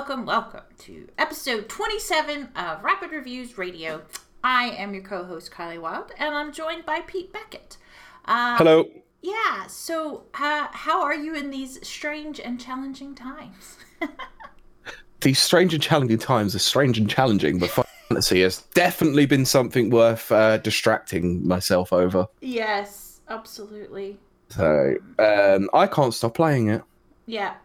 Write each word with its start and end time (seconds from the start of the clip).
welcome, 0.00 0.24
welcome 0.24 0.62
to 0.78 1.06
episode 1.18 1.68
27 1.68 2.48
of 2.56 2.82
Rapid 2.82 3.10
Reviews 3.10 3.58
Radio. 3.58 4.00
I 4.42 4.70
am 4.70 4.94
your 4.94 5.02
co 5.02 5.24
host, 5.24 5.50
Kylie 5.50 5.78
Wild, 5.78 6.10
and 6.16 6.34
I'm 6.34 6.52
joined 6.52 6.86
by 6.86 7.00
Pete 7.00 7.34
Beckett. 7.34 7.76
Uh, 8.24 8.56
Hello. 8.56 8.88
Yeah, 9.20 9.66
so 9.66 10.24
uh, 10.32 10.68
how 10.72 11.02
are 11.02 11.14
you 11.14 11.34
in 11.34 11.50
these 11.50 11.86
strange 11.86 12.40
and 12.40 12.58
challenging 12.58 13.14
times? 13.14 13.76
These 15.20 15.38
strange 15.38 15.74
and 15.74 15.82
challenging 15.82 16.16
times 16.16 16.54
are 16.54 16.60
strange 16.60 16.96
and 16.96 17.08
challenging, 17.10 17.58
but 17.58 17.68
fantasy 18.08 18.40
has 18.40 18.62
definitely 18.72 19.26
been 19.26 19.44
something 19.44 19.90
worth 19.90 20.32
uh, 20.32 20.56
distracting 20.56 21.46
myself 21.46 21.92
over. 21.92 22.26
yes, 22.40 23.20
absolutely. 23.28 24.18
So 24.48 24.94
um, 25.18 25.68
I 25.74 25.86
can't 25.86 26.14
stop 26.14 26.32
playing 26.32 26.70
it. 26.70 26.82
Yeah, 27.26 27.56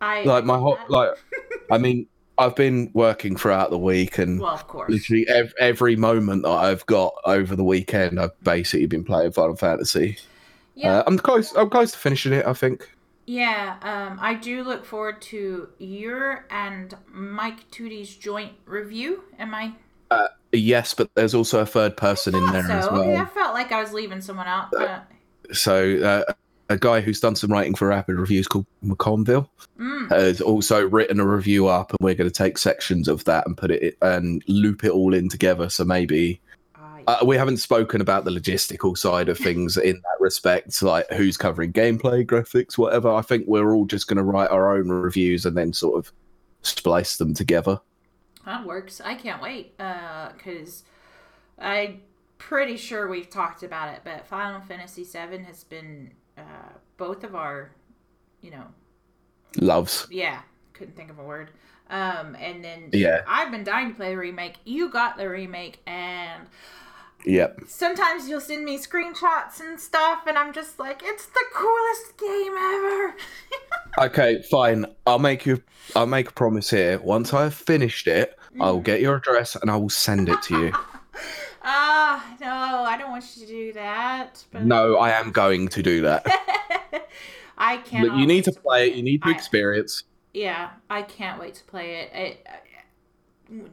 I 0.00 0.22
Like 0.22 0.44
my 0.44 0.58
whole 0.58 0.78
like, 0.88 1.10
I 1.70 1.78
mean, 1.78 2.06
I've 2.38 2.54
been 2.54 2.90
working 2.94 3.36
throughout 3.36 3.70
the 3.70 3.78
week, 3.78 4.18
and 4.18 4.40
Well, 4.40 4.54
of 4.54 4.66
course. 4.68 4.90
literally 4.90 5.26
ev- 5.28 5.52
every 5.58 5.96
moment 5.96 6.44
that 6.44 6.50
I've 6.50 6.86
got 6.86 7.12
over 7.24 7.56
the 7.56 7.64
weekend, 7.64 8.20
I've 8.20 8.38
basically 8.42 8.86
been 8.86 9.02
playing 9.04 9.32
Final 9.32 9.56
Fantasy. 9.56 10.18
Yeah, 10.76 10.98
Uh, 10.98 11.04
I'm 11.06 11.18
close. 11.18 11.52
I'm 11.56 11.68
close 11.68 11.90
to 11.92 11.98
finishing 11.98 12.32
it. 12.32 12.46
I 12.46 12.52
think. 12.52 12.88
yeah. 13.26 13.76
Um, 13.82 14.18
I 14.22 14.34
do 14.34 14.62
look 14.62 14.84
forward 14.84 15.20
to 15.22 15.68
your 15.78 16.46
and 16.50 16.94
Mike 17.12 17.68
Tootie's 17.72 18.14
joint 18.14 18.52
review. 18.66 19.24
Am 19.38 19.52
I 19.54 19.72
Yes, 20.52 20.94
but 20.94 21.10
there's 21.14 21.34
also 21.34 21.60
a 21.60 21.66
third 21.66 21.96
person 21.98 22.34
in 22.34 22.46
there 22.46 22.64
so 22.66 22.72
as 22.72 22.90
well. 22.90 23.00
okay, 23.02 23.16
I 23.16 23.26
felt 23.26 23.52
like 23.52 23.70
I 23.70 23.82
was 23.82 23.92
leaving 23.92 24.22
someone 24.22 24.46
out. 24.46 24.72
Uh, 24.72 25.00
so 25.52 25.98
uh, 25.98 26.32
a 26.68 26.76
guy 26.76 27.00
who's 27.00 27.20
done 27.20 27.34
some 27.34 27.50
writing 27.50 27.74
for 27.74 27.88
rapid 27.88 28.16
reviews 28.16 28.46
called 28.46 28.66
McConville. 28.84 29.48
Mm, 29.78 30.10
has 30.10 30.40
also 30.40 30.86
written 30.86 31.20
a 31.20 31.26
review 31.26 31.68
up 31.68 31.90
and 31.90 31.98
we're 32.00 32.14
going 32.14 32.30
to 32.30 32.34
take 32.34 32.58
sections 32.58 33.08
of 33.08 33.24
that 33.24 33.46
and 33.46 33.56
put 33.56 33.70
it 33.70 33.96
and 34.02 34.42
loop 34.48 34.84
it 34.84 34.90
all 34.90 35.14
in 35.14 35.28
together. 35.28 35.68
So 35.68 35.84
maybe 35.84 36.40
uh, 37.06 37.24
we 37.24 37.36
haven't 37.36 37.56
spoken 37.56 38.00
about 38.00 38.24
the 38.24 38.30
logistical 38.30 38.96
side 38.96 39.28
of 39.28 39.38
things 39.38 39.76
in 39.78 39.96
that 39.96 40.20
respect 40.20 40.82
like 40.82 41.10
who's 41.12 41.36
covering 41.36 41.72
gameplay 41.72 42.26
graphics 42.26 42.76
whatever. 42.76 43.10
I 43.10 43.22
think 43.22 43.46
we're 43.46 43.74
all 43.74 43.86
just 43.86 44.08
going 44.08 44.18
to 44.18 44.24
write 44.24 44.50
our 44.50 44.76
own 44.76 44.88
reviews 44.88 45.46
and 45.46 45.56
then 45.56 45.72
sort 45.72 45.98
of 45.98 46.12
splice 46.62 47.16
them 47.16 47.34
together. 47.34 47.80
That 48.44 48.66
works. 48.66 49.00
I 49.00 49.14
can't 49.14 49.42
wait. 49.42 49.74
Uh, 49.78 50.30
cause 50.42 50.84
I'm 51.58 52.02
pretty 52.38 52.76
sure 52.76 53.08
we've 53.08 53.28
talked 53.28 53.62
about 53.62 53.94
it, 53.94 54.00
but 54.04 54.26
Final 54.26 54.60
Fantasy 54.60 55.04
VII 55.04 55.38
has 55.44 55.64
been 55.64 56.12
uh, 56.38 56.72
both 56.96 57.24
of 57.24 57.34
our, 57.34 57.70
you 58.40 58.50
know, 58.50 58.64
loves 59.56 60.06
yeah, 60.10 60.40
couldn't 60.72 60.96
think 60.96 61.10
of 61.10 61.18
a 61.18 61.22
word. 61.22 61.50
Um, 61.90 62.36
and 62.38 62.62
then 62.62 62.90
Yeah. 62.92 63.22
I've 63.26 63.50
been 63.50 63.64
dying 63.64 63.88
to 63.88 63.94
play 63.94 64.10
the 64.10 64.18
remake. 64.18 64.56
You 64.64 64.90
got 64.90 65.16
the 65.16 65.28
remake, 65.28 65.80
and 65.86 66.44
yep 67.24 67.58
sometimes 67.66 68.28
you'll 68.28 68.40
send 68.40 68.64
me 68.64 68.78
screenshots 68.78 69.58
and 69.60 69.80
stuff, 69.80 70.20
and 70.26 70.38
I'm 70.38 70.52
just 70.52 70.78
like, 70.78 71.00
it's 71.04 71.26
the 71.26 71.44
coolest 71.54 72.16
game 72.18 72.52
ever. 72.56 73.14
okay 73.98 74.40
fine 74.42 74.86
i'll 75.06 75.18
make 75.18 75.44
you 75.44 75.60
i'll 75.96 76.06
make 76.06 76.28
a 76.28 76.32
promise 76.32 76.70
here 76.70 77.00
once 77.00 77.34
i've 77.34 77.54
finished 77.54 78.06
it 78.06 78.38
i'll 78.60 78.78
get 78.78 79.00
your 79.00 79.16
address 79.16 79.56
and 79.56 79.70
i 79.70 79.76
will 79.76 79.88
send 79.88 80.28
it 80.28 80.40
to 80.42 80.56
you 80.60 80.72
Ah, 81.62 82.36
no, 82.40 82.48
I 82.48 82.96
don't 82.96 83.10
want 83.10 83.24
you 83.36 83.46
to 83.46 83.52
do 83.52 83.72
that. 83.74 84.44
But 84.52 84.64
no 84.64 84.96
i 84.96 85.10
am 85.10 85.30
going 85.32 85.68
to 85.68 85.82
do 85.82 86.02
that 86.02 86.24
I 87.58 87.78
can't. 87.78 88.08
But 88.08 88.18
you 88.18 88.26
need 88.26 88.44
to 88.44 88.52
play 88.52 88.88
it. 88.88 88.94
You 88.94 89.02
need 89.02 89.22
to 89.22 89.28
I- 89.28 89.32
experience. 89.32 90.04
Yeah, 90.32 90.70
I 90.88 91.02
can't 91.02 91.40
wait 91.40 91.54
to 91.56 91.64
play 91.64 91.96
it. 91.96 92.12
it 92.14 92.46
I- 92.48 92.54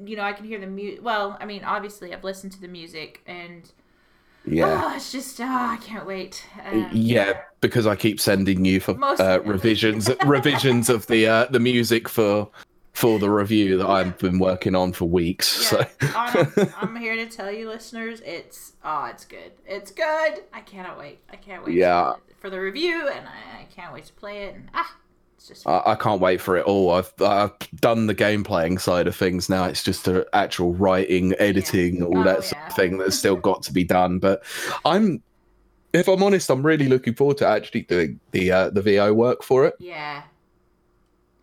you 0.06 0.16
know, 0.16 0.24
I 0.24 0.34
can 0.34 0.46
hear 0.46 0.60
the 0.60 0.68
music. 0.68 1.04
Well, 1.04 1.38
I 1.40 1.46
mean, 1.46 1.64
obviously, 1.66 2.14
I've 2.14 2.24
listened 2.24 2.54
to 2.54 2.62
the 2.62 2.68
music, 2.68 3.22
and 3.28 3.70
Yeah, 4.46 4.84
oh, 4.86 4.96
it's 4.96 5.12
just, 5.12 5.40
oh, 5.42 5.44
I 5.46 5.78
can't 5.82 6.06
wait. 6.06 6.46
Um, 6.66 6.90
yeah. 6.94 7.42
Because 7.60 7.86
I 7.86 7.98
keep 7.98 8.22
sending 8.22 8.64
you 8.64 8.80
for 8.80 8.98
uh, 9.04 9.40
revisions, 9.40 10.10
revisions 10.26 10.90
of 10.90 11.06
the 11.08 11.28
uh, 11.28 11.46
the 11.48 11.60
music 11.60 12.08
for 12.08 12.50
for 12.96 13.20
the 13.20 13.30
review 13.30 13.78
that 13.78 13.88
I've 13.88 14.18
been 14.18 14.40
working 14.40 14.74
on 14.74 14.94
for 14.94 15.04
weeks. 15.06 15.72
Yeah, 15.72 15.86
So 16.02 16.08
I'm, 16.16 16.70
I'm 16.82 16.96
here 16.96 17.16
to 17.18 17.28
tell 17.28 17.52
you, 17.52 17.68
listeners, 17.70 18.22
it's 18.26 18.74
oh, 18.84 19.06
it's 19.06 19.26
good. 19.26 19.52
It's 19.68 19.92
good. 19.92 20.44
I 20.54 20.62
cannot 20.66 20.98
wait. 20.98 21.20
I 21.30 21.36
can't 21.36 21.66
wait. 21.66 21.76
Yeah. 21.76 22.14
for, 22.14 22.20
for 22.40 22.50
the 22.50 22.60
review, 22.60 23.08
and 23.10 23.28
I, 23.28 23.62
I 23.62 23.68
can't 23.76 23.94
wait 23.94 24.06
to 24.06 24.14
play 24.14 24.46
it. 24.46 24.56
And 24.56 24.70
ah, 24.74 24.96
it's 25.36 25.48
just 25.50 25.68
I, 25.68 25.82
I 25.88 25.96
can't 25.96 26.22
wait 26.22 26.40
for 26.40 26.56
it 26.56 26.66
all. 26.66 26.92
I've 26.92 27.12
I've 27.22 27.52
done 27.82 28.08
the 28.08 28.14
game 28.14 28.46
playing 28.46 28.78
side 28.78 29.08
of 29.08 29.16
things. 29.16 29.50
Now 29.50 29.66
it's 29.66 29.84
just 29.84 30.06
the 30.06 30.26
actual 30.32 30.74
writing, 30.74 31.34
editing, 31.38 32.02
all 32.02 32.20
Oh, 32.20 32.24
that 32.24 32.46
sort 32.46 32.64
of 32.66 32.74
thing 32.76 32.98
that's 32.98 33.20
still 33.20 33.36
got 33.36 33.62
to 33.64 33.74
be 33.74 33.84
done. 33.84 34.20
But 34.20 34.42
I'm. 34.86 35.22
If 35.92 36.10
I'm 36.10 36.22
honest, 36.24 36.50
I'm 36.50 36.66
really 36.66 36.88
looking 36.90 37.14
forward 37.14 37.38
to 37.38 37.48
actually 37.48 37.84
doing 37.84 38.20
the 38.32 38.52
uh, 38.52 38.70
the 38.70 38.82
VO 38.82 39.14
work 39.14 39.44
for 39.44 39.66
it. 39.66 39.76
yeah, 39.80 40.24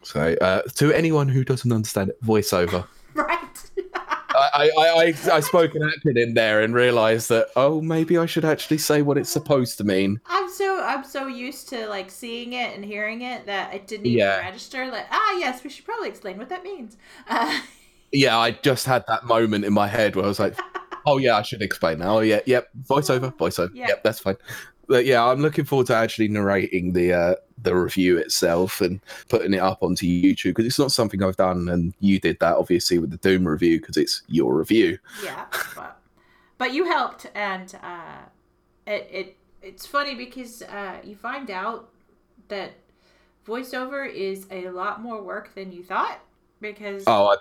So, 0.03 0.35
uh, 0.41 0.63
to 0.63 0.93
anyone 0.93 1.29
who 1.29 1.45
doesn't 1.45 1.71
understand 1.73 2.11
it, 2.11 2.23
voiceover. 2.23 2.87
right. 3.15 3.39
I, 4.35 4.71
I, 4.79 4.89
I, 4.89 5.15
I 5.37 5.41
spoke 5.41 5.75
an 5.75 5.83
acting 5.83 6.17
in 6.17 6.33
there 6.35 6.63
and 6.63 6.75
realised 6.75 7.29
that 7.29 7.49
oh 7.55 7.83
maybe 7.83 8.17
I 8.17 8.25
should 8.25 8.45
actually 8.47 8.79
say 8.79 9.03
what 9.03 9.19
it's 9.19 9.29
supposed 9.31 9.77
to 9.79 9.85
mean. 9.85 10.21
I'm 10.27 10.49
so 10.51 10.83
I'm 10.83 11.05
so 11.05 11.27
used 11.27 11.69
to 11.69 11.87
like 11.89 12.11
seeing 12.11 12.55
it 12.55 12.75
and 12.75 12.83
hearing 12.85 13.21
it 13.23 13.45
that 13.47 13.75
it 13.75 13.87
didn't 13.87 14.07
even 14.07 14.19
Yeah. 14.19 14.39
register. 14.39 14.91
Like, 14.91 15.07
ah, 15.11 15.37
yes, 15.39 15.63
we 15.63 15.69
should 15.71 15.85
probably 15.85 16.09
explain 16.09 16.39
what 16.39 16.49
that 16.49 16.63
means. 16.65 16.97
Uh, 17.29 17.61
Yeah, 18.15 18.37
I 18.37 18.51
just 18.51 18.85
had 18.85 19.05
that 19.09 19.25
moment 19.25 19.65
in 19.65 19.73
my 19.73 19.87
head 19.89 20.17
where 20.17 20.27
I 20.27 20.29
was 20.29 20.39
like, 20.39 20.59
oh 21.07 21.17
yeah, 21.17 21.37
I 21.39 21.43
should 21.43 21.63
explain 21.63 21.99
now. 22.01 22.17
Oh 22.19 22.21
yeah, 22.21 22.41
yep, 22.45 22.69
voiceover, 22.87 23.35
voiceover. 23.37 23.71
Yeah. 23.73 23.89
Yep, 23.89 24.03
that's 24.05 24.19
fine. 24.19 24.37
But 24.89 25.07
yeah, 25.07 25.25
I'm 25.25 25.41
looking 25.41 25.65
forward 25.65 25.87
to 25.89 25.95
actually 25.97 26.29
narrating 26.29 26.93
the 26.93 27.13
uh, 27.13 27.35
the 27.63 27.75
review 27.75 28.19
itself 28.19 28.81
and 28.81 29.01
putting 29.29 29.55
it 29.55 29.59
up 29.61 29.83
onto 29.83 30.07
YouTube 30.07 30.51
because 30.51 30.67
it's 30.67 30.79
not 30.79 30.93
something 30.93 31.23
I've 31.23 31.37
done, 31.37 31.69
and 31.69 31.95
you 32.01 32.19
did 32.21 32.39
that 32.41 32.57
obviously 32.57 32.99
with 32.99 33.11
the 33.11 33.17
Doom 33.19 33.47
review 33.47 33.81
because 33.81 33.97
it's 33.97 34.23
your 34.29 34.55
review. 34.55 34.99
yeah, 35.25 35.47
but 35.77 35.99
but 36.59 36.75
you 36.75 36.85
helped, 36.85 37.27
and 37.35 37.75
uh, 37.83 38.19
it 38.87 39.09
it 39.11 39.37
it's 39.63 39.87
funny 39.87 40.15
because 40.15 40.63
uh, 40.63 40.97
you 41.05 41.15
find 41.17 41.51
out 41.51 41.89
that 42.49 42.73
voiceover 43.47 44.13
is 44.13 44.47
a 44.51 44.69
lot 44.71 45.01
more 45.01 45.23
work 45.23 45.55
than 45.55 45.73
you 45.73 45.83
thought 45.83 46.21
because 46.61 47.05
Oh, 47.07 47.29
I, 47.29 47.37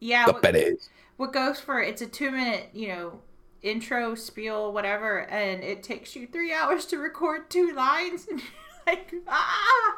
yeah, 0.00 0.26
I 0.26 0.30
what, 0.30 0.42
bet 0.42 0.56
it 0.56 0.68
is. 0.74 0.88
what 1.16 1.32
goes 1.32 1.60
for 1.60 1.80
it's 1.80 2.02
a 2.02 2.06
two 2.06 2.30
minute 2.30 2.68
you 2.74 2.88
know 2.88 3.20
intro 3.62 4.14
spiel 4.14 4.72
whatever 4.72 5.20
and 5.28 5.62
it 5.64 5.82
takes 5.82 6.14
you 6.14 6.26
three 6.26 6.52
hours 6.52 6.86
to 6.86 6.98
record 6.98 7.48
two 7.50 7.72
lines 7.74 8.26
and 8.30 8.40
you're 8.40 8.48
like 8.86 9.14
ah 9.28 9.96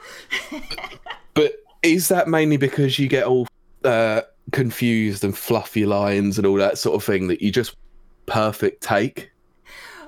But 1.35 1.53
is 1.83 2.09
that 2.09 2.29
mainly 2.29 2.57
because 2.57 2.99
you 2.99 3.09
get 3.09 3.25
all 3.25 3.47
uh, 3.85 4.23
confused 4.53 5.23
and 5.25 5.37
fluffy 5.37 5.87
lines 5.87 6.37
and 6.39 6.47
all 6.47 6.57
that 6.57 6.79
sort 6.79 6.97
of 6.97 7.05
thing 7.05 7.29
that 7.29 7.41
you 7.43 7.53
just 7.53 7.77
perfect 8.27 8.83
take? 8.83 9.31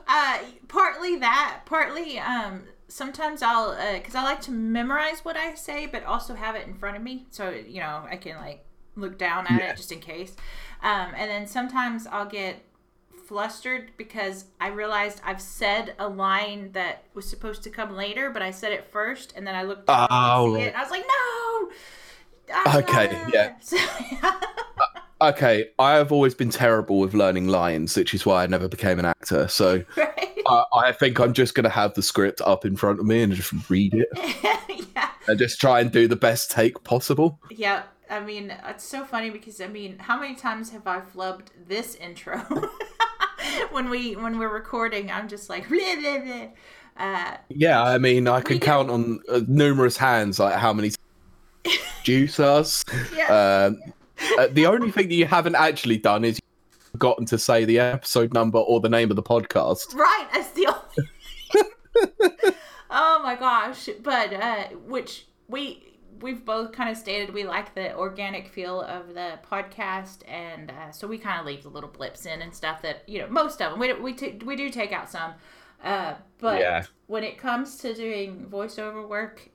uh 0.09 0.39
partly 0.66 1.16
that 1.19 1.60
partly 1.66 2.19
um 2.19 2.62
sometimes 2.89 3.43
i'll 3.43 3.77
because 3.94 4.15
i 4.16 4.22
like 4.25 4.41
to 4.41 4.50
memorize 4.50 5.21
what 5.25 5.37
i 5.37 5.55
say 5.55 5.87
but 5.87 6.03
also 6.05 6.34
have 6.34 6.56
it 6.56 6.66
in 6.66 6.75
front 6.75 6.97
of 6.97 7.03
me 7.03 7.27
so 7.31 7.50
you 7.50 7.78
know 7.78 8.04
i 8.10 8.16
can 8.16 8.36
like 8.36 8.65
look 8.97 9.16
down 9.19 9.47
at 9.47 9.60
Yeah. 9.60 9.71
it 9.71 9.77
just 9.77 9.92
in 9.92 10.01
case 10.01 10.34
um 10.83 11.13
and 11.16 11.30
then 11.30 11.47
sometimes 11.47 12.09
i'll 12.09 12.27
get 12.27 12.60
flustered 13.30 13.92
because 13.97 14.47
i 14.60 14.66
realized 14.66 15.21
i've 15.24 15.41
said 15.41 15.94
a 16.00 16.09
line 16.09 16.72
that 16.72 17.04
was 17.15 17.24
supposed 17.30 17.62
to 17.62 17.71
come 17.71 17.94
later 17.94 18.28
but 18.28 18.42
i 18.42 18.50
said 18.50 18.72
it 18.72 18.84
first 18.91 19.32
and 19.36 19.47
then 19.47 19.54
i 19.54 19.62
looked 19.62 19.84
Oh, 19.86 20.56
see 20.56 20.62
it 20.62 20.66
and 20.66 20.77
i 20.77 20.82
was 20.82 20.91
like 20.91 21.04
no. 21.06 21.71
Okay, 22.80 23.06
yeah. 23.32 23.54
So- 23.60 23.77
uh, 24.24 24.32
Okay, 25.22 25.68
I 25.78 25.92
have 25.92 26.10
always 26.10 26.34
been 26.34 26.50
terrible 26.50 26.98
with 26.98 27.15
learning 27.15 27.47
lines, 27.47 27.94
which 27.97 28.12
is 28.15 28.27
why 28.27 28.42
I 28.42 28.47
never 28.48 28.66
became 28.68 28.98
an 28.98 29.04
actor. 29.04 29.47
So 29.47 29.84
right 29.97 30.42
I, 30.48 30.65
I 30.86 30.92
think 30.92 31.21
I'm 31.21 31.33
just 31.33 31.54
going 31.54 31.65
to 31.65 31.71
have 31.71 31.94
the 31.94 32.03
script 32.03 32.41
up 32.41 32.65
in 32.65 32.74
front 32.74 32.98
of 32.98 33.06
me 33.06 33.22
and 33.22 33.33
just 33.33 33.53
read 33.71 33.94
it 33.94 34.09
yeah 34.97 35.10
and 35.28 35.38
just 35.38 35.60
try 35.60 35.78
and 35.80 35.92
do 35.92 36.09
the 36.09 36.16
best 36.16 36.50
take 36.50 36.83
possible. 36.83 37.38
Yeah, 37.50 37.83
I 38.10 38.18
mean, 38.18 38.53
it's 38.66 38.83
so 38.84 39.04
funny 39.04 39.30
because 39.30 39.60
I 39.60 39.68
mean, 39.68 39.98
how 39.98 40.18
many 40.18 40.34
times 40.34 40.71
have 40.71 40.86
I 40.88 41.00
flubbed 41.00 41.48
this 41.68 41.94
intro 41.94 42.42
when 43.71 43.91
we 43.91 44.16
when 44.16 44.39
we're 44.39 44.53
recording? 44.53 45.10
I'm 45.10 45.28
just 45.28 45.48
like, 45.51 45.66
bleh, 45.69 45.97
bleh, 45.97 46.25
bleh. 46.25 46.51
Uh, 46.97 47.37
Yeah, 47.48 47.83
I 47.83 47.98
mean, 47.98 48.28
I 48.28 48.41
can 48.41 48.59
count 48.59 48.91
on 48.91 49.21
uh, 49.28 49.41
numerous 49.48 49.97
hands 49.97 50.39
like 50.39 50.54
how 50.54 50.72
many 50.72 50.91
juice 52.03 52.39
us. 52.41 52.84
yeah, 53.16 53.69
Um, 53.69 53.81
uh, 54.39 54.48
the 54.51 54.66
only 54.66 54.91
thing 54.91 55.09
that 55.09 55.15
you 55.15 55.27
haven't 55.27 55.54
actually 55.54 55.97
done 55.98 56.25
is 56.25 56.39
you've 56.39 56.91
forgotten 56.92 57.25
to 57.27 57.39
say 57.39 57.65
the 57.65 57.78
episode 57.78 58.34
number 58.34 58.59
or 58.59 58.81
the 58.81 58.89
name 58.89 59.10
of 59.10 59.16
the 59.16 59.22
podcast. 59.22 59.95
right. 59.95 60.28
That's 60.34 60.51
the 60.51 60.66
only. 60.66 62.54
oh 62.91 63.21
my 63.22 63.34
gosh! 63.36 63.89
But 64.03 64.33
uh, 64.34 64.65
which 64.86 65.27
we 65.48 65.90
we've 66.21 66.45
both 66.45 66.72
kind 66.72 66.91
of 66.91 66.97
stated 66.97 67.33
we 67.34 67.45
like 67.45 67.75
the 67.75 67.95
organic 67.97 68.49
feel 68.49 68.83
of 68.83 69.15
the 69.15 69.39
podcast, 69.51 70.19
and 70.28 70.71
uh, 70.71 70.91
so 70.93 71.07
we 71.07 71.19
kind 71.19 71.41
of 71.41 71.47
leave 71.47 71.63
the 71.63 71.69
little 71.69 71.91
blips 71.91 72.27
in 72.27 72.43
and 72.43 72.55
stuff 72.55 72.83
that 72.83 73.03
you 73.09 73.19
know 73.21 73.28
most 73.28 73.61
of 73.63 73.71
them 73.71 73.78
we 73.81 73.93
we 73.95 74.13
t- 74.13 74.39
we 74.45 74.57
do 74.57 74.71
take 74.71 74.93
out 74.93 75.11
some, 75.11 75.33
uh, 75.84 76.15
but 76.39 76.61
Yeah. 76.61 76.84
when 77.07 77.25
it 77.25 77.39
comes 77.39 77.77
to 77.78 77.95
doing 77.95 78.47
voiceover 78.51 79.07
work, 79.09 79.51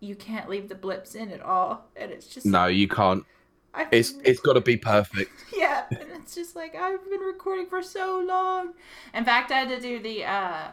you 0.00 0.14
can't 0.14 0.48
leave 0.48 0.68
the 0.68 0.74
blips 0.74 1.14
in 1.14 1.30
at 1.30 1.40
all, 1.42 1.88
and 1.96 2.10
it's 2.10 2.26
just 2.26 2.46
No, 2.46 2.66
you 2.66 2.88
can't. 2.88 3.24
I've 3.72 3.88
It's 3.92 4.12
been 4.12 4.22
it's 4.24 4.40
got 4.40 4.54
to 4.54 4.60
be 4.60 4.76
perfect. 4.76 5.30
yeah, 5.56 5.84
and 5.90 6.08
it's 6.16 6.34
just 6.34 6.56
like 6.56 6.74
I've 6.74 7.08
been 7.08 7.20
recording 7.20 7.66
for 7.66 7.82
so 7.82 8.20
long. 8.26 8.72
In 9.14 9.24
fact, 9.24 9.52
I 9.52 9.58
had 9.60 9.68
to 9.68 9.80
do 9.80 10.00
the 10.00 10.24
uh 10.24 10.68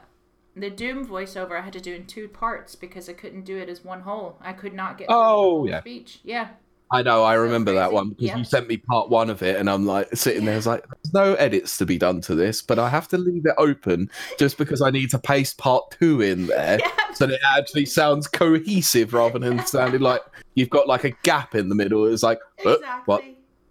the 0.59 0.69
Doom 0.69 1.05
voiceover. 1.07 1.57
I 1.57 1.61
had 1.61 1.73
to 1.73 1.81
do 1.81 1.93
in 1.93 2.05
two 2.05 2.27
parts 2.27 2.75
because 2.75 3.07
I 3.09 3.13
couldn't 3.13 3.43
do 3.45 3.57
it 3.57 3.69
as 3.69 3.83
one 3.83 4.01
whole. 4.01 4.37
I 4.41 4.53
could 4.53 4.73
not 4.73 4.97
get 4.97 5.07
through 5.07 5.15
the 5.15 5.19
Oh, 5.21 5.33
whole 5.35 5.69
yeah. 5.69 5.79
speech. 5.81 6.19
Yeah, 6.23 6.49
I 6.89 7.01
know. 7.03 7.23
I 7.23 7.33
remember 7.33 7.73
that 7.73 7.91
one 7.91 8.09
because 8.09 8.25
Yeah. 8.27 8.37
you 8.37 8.43
sent 8.45 8.67
me 8.67 8.77
part 8.77 9.09
one 9.09 9.29
of 9.29 9.41
it, 9.43 9.57
and 9.57 9.69
I'm 9.69 9.85
like 9.85 10.15
sitting 10.15 10.45
there, 10.45 10.53
I 10.53 10.57
was 10.57 10.67
like, 10.67 10.85
"There's 11.03 11.13
no 11.13 11.33
edits 11.35 11.77
to 11.79 11.85
be 11.85 11.97
done 11.97 12.21
to 12.21 12.35
this, 12.35 12.61
but 12.61 12.79
I 12.79 12.87
have 12.89 13.07
to 13.09 13.17
leave 13.17 13.45
it 13.45 13.53
open 13.57 14.09
just 14.39 14.57
because 14.57 14.81
I 14.81 14.89
need 14.89 15.09
to 15.11 15.19
paste 15.19 15.57
part 15.57 15.95
two 15.99 16.21
in 16.21 16.47
there 16.47 16.79
yeah, 16.83 17.13
so 17.13 17.25
that 17.27 17.33
it 17.33 17.41
actually 17.57 17.85
sounds 17.87 18.27
cohesive 18.27 19.13
rather 19.13 19.37
than 19.39 19.65
sounding 19.65 20.01
like 20.01 20.21
you've 20.55 20.69
got 20.69 20.87
like 20.87 21.03
a 21.03 21.11
gap 21.23 21.55
in 21.55 21.67
the 21.69 21.75
middle. 21.75 22.05
It's 22.05 22.23
like, 22.23 22.39
uh, 22.65 22.75
what? 23.05 23.23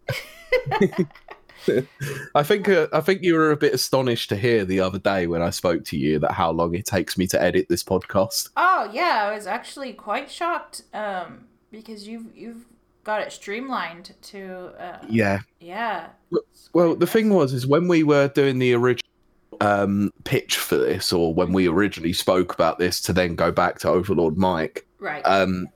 I 2.34 2.42
think 2.42 2.68
uh, 2.68 2.88
I 2.92 3.00
think 3.00 3.22
you 3.22 3.34
were 3.34 3.50
a 3.50 3.56
bit 3.56 3.74
astonished 3.74 4.28
to 4.30 4.36
hear 4.36 4.64
the 4.64 4.80
other 4.80 4.98
day 4.98 5.26
when 5.26 5.42
I 5.42 5.50
spoke 5.50 5.84
to 5.86 5.96
you 5.96 6.18
that 6.20 6.32
how 6.32 6.50
long 6.50 6.74
it 6.74 6.86
takes 6.86 7.18
me 7.18 7.26
to 7.28 7.40
edit 7.40 7.68
this 7.68 7.84
podcast. 7.84 8.50
Oh 8.56 8.90
yeah, 8.92 9.24
I 9.24 9.34
was 9.34 9.46
actually 9.46 9.92
quite 9.92 10.30
shocked 10.30 10.82
um 10.94 11.46
because 11.70 12.06
you've 12.06 12.34
you've 12.34 12.66
got 13.04 13.20
it 13.20 13.32
streamlined 13.32 14.14
to 14.20 14.72
uh 14.78 14.98
Yeah. 15.08 15.40
yeah 15.60 16.08
Well, 16.72 16.96
the 16.96 17.06
thing 17.06 17.30
was, 17.30 17.52
is 17.52 17.66
when 17.66 17.86
we 17.86 18.02
were 18.02 18.28
doing 18.28 18.58
the 18.58 18.74
original 18.74 19.06
um, 19.60 20.10
pitch 20.24 20.56
for 20.56 20.76
this, 20.76 21.12
or 21.12 21.32
when 21.32 21.52
we 21.52 21.68
originally 21.68 22.12
spoke 22.12 22.52
about 22.52 22.78
this, 22.78 23.00
to 23.02 23.12
then 23.12 23.36
go 23.36 23.52
back 23.52 23.78
to 23.80 23.88
Overlord 23.88 24.36
Mike, 24.36 24.86
right 24.98 25.22
um, 25.22 25.68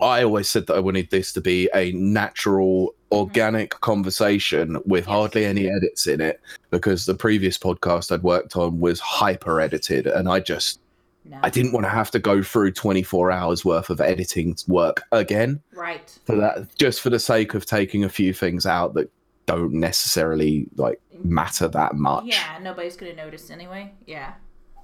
I 0.00 0.24
always 0.24 0.48
said 0.48 0.66
that 0.66 0.74
I 0.74 0.80
wanted 0.80 1.10
this 1.10 1.32
to 1.34 1.40
be 1.40 1.68
a 1.74 1.92
natural, 1.92 2.94
organic 3.12 3.70
conversation 3.80 4.78
with 4.84 5.06
hardly 5.06 5.44
any 5.44 5.68
edits 5.68 6.06
in 6.06 6.20
it, 6.20 6.40
because 6.70 7.06
the 7.06 7.14
previous 7.14 7.56
podcast 7.58 8.10
I'd 8.12 8.22
worked 8.22 8.56
on 8.56 8.80
was 8.80 8.98
hyper 9.00 9.60
edited, 9.60 10.06
and 10.06 10.28
I 10.28 10.40
just 10.40 10.80
no. 11.24 11.38
I 11.42 11.50
didn't 11.50 11.72
want 11.72 11.86
to 11.86 11.90
have 11.90 12.10
to 12.12 12.18
go 12.18 12.42
through 12.42 12.72
24 12.72 13.30
hours 13.30 13.64
worth 13.64 13.90
of 13.90 14.00
editing 14.00 14.56
work 14.66 15.02
again 15.12 15.60
right 15.72 16.18
for 16.24 16.34
that, 16.34 16.76
just 16.78 17.00
for 17.00 17.10
the 17.10 17.20
sake 17.20 17.54
of 17.54 17.64
taking 17.64 18.02
a 18.02 18.08
few 18.08 18.32
things 18.32 18.66
out 18.66 18.94
that 18.94 19.08
don't 19.46 19.72
necessarily 19.72 20.66
like 20.76 21.00
matter 21.22 21.68
that 21.68 21.94
much. 21.94 22.24
yeah 22.24 22.58
nobody's 22.60 22.96
gonna 22.96 23.14
notice 23.14 23.50
anyway 23.50 23.92
yeah 24.06 24.32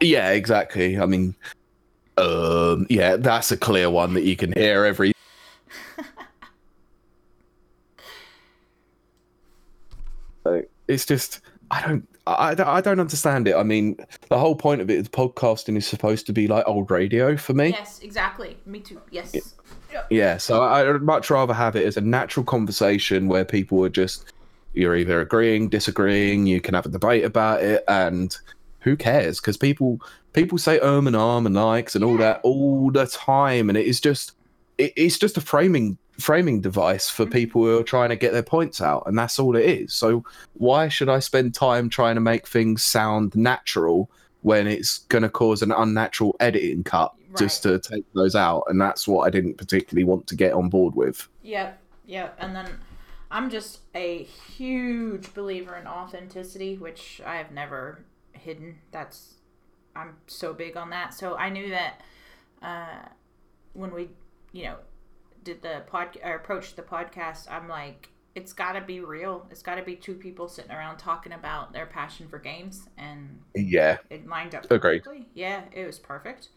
Yeah, 0.00 0.30
exactly. 0.30 0.96
I 0.96 1.06
mean, 1.06 1.34
um, 2.18 2.86
yeah, 2.88 3.16
that's 3.16 3.50
a 3.50 3.56
clear 3.56 3.90
one 3.90 4.14
that 4.14 4.22
you 4.22 4.36
can 4.36 4.52
hear 4.52 4.84
every. 4.84 5.12
So, 10.48 10.62
it's 10.88 11.04
just 11.06 11.40
I 11.70 11.86
don't 11.86 12.08
I, 12.26 12.54
don't- 12.54 12.68
I 12.68 12.80
don't 12.80 13.00
understand 13.00 13.48
it. 13.48 13.54
I 13.56 13.62
mean, 13.62 13.96
the 14.28 14.38
whole 14.38 14.54
point 14.54 14.80
of 14.82 14.90
it 14.90 14.98
is 14.98 15.08
podcasting 15.08 15.76
is 15.76 15.86
supposed 15.86 16.26
to 16.26 16.32
be 16.32 16.46
like 16.46 16.64
old 16.66 16.90
radio 16.90 17.36
for 17.36 17.54
me. 17.54 17.68
yes 17.70 18.00
exactly 18.02 18.56
me 18.66 18.80
too 18.80 19.00
yes 19.10 19.34
Yeah, 20.10 20.36
so 20.36 20.62
I'd 20.62 21.00
much 21.02 21.30
rather 21.30 21.54
have 21.54 21.74
it 21.76 21.86
as 21.86 21.96
a 21.96 22.00
natural 22.02 22.44
conversation 22.44 23.28
where 23.28 23.44
people 23.44 23.82
are 23.84 23.88
just 23.90 24.32
you're 24.74 24.94
either 24.96 25.20
agreeing, 25.20 25.68
disagreeing, 25.70 26.46
you 26.46 26.60
can 26.60 26.74
have 26.74 26.86
a 26.86 26.90
debate 26.90 27.24
about 27.24 27.62
it, 27.62 27.82
and 27.88 28.36
who 28.80 28.96
cares? 28.96 29.40
Because 29.40 29.56
people 29.56 29.98
people 30.34 30.58
say 30.58 30.78
um 30.80 31.06
and 31.06 31.16
arm 31.16 31.46
and 31.46 31.54
likes 31.54 31.94
and 31.94 32.04
all 32.04 32.16
that 32.18 32.40
all 32.42 32.90
the 32.90 33.06
time, 33.06 33.68
and 33.70 33.76
it 33.78 33.86
is 33.86 34.00
just 34.00 34.32
it, 34.76 34.92
it's 34.96 35.18
just 35.18 35.36
a 35.36 35.40
framing 35.40 35.96
framing 36.20 36.60
device 36.60 37.08
for 37.08 37.24
people 37.26 37.62
who 37.62 37.78
are 37.78 37.84
trying 37.84 38.08
to 38.10 38.16
get 38.16 38.32
their 38.32 38.42
points 38.42 38.80
out, 38.80 39.04
and 39.06 39.16
that's 39.16 39.38
all 39.38 39.56
it 39.56 39.64
is. 39.64 39.94
So 39.94 40.24
why 40.54 40.88
should 40.88 41.08
I 41.08 41.20
spend 41.20 41.54
time 41.54 41.88
trying 41.88 42.16
to 42.16 42.20
make 42.20 42.46
things 42.46 42.82
sound 42.82 43.34
natural 43.36 44.10
when 44.42 44.66
it's 44.66 44.98
going 45.08 45.22
to 45.22 45.28
cause 45.28 45.62
an 45.62 45.72
unnatural 45.72 46.36
editing 46.40 46.84
cut 46.84 47.14
just 47.36 47.62
to 47.62 47.78
take 47.78 48.04
those 48.14 48.34
out? 48.34 48.64
And 48.66 48.80
that's 48.80 49.06
what 49.06 49.26
I 49.26 49.30
didn't 49.30 49.58
particularly 49.58 50.04
want 50.04 50.26
to 50.26 50.36
get 50.36 50.52
on 50.52 50.68
board 50.68 50.94
with. 50.94 51.28
Yep, 51.42 51.80
yep. 52.06 52.36
And 52.38 52.54
then 52.54 52.70
I'm 53.30 53.50
just 53.50 53.80
a 53.94 54.24
huge 54.24 55.32
believer 55.34 55.76
in 55.76 55.86
authenticity, 55.86 56.76
which 56.78 57.20
I 57.24 57.36
have 57.36 57.52
never 57.52 58.04
hidden. 58.32 58.78
That's 58.90 59.34
I'm 59.94 60.16
so 60.26 60.52
big 60.52 60.76
on 60.76 60.90
that. 60.90 61.14
So 61.14 61.36
I 61.36 61.48
knew 61.50 61.70
that 61.70 62.00
uh, 62.62 63.08
when 63.72 63.92
we, 63.92 64.10
you 64.52 64.64
know, 64.64 64.76
did 65.44 65.62
the 65.62 65.82
pod 65.86 66.18
or 66.24 66.34
approached 66.34 66.76
the 66.76 66.82
podcast, 66.82 67.50
I'm 67.50 67.68
like, 67.68 68.08
it's 68.34 68.52
got 68.52 68.72
to 68.72 68.80
be 68.80 69.00
real. 69.00 69.46
It's 69.50 69.62
got 69.62 69.76
to 69.76 69.82
be 69.82 69.96
two 69.96 70.14
people 70.14 70.48
sitting 70.48 70.70
around 70.70 70.98
talking 70.98 71.32
about 71.32 71.72
their 71.72 71.86
passion 71.86 72.28
for 72.28 72.38
games, 72.38 72.88
and 72.96 73.40
Yeah, 73.54 73.98
it 74.10 74.26
lined 74.28 74.54
up 74.54 74.70
Agreed. 74.70 75.02
perfectly. 75.04 75.28
Yeah, 75.34 75.62
it 75.72 75.86
was 75.86 75.98
perfect. 75.98 76.48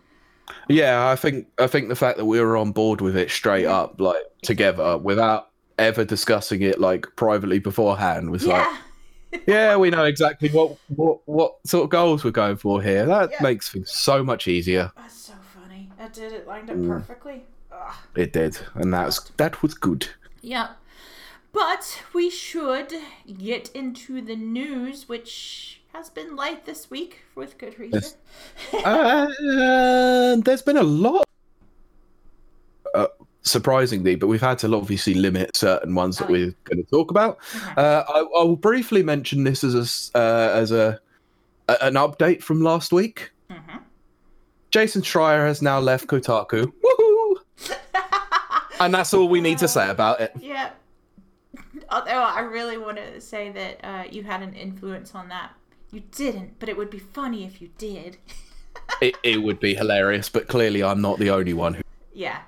yeah. 0.68 1.07
I 1.10 1.16
think 1.16 1.48
I 1.60 1.68
think 1.68 1.89
the 1.89 1.95
fact 1.95 2.18
that 2.18 2.25
we 2.25 2.39
were 2.42 2.57
on 2.57 2.72
board 2.72 3.01
with 3.01 3.16
it 3.16 3.30
straight 3.31 3.66
up, 3.66 4.00
like 4.01 4.24
together, 4.44 4.98
without 4.98 5.50
ever 5.80 6.04
discussing 6.06 6.62
it 6.62 6.80
like 6.80 7.07
privately 7.16 7.57
beforehand, 7.60 8.30
was 8.31 8.45
like, 8.45 8.68
Yeah. 9.31 9.39
yeah, 9.48 9.75
we 9.78 9.89
know 9.89 10.04
exactly 10.04 10.50
what 10.50 10.78
what 10.89 11.19
what 11.25 11.56
sort 11.66 11.86
of 11.86 11.89
goals 11.89 12.24
we're 12.24 12.31
going 12.31 12.57
for 12.57 12.81
here. 12.81 13.06
That 13.06 13.31
Yeah. 13.31 13.42
makes 13.42 13.69
things 13.69 13.89
so 13.92 14.24
much 14.24 14.48
easier. 14.48 14.92
That's 14.98 15.13
so 15.16 15.33
funny. 15.56 15.89
It 16.00 16.13
did. 16.13 16.33
It 16.33 16.45
lined 16.48 16.69
up 16.69 16.75
Mm. 16.78 16.89
perfectly. 16.89 17.45
It 18.15 18.33
did, 18.33 18.57
and 18.75 18.94
that's 18.94 19.19
that 19.38 19.62
was 19.62 19.73
good. 19.73 20.07
Yeah. 20.41 20.69
But 21.54 22.01
we 22.13 22.30
should 22.30 22.94
get 23.37 23.69
into 23.73 24.21
the 24.21 24.35
news, 24.37 25.09
which 25.09 25.81
has 25.94 26.09
been 26.09 26.35
light 26.37 26.66
this 26.66 26.90
week 26.90 27.23
with 27.35 27.57
good 27.57 27.78
reason. 27.78 28.04
Yes. 28.71 28.85
uh, 28.85 30.37
there's 30.45 30.61
been 30.61 30.78
a 30.78 30.83
lot. 30.83 31.25
Uh, 32.95 33.07
surprisingly, 33.42 34.16
but 34.16 34.28
we've 34.28 34.42
had 34.42 34.59
to 34.59 34.73
obviously 34.73 35.13
limit 35.13 35.56
certain 35.57 35.94
ones 35.95 36.18
that 36.18 36.30
Oh, 36.30 36.31
we're 36.31 36.56
going 36.66 36.83
to 36.83 36.90
talk 36.90 37.11
about. 37.11 37.40
Mhm. 37.40 37.78
Uh, 37.78 38.04
I, 38.07 38.19
I 38.19 38.44
will 38.44 38.56
briefly 38.56 39.04
mention 39.04 39.44
this 39.44 39.63
as 39.63 40.11
a 40.16 40.18
uh, 40.18 40.51
as 40.56 40.71
a, 40.71 40.99
a 41.68 41.83
an 41.85 41.94
update 41.95 42.42
from 42.44 42.61
last 42.61 42.92
week. 42.94 43.31
Mhm. 43.49 43.81
Jason 44.71 45.01
Schreier 45.01 45.45
has 45.47 45.61
now 45.61 45.80
left 45.81 46.07
Kotaku. 46.07 46.71
Woohoo! 46.81 47.00
And 48.81 48.94
that's 48.94 49.14
all 49.14 49.28
we 49.30 49.40
need 49.42 49.57
to 49.59 49.68
say 49.68 49.90
about 49.90 50.19
it. 50.19 50.31
yeah. 50.40 50.71
Although 51.90 52.11
I 52.23 52.40
really 52.42 52.78
want 52.78 52.97
to 52.97 53.19
say 53.21 53.52
that 53.52 53.80
uh, 53.83 54.04
you 54.09 54.23
had 54.23 54.42
an 54.42 54.54
influence 54.54 55.14
on 55.16 55.30
that. 55.30 55.52
You 55.92 56.02
didn't, 56.16 56.57
but 56.59 56.69
it 56.69 56.78
would 56.78 56.90
be 56.90 57.00
funny 57.00 57.44
if 57.45 57.61
you 57.61 57.69
did. 57.78 58.18
it. 59.02 59.16
It 59.23 59.44
would 59.44 59.59
be 59.59 59.76
hilarious, 59.76 60.30
but 60.30 60.47
clearly 60.47 60.83
I'm 60.83 61.02
not 61.02 61.19
the 61.19 61.30
only 61.30 61.54
one 61.54 61.73
who. 61.76 61.81
yeah. 62.14 62.42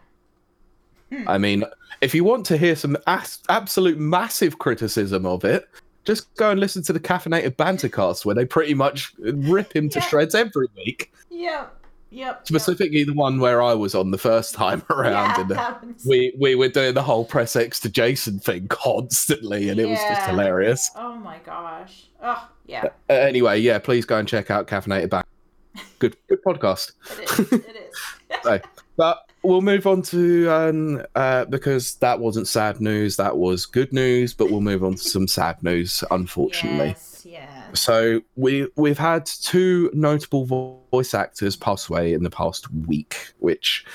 I 1.27 1.37
mean, 1.37 1.63
if 2.01 2.15
you 2.15 2.23
want 2.23 2.43
to 2.47 2.57
hear 2.57 2.75
some 2.75 2.97
as- 3.05 3.39
absolute 3.47 3.99
massive 3.99 4.57
criticism 4.57 5.27
of 5.27 5.43
it, 5.45 5.69
just 6.05 6.33
go 6.35 6.49
and 6.49 6.59
listen 6.59 6.81
to 6.83 6.93
the 6.93 6.99
Caffeinated 6.99 7.55
Bantercast, 7.55 8.25
where 8.25 8.33
they 8.33 8.45
pretty 8.45 8.73
much 8.73 9.13
rip 9.19 9.75
him 9.75 9.89
to 9.89 9.99
Yeah. 9.99 10.05
shreds 10.07 10.33
every 10.33 10.67
week. 10.75 11.13
Yep. 11.29 11.82
Yep. 12.13 12.47
Specifically, 12.47 13.03
the 13.03 13.13
one 13.13 13.39
where 13.39 13.59
I 13.61 13.73
was 13.73 13.95
on 13.95 14.11
the 14.11 14.19
first 14.19 14.53
time 14.53 14.83
around, 14.91 15.13
Yeah, 15.13 15.41
and 15.41 15.51
uh, 15.51 15.75
we 16.05 16.33
we 16.39 16.53
were 16.53 16.67
doing 16.67 16.93
the 16.93 17.01
whole 17.01 17.25
press 17.25 17.55
X 17.55 17.79
to 17.81 17.89
Jason 17.89 18.39
thing 18.39 18.67
constantly, 18.69 19.69
and 19.69 19.79
it 19.79 19.89
was 19.89 19.99
just 19.99 20.21
hilarious. 20.29 20.91
Oh 20.95 21.15
my 21.15 21.39
gosh. 21.39 22.05
Oh 22.21 22.47
yeah. 22.67 22.85
Uh, 23.09 23.13
anyway, 23.13 23.59
yeah, 23.59 23.79
please 23.79 24.05
go 24.05 24.17
and 24.19 24.27
check 24.27 24.51
out 24.51 24.67
Caffeinated 24.67 25.09
Banter. 25.09 25.27
Good, 25.99 26.15
good 26.27 26.43
podcast. 26.43 26.91
It 27.19 27.39
is. 27.39 27.51
It 27.51 27.89
is. 27.89 28.41
So, 28.43 28.59
but 28.95 29.27
we'll 29.41 29.61
move 29.61 29.87
on 29.87 30.03
to 30.03 30.47
um, 30.49 31.03
uh, 31.15 31.45
because 31.45 31.95
that 31.95 32.19
wasn't 32.19 32.47
sad 32.47 32.79
news, 32.79 33.15
that 33.15 33.35
was 33.35 33.65
good 33.65 33.91
news. 33.91 34.35
But 34.35 34.51
we'll 34.51 34.61
move 34.61 34.83
on 34.83 34.91
to 34.91 34.97
some 35.03 35.27
sad 35.27 35.63
news, 35.63 36.03
unfortunately. 36.11 36.89
Yes. 36.89 37.25
Yes. 37.27 37.52
So 37.73 38.21
we 38.35 38.67
we've 38.75 38.97
had 38.97 39.25
two 39.25 39.89
notable 39.93 40.45
vo- 40.45 40.79
voice 40.91 41.13
actors 41.13 41.55
pass 41.55 41.89
away 41.89 42.13
in 42.13 42.23
the 42.23 42.29
past 42.29 42.71
week, 42.71 43.33
which 43.39 43.85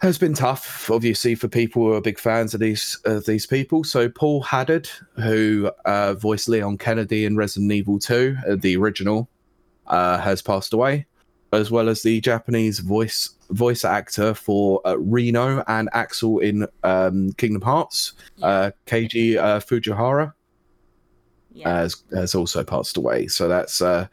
has 0.00 0.18
been 0.18 0.34
tough, 0.34 0.90
obviously, 0.90 1.34
for 1.34 1.48
people 1.48 1.82
who 1.82 1.92
are 1.94 2.00
big 2.00 2.18
fans 2.18 2.54
of 2.54 2.60
these 2.60 2.98
of 3.04 3.24
these 3.26 3.46
people. 3.46 3.84
So 3.84 4.08
Paul 4.08 4.42
Haddad, 4.42 4.88
who 5.16 5.70
uh, 5.84 6.14
voiced 6.14 6.48
Leon 6.48 6.78
Kennedy 6.78 7.24
in 7.24 7.36
Resident 7.36 7.72
Evil 7.72 7.98
2, 7.98 8.36
uh, 8.48 8.56
the 8.56 8.76
original, 8.76 9.28
uh, 9.86 10.18
has 10.18 10.42
passed 10.42 10.72
away. 10.72 11.06
as 11.52 11.70
well 11.70 11.88
as 11.88 12.02
the 12.02 12.20
Japanese 12.20 12.80
voice 12.80 13.30
voice 13.50 13.84
actor 13.84 14.34
for 14.34 14.80
uh, 14.84 14.96
Reno 14.98 15.62
and 15.68 15.88
Axel 15.92 16.38
in 16.40 16.66
um, 16.82 17.32
Kingdom 17.34 17.62
Hearts, 17.62 18.14
uh, 18.42 18.72
Keiji 18.86 19.36
uh, 19.36 19.60
Fujiwara, 19.60 20.32
Yeah. 21.54 21.68
has 21.82 22.02
has 22.12 22.34
also 22.34 22.64
passed 22.64 22.96
away. 22.96 23.28
So 23.28 23.48
that's 23.48 23.80
uh, 23.80 24.08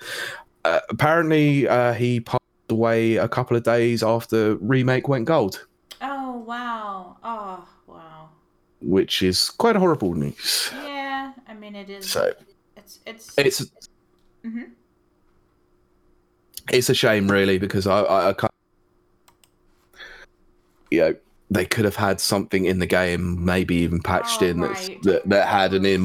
uh, 0.63 0.79
apparently 0.89 1.67
uh, 1.67 1.93
he 1.93 2.19
passed 2.19 2.39
away 2.69 3.17
a 3.17 3.27
couple 3.27 3.57
of 3.57 3.63
days 3.63 4.03
after 4.03 4.55
remake 4.57 5.07
went 5.07 5.25
gold, 5.25 5.65
oh 6.01 6.37
wow. 6.47 7.17
Oh 7.23 7.67
wow. 7.87 8.29
which 8.81 9.21
is 9.23 9.49
quite 9.49 9.75
horrible 9.75 10.13
news. 10.13 10.69
Yeah. 10.71 11.33
I 11.47 11.53
mean, 11.53 11.75
it 11.75 11.89
is. 11.89 12.09
So 12.09 12.31
it's 12.77 12.99
it's. 13.05 13.33
it's 13.37 13.65
Mhm. 14.45 14.71
it's 16.71 16.89
a 16.89 16.95
shame 16.95 17.29
really 17.29 17.57
because 17.59 17.85
I 17.87 18.01
I, 18.01 18.29
I 18.29 18.33
can't, 18.33 18.53
you 20.89 20.99
know 21.01 21.15
they 21.51 21.65
could 21.65 21.83
have 21.85 21.97
had 21.97 22.19
something 22.21 22.65
in 22.65 22.79
the 22.79 22.85
game 22.87 23.43
maybe 23.45 23.75
even 23.75 24.01
patched 24.01 24.41
Oh, 24.41 24.45
in 24.47 24.61
right. 24.61 25.03
that 25.03 25.27
that 25.29 25.47
had 25.49 25.73
an 25.73 25.85
in, 25.85 26.01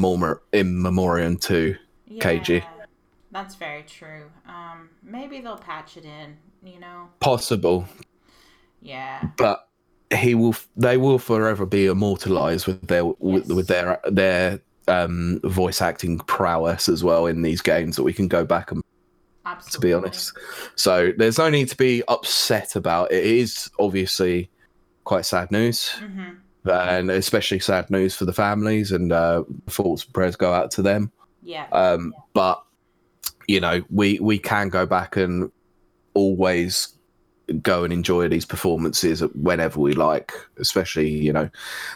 in 0.51 0.81
memoriam 0.81 1.37
to 1.37 1.75
Keiji. 2.11 2.63
That's 3.31 3.55
very 3.55 3.83
true. 3.83 4.25
Um, 4.47 4.89
maybe 5.01 5.39
they'll 5.41 5.57
patch 5.57 5.97
it 5.97 6.05
in. 6.05 6.37
You 6.63 6.79
know. 6.79 7.09
possible 7.21 7.87
Yeah. 8.81 9.29
but 9.37 9.69
he 10.13 10.35
will 10.35 10.55
they 10.75 10.97
will 10.97 11.19
forever 11.19 11.65
be 11.65 11.85
immortalized 11.85 12.67
with 12.67 12.85
their 12.87 13.05
with, 13.05 13.43
Yes. 13.47 13.51
with 13.55 13.67
their 13.67 13.99
their 14.09 14.59
um 14.89 15.39
voice 15.43 15.81
acting 15.81 16.17
prowess 16.19 16.89
as 16.89 17.03
well 17.03 17.25
in 17.25 17.41
these 17.41 17.61
games 17.61 17.95
that 17.95 18.03
we 18.03 18.11
can 18.11 18.27
go 18.27 18.43
back 18.43 18.71
and 18.71 18.83
to 19.69 19.79
be 19.79 19.93
honest 19.93 20.33
so 20.75 21.13
there's 21.17 21.37
no 21.37 21.49
need 21.49 21.69
to 21.69 21.77
be 21.77 22.03
upset 22.09 22.75
about 22.75 23.11
it 23.11 23.23
it 23.23 23.25
is 23.25 23.69
obviously 23.79 24.49
quite 25.07 25.25
sad 25.25 25.49
news 25.51 25.89
hmm 25.99 26.33
and 26.69 27.09
especially 27.09 27.59
sad 27.59 27.89
news 27.89 28.13
for 28.13 28.25
the 28.25 28.33
families 28.33 28.91
and 28.91 29.13
uh 29.13 29.41
thoughts 29.69 30.03
and 30.03 30.13
prayers 30.13 30.35
go 30.35 30.51
out 30.51 30.69
to 30.69 30.81
them 30.81 31.09
Yeah. 31.41 31.65
um 31.71 32.13
but 32.33 32.61
you 33.47 33.61
know 33.61 33.81
we 33.89 34.19
we 34.19 34.37
can 34.37 34.67
go 34.67 34.85
back 34.85 35.15
and 35.15 35.49
always 36.13 36.89
go 37.61 37.85
and 37.85 37.93
enjoy 37.93 38.27
these 38.27 38.45
performances 38.45 39.21
whenever 39.33 39.79
we 39.79 39.93
like 39.93 40.33
especially 40.59 41.09
you 41.09 41.31
know 41.31 41.49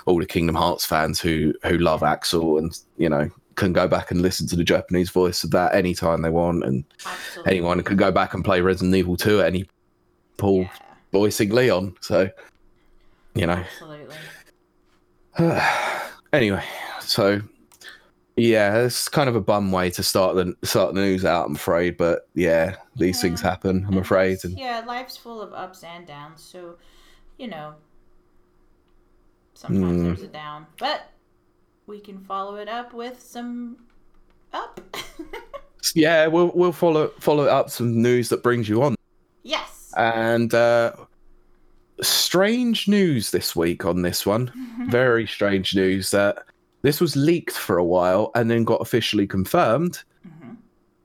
all 0.06 0.20
the 0.20 0.26
kingdom 0.26 0.56
hearts 0.56 0.86
fans 0.86 1.20
who 1.20 1.54
who 1.66 1.78
love 1.78 2.02
axel 2.02 2.58
and 2.58 2.72
you 2.96 3.10
know 3.10 3.30
can 3.56 3.74
go 3.74 3.90
back 3.90 4.10
and 4.12 4.22
listen 4.22 4.48
to 4.48 4.56
the 4.56 4.64
japanese 4.64 5.10
voice 5.10 5.44
of 5.44 5.52
that 5.52 5.76
anytime 5.76 6.22
they 6.22 6.30
want 6.30 6.64
and 6.64 6.86
Absolutely. 7.06 7.52
anyone 7.52 7.84
can 7.84 7.98
go 7.98 8.10
back 8.10 8.34
and 8.34 8.46
play 8.46 8.62
resident 8.62 8.96
evil 8.96 9.18
2 9.18 9.42
at 9.42 9.48
any 9.48 9.66
paul 10.38 10.62
Yeah. 10.62 10.70
voicing 11.12 11.50
leon 11.50 11.94
so 12.00 12.30
you 13.36 13.46
know 13.48 13.64
Absolutely. 13.74 14.16
anyway, 16.34 16.64
so 17.00 17.42
yeah, 18.36 18.78
it's 18.80 19.08
kind 19.10 19.30
of 19.30 19.36
a 19.36 19.42
bum 19.42 19.72
way 19.72 19.90
to 19.92 20.04
start 20.04 20.36
the 20.36 20.56
start 20.68 20.94
the 20.94 21.02
news 21.02 21.24
out. 21.26 21.48
I'm 21.48 21.56
afraid, 21.56 21.98
but 21.98 22.28
yeah, 22.34 22.76
these 22.96 23.18
Yeah. 23.18 23.22
things 23.22 23.42
happen. 23.42 23.86
I'm 23.88 23.98
afraid. 23.98 24.40
And 24.44 24.58
Yeah, 24.58 24.84
life's 24.86 25.18
full 25.18 25.42
of 25.42 25.54
ups 25.54 25.84
and 25.84 26.06
downs, 26.08 26.42
so 26.44 26.76
you 27.38 27.48
know, 27.48 27.76
sometimes 29.54 30.02
Mm. 30.02 30.04
there's 30.06 30.24
a 30.24 30.28
down, 30.28 30.68
but 30.80 31.10
we 31.88 32.00
can 32.00 32.20
follow 32.20 32.56
it 32.56 32.68
up 32.70 32.94
with 32.94 33.22
some 33.22 33.78
up. 34.54 34.80
yeah, 35.96 36.28
we'll 36.28 36.52
we'll 36.56 36.72
follow 36.74 37.08
follow 37.20 37.46
up 37.46 37.70
some 37.70 38.02
news 38.02 38.30
that 38.30 38.44
brings 38.44 38.68
you 38.70 38.82
on. 38.84 38.96
yes. 39.44 39.94
And 39.98 40.54
uh, 40.54 40.94
strange 42.02 42.88
news 42.88 43.32
this 43.32 43.56
week 43.56 43.86
on 43.86 44.02
this 44.02 44.26
one. 44.26 44.52
Very 44.90 45.28
strange 45.28 45.76
news 45.76 46.12
that 46.12 46.44
this 46.82 47.00
was 47.00 47.16
leaked 47.16 47.54
for 47.58 47.78
a 47.78 47.84
while 47.84 48.32
and 48.36 48.50
then 48.50 48.64
got 48.64 48.82
officially 48.82 49.28
confirmed. 49.28 50.02
Mhm. 50.28 50.58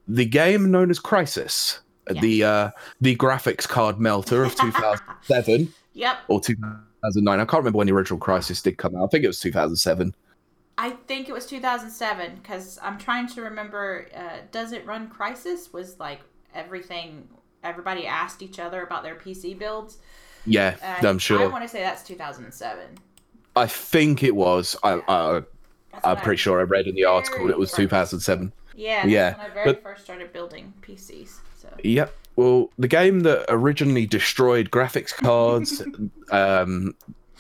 The 0.08 0.24
game 0.24 0.70
known 0.70 0.90
as 0.90 0.98
Crysis, 0.98 1.80
Yeah. 2.10 2.20
the 2.20 2.44
uh, 2.44 2.70
the 3.00 3.16
graphics 3.16 3.68
card 3.68 3.98
melter 4.00 4.44
of 4.44 4.54
2007. 4.56 5.72
Yep. 5.94 6.18
or 6.28 6.40
2009. 6.42 7.40
I 7.40 7.44
can't 7.46 7.52
remember 7.60 7.78
when 7.78 7.86
the 7.86 7.94
original 7.94 8.20
Crysis 8.20 8.62
did 8.62 8.76
come 8.76 8.94
out. 8.96 9.04
I 9.04 9.06
think 9.06 9.24
it 9.24 9.28
was 9.28 9.40
2007. 9.40 10.14
I 10.76 10.90
think 10.90 11.30
it 11.30 11.32
was 11.32 11.46
2007 11.46 12.34
because 12.36 12.78
I'm 12.82 12.98
trying 12.98 13.26
to 13.28 13.40
remember. 13.40 14.06
Uh, 14.14 14.40
Does 14.52 14.72
it 14.72 14.84
run 14.84 15.08
Crysis? 15.08 15.72
Was 15.72 15.98
like 15.98 16.20
everything. 16.54 17.28
Everybody 17.64 18.06
asked 18.06 18.42
each 18.42 18.58
other 18.58 18.82
about 18.82 19.02
their 19.04 19.14
PC 19.14 19.58
builds. 19.58 19.96
Yeah, 20.46 20.76
Uh, 20.82 21.06
I'm 21.08 21.18
sure. 21.18 21.40
I 21.42 21.46
want 21.46 21.64
to 21.64 21.68
say 21.68 21.80
that's 21.80 22.02
2007. 22.04 22.86
I 23.56 23.66
think 23.66 24.22
it 24.22 24.36
was. 24.36 24.76
I, 24.82 25.00
I, 25.08 25.42
I'm 26.04 26.16
when 26.16 26.16
pretty 26.18 26.36
sure 26.38 26.60
I 26.60 26.64
read 26.64 26.86
in 26.86 26.94
the 26.94 27.04
article 27.04 27.48
it 27.50 27.58
was 27.58 27.72
2007. 27.72 28.52
Yeah. 28.74 29.06
Yeah, 29.06 29.36
When 29.38 29.46
I 29.46 29.54
very 29.54 29.64
but- 29.72 29.82
first 29.82 30.04
started 30.04 30.32
building 30.32 30.72
PCs. 30.82 31.38
So. 31.58 31.68
Yep. 31.82 32.14
Well, 32.36 32.70
the 32.78 32.86
game 32.88 33.20
that 33.20 33.46
originally 33.48 34.04
destroyed 34.06 34.70
graphics 34.70 35.14
cards, 35.16 35.82
um, 36.30 36.94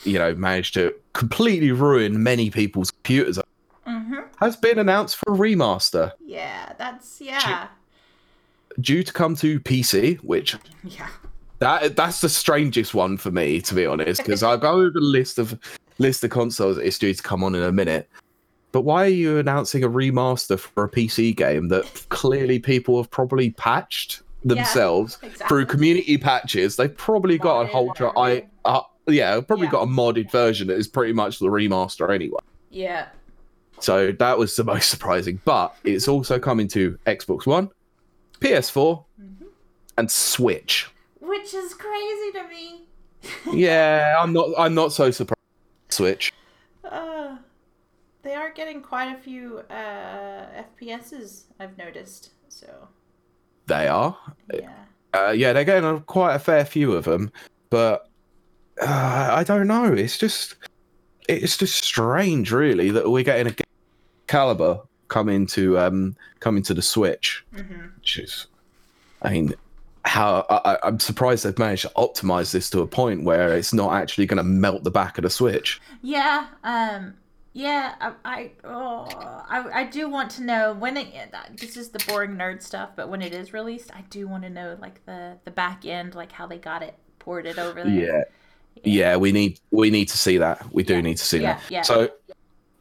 you 0.04 0.18
know, 0.18 0.34
managed 0.34 0.72
to 0.74 0.94
completely 1.12 1.70
ruin 1.72 2.22
many 2.22 2.50
people's 2.50 2.90
computers, 2.90 3.38
Mm-hmm. 3.86 4.18
has 4.40 4.56
been 4.56 4.80
announced 4.80 5.14
for 5.16 5.32
a 5.34 5.36
remaster 5.36 6.10
Yeah. 6.24 6.72
That's 6.76 7.20
yeah. 7.20 7.68
due 8.80 9.04
to 9.04 9.12
come 9.12 9.36
to 9.36 9.60
PC, 9.60 10.16
which 10.24 10.56
Yeah. 10.82 11.06
That 11.58 11.96
that's 11.96 12.20
the 12.20 12.28
strangest 12.28 12.94
one 12.94 13.16
for 13.16 13.30
me, 13.30 13.60
to 13.62 13.74
be 13.74 13.86
honest, 13.86 14.22
because 14.22 14.42
I'll 14.42 14.58
go 14.58 14.72
over 14.72 14.90
the 14.90 15.00
list 15.00 15.38
of 15.38 15.58
list 15.98 16.22
of 16.24 16.30
consoles 16.30 16.76
that 16.76 16.86
it's 16.86 16.98
due 16.98 17.14
to 17.14 17.22
come 17.22 17.42
on 17.42 17.54
in 17.54 17.62
a 17.62 17.72
minute. 17.72 18.08
But 18.72 18.82
why 18.82 19.04
are 19.04 19.08
you 19.08 19.38
announcing 19.38 19.82
a 19.82 19.88
remaster 19.88 20.58
for 20.58 20.84
a 20.84 20.90
PC 20.90 21.34
game 21.34 21.68
that 21.68 21.86
clearly 22.10 22.58
people 22.58 22.98
have 22.98 23.10
probably 23.10 23.50
patched 23.52 24.20
themselves 24.44 25.18
Exactly. 25.22 25.46
through 25.48 25.66
community 25.66 26.18
patches? 26.18 26.76
They've 26.76 26.94
probably 26.94 27.38
got 27.38 27.62
a 27.62 27.66
whole 27.66 27.94
I 28.18 28.44
uh, 28.66 28.82
yeah, 29.06 29.40
probably 29.40 29.66
Yeah. 29.66 29.70
got 29.72 29.82
a 29.84 29.86
modded 29.86 30.30
version 30.30 30.66
that 30.68 30.76
is 30.76 30.88
pretty 30.88 31.14
much 31.14 31.38
the 31.38 31.46
remaster 31.46 32.14
anyway. 32.14 32.40
Yeah. 32.70 33.06
So 33.80 34.12
that 34.12 34.36
was 34.38 34.54
the 34.56 34.64
most 34.64 34.90
surprising. 34.90 35.40
But 35.46 35.74
it's 35.84 36.08
also 36.08 36.38
coming 36.38 36.68
to 36.68 36.98
Xbox 37.06 37.46
One, 37.46 37.70
PS4, 38.40 39.04
Mhm. 39.22 39.46
and 39.96 40.10
Switch. 40.10 40.88
Which 41.26 41.54
is 41.54 41.74
crazy 41.74 42.32
to 42.32 42.48
me. 42.48 42.88
yeah, 43.52 44.16
I'm 44.18 44.32
not. 44.32 44.50
I'm 44.58 44.74
not 44.74 44.92
so 44.92 45.10
surprised. 45.10 45.36
Switch. 45.88 46.32
Uh, 46.84 47.36
they 48.22 48.34
are 48.34 48.52
getting 48.52 48.82
quite 48.82 49.12
a 49.12 49.18
few 49.18 49.58
uh, 49.70 50.46
FPSs. 50.80 51.44
I've 51.58 51.76
noticed. 51.78 52.30
So 52.48 52.88
They 53.66 53.88
are. 53.88 54.16
yeah. 54.52 54.70
Uh, 55.14 55.30
yeah, 55.30 55.52
they're 55.52 55.64
getting 55.64 55.88
a, 55.88 56.00
quite 56.00 56.34
a 56.34 56.38
fair 56.38 56.64
few 56.64 56.92
of 56.92 57.04
them, 57.04 57.30
but 57.70 58.08
uh, 58.82 59.30
I 59.32 59.44
don't 59.44 59.66
know. 59.66 59.92
It's 59.92 60.18
just, 60.18 60.56
it's 61.28 61.56
just 61.56 61.82
strange, 61.82 62.52
really, 62.52 62.90
that 62.90 63.10
we're 63.10 63.22
getting 63.24 63.52
a 63.52 63.56
caliber 64.26 64.80
come 65.08 65.28
into 65.28 65.78
um 65.78 66.16
come 66.40 66.56
into 66.56 66.74
the 66.74 66.82
Switch, 66.82 67.44
hmm 67.54 67.86
which 67.96 68.18
is, 68.18 68.46
I 69.22 69.30
mean. 69.30 69.54
How 70.06 70.46
I, 70.48 70.78
I'm 70.84 71.00
surprised 71.00 71.44
they've 71.44 71.58
managed 71.58 71.82
to 71.82 71.90
optimize 71.96 72.52
this 72.52 72.70
to 72.70 72.80
a 72.80 72.86
point 72.86 73.24
where 73.24 73.54
it's 73.56 73.74
not 73.74 73.92
actually 73.92 74.26
going 74.26 74.38
to 74.38 74.44
melt 74.44 74.84
the 74.84 74.90
back 74.90 75.18
of 75.18 75.22
the 75.22 75.30
Switch. 75.30 75.80
Yeah. 76.00 76.46
Um. 76.64 77.14
Yeah. 77.52 77.94
I. 78.00 78.12
I, 78.24 78.50
oh, 78.64 79.08
I. 79.48 79.80
I 79.80 79.84
do 79.84 80.08
want 80.08 80.30
to 80.32 80.42
know 80.44 80.74
when 80.74 80.96
it. 80.96 81.08
This 81.56 81.76
is 81.76 81.90
the 81.90 81.98
boring 82.06 82.36
nerd 82.36 82.62
stuff, 82.62 82.90
but 82.94 83.08
when 83.08 83.20
it 83.20 83.32
is 83.34 83.52
released, 83.52 83.90
I 83.94 84.02
do 84.08 84.28
want 84.28 84.44
to 84.44 84.50
know 84.50 84.76
like 84.80 85.04
the 85.06 85.38
the 85.44 85.50
back 85.50 85.84
end, 85.84 86.14
like 86.14 86.30
how 86.32 86.46
they 86.46 86.58
got 86.58 86.82
it 86.82 86.94
ported 87.18 87.58
over 87.58 87.82
there. 87.82 87.92
Yeah, 87.92 88.22
yeah, 88.84 89.16
we 89.16 89.32
need 89.32 89.58
we 89.72 89.90
need 89.90 90.06
to 90.10 90.18
see 90.18 90.38
that. 90.38 90.72
We 90.72 90.84
do 90.84 90.94
Yeah. 90.94 91.00
need 91.00 91.16
to 91.16 91.24
see 91.24 91.40
Yeah, 91.40 91.54
that. 91.54 91.62
yeah. 91.68 91.82
So, 91.82 92.10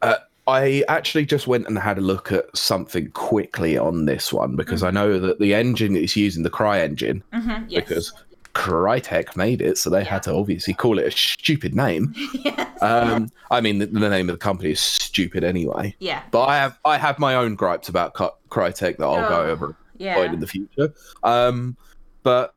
uh, 0.02 0.16
I 0.48 0.84
actually 0.88 1.26
just 1.26 1.46
went 1.46 1.66
and 1.66 1.78
had 1.78 1.98
a 1.98 2.00
look 2.00 2.30
at 2.30 2.56
something 2.56 3.10
quickly 3.12 3.76
on 3.76 4.04
this 4.04 4.32
one 4.32 4.54
because 4.56 4.82
I 4.82 4.90
know 4.90 5.18
that 5.18 5.40
the 5.40 5.54
engine 5.54 5.96
is 5.96 6.14
using 6.16 6.42
the 6.44 6.50
CryEngine 6.50 7.22
Mm-hmm. 7.32 7.64
Yes. 7.68 7.84
because 7.84 8.12
Crytek 8.54 9.36
made 9.36 9.60
it, 9.60 9.76
so 9.76 9.90
they 9.90 10.02
had 10.04 10.22
to 10.22 10.32
obviously 10.32 10.72
call 10.72 10.98
it 10.98 11.06
a 11.06 11.10
stupid 11.10 11.74
name. 11.74 12.14
yes. 12.34 12.82
Um, 12.82 13.30
I 13.50 13.60
mean, 13.60 13.80
the, 13.80 13.86
the 13.86 14.08
name 14.08 14.28
of 14.30 14.34
the 14.34 14.38
company 14.38 14.70
is 14.70 14.80
stupid 14.80 15.44
anyway. 15.44 15.94
yeah. 15.98 16.22
But 16.30 16.44
I 16.46 16.56
have 16.56 16.78
I 16.84 16.96
have 16.96 17.18
my 17.18 17.34
own 17.34 17.54
gripes 17.54 17.88
about 17.88 18.14
Crytek 18.14 18.96
that 18.96 19.04
I'll 19.04 19.28
go 19.28 19.42
Oh, 19.42 19.50
over 19.50 19.76
Yeah. 19.98 20.22
in 20.32 20.40
the 20.40 20.46
future. 20.46 20.94
Um, 21.22 21.76
but 22.22 22.54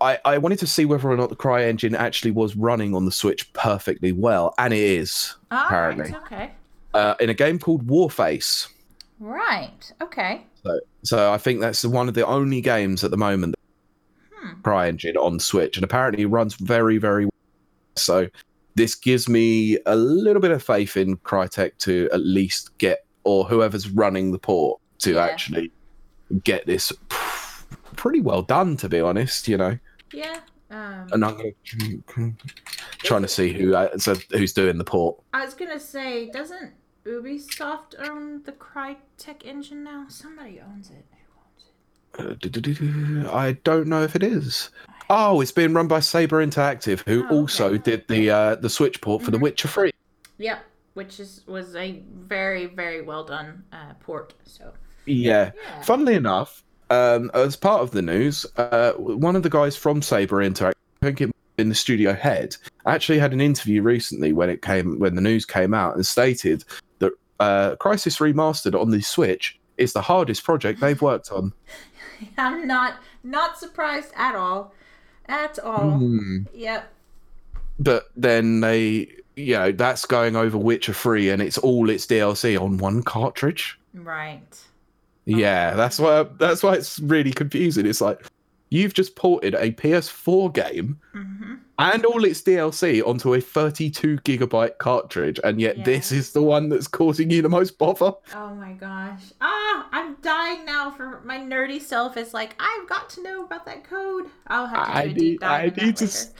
I, 0.00 0.18
I 0.24 0.38
wanted 0.38 0.58
to 0.60 0.66
see 0.66 0.84
whether 0.84 1.08
or 1.10 1.16
not 1.16 1.28
the 1.30 1.36
CryEngine 1.36 1.94
actually 1.94 2.30
was 2.32 2.54
running 2.56 2.94
on 2.94 3.04
the 3.06 3.12
Switch 3.12 3.50
perfectly 3.52 4.12
well, 4.12 4.54
and 4.58 4.72
it 4.74 4.78
is 4.80 5.36
All 5.50 5.58
right, 5.58 5.66
apparently. 5.66 6.14
Okay. 6.16 6.50
Uh, 6.94 7.14
in 7.20 7.30
a 7.30 7.34
game 7.34 7.58
called 7.58 7.86
Warface. 7.86 8.68
Right. 9.18 9.92
Okay. 10.00 10.44
So, 10.64 10.80
so 11.02 11.32
I 11.32 11.38
think 11.38 11.60
that's 11.60 11.84
one 11.84 12.08
of 12.08 12.14
the 12.14 12.26
only 12.26 12.60
games 12.60 13.04
at 13.04 13.10
the 13.10 13.16
moment 13.16 13.54
Hmm. 14.38 14.60
CryEngine 14.62 15.16
on 15.16 15.38
Switch, 15.38 15.76
and 15.76 15.84
apparently 15.84 16.22
it 16.22 16.28
runs 16.28 16.54
very, 16.54 16.96
very 16.98 17.26
well. 17.26 17.32
So 17.96 18.28
this 18.74 18.94
gives 18.94 19.28
me 19.28 19.78
a 19.84 19.94
little 19.96 20.40
bit 20.40 20.50
of 20.50 20.62
faith 20.62 20.96
in 20.96 21.16
Crytek 21.18 21.76
to 21.80 22.08
at 22.12 22.20
least 22.20 22.76
get, 22.78 23.04
or 23.24 23.44
whoever's 23.44 23.90
running 23.90 24.32
the 24.32 24.38
port 24.38 24.80
to 25.00 25.14
Yeah. 25.14 25.24
actually 25.24 25.70
get 26.44 26.64
this 26.66 26.90
pretty 27.96 28.20
well 28.20 28.40
done, 28.42 28.76
to 28.78 28.88
be 28.88 29.00
honest. 29.00 29.46
You 29.48 29.58
know, 29.58 29.78
Yeah. 30.12 30.40
Um, 30.70 31.08
and 31.12 31.24
I'm 31.24 31.36
gonna 31.36 32.32
trying 32.98 33.22
to 33.22 33.28
see 33.28 33.52
who 33.52 33.74
uh, 33.74 33.98
so 33.98 34.14
who's 34.30 34.52
doing 34.52 34.78
the 34.78 34.84
port. 34.84 35.20
I 35.32 35.44
was 35.44 35.54
gonna 35.54 35.80
say, 35.80 36.30
doesn't 36.30 36.72
Ubisoft 37.04 37.94
own 38.08 38.42
the 38.44 38.52
Crytek 38.52 39.44
engine 39.44 39.82
now? 39.82 40.06
Somebody 40.08 40.60
owns 40.60 40.90
it. 40.90 41.04
Who 42.12 42.28
owns 42.28 42.68
it? 42.68 43.26
Uh, 43.26 43.32
I 43.36 43.52
don't 43.64 43.88
know 43.88 44.02
if 44.04 44.14
it 44.14 44.22
is. 44.22 44.70
Oh, 45.08 45.40
it's 45.40 45.50
being 45.50 45.74
run 45.74 45.88
by 45.88 45.98
Saber 45.98 46.44
Interactive, 46.44 47.00
who 47.00 47.26
Oh, 47.30 47.40
also 47.40 47.76
did 47.76 48.06
the 48.06 48.30
uh, 48.30 48.54
the 48.54 48.70
Switch 48.70 49.00
port 49.00 49.22
for 49.22 49.32
The 49.32 49.38
Mhm. 49.38 49.42
Witcher 49.42 49.66
Three. 49.68 49.90
Yep, 50.38 50.64
which 50.94 51.18
is 51.18 51.42
was 51.48 51.74
a 51.74 52.02
very 52.14 52.66
very 52.66 53.02
well 53.02 53.24
done 53.24 53.64
uh, 53.72 53.94
port. 53.98 54.34
So 54.44 54.72
Yeah. 55.06 55.50
yeah. 55.60 55.82
Funnily 55.82 56.14
enough, 56.14 56.62
um, 56.90 57.30
as 57.34 57.56
part 57.56 57.82
of 57.82 57.92
the 57.92 58.02
news, 58.02 58.44
uh, 58.56 58.92
one 58.92 59.36
of 59.36 59.42
the 59.42 59.50
guys 59.50 59.76
from 59.76 60.02
Saber 60.02 60.38
Interactive, 60.38 60.74
I 61.02 61.06
think 61.06 61.20
it 61.20 61.30
in 61.60 61.68
the 61.68 61.74
studio 61.74 62.12
head, 62.12 62.56
actually 62.86 63.18
had 63.18 63.32
an 63.32 63.40
interview 63.40 63.82
recently 63.82 64.32
when 64.32 64.50
it 64.50 64.62
came 64.62 64.98
when 64.98 65.14
the 65.14 65.20
news 65.20 65.44
came 65.44 65.74
out 65.74 65.94
and 65.94 66.04
stated 66.04 66.64
that 66.98 67.12
uh, 67.38 67.76
Crysis 67.76 68.18
Remastered 68.18 68.78
on 68.78 68.90
the 68.90 69.00
Switch 69.00 69.58
is 69.76 69.92
the 69.92 70.00
hardest 70.00 70.42
project 70.42 70.80
they've 70.80 71.00
worked 71.00 71.30
on. 71.30 71.52
I'm 72.38 72.66
not 72.66 72.94
not 73.22 73.58
surprised 73.58 74.12
at 74.16 74.34
all, 74.34 74.74
at 75.26 75.58
all. 75.58 75.98
Hmm. 75.98 76.38
Yep. 76.54 76.92
But 77.78 78.10
then 78.16 78.60
they, 78.60 79.08
you 79.36 79.54
know, 79.54 79.72
that's 79.72 80.04
going 80.04 80.36
over 80.36 80.58
Witcher 80.58 80.92
Free, 80.92 81.30
and 81.30 81.40
it's 81.40 81.56
all 81.56 81.88
its 81.88 82.06
DLC 82.06 82.60
on 82.60 82.76
one 82.76 83.02
cartridge. 83.02 83.78
Right. 83.94 84.60
Yeah, 85.26 85.74
that's 85.74 85.98
why 85.98 86.24
that's 86.38 86.62
why 86.62 86.74
it's 86.74 86.98
really 87.00 87.32
confusing. 87.32 87.86
It's 87.86 88.00
like 88.00 88.26
you've 88.70 88.94
just 88.94 89.16
ported 89.16 89.54
a 89.54 89.72
PS4 89.72 90.52
game 90.54 90.98
hmm 91.12 91.54
and 91.82 92.04
all 92.04 92.22
its 92.26 92.42
DLC 92.42 93.02
onto 93.06 93.32
a 93.32 93.40
32 93.40 94.18
gigabyte 94.18 94.76
cartridge, 94.76 95.40
and 95.42 95.58
yet 95.58 95.78
Yeah. 95.78 95.84
this 95.84 96.12
is 96.12 96.32
the 96.32 96.42
one 96.42 96.68
that's 96.68 96.86
causing 96.86 97.30
you 97.30 97.40
the 97.40 97.48
most 97.48 97.78
bother. 97.78 98.12
Oh 98.34 98.54
my 98.54 98.72
gosh. 98.74 99.22
Ah, 99.40 99.88
I'm 99.90 100.14
dying 100.16 100.66
now 100.66 100.90
for 100.90 101.22
my 101.24 101.38
nerdy 101.38 101.80
self 101.80 102.18
is 102.18 102.34
like, 102.34 102.54
I've 102.60 102.86
got 102.86 103.08
to 103.10 103.22
know 103.22 103.46
about 103.46 103.64
that 103.64 103.84
code. 103.84 104.26
I'll 104.48 104.66
have 104.66 104.86
to 104.88 104.92
do 104.92 104.98
I 104.98 105.02
a 105.02 105.06
need- 105.06 105.16
deep 105.16 105.40
dive 105.40 105.72
I 105.78 105.84
need 105.86 105.96
to 105.96 106.04
s- 106.04 106.34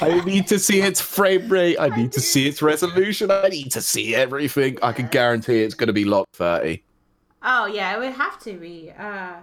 I 0.00 0.20
need 0.24 0.46
to 0.46 0.60
see 0.60 0.80
its 0.80 1.00
frame 1.00 1.48
rate. 1.48 1.76
I 1.76 1.86
I 1.92 1.96
need 1.96 2.12
to 2.12 2.20
see 2.20 2.46
its 2.46 2.62
resolution. 2.62 3.32
I 3.32 3.48
need 3.48 3.72
to 3.72 3.80
see 3.82 4.14
everything. 4.14 4.78
I 4.80 4.92
can 4.92 5.08
guarantee 5.08 5.64
it's 5.64 5.74
going 5.74 5.88
to 5.88 5.92
be 5.92 6.04
locked 6.04 6.36
30. 6.36 6.84
Oh 7.42 7.66
yeah, 7.66 7.94
it 7.94 7.98
would 8.00 8.12
have 8.12 8.38
to 8.40 8.54
be. 8.58 8.90
Uh 8.98 9.34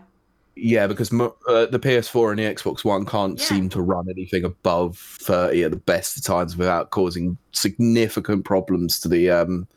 Yeah, 0.56 0.88
because 0.88 1.12
uh, 1.14 1.66
the 1.68 1.80
PS4 1.80 2.32
and 2.32 2.40
the 2.40 2.44
Xbox 2.44 2.84
One 2.86 3.06
can't 3.06 3.38
Yeah. 3.40 3.46
seem 3.46 3.70
to 3.70 3.82
run 3.82 4.10
anything 4.10 4.44
above 4.46 4.98
30 4.98 5.64
at 5.64 5.72
the 5.72 5.78
best 5.78 6.18
of 6.18 6.24
times 6.24 6.56
without 6.58 6.92
causing 6.92 7.38
significant 7.52 8.46
problems 8.46 9.00
to 9.02 9.08
the 9.10 9.30
um 9.30 9.68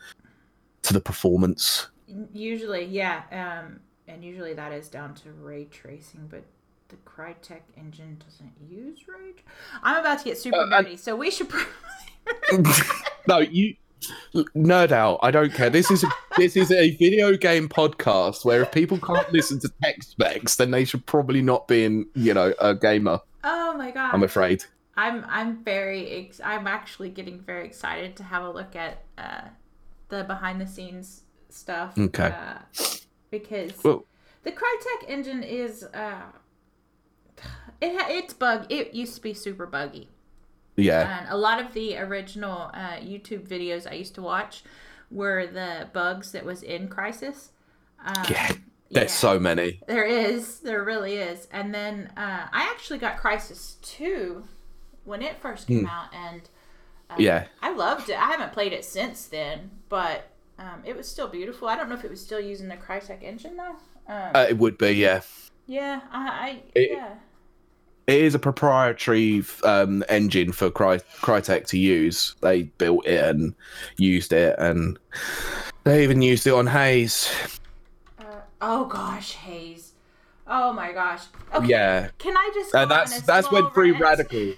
to 0.83 0.93
the 0.93 1.01
performance. 1.01 1.89
usually, 2.33 2.85
yeah. 2.85 3.23
Um 3.33 3.81
and 4.09 4.25
usually 4.25 4.55
that 4.55 4.73
is 4.73 4.89
down 4.89 5.15
to 5.17 5.31
ray 5.33 5.65
tracing, 5.67 6.27
but 6.31 6.43
the 6.89 6.97
Crytek 7.05 7.61
engine 7.77 8.17
doesn't 8.25 8.53
use 8.71 9.07
ray. 9.07 9.35
I'm 9.83 9.99
about 10.01 10.19
to 10.21 10.25
get 10.25 10.39
super 10.39 10.57
Uh, 10.59 10.67
nerdy, 10.67 10.99
so 10.99 11.15
we 11.15 11.31
should 11.31 11.49
probably 11.51 11.73
no, 13.29 13.39
you 13.39 13.75
nerd 14.35 14.93
out. 14.93 15.19
I 15.23 15.31
don't 15.31 15.53
care. 15.53 15.71
This 15.71 15.91
is 15.91 16.05
a, 16.05 16.09
this 16.37 16.57
is 16.57 16.71
a 16.71 16.97
video 16.97 17.37
game 17.37 17.69
podcast 17.69 18.45
where 18.45 18.63
if 18.63 18.73
people 18.73 18.99
can't 18.99 19.31
listen 19.33 19.59
to 19.61 19.71
tech 19.83 20.03
specs, 20.03 20.57
then 20.57 20.71
they 20.71 20.85
should 20.85 21.05
probably 21.07 21.43
not 21.43 21.69
be 21.69 21.85
in, 21.85 22.07
you 22.15 22.35
know, 22.35 22.55
a 22.61 22.75
gamer. 22.75 23.21
Oh 23.45 23.75
my 23.77 23.91
god. 23.91 24.15
I'm 24.15 24.23
afraid. 24.23 24.65
I'm 24.97 25.25
I'm 25.29 25.63
very 25.63 26.11
ex- 26.11 26.41
I'm 26.45 26.67
actually 26.67 27.11
getting 27.11 27.41
very 27.41 27.65
excited 27.67 28.17
to 28.17 28.25
have 28.25 28.43
a 28.43 28.51
look 28.51 28.75
at 28.75 29.05
uh, 29.17 29.43
the 30.09 30.25
behind 30.25 30.61
the 30.61 30.67
scenes 30.67 31.23
stuff. 31.51 31.97
Okay. 31.97 32.35
Uh, 32.35 32.59
because 33.31 33.73
Well, 33.85 34.05
the 34.43 34.51
Crytek 34.51 35.09
engine 35.09 35.43
is 35.43 35.85
uh, 35.85 36.23
it 37.81 37.95
it's 38.11 38.35
bug. 38.35 38.67
It 38.71 38.95
used 38.95 39.15
to 39.15 39.21
be 39.21 39.35
super 39.35 39.67
buggy, 39.67 40.09
yeah, 40.79 41.21
and 41.21 41.29
a 41.31 41.37
lot 41.37 41.61
of 41.65 41.73
the 41.75 41.97
original 41.99 42.71
uh, 42.75 42.97
YouTube 43.01 43.47
videos 43.47 43.87
I 43.91 43.95
used 43.95 44.15
to 44.17 44.23
watch 44.23 44.63
were 45.11 45.47
the 45.47 45.89
bugs 45.93 46.33
that 46.33 46.45
was 46.45 46.63
in 46.63 46.89
Crysis. 46.89 47.49
Um, 48.05 48.25
yeah. 48.31 48.53
There's 48.91 49.13
so 49.13 49.39
many. 49.39 49.81
there 49.87 50.07
is, 50.07 50.61
there 50.61 50.83
really 50.83 51.17
is. 51.17 51.47
And 51.53 51.75
then 51.75 52.11
uh, 52.17 52.47
I 52.51 52.63
actually 52.75 52.99
got 52.99 53.19
Crysis 53.19 53.79
2 53.83 54.45
when 55.05 55.21
it 55.21 55.37
first 55.43 55.67
came 55.67 55.81
Hmm. 55.81 55.87
out, 55.87 56.07
and 56.15 56.41
uh, 57.11 57.17
Yeah. 57.19 57.49
I 57.61 57.73
loved 57.75 58.09
it. 58.09 58.17
I 58.17 58.31
haven't 58.31 58.53
played 58.55 58.73
it 58.73 58.87
since 58.87 59.27
then, 59.27 59.71
but 59.91 60.31
um, 60.59 60.83
it 60.87 60.97
was 60.97 61.07
still 61.07 61.29
beautiful. 61.29 61.69
I 61.69 61.77
don't 61.77 61.91
know 61.91 61.97
if 61.97 62.05
it 62.05 62.11
was 62.11 62.23
still 62.25 62.41
using 62.41 62.69
the 62.69 62.77
Crytek 62.79 63.23
engine 63.23 63.59
though. 63.59 63.77
Um, 64.13 64.31
Uh, 64.35 64.47
it 64.49 64.57
would 64.57 64.79
be, 64.79 64.93
yeah. 64.93 65.21
yeah, 65.67 66.01
I, 66.11 66.29
I 66.29 66.63
it- 66.75 66.91
yeah. 66.93 67.15
It 68.09 68.23
is 68.23 68.35
a 68.35 68.39
proprietary 68.39 69.45
um, 69.65 70.03
engine 70.09 70.51
for 70.53 70.71
Cry- 70.71 70.97
Crytek 71.21 71.67
to 71.67 71.79
use. 71.79 72.35
They 72.41 72.63
built 72.63 73.07
it 73.07 73.23
and 73.23 73.55
used 73.99 74.33
it, 74.33 74.57
and 74.59 74.99
they 75.85 76.03
even 76.05 76.23
used 76.23 76.47
it 76.47 76.55
on 76.55 76.67
Haze. 76.67 77.31
Uh, 78.19 78.25
oh 78.63 78.87
gosh, 78.87 79.33
Haze. 79.35 79.93
Oh 80.47 80.73
my 80.73 80.93
gosh. 80.93 81.25
Okay. 81.55 81.67
Yeah, 81.67 82.09
Can 82.17 82.35
I 82.35 82.51
just? 82.55 82.75
and 82.75 82.85
on 82.85 82.89
that's 82.89 83.21
that's 83.21 83.53
when 83.53 83.69
Free 83.73 83.91
rant? 83.91 84.03
Radical. 84.03 84.55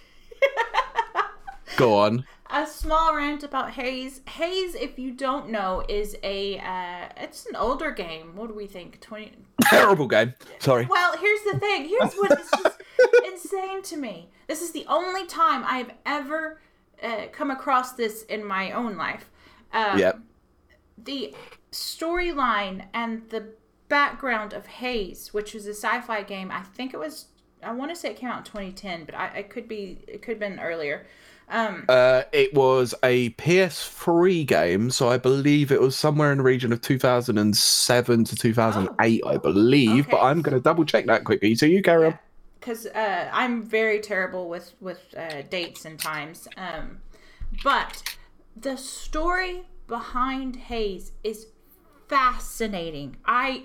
Go 1.77 1.99
on. 1.99 2.25
a 2.51 2.67
small 2.69 3.17
rant 3.17 3.43
about 3.43 3.73
Haze. 3.73 4.21
Haze, 4.29 4.77
if 4.77 4.97
you 4.97 5.11
don't 5.11 5.51
know, 5.51 5.83
is 5.89 6.17
a 6.23 6.59
uh, 6.61 7.09
it's 7.17 7.47
an 7.47 7.57
older 7.57 7.91
game. 7.91 8.37
What 8.37 8.47
do 8.47 8.55
we 8.55 8.69
think? 8.69 9.01
Twenty. 9.01 9.33
Terrible 9.65 10.07
game. 10.07 10.35
Sorry. 10.61 10.87
Well, 10.87 11.17
here's 11.19 11.43
the 11.53 11.59
thing. 11.59 11.89
Here's 11.89 12.15
what 12.15 12.39
is 12.39 12.49
just 12.63 12.77
insane 13.27 13.83
to 13.83 13.97
me. 13.97 14.31
This 14.49 14.63
is 14.63 14.73
the 14.73 14.85
only 14.89 15.27
time 15.27 15.63
I've 15.67 15.93
ever 16.07 16.61
uh, 17.03 17.27
come 17.33 17.51
across 17.51 17.93
this 17.93 18.23
in 18.25 18.45
my 18.45 18.73
own 18.73 18.97
life. 18.97 19.31
Um, 19.73 19.99
Yep. 19.99 20.21
The 21.03 21.35
storyline 21.73 22.87
and 22.93 23.23
the 23.31 23.49
background 23.89 24.53
of 24.53 24.67
Haze, 24.67 25.33
which 25.33 25.55
was 25.55 25.67
a 25.67 25.71
sci-fi 25.75 26.23
game. 26.23 26.51
I 26.51 26.61
think 26.63 26.93
it 26.95 26.99
was. 26.99 27.27
I 27.63 27.73
want 27.73 27.91
to 27.91 27.97
say 27.97 28.11
it 28.11 28.17
came 28.17 28.29
out 28.31 28.39
in 28.39 28.45
2010, 28.45 29.05
but 29.05 29.15
I, 29.15 29.31
I 29.39 29.43
could 29.43 29.69
be. 29.69 29.99
It 30.09 30.23
could 30.23 30.33
have 30.33 30.41
been 30.41 30.59
earlier. 30.61 31.07
Um, 31.49 31.85
Uh, 31.89 32.23
it 32.33 32.55
was 32.55 32.95
a 33.03 33.31
PS3 33.31 34.47
game, 34.47 34.91
so 34.91 35.09
I 35.09 35.19
believe 35.19 35.73
it 35.73 35.81
was 35.81 35.97
somewhere 35.97 36.31
in 36.33 36.39
the 36.39 36.45
region 36.45 36.73
of 36.73 36.81
2007 36.81 38.25
to 38.25 38.37
2008, 38.37 39.23
I 39.27 39.37
believe. 39.37 40.09
But 40.09 40.21
Oh, 40.21 40.25
I'm 40.27 40.43
going 40.43 40.55
to 40.55 40.61
double 40.61 40.85
check 40.85 41.07
that 41.07 41.25
quickly. 41.25 41.55
So 41.57 41.67
you 41.67 41.83
carry 41.83 42.07
on. 42.07 42.19
Because 42.61 42.87
uh, 42.87 43.31
I'm 43.33 43.62
very 43.64 44.01
terrible 44.01 44.49
with 44.49 44.75
with 44.81 45.01
uh, 45.16 45.42
dates 45.42 45.85
and 45.87 45.99
times. 45.99 46.46
Um, 46.57 47.01
but 47.64 48.03
the 48.57 48.77
story 48.77 49.62
behind 49.87 50.57
Haze 50.57 51.12
is 51.25 51.46
fascinating. 52.09 53.16
I 53.25 53.64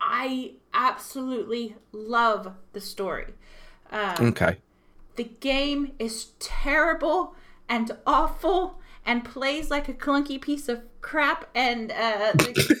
I 0.00 0.54
absolutely 0.74 1.76
love 1.92 2.52
the 2.72 2.80
story. 2.80 3.32
Um, 3.90 4.26
Okay. 4.26 4.58
the 5.14 5.24
game 5.24 5.92
is 5.98 6.32
terrible 6.38 7.34
and 7.68 7.92
awful 8.06 8.80
and 9.04 9.24
plays 9.24 9.70
like 9.70 9.88
a 9.88 9.94
clunky 9.94 10.40
piece 10.40 10.68
of 10.68 10.82
crap 11.00 11.48
and 11.54 11.92
uh, 11.92 12.32
the 12.34 12.80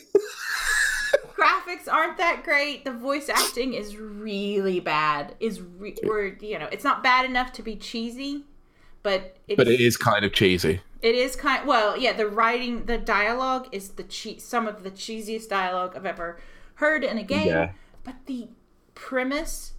graphics 1.36 1.90
aren't 1.92 2.16
that 2.18 2.42
great 2.42 2.84
the 2.84 2.92
voice 2.92 3.28
acting 3.28 3.74
is 3.74 3.96
really 3.96 4.80
bad 4.80 5.34
is 5.40 5.60
re- 5.60 5.96
we're 6.04 6.28
you 6.40 6.58
know 6.58 6.68
it's 6.72 6.84
not 6.84 7.02
bad 7.02 7.24
enough 7.24 7.52
to 7.52 7.62
be 7.62 7.76
cheesy 7.76 8.44
but 9.02 9.36
it's, 9.46 9.56
But 9.56 9.68
it 9.68 9.80
is 9.80 9.96
kind 9.96 10.24
of 10.24 10.32
cheesy. 10.32 10.80
it 11.02 11.14
is 11.14 11.36
kind 11.36 11.66
well 11.66 11.96
yeah 11.96 12.12
the 12.14 12.26
writing 12.26 12.86
the 12.86 12.98
dialogue 12.98 13.68
is 13.72 13.90
the 13.90 14.02
che- 14.04 14.38
some 14.38 14.66
of 14.66 14.82
the 14.82 14.90
cheesiest 14.90 15.48
dialogue 15.48 15.94
i've 15.96 16.06
ever 16.06 16.40
heard 16.76 17.04
in 17.04 17.18
a 17.18 17.22
game 17.22 17.48
Yeah. 17.48 17.72
but 18.04 18.14
the 18.26 18.48
premise 18.94 19.72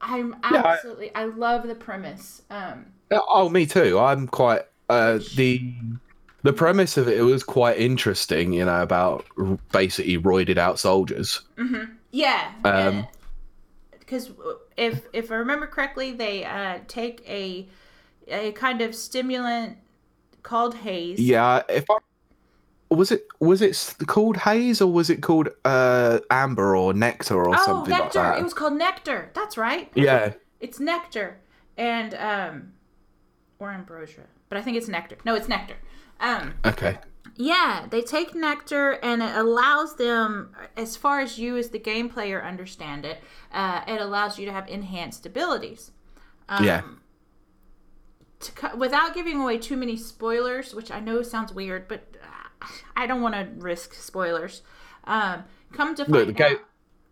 i'm 0.00 0.34
Yeah, 0.52 0.62
I- 0.62 0.72
absolutely 0.74 1.14
I, 1.14 1.24
love 1.24 1.66
the 1.66 1.74
premise 1.76 2.42
um 2.50 2.86
Oh, 3.12 3.48
me 3.48 3.66
too. 3.66 4.00
I'm 4.00 4.26
quite 4.26 4.62
uh, 4.88 5.20
the 5.36 5.62
the 6.46 6.52
premise 6.52 6.96
of 6.96 7.08
it 7.08 7.22
was 7.22 7.42
quite 7.42 7.78
interesting. 7.78 8.52
You 8.52 8.64
know 8.64 8.82
about 8.82 9.24
r- 9.38 9.58
basically 9.72 10.18
roided 10.18 10.58
out 10.58 10.78
soldiers. 10.78 11.42
yeah 12.12 12.52
Um, 12.64 13.06
because 13.90 14.30
if 14.76 15.06
if 15.12 15.30
I 15.30 15.36
remember 15.36 15.66
correctly, 15.66 16.12
they 16.12 16.44
uh, 16.44 16.78
take 16.88 17.22
a 17.28 17.68
a 18.28 18.52
kind 18.52 18.80
of 18.80 18.94
stimulant 18.94 19.78
called 20.42 20.74
haze. 20.76 21.18
Yeah, 21.18 21.62
if 21.68 21.84
I 21.90 21.96
was 22.90 23.10
it 23.10 23.26
was 23.40 23.62
it 23.62 23.94
called 24.06 24.36
haze 24.36 24.80
or 24.80 24.90
was 24.92 25.10
it 25.10 25.22
called 25.22 25.48
uh 25.64 26.20
amber 26.30 26.76
or 26.76 26.94
nectar 26.94 27.36
or 27.36 27.54
oh, 27.54 27.64
something 27.64 27.90
nectar! 27.90 28.04
like 28.04 28.12
that? 28.12 28.38
It 28.38 28.44
was 28.44 28.54
called 28.54 28.74
nectar. 28.74 29.30
That's 29.34 29.56
right. 29.56 29.90
Yeah, 29.94 30.34
It's 30.60 30.78
nectar, 30.78 31.38
and 31.76 32.14
um, 32.14 32.72
or 33.58 33.70
ambrosia, 33.70 34.24
but 34.48 34.58
I 34.58 34.62
think 34.62 34.76
it's 34.76 34.88
nectar. 34.88 35.16
No, 35.24 35.34
it's 35.34 35.48
nectar. 35.48 35.76
Um, 36.20 36.54
okay. 36.64 36.98
yeah, 37.36 37.86
they 37.90 38.00
take 38.02 38.34
nectar, 38.34 38.92
and 39.02 39.22
it 39.22 39.34
allows 39.36 39.96
them, 39.96 40.54
as 40.76 40.96
far 40.96 41.20
as 41.20 41.38
you 41.38 41.56
as 41.56 41.70
the 41.70 41.78
game 41.78 42.08
player 42.08 42.42
understand 42.42 43.04
it, 43.04 43.18
uh, 43.52 43.82
it 43.86 44.00
allows 44.00 44.38
you 44.38 44.46
to 44.46 44.52
have 44.52 44.68
enhanced 44.68 45.26
abilities. 45.26 45.90
Um, 46.48 46.64
Yeah. 46.64 46.82
To, 48.40 48.76
without 48.76 49.14
giving 49.14 49.40
away 49.40 49.56
too 49.58 49.76
many 49.76 49.96
spoilers, 49.96 50.74
which 50.74 50.90
I 50.90 51.00
know 51.00 51.22
sounds 51.22 51.52
weird, 51.54 51.88
but 51.88 52.16
uh, 52.22 52.66
I 52.94 53.06
don't 53.06 53.22
want 53.22 53.34
to 53.34 53.48
risk 53.58 53.94
spoilers. 53.94 54.62
Um, 55.04 55.44
come 55.72 55.94
to 55.96 56.04
find 56.04 56.12
Look, 56.14 56.26
the 56.26 56.32
game 56.34 56.58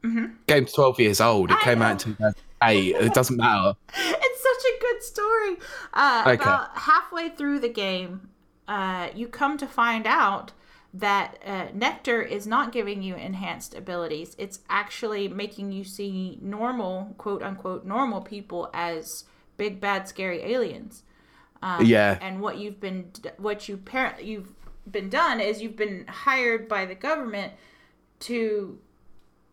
out, 0.04 0.30
game's 0.46 0.72
twelve 0.72 1.00
years 1.00 1.20
old. 1.22 1.50
It 1.50 1.56
I 1.56 1.60
came 1.62 1.78
know. 1.78 1.86
out 1.86 1.92
in 1.92 1.98
two 1.98 2.14
thousand 2.14 2.40
eight. 2.64 2.94
It 2.96 3.14
doesn't 3.14 3.36
matter. 3.38 3.72
it's 3.96 4.42
such 4.42 4.72
a 4.76 4.80
good 4.80 5.02
story. 5.02 5.56
Uh, 5.94 6.22
Okay. 6.26 6.34
About 6.42 6.76
halfway 6.76 7.30
through 7.30 7.60
the 7.60 7.68
game, 7.70 8.28
uh, 8.68 9.08
you 9.14 9.28
come 9.28 9.58
to 9.58 9.66
find 9.66 10.06
out 10.06 10.52
that 10.92 11.38
uh, 11.44 11.66
Nectar 11.74 12.22
is 12.22 12.46
not 12.46 12.70
giving 12.70 13.02
you 13.02 13.16
enhanced 13.16 13.74
abilities. 13.74 14.36
It's 14.38 14.60
actually 14.70 15.26
making 15.28 15.72
you 15.72 15.82
see 15.84 16.38
normal, 16.40 17.14
quote 17.18 17.42
unquote, 17.42 17.84
normal 17.84 18.20
people 18.20 18.70
as 18.72 19.24
big, 19.56 19.80
bad, 19.80 20.06
scary 20.08 20.42
aliens. 20.42 21.02
Um, 21.62 21.84
Yeah. 21.84 22.18
And 22.20 22.40
what 22.40 22.58
you've 22.58 22.78
been, 22.80 23.10
what 23.38 23.68
you 23.68 23.76
parent, 23.76 24.22
you've 24.22 24.52
been 24.88 25.08
done 25.08 25.40
is 25.40 25.60
you've 25.60 25.76
been 25.76 26.06
hired 26.08 26.68
by 26.68 26.86
the 26.86 26.94
government 26.94 27.54
to 28.20 28.78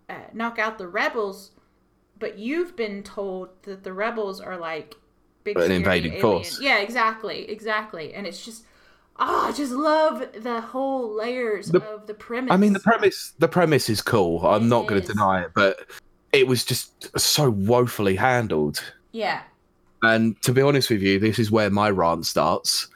uh, 0.09 0.15
knock 0.33 0.59
out 0.59 0.77
the 0.77 0.87
rebels, 0.87 1.51
but 2.19 2.37
you've 2.37 2.75
been 2.75 3.01
told 3.01 3.49
that 3.63 3.83
the 3.83 3.93
rebels 3.93 4.39
are 4.39 4.57
like 4.57 4.95
big 5.43 5.57
An 5.57 5.71
invading 5.71 6.11
alien- 6.13 6.21
force. 6.21 6.61
Yeah, 6.61 6.77
exactly, 6.79 7.49
exactly. 7.49 8.13
And 8.13 8.27
it's 8.27 8.45
just, 8.45 8.65
oh, 9.21 9.47
I 9.47 9.51
just 9.53 9.71
love 9.71 10.25
the 10.37 10.59
whole 10.59 11.15
layers 11.15 11.67
The- 11.67 11.81
of 11.83 12.07
the 12.07 12.13
premise. 12.13 12.51
I 12.51 12.57
mean, 12.57 12.73
the 12.73 12.79
premise 12.79 13.33
the 13.39 13.47
premise 13.47 13.89
is 13.89 14.01
cool. 14.01 14.45
I'm 14.45 14.63
It 14.63 14.67
not 14.67 14.87
going 14.87 15.01
to 15.01 15.07
deny 15.07 15.43
it, 15.43 15.51
but 15.55 15.85
it 16.33 16.47
was 16.47 16.65
just 16.65 17.17
so 17.19 17.49
woefully 17.49 18.15
handled. 18.15 18.83
Yeah, 19.11 19.41
And 20.03 20.41
to 20.41 20.53
be 20.53 20.61
honest 20.61 20.89
with 20.89 21.01
you, 21.01 21.19
this 21.19 21.37
is 21.37 21.51
where 21.51 21.69
my 21.69 21.89
rant 21.89 22.25
starts 22.25 22.87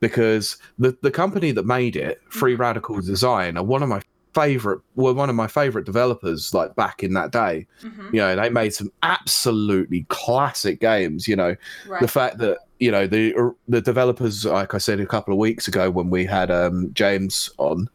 because 0.00 0.56
the 0.78 0.96
the 1.02 1.10
company 1.10 1.50
that 1.52 1.66
made 1.66 1.96
it, 1.96 2.20
Free 2.28 2.52
mm-hmm. 2.52 2.62
Radical 2.62 3.00
Design, 3.00 3.56
are 3.56 3.64
one 3.64 3.82
of 3.82 3.88
my 3.88 4.00
favorite 4.34 4.80
were 4.94 5.12
one 5.14 5.30
of 5.30 5.36
my 5.36 5.46
favorite 5.46 5.86
developers 5.86 6.52
like 6.54 6.74
back 6.76 7.02
in 7.02 7.14
that 7.14 7.30
day. 7.32 7.66
hmm 7.80 8.10
You 8.12 8.20
know, 8.20 8.36
they 8.36 8.50
made 8.50 8.74
some 8.74 8.90
absolutely 9.02 10.06
classic 10.08 10.80
games, 10.80 11.26
you 11.28 11.36
know. 11.36 11.56
right. 11.88 12.00
The 12.00 12.08
fact 12.08 12.38
that, 12.38 12.58
you 12.78 12.90
know, 12.90 13.06
the 13.06 13.54
the 13.68 13.80
developers 13.80 14.44
like 14.44 14.74
I 14.74 14.78
said 14.78 15.00
a 15.00 15.06
couple 15.06 15.32
of 15.32 15.38
weeks 15.38 15.68
ago 15.68 15.90
when 15.90 16.10
we 16.10 16.24
had 16.26 16.50
um 16.50 16.90
James 16.92 17.50
on 17.58 17.88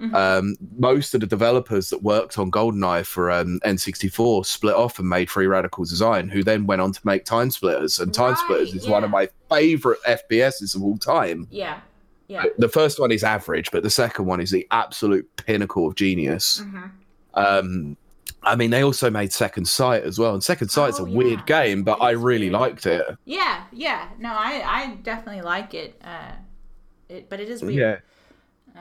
Mhm. 0.00 0.14
um, 0.14 0.56
most 0.78 1.12
of 1.12 1.20
the 1.20 1.26
developers 1.26 1.90
that 1.90 2.02
worked 2.02 2.38
on 2.38 2.50
GoldenEye 2.50 3.04
for 3.04 3.30
um, 3.30 3.60
N64 3.66 4.46
split 4.46 4.74
off 4.74 4.98
and 4.98 5.06
made 5.06 5.28
Free 5.28 5.46
Radical 5.46 5.84
Design, 5.84 6.30
who 6.30 6.42
then 6.42 6.64
went 6.64 6.80
on 6.80 6.90
to 6.92 7.00
make 7.04 7.26
Time 7.26 7.50
Splitters. 7.50 7.98
And 7.98 8.14
Time 8.14 8.30
Right, 8.30 8.38
Splitters 8.38 8.72
is 8.72 8.88
one 8.88 9.04
of 9.04 9.10
my 9.10 9.28
favorite 9.50 9.98
FPSs 10.08 10.74
of 10.74 10.82
all 10.82 10.96
time. 10.96 11.48
yeah, 11.50 11.80
yeah. 12.30 12.44
The 12.58 12.68
first 12.68 13.00
one 13.00 13.10
is 13.12 13.24
average, 13.24 13.70
but 13.72 13.82
the 13.82 13.90
second 13.90 14.24
one 14.26 14.40
is 14.40 14.50
the 14.50 14.66
absolute 14.70 15.28
pinnacle 15.36 15.86
of 15.88 15.94
genius. 15.96 16.58
hmm 16.60 16.84
Um, 17.34 17.96
I 18.42 18.56
mean, 18.56 18.70
they 18.70 18.82
also 18.82 19.10
made 19.10 19.32
Second 19.32 19.66
Sight 19.66 20.02
as 20.04 20.18
well, 20.18 20.32
and 20.32 20.42
Second 20.42 20.68
Sight's 20.70 20.98
Oh, 20.98 21.04
a 21.04 21.10
weird 21.10 21.44
game, 21.44 21.82
but 21.82 21.98
It 21.98 22.04
I 22.04 22.10
really 22.12 22.48
weird. 22.48 22.60
liked 22.62 22.86
it. 22.86 23.04
Yeah, 23.26 23.64
yeah. 23.72 24.08
No, 24.18 24.30
I, 24.30 24.62
I 24.64 24.94
definitely 25.02 25.42
like 25.42 25.74
it. 25.74 26.00
Uh, 26.02 26.32
it, 27.10 27.28
but 27.28 27.38
it 27.40 27.50
is 27.50 27.60
weird. 27.62 27.74
Yeah. 27.74 27.96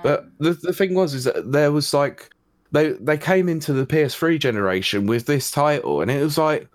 But 0.03 0.19
Um, 0.19 0.31
the 0.39 0.53
the 0.53 0.71
thing 0.73 0.93
was 0.93 1.13
is 1.13 1.25
that 1.25 1.51
there 1.51 1.71
was 1.73 1.93
like 1.93 2.29
they 2.71 2.91
they 2.91 3.17
came 3.17 3.49
into 3.49 3.73
the 3.73 3.85
PS3 3.85 4.39
generation 4.39 5.07
with 5.07 5.25
this 5.25 5.51
title, 5.51 6.01
and 6.01 6.09
it 6.09 6.21
was 6.23 6.38
like, 6.38 6.67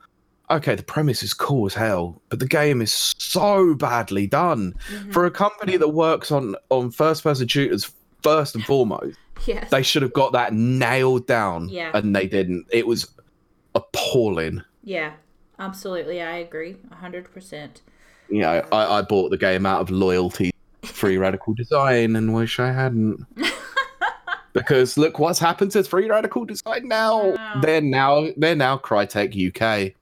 okay, 0.50 0.74
the 0.74 0.82
premise 0.82 1.22
is 1.22 1.34
cool 1.34 1.66
as 1.66 1.74
hell, 1.74 2.20
but 2.28 2.38
the 2.38 2.46
game 2.46 2.80
is 2.82 3.14
so 3.18 3.74
badly 3.74 4.26
done 4.26 4.74
mhm. 4.90 5.12
for 5.12 5.24
a 5.26 5.30
company 5.30 5.76
that 5.76 5.88
works 5.88 6.30
on 6.30 6.54
on 6.70 6.90
first 6.90 7.22
person 7.22 7.48
shooters. 7.48 7.90
First 8.22 8.54
and 8.54 8.64
foremost, 8.64 9.18
yes. 9.46 9.68
they 9.70 9.82
should 9.82 10.00
have 10.00 10.14
got 10.14 10.32
that 10.32 10.54
nailed 10.54 11.26
down, 11.26 11.68
Yeah. 11.68 11.90
and 11.92 12.16
they 12.16 12.26
didn't. 12.26 12.64
It 12.72 12.86
was 12.86 13.06
appalling. 13.74 14.62
Yeah, 14.82 15.12
absolutely. 15.58 16.22
I 16.22 16.36
agree. 16.38 16.76
a 16.90 16.94
hundred 16.94 17.30
percent. 17.32 17.82
You 18.30 18.40
know, 18.40 18.66
I, 18.72 18.98
I 18.98 19.02
bought 19.02 19.30
the 19.30 19.36
game 19.36 19.66
out 19.66 19.82
of 19.82 19.90
loyalty, 19.90 20.52
Free 20.84 21.16
Radical 21.18 21.52
Design, 21.52 22.16
and 22.16 22.32
wish 22.32 22.58
I 22.58 22.72
hadn't. 22.72 23.26
because 24.54 24.96
look 24.96 25.18
what's 25.18 25.38
happened 25.38 25.72
to 25.72 25.84
Free 25.84 26.08
Radical 26.08 26.46
Design 26.46 26.88
now. 26.88 27.34
know. 27.34 27.60
They're 27.60 27.82
now 27.82 28.28
they're 28.38 28.56
now 28.56 28.78
Crytek 28.78 29.34
UK. 29.36 29.94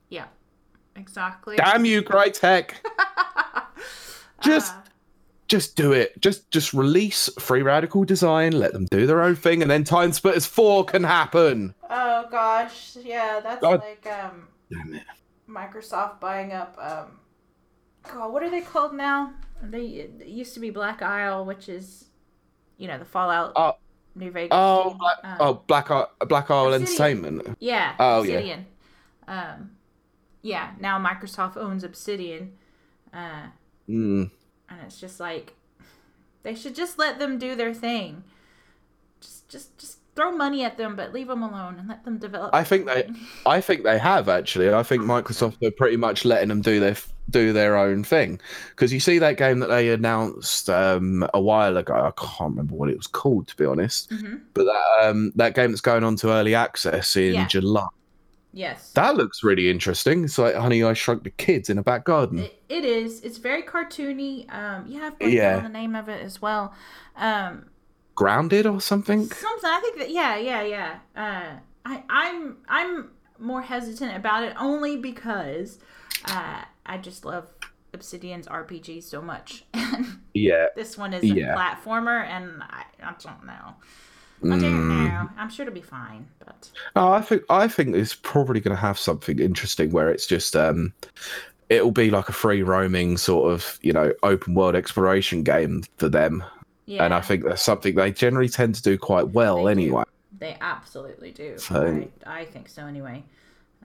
Exactly. 0.97 1.57
Damn 1.57 1.85
you, 1.85 2.03
Crytek! 2.03 2.73
Just 4.43 4.73
Uh, 4.75 4.79
just 5.49 5.77
do 5.77 5.93
it. 5.93 6.19
Just 6.21 6.51
just 6.51 6.73
release 6.73 7.29
Free 7.39 7.63
Radical 7.63 8.05
Design. 8.05 8.53
Let 8.53 8.73
them 8.73 8.87
do 8.91 9.07
their 9.07 9.23
own 9.23 9.37
thing, 9.37 9.61
and 9.63 9.71
then 9.71 9.85
Time 9.85 10.13
Splitters 10.13 10.47
Four 10.47 10.85
can 10.85 11.05
happen. 11.05 11.75
oh 11.91 12.27
gosh, 12.31 12.97
yeah, 13.03 13.41
that's 13.43 13.61
God. 13.61 13.81
like 13.81 14.07
um, 14.07 14.49
Damn 14.71 14.95
it. 14.95 15.03
Microsoft 15.49 16.19
buying 16.21 16.53
up 16.53 16.77
um, 16.81 17.19
God, 18.11 18.33
what 18.33 18.43
are 18.43 18.51
they 18.51 18.63
called 18.63 18.95
now? 18.95 19.33
They 19.63 19.85
it 19.87 20.27
used 20.27 20.55
to 20.55 20.61
be 20.61 20.71
Black 20.71 21.03
Isle, 21.03 21.45
which 21.45 21.69
is, 21.69 22.07
you 22.79 22.89
know, 22.89 22.99
the 22.99 23.05
Fallout 23.05 23.53
Oh. 23.55 23.77
New 24.15 24.31
Vegas. 24.31 24.49
Oh. 24.53 24.97
Black, 24.99 25.17
Um, 25.25 25.37
oh, 25.41 25.55
Black 25.67 25.91
Isle, 25.91 26.11
Black 26.27 26.51
Isle 26.51 26.73
Obsidian. 26.75 26.83
Entertainment. 27.25 27.57
Yeah. 27.61 27.95
Oh, 27.99 28.23
yeah. 28.23 28.57
Um, 29.29 29.71
yeah. 30.43 30.73
Now 30.81 30.99
Microsoft 30.99 31.57
owns 31.57 31.85
Obsidian, 31.85 32.53
uh, 33.13 33.47
Mm. 33.89 34.31
and 34.69 34.79
it's 34.87 35.01
just 35.01 35.19
like 35.21 35.55
they 36.43 36.55
should 36.55 36.75
just 36.75 36.99
let 36.99 37.19
them 37.19 37.39
do 37.39 37.55
their 37.55 37.73
thing. 37.75 38.25
Just, 39.21 39.49
just, 39.49 39.79
just 39.79 39.99
throw 40.17 40.31
money 40.33 40.65
at 40.65 40.77
them, 40.77 40.95
but 40.97 41.13
leave 41.13 41.29
them 41.29 41.43
alone 41.43 41.77
and 41.79 41.89
let 41.89 42.05
them 42.05 42.19
develop. 42.19 42.51
I 42.55 42.65
think 42.65 42.87
they- 42.87 43.09
I 43.47 43.61
think 43.61 43.83
they 43.85 43.99
have 43.99 44.29
actually. 44.29 44.73
I 44.73 44.83
think 44.83 45.03
Microsoft 45.03 45.65
are 45.67 45.71
pretty 45.71 45.97
much 45.97 46.25
letting 46.25 46.49
them 46.49 46.61
do 46.61 46.81
their 46.81 46.97
do 47.31 47.53
their 47.53 47.77
own 47.77 48.03
thing. 48.03 48.41
Because 48.71 48.93
you 48.93 48.99
see 48.99 49.19
that 49.21 49.37
game 49.37 49.61
that 49.61 49.69
they 49.69 49.91
announced 49.91 50.69
um, 50.69 51.25
a 51.33 51.41
while 51.41 51.77
ago. 51.77 51.95
I 51.95 52.11
can't 52.21 52.51
remember 52.51 52.75
what 52.75 52.89
it 52.91 52.97
was 52.97 53.07
called 53.07 53.47
to 53.49 53.57
be 53.57 53.65
honest. 53.65 54.11
Mhm. 54.11 54.41
But 54.55 54.65
that 54.65 55.09
um, 55.09 55.33
that 55.37 55.55
game 55.55 55.71
that's 55.71 55.81
going 55.81 56.03
on 56.05 56.17
to 56.17 56.31
early 56.31 56.55
access 56.57 57.17
in 57.17 57.35
Yeah. 57.35 57.47
July. 57.47 57.87
Yes. 58.53 58.93
That 58.93 59.17
looks 59.17 59.43
really 59.43 59.71
interesting. 59.71 60.25
It's 60.25 60.37
like 60.39 60.55
Honey, 60.55 60.83
I 60.85 60.93
Shrunk 60.93 61.25
the 61.25 61.31
Kids 61.31 61.71
in 61.71 61.79
a 61.79 61.83
back 61.83 62.05
garden. 62.05 62.41
It, 62.41 62.63
it 62.69 62.85
is. 62.85 63.21
It's 63.23 63.39
very 63.39 63.63
cartoony. 63.63 64.53
Um, 64.53 64.87
you 64.87 65.01
have 65.01 65.15
Yeah. 65.21 65.61
the 65.61 65.69
name 65.69 65.95
of 65.97 66.09
it 66.09 66.23
as 66.23 66.43
well. 66.43 66.75
Um, 67.17 67.67
Grounded 68.15 68.67
or 68.67 68.81
something. 68.81 69.31
something. 69.31 69.71
I 69.71 69.81
think 69.81 69.99
that. 69.99 70.11
Yeah, 70.11 70.37
yeah, 70.37 70.63
yeah. 70.63 70.99
Uh, 71.17 71.59
I, 71.87 72.03
I'm, 72.11 72.59
I'm 72.69 73.11
more 73.39 73.63
hesitant 73.63 74.15
about 74.17 74.45
it 74.45 74.55
only 74.61 74.97
because 74.99 75.79
uh, 76.27 76.63
I 76.85 76.99
just 76.99 77.25
love 77.25 77.49
Obsidian's 77.95 78.47
RPG 78.49 79.03
so 79.03 79.23
much. 79.23 79.65
Yeah. 80.35 80.69
this 80.77 80.97
one 80.97 81.13
is 81.13 81.23
a 81.23 81.27
Yeah. 81.27 81.55
platformer, 81.55 82.25
and 82.27 82.63
I, 82.63 82.85
I 83.03 83.15
don't 83.23 83.45
know. 83.45 83.75
I 84.45 84.49
don't 84.49 84.61
Mm. 84.61 85.09
know. 85.09 85.29
I'm 85.39 85.49
sure 85.51 85.65
it'll 85.67 85.75
be 85.75 85.81
fine, 85.81 86.27
but 86.45 86.71
Oh, 86.97 87.13
I 87.13 87.21
think 87.21 87.43
I 87.51 87.69
think 87.69 87.95
it's 87.95 88.15
probably 88.15 88.61
going 88.61 88.75
to 88.77 88.81
have 88.81 88.99
something 88.99 89.39
interesting 89.39 89.91
where 89.93 90.09
it's 90.11 90.27
just 90.27 90.57
um, 90.57 90.93
it'll 91.69 91.93
be 91.93 92.11
like 92.11 92.29
a 92.29 92.33
free 92.33 92.63
roaming 92.63 93.17
sort 93.19 93.53
of 93.53 93.79
you 93.83 93.93
know 93.93 94.13
open 94.23 94.55
world 94.55 94.75
exploration 94.75 95.43
game 95.43 95.85
for 95.99 96.09
them, 96.09 96.43
yeah. 96.87 97.05
and 97.05 97.15
I 97.15 97.21
think 97.21 97.45
that's 97.45 97.63
something 97.63 97.95
they 97.95 98.11
generally 98.13 98.49
tend 98.49 98.75
to 98.75 98.83
do 98.83 98.99
quite 98.99 99.29
well 99.31 99.57
They 99.65 99.75
do. 99.75 99.81
anyway. 99.81 100.05
they 100.39 100.57
absolutely 100.61 101.31
do. 101.31 101.57
So- 101.59 102.09
I, 102.27 102.41
I 102.41 102.45
think 102.47 102.69
so 102.69 102.83
anyway. 102.87 103.23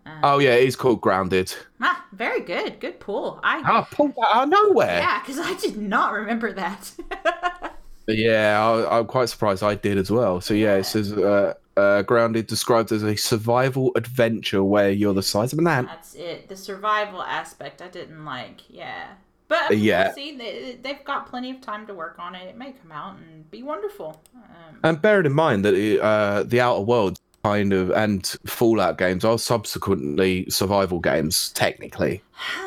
Um, 0.08 0.20
Oh 0.24 0.40
yeah, 0.40 0.56
it 0.56 0.68
is 0.68 0.76
called 0.76 1.02
Grounded. 1.02 1.54
Ah, 1.82 2.04
very 2.14 2.40
good. 2.42 2.80
Good 2.80 3.00
pull. 3.00 3.40
I 3.44 3.60
I 3.60 3.86
pulled 3.92 4.16
that 4.16 4.28
out 4.34 4.44
of 4.46 4.50
nowhere. 4.50 5.00
yeah, 5.00 5.20
because 5.20 5.38
I 5.38 5.54
did 5.56 5.78
not 5.78 6.14
remember 6.14 6.52
that. 6.54 6.92
Yeah, 8.08 8.66
I, 8.66 9.00
I'm 9.00 9.06
quite 9.06 9.30
surprised 9.30 9.64
I 9.64 9.76
did 9.76 9.98
as 9.98 10.10
well. 10.10 10.40
So 10.42 10.54
yeah, 10.54 10.76
it 10.76 10.86
says 10.86 11.12
uh, 11.12 11.54
uh, 11.76 12.02
Grounded 12.04 12.48
described 12.48 12.92
as 12.92 13.04
a 13.04 13.16
survival 13.16 13.92
adventure 13.96 14.64
where 14.64 14.90
you're 14.90 15.14
the 15.14 15.24
size 15.24 15.54
of 15.54 15.60
an 15.60 15.68
ant. 15.68 15.88
That's 15.88 16.16
it. 16.16 16.48
The 16.48 16.56
survival 16.56 17.22
aspect 17.22 17.82
I 17.82 17.90
didn't 17.90 18.24
like. 18.24 18.62
Yeah. 18.70 19.10
But 19.50 19.60
I 19.64 19.70
mean, 19.72 19.80
Yeah. 19.80 20.14
see, 20.14 20.38
they, 20.38 20.78
they've 20.82 21.04
got 21.04 21.30
plenty 21.30 21.52
of 21.52 21.62
time 21.62 21.86
to 21.88 21.94
work 21.94 22.16
on 22.20 22.36
it. 22.36 22.48
It 22.48 22.58
may 22.58 22.74
come 22.74 22.92
out 22.92 23.18
and 23.18 23.50
be 23.52 23.64
wonderful. 23.64 24.22
Um, 24.36 24.80
And 24.84 25.02
bearing 25.02 25.26
in 25.26 25.34
mind 25.34 25.64
that 25.66 26.02
uh, 26.02 26.44
the 26.44 26.60
Outer 26.62 26.82
Worlds 26.82 27.20
kind 27.44 27.72
of 27.72 27.92
and 27.92 28.26
Fallout 28.46 28.98
games 28.98 29.24
are 29.24 29.38
subsequently 29.38 30.50
survival 30.50 31.00
games, 31.00 31.50
technically. 31.54 32.22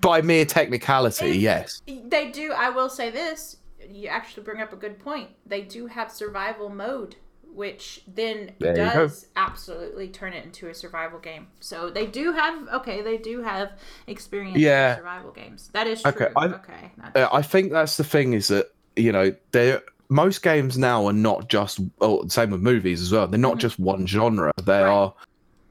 By 0.00 0.22
mere 0.22 0.44
technicality, 0.44 1.38
yes. 1.38 1.82
They 1.86 2.30
do. 2.30 2.52
I 2.52 2.70
will 2.70 2.88
say 2.88 3.10
this. 3.10 3.56
You 3.88 4.08
actually 4.08 4.44
bring 4.44 4.60
up 4.60 4.72
a 4.72 4.76
good 4.76 4.98
point. 4.98 5.30
They 5.46 5.62
do 5.62 5.86
have 5.86 6.10
survival 6.12 6.68
mode, 6.68 7.16
which 7.52 8.02
then 8.06 8.52
There 8.58 8.74
does 8.74 9.26
absolutely 9.36 10.08
turn 10.08 10.32
it 10.32 10.44
into 10.44 10.68
a 10.68 10.74
survival 10.74 11.18
game. 11.18 11.48
So 11.60 11.90
they 11.90 12.06
do 12.06 12.32
have 12.32 12.68
okay. 12.74 13.02
They 13.02 13.16
do 13.18 13.42
have 13.42 13.72
experience 14.06 14.58
Yeah. 14.58 14.92
in 14.92 14.96
survival 14.98 15.32
games. 15.32 15.70
That 15.72 15.86
is 15.86 16.02
true. 16.02 16.12
Okay, 16.12 16.26
Okay. 16.26 16.32
I- 16.36 16.46
that's- 16.48 17.12
Uh, 17.16 17.28
I 17.32 17.42
think 17.42 17.72
that's 17.72 17.96
the 17.96 18.04
thing 18.04 18.32
is 18.32 18.48
that 18.48 18.72
you 18.96 19.12
know 19.12 19.34
they 19.52 19.78
most 20.08 20.42
games 20.42 20.76
now 20.78 21.06
are 21.06 21.12
not 21.12 21.48
just 21.48 21.80
oh 22.00 22.26
same 22.28 22.50
with 22.50 22.60
movies 22.60 23.00
as 23.02 23.12
well. 23.12 23.26
They're 23.26 23.38
not 23.38 23.56
Mhm. 23.56 23.60
just 23.60 23.78
one 23.78 24.06
genre. 24.06 24.52
They 24.64 24.80
Right. 24.82 24.88
are 24.88 25.14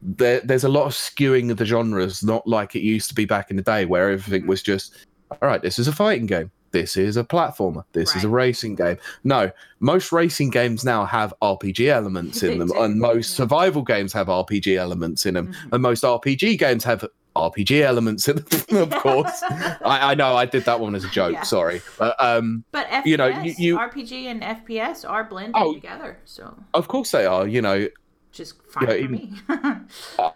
there. 0.02 0.40
There's 0.42 0.64
a 0.64 0.70
lot 0.70 0.86
of 0.86 0.94
skewing 0.94 1.52
of 1.52 1.58
the 1.58 1.66
genres, 1.66 2.24
not 2.24 2.48
like 2.48 2.76
it 2.76 2.82
used 2.82 3.10
to 3.10 3.16
be 3.16 3.26
back 3.26 3.50
in 3.52 3.58
the 3.58 3.64
day 3.64 3.86
where 3.86 4.10
everything 4.12 4.44
Mhm. 4.44 4.48
was 4.48 4.62
just 4.64 4.96
all 5.32 5.48
right. 5.48 5.62
This 5.62 5.78
is 5.78 5.88
a 5.88 5.92
fighting 5.92 6.26
game. 6.26 6.50
This 6.72 6.98
is 6.98 7.18
a 7.18 7.24
platformer. 7.24 7.84
This 7.94 8.16
is 8.16 8.24
a 8.24 8.30
racing 8.30 8.76
game. 8.76 8.98
No, 9.24 9.52
most 9.80 10.12
racing 10.12 10.50
games 10.52 10.84
now 10.84 11.04
have 11.06 11.34
RPG 11.42 11.88
elements 11.88 12.42
in 12.44 12.58
them, 12.60 12.72
and 12.78 13.00
most 13.00 13.36
survival 13.36 13.82
games 13.84 14.14
have 14.14 14.28
RPG 14.28 14.76
elements 14.78 15.26
in 15.26 15.34
them, 15.36 15.48
Mhm. 15.48 15.74
and 15.74 15.82
most 15.84 16.04
RPG 16.04 16.58
games 16.58 16.84
have 16.84 17.06
RPG 17.36 17.82
elements 17.84 18.28
in 18.28 18.38
them. 18.38 18.78
of 18.78 18.90
course, 19.02 19.42
I, 19.86 20.12
I 20.12 20.16
know 20.16 20.36
I 20.36 20.46
did 20.46 20.66
that 20.66 20.80
one 20.80 20.94
as 20.96 21.04
a 21.04 21.10
joke. 21.10 21.34
Yeah. 21.34 21.44
Sorry, 21.44 21.82
but 21.98 22.16
um, 22.24 22.64
But 22.72 22.88
FPS, 22.88 23.06
you 23.06 23.18
know, 23.18 23.28
you- 23.28 23.56
you- 23.58 23.78
RPG 23.78 24.26
and 24.26 24.42
FPS 24.44 25.06
are 25.10 25.24
blended 25.24 25.56
Oh. 25.58 25.74
together, 25.74 26.18
so 26.26 26.56
of 26.74 26.88
course 26.88 27.12
they 27.12 27.26
are. 27.26 27.48
You 27.48 27.62
know, 27.62 27.88
just 28.32 28.56
fine 28.72 28.84
Yeah, 28.88 28.94
for 28.94 28.98
even- 28.98 29.12
me. 29.12 29.34
I, 30.20 30.32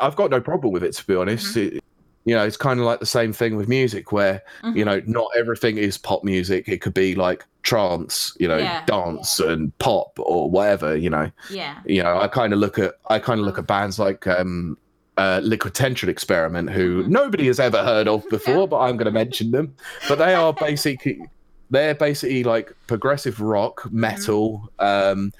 I've 0.00 0.16
got 0.16 0.30
no 0.30 0.40
problem 0.40 0.72
with 0.72 0.82
it 0.82 0.92
to 0.94 1.06
be 1.06 1.14
honest. 1.14 1.54
Mm-hmm. 1.56 1.76
It, 1.76 1.84
you 2.24 2.34
know, 2.34 2.44
it's 2.44 2.56
kind 2.58 2.78
of 2.78 2.84
like 2.84 3.00
the 3.00 3.06
same 3.06 3.32
thing 3.32 3.56
with 3.56 3.68
music, 3.68 4.12
where 4.12 4.42
you 4.74 4.84
Mhm. 4.84 4.86
know, 4.86 5.02
not 5.06 5.28
everything 5.38 5.78
is 5.78 5.96
pop 5.96 6.24
music. 6.24 6.68
It 6.68 6.82
could 6.82 6.92
be 6.92 7.14
like 7.14 7.46
trance, 7.62 8.36
you 8.38 8.46
know, 8.48 8.58
Yeah. 8.58 8.84
dance 8.84 9.40
and 9.40 9.76
pop 9.78 10.18
or 10.18 10.50
whatever. 10.50 10.94
You 10.94 11.08
know, 11.10 11.30
yeah, 11.48 11.78
you 11.86 12.02
know, 12.02 12.18
I 12.20 12.28
kind 12.28 12.52
of 12.52 12.58
look 12.58 12.78
at 12.78 12.94
I 13.08 13.18
kind 13.18 13.40
of 13.40 13.46
look 13.46 13.56
at 13.58 13.66
bands 13.66 13.98
like 13.98 14.26
um, 14.26 14.76
uh, 15.16 15.40
Liquid 15.42 15.74
Tension 15.74 16.08
Experiment, 16.10 16.68
who 16.70 17.04
Mhm. 17.04 17.08
nobody 17.08 17.46
has 17.46 17.58
ever 17.60 17.82
heard 17.82 18.08
of 18.08 18.28
before, 18.30 18.58
Yeah. 18.60 18.66
but 18.66 18.80
I'm 18.80 18.96
going 18.98 19.06
to 19.06 19.10
mention 19.12 19.52
them. 19.52 19.74
But 20.06 20.18
they 20.18 20.34
are 20.34 20.52
basically 20.52 21.22
they're 21.70 21.94
basically 21.94 22.44
like 22.44 22.74
progressive 22.88 23.40
rock, 23.40 23.82
Mm-hmm. 23.84 24.00
metal. 24.00 24.70
Um, 24.80 25.32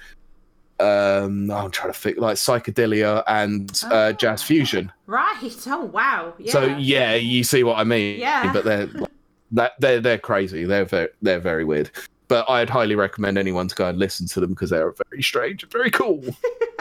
um, 0.79 1.51
I'm 1.51 1.71
trying 1.71 1.91
to 1.93 1.99
think 1.99 2.17
like 2.17 2.35
psychedelia 2.37 3.23
and 3.27 3.69
uh, 3.91 4.13
jazz 4.13 4.41
Oh. 4.41 4.45
fusion. 4.45 4.91
right. 5.07 5.55
Oh 5.67 5.85
wow. 5.85 6.33
Yeah. 6.37 6.51
So 6.51 6.65
yeah, 6.77 7.15
you 7.15 7.43
see 7.43 7.63
what 7.63 7.77
I 7.77 7.83
mean. 7.83 8.19
Yeah. 8.19 8.51
But 8.53 8.63
they're 8.65 8.89
that 9.51 9.73
they're 9.79 9.99
they're 10.01 10.17
crazy. 10.17 10.65
They're 10.65 10.85
very 10.85 11.09
they're 11.21 11.39
very 11.39 11.65
weird. 11.65 11.91
But 12.27 12.49
I'd 12.49 12.69
highly 12.69 12.95
recommend 12.95 13.37
anyone 13.39 13.67
to 13.67 13.75
go 13.75 13.87
and 13.87 13.97
listen 13.97 14.27
to 14.27 14.39
them 14.39 14.51
because 14.51 14.69
they're 14.69 14.93
very 15.09 15.23
strange 15.23 15.63
and 15.63 15.71
very 15.71 15.89
cool. 15.89 16.23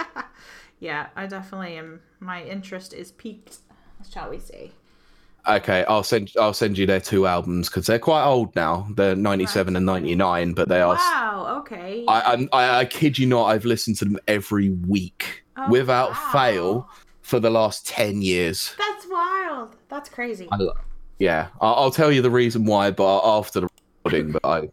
yeah, 0.81 1.07
I 1.17 1.27
definitely 1.27 1.77
am. 1.77 2.01
My 2.21 2.43
interest 2.45 2.93
is 2.93 3.13
peaked, 3.13 3.59
shall 4.13 4.29
we 4.31 4.39
say? 4.39 4.73
Okay, 5.49 5.85
I'll 5.89 6.03
send 6.03 6.31
I'll 6.39 6.53
send 6.53 6.77
you 6.77 6.85
their 6.85 7.01
two 7.01 7.27
albums 7.27 7.69
because 7.71 7.87
they're 7.87 7.99
quite 7.99 8.25
old 8.25 8.55
now. 8.55 8.87
They're 8.95 9.17
ninety 9.17 9.47
seven 9.47 9.77
and 9.77 9.87
ninety 9.87 10.15
nine, 10.15 10.53
but 10.53 10.69
they 10.69 10.81
are. 10.83 10.95
Wow. 10.97 11.57
Okay. 11.61 12.05
I, 12.07 12.47
I 12.53 12.79
I 12.81 12.85
kid 12.85 13.19
you 13.19 13.27
not. 13.27 13.47
I've 13.47 13.65
listened 13.65 13.97
to 13.99 14.05
them 14.05 14.19
every 14.29 14.69
week 14.71 15.45
Oh, 15.57 15.69
without 15.71 16.11
wow. 16.11 16.31
fail 16.33 16.91
for 17.23 17.41
the 17.41 17.51
last 17.51 17.87
ten 17.87 18.21
years. 18.23 18.75
That's 18.79 19.07
wild. 19.09 19.75
That's 19.89 20.09
crazy. 20.11 20.49
I 20.53 20.59
yeah, 21.19 21.49
I'll, 21.61 21.75
I'll 21.75 21.91
tell 21.91 22.13
you 22.13 22.23
the 22.23 22.31
reason 22.31 22.65
why, 22.65 22.91
but 22.91 23.21
after 23.25 23.61
the 23.61 23.69
recording. 24.05 24.33
But 24.33 24.45
I, 24.45 24.69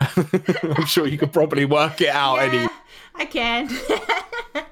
I'm 0.78 0.86
sure 0.86 1.06
you 1.06 1.18
could 1.18 1.32
probably 1.32 1.64
work 1.66 2.00
it 2.00 2.08
out. 2.08 2.36
yeah, 2.36 2.42
Any 2.42 2.68
I 3.16 3.24
can. 3.26 3.68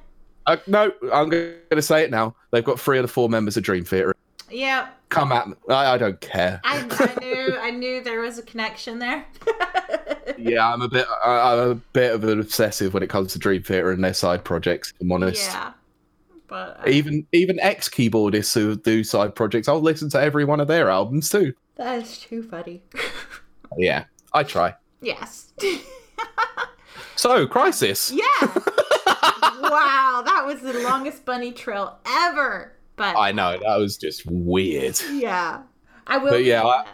uh, 0.46 0.56
no, 0.66 0.92
I'm 1.12 1.28
going 1.28 1.54
to 1.70 1.82
say 1.82 2.04
it 2.04 2.10
now. 2.10 2.34
They've 2.50 2.64
got 2.64 2.80
three 2.80 2.98
of 2.98 3.02
the 3.02 3.08
four 3.08 3.28
members 3.28 3.56
of 3.58 3.62
Dream 3.62 3.84
Theater. 3.84 4.14
Yeah, 4.50 4.88
Come 5.08 5.32
at 5.32 5.48
me. 5.48 5.54
I, 5.70 5.94
I 5.94 5.98
don't 5.98 6.20
care. 6.20 6.60
I, 6.64 6.78
I 6.90 7.20
knew. 7.24 7.56
I 7.58 7.70
knew 7.70 8.02
there 8.02 8.20
was 8.20 8.38
a 8.38 8.42
connection 8.42 8.98
there. 8.98 9.24
yeah, 10.38 10.70
I'm 10.72 10.82
a 10.82 10.88
bit. 10.88 11.06
I, 11.24 11.52
I'm 11.54 11.70
a 11.70 11.74
bit 11.74 12.14
of 12.14 12.24
an 12.24 12.40
obsessive 12.40 12.92
when 12.92 13.02
it 13.02 13.08
comes 13.08 13.32
to 13.32 13.38
Dream 13.38 13.62
Theater 13.62 13.90
and 13.90 14.04
their 14.04 14.12
side 14.14 14.44
projects. 14.44 14.92
If 14.96 15.00
I'm 15.02 15.12
honest. 15.12 15.50
Yeah. 15.50 15.72
But 16.46 16.80
uh, 16.80 16.88
Even 16.88 17.26
even 17.32 17.58
ex 17.60 17.88
keyboardists 17.88 18.54
who 18.54 18.76
do 18.76 19.02
side 19.04 19.34
projects, 19.34 19.68
I'll 19.68 19.80
listen 19.80 20.08
to 20.10 20.20
every 20.20 20.44
one 20.44 20.60
of 20.60 20.68
their 20.68 20.88
albums 20.90 21.28
too. 21.30 21.54
that 21.76 22.02
is 22.02 22.18
too 22.18 22.42
funny. 22.42 22.82
Yeah, 23.76 24.04
I 24.32 24.42
try. 24.44 24.74
yes. 25.02 25.52
So, 27.16 27.46
Crysis. 27.46 28.12
yeah. 28.12 28.46
wow, 29.60 30.22
that 30.24 30.44
was 30.46 30.60
the 30.60 30.72
longest 30.84 31.24
bunny 31.24 31.52
trail 31.52 31.98
ever. 32.06 32.72
But 32.98 33.16
I 33.16 33.32
know 33.32 33.56
that 33.58 33.76
was 33.78 33.96
just 33.96 34.26
weird. 34.26 35.00
yeah, 35.12 35.62
I 36.06 36.18
will. 36.18 36.30
But 36.30 36.44
yeah, 36.44 36.62
I- 36.64 36.80
uh, 36.80 36.84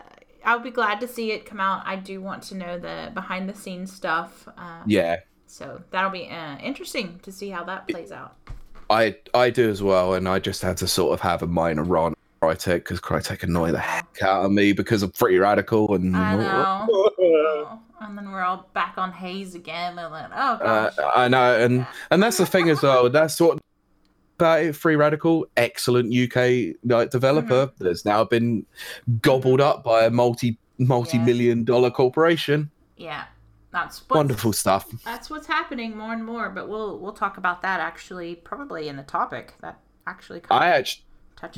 I'll 0.46 0.58
be 0.60 0.70
glad 0.70 1.00
to 1.00 1.08
see 1.08 1.32
it 1.32 1.46
come 1.46 1.58
out. 1.58 1.82
I 1.86 1.96
do 1.96 2.20
want 2.20 2.42
to 2.44 2.54
know 2.54 2.78
the 2.78 3.10
behind 3.14 3.48
the 3.48 3.54
scenes 3.54 3.90
stuff. 3.92 4.46
Uh, 4.58 4.82
Yeah, 4.86 5.20
So 5.46 5.80
that'll 5.90 6.10
be 6.10 6.28
uh, 6.28 6.58
interesting 6.58 7.18
to 7.22 7.32
see 7.32 7.48
how 7.48 7.64
that 7.64 7.88
plays 7.88 8.12
out. 8.12 8.36
I 8.90 9.16
I 9.32 9.48
do 9.48 9.70
as 9.70 9.82
well, 9.82 10.12
and 10.14 10.28
I 10.28 10.38
just 10.38 10.60
had 10.60 10.76
to 10.78 10.86
sort 10.86 11.14
of 11.14 11.20
have 11.20 11.42
a 11.42 11.46
minor 11.46 11.82
rant 11.82 12.18
Crytek 12.42 12.74
because 12.84 13.00
Crytek 13.00 13.42
annoy 13.42 13.72
the 13.72 13.78
heck 13.78 14.20
out 14.22 14.44
of 14.44 14.52
me 14.52 14.74
because 14.74 15.02
I'm 15.02 15.12
pretty 15.12 15.38
radical 15.38 15.94
and. 15.94 16.14
I 16.14 16.36
know. 16.86 16.86
Oh, 17.18 17.80
and 18.02 18.18
then 18.18 18.30
we're 18.30 18.42
all 18.42 18.68
back 18.74 18.98
on 18.98 19.12
haze 19.12 19.54
again. 19.54 19.98
And 19.98 20.14
then, 20.14 20.30
oh 20.34 20.52
Uh, 20.56 20.90
gosh. 20.90 20.98
I 21.16 21.28
know, 21.28 21.58
and 21.58 21.86
and 22.10 22.22
that's 22.22 22.36
the 22.36 22.44
thing 22.44 22.68
as 22.68 22.82
well. 22.82 23.08
That's 23.08 23.40
what 23.40 23.58
about 24.36 24.62
it. 24.62 24.72
Free 24.74 24.96
Radical, 24.96 25.46
excellent 25.56 26.12
UK 26.14 26.76
like 26.84 27.10
developer, 27.10 27.66
Mm-hmm. 27.66 27.84
that's 27.84 28.04
now 28.04 28.24
been 28.24 28.66
gobbled 29.22 29.60
up 29.60 29.84
by 29.84 30.04
a 30.04 30.10
multi 30.10 30.58
multi 30.78 31.18
million 31.18 31.64
dollar 31.64 31.90
corporation. 31.90 32.70
yeah, 32.96 33.24
that's 33.72 34.02
Wonderful 34.08 34.52
stuff. 34.52 34.86
That's 35.04 35.30
what's 35.30 35.46
happening 35.46 35.96
more 35.96 36.12
and 36.12 36.24
more. 36.24 36.48
But 36.50 36.68
we'll 36.68 36.98
we'll 36.98 37.12
talk 37.12 37.36
about 37.38 37.62
that 37.62 37.80
actually 37.80 38.36
probably 38.36 38.88
in 38.88 38.96
the 38.96 39.02
topic 39.02 39.54
that 39.62 39.78
actually 40.06 40.42
I 40.50 40.68
actually 40.68 41.02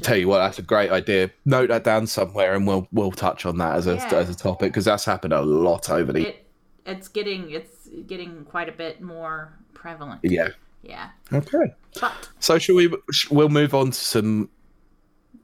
tell 0.02 0.16
you 0.16 0.26
what, 0.28 0.38
that's 0.38 0.58
a 0.58 0.62
great 0.62 0.90
idea. 0.90 1.30
Note 1.44 1.68
that 1.68 1.84
down 1.84 2.06
somewhere, 2.06 2.54
and 2.54 2.66
we'll 2.66 2.88
we'll 2.92 3.10
touch 3.12 3.46
on 3.46 3.58
that 3.58 3.76
as 3.76 3.86
a 3.86 3.94
Yeah. 3.96 4.14
as 4.14 4.28
a 4.30 4.34
topic 4.34 4.72
because 4.72 4.84
that's 4.86 5.04
happened 5.04 5.32
a 5.32 5.42
lot 5.42 5.88
over 5.90 6.12
the 6.12 6.28
it 6.28 6.42
it's 6.84 7.08
getting 7.08 7.50
it's 7.50 7.88
getting 8.06 8.44
quite 8.44 8.68
a 8.68 8.72
bit 8.72 9.00
more 9.00 9.58
prevalent. 9.74 10.20
yeah. 10.22 10.48
Yeah. 10.82 11.08
Okay. 11.32 11.74
But 12.00 12.28
So 12.40 12.58
shall 12.58 12.74
we? 12.76 12.92
We'll 13.30 13.48
move 13.48 13.74
on 13.74 13.86
to 13.90 13.98
some 13.98 14.48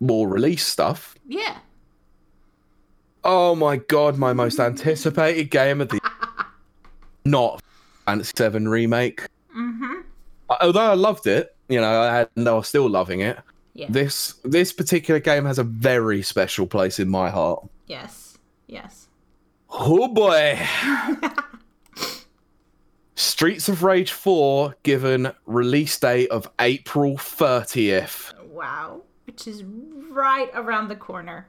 more 0.01 0.29
release 0.29 0.67
stuff. 0.67 1.15
yeah. 1.29 1.59
Oh 3.25 3.55
my 3.55 3.77
god, 3.77 4.19
my 4.19 4.33
most 4.33 4.59
anticipated 4.59 5.45
game 5.51 5.81
of 5.81 5.89
the 5.91 6.01
not 7.25 7.63
Fantasy 8.05 8.33
Seven 8.37 8.67
remake. 8.69 9.29
Mm-hmm. 9.57 10.01
Although 10.61 10.91
I 10.91 10.95
loved 10.95 11.29
it, 11.29 11.55
you 11.69 11.81
know, 11.81 12.03
I 12.03 12.13
had, 12.17 12.29
and 12.35 12.49
I 12.49 12.53
was 12.53 12.67
still 12.67 12.89
loving 12.91 13.21
it. 13.21 13.39
Yeah. 13.75 13.87
This 13.89 14.35
this 14.45 14.73
particular 14.73 15.21
game 15.21 15.45
has 15.45 15.59
a 15.61 15.65
very 15.65 16.21
special 16.23 16.67
place 16.67 16.99
in 16.99 17.09
my 17.09 17.31
heart. 17.31 17.65
Yes. 17.87 18.39
Yes. 18.67 19.07
Oh 19.71 20.09
boy! 20.09 20.61
Streets 23.15 23.69
of 23.69 23.83
Rage 23.83 24.13
4 24.13 24.75
given 24.83 25.33
release 25.47 25.99
date 25.99 26.31
of 26.31 26.49
April 26.61 27.15
30th. 27.17 28.33
wow. 28.49 29.03
Which 29.27 29.47
is 29.47 29.63
right 30.11 30.51
around 30.55 30.89
the 30.89 30.97
corner. 30.97 31.47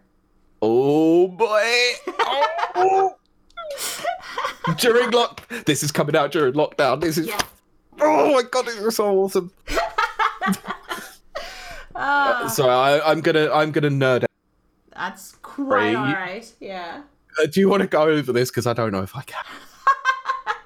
Oh 0.61 1.27
boy! 1.27 1.63
Oh. 2.75 3.15
during 4.77 5.11
lock, 5.11 5.47
this 5.65 5.83
is 5.83 5.91
coming 5.91 6.15
out 6.15 6.31
during 6.31 6.53
lockdown. 6.53 7.01
This 7.01 7.17
is 7.17 7.27
Yeah. 7.27 7.39
oh 7.99 8.33
my 8.33 8.43
god, 8.43 8.65
this 8.67 8.75
is 8.77 8.95
so 8.95 9.07
awesome. 9.19 9.51
So 12.49 12.69
I, 12.69 13.09
I'm 13.09 13.21
gonna 13.21 13.51
I'm 13.51 13.71
gonna 13.71 13.89
nerd. 13.89 14.23
out. 14.23 14.29
that's 14.95 15.33
quite 15.41 15.67
Right. 15.67 15.95
all 15.95 16.05
right. 16.05 16.51
Yeah. 16.59 17.03
Uh, 17.41 17.45
do 17.45 17.59
you 17.59 17.69
want 17.69 17.81
to 17.81 17.87
go 17.87 18.03
over 18.03 18.31
this? 18.33 18.49
Because 18.49 18.67
I 18.67 18.73
don't 18.73 18.91
know 18.91 19.03
if 19.03 19.15
I 19.15 19.21
can. 19.21 19.43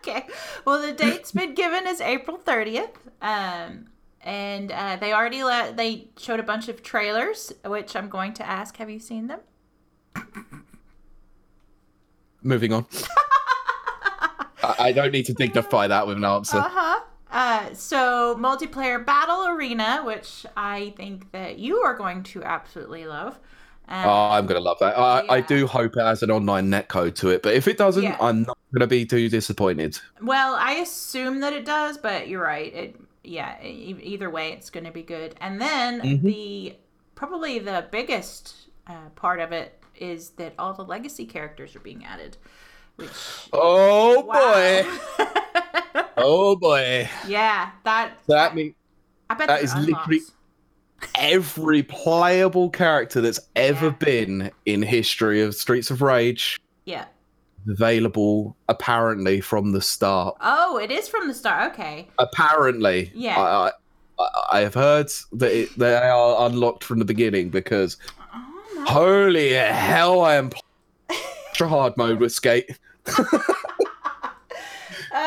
Okay. 0.08 0.26
Well, 0.66 0.82
the 0.82 0.94
date's 0.94 1.32
been 1.32 1.54
given 1.54 1.86
as 1.86 2.00
April 2.02 2.38
30th. 2.38 2.96
Um, 3.22 3.88
and 4.22 4.72
uh, 4.72 4.98
they 4.98 5.14
already 5.14 5.44
let 5.44 5.78
they 5.78 6.08
showed 6.18 6.40
a 6.40 6.44
bunch 6.44 6.68
of 6.68 6.84
trailers, 6.84 7.54
which 7.66 7.96
I'm 7.96 8.10
going 8.10 8.34
to 8.36 8.48
ask. 8.48 8.78
Have 8.78 8.90
you 8.90 9.00
seen 9.00 9.28
them? 9.28 9.40
Moving 12.42 12.74
on. 12.74 12.86
I, 14.64 14.76
I 14.80 14.92
don't 14.92 15.12
need 15.12 15.26
to 15.26 15.34
dignify 15.34 15.88
that 15.88 16.08
with 16.08 16.18
an 16.18 16.26
answer. 16.26 16.58
Uh-huh. 16.58 17.02
Uh, 17.30 17.74
so 17.74 18.36
multiplayer 18.40 19.06
battle 19.06 19.48
arena, 19.48 20.02
which 20.04 20.46
I 20.56 20.94
think 20.98 21.32
that 21.32 21.60
you 21.60 21.78
are 21.78 21.96
going 21.96 22.24
to 22.24 22.44
absolutely 22.44 23.06
love. 23.06 23.40
Um, 23.90 24.06
Oh, 24.06 24.30
I'm 24.32 24.46
gonna 24.46 24.60
love 24.60 24.78
that. 24.80 24.98
I, 24.98 25.24
I 25.30 25.42
do 25.42 25.66
hope 25.68 25.96
it 25.96 26.02
has 26.04 26.22
an 26.24 26.30
online 26.32 26.70
netcode 26.70 27.16
to 27.16 27.30
it, 27.30 27.42
but 27.42 27.54
if 27.54 27.68
it 27.68 27.78
doesn't, 27.78 28.04
Yeah. 28.04 28.18
I'm 28.20 28.44
not 28.44 28.58
gonna 28.74 28.88
be 28.88 29.06
too 29.06 29.30
disappointed. 29.30 29.98
Well, 30.22 30.56
I 30.56 30.74
assume 30.74 31.40
that 31.40 31.54
it 31.54 31.64
does, 31.66 31.98
but 31.98 32.28
you're 32.28 32.44
right. 32.44 32.74
It 32.74 33.02
yeah, 33.24 33.62
e- 33.62 33.98
either 34.04 34.30
way 34.30 34.54
it's 34.54 34.70
going 34.70 34.86
to 34.86 34.92
be 34.92 35.04
good. 35.04 35.36
And 35.42 35.60
then 35.60 36.00
Mhm. 36.02 36.22
the 36.22 36.76
probably 37.16 37.60
the 37.60 37.86
biggest 37.92 38.56
uh, 38.88 39.10
part 39.16 39.42
of 39.42 39.52
it 39.52 39.82
is 39.98 40.30
that 40.38 40.54
all 40.58 40.74
the 40.74 40.86
legacy 40.86 41.26
characters 41.26 41.76
are 41.76 41.82
being 41.82 42.06
added, 42.06 42.38
which 42.96 43.10
Oh 43.52 44.22
wow. 44.22 44.84
boy! 45.18 45.26
Oh 46.18 46.56
boy! 46.56 47.10
yeah, 47.28 47.72
that 47.84 48.18
That 48.28 48.56
means 48.56 48.76
I 49.30 49.34
bet 49.36 49.48
that 49.48 49.62
literally- 49.62 49.88
unlocks. 49.88 50.32
Every 51.16 51.84
playable 51.84 52.70
character 52.70 53.22
that's 53.22 53.40
ever 53.56 53.88
Yeah. 53.88 53.92
been 54.00 54.52
in 54.66 54.82
history 54.82 55.42
of 55.42 55.56
Streets 55.56 55.92
of 55.92 56.02
Rage 56.02 56.60
Yeah. 56.86 57.06
available 57.70 58.56
apparently 58.70 59.42
from 59.42 59.72
the 59.72 59.82
start. 59.82 60.36
Oh, 60.42 60.78
it 60.78 60.90
is 60.92 61.08
from 61.08 61.28
the 61.28 61.34
start. 61.34 61.74
Okay. 61.74 62.08
Apparently, 62.18 63.12
Yeah. 63.14 63.40
I, 63.40 63.72
I, 64.20 64.28
I 64.52 64.60
have 64.62 64.74
heard 64.74 65.08
that 65.34 65.52
it, 65.52 65.78
they 65.78 65.96
are 65.96 66.48
unlocked 66.48 66.84
from 66.84 67.00
the 67.00 67.06
beginning 67.06 67.50
because 67.50 67.98
Oh, 68.34 68.86
holy 68.88 69.50
hell, 69.54 70.22
I 70.22 70.36
am 70.36 70.52
extra 71.50 71.68
hard 71.70 71.96
mode 71.98 72.20
with 72.20 72.32
Skate. 72.32 72.78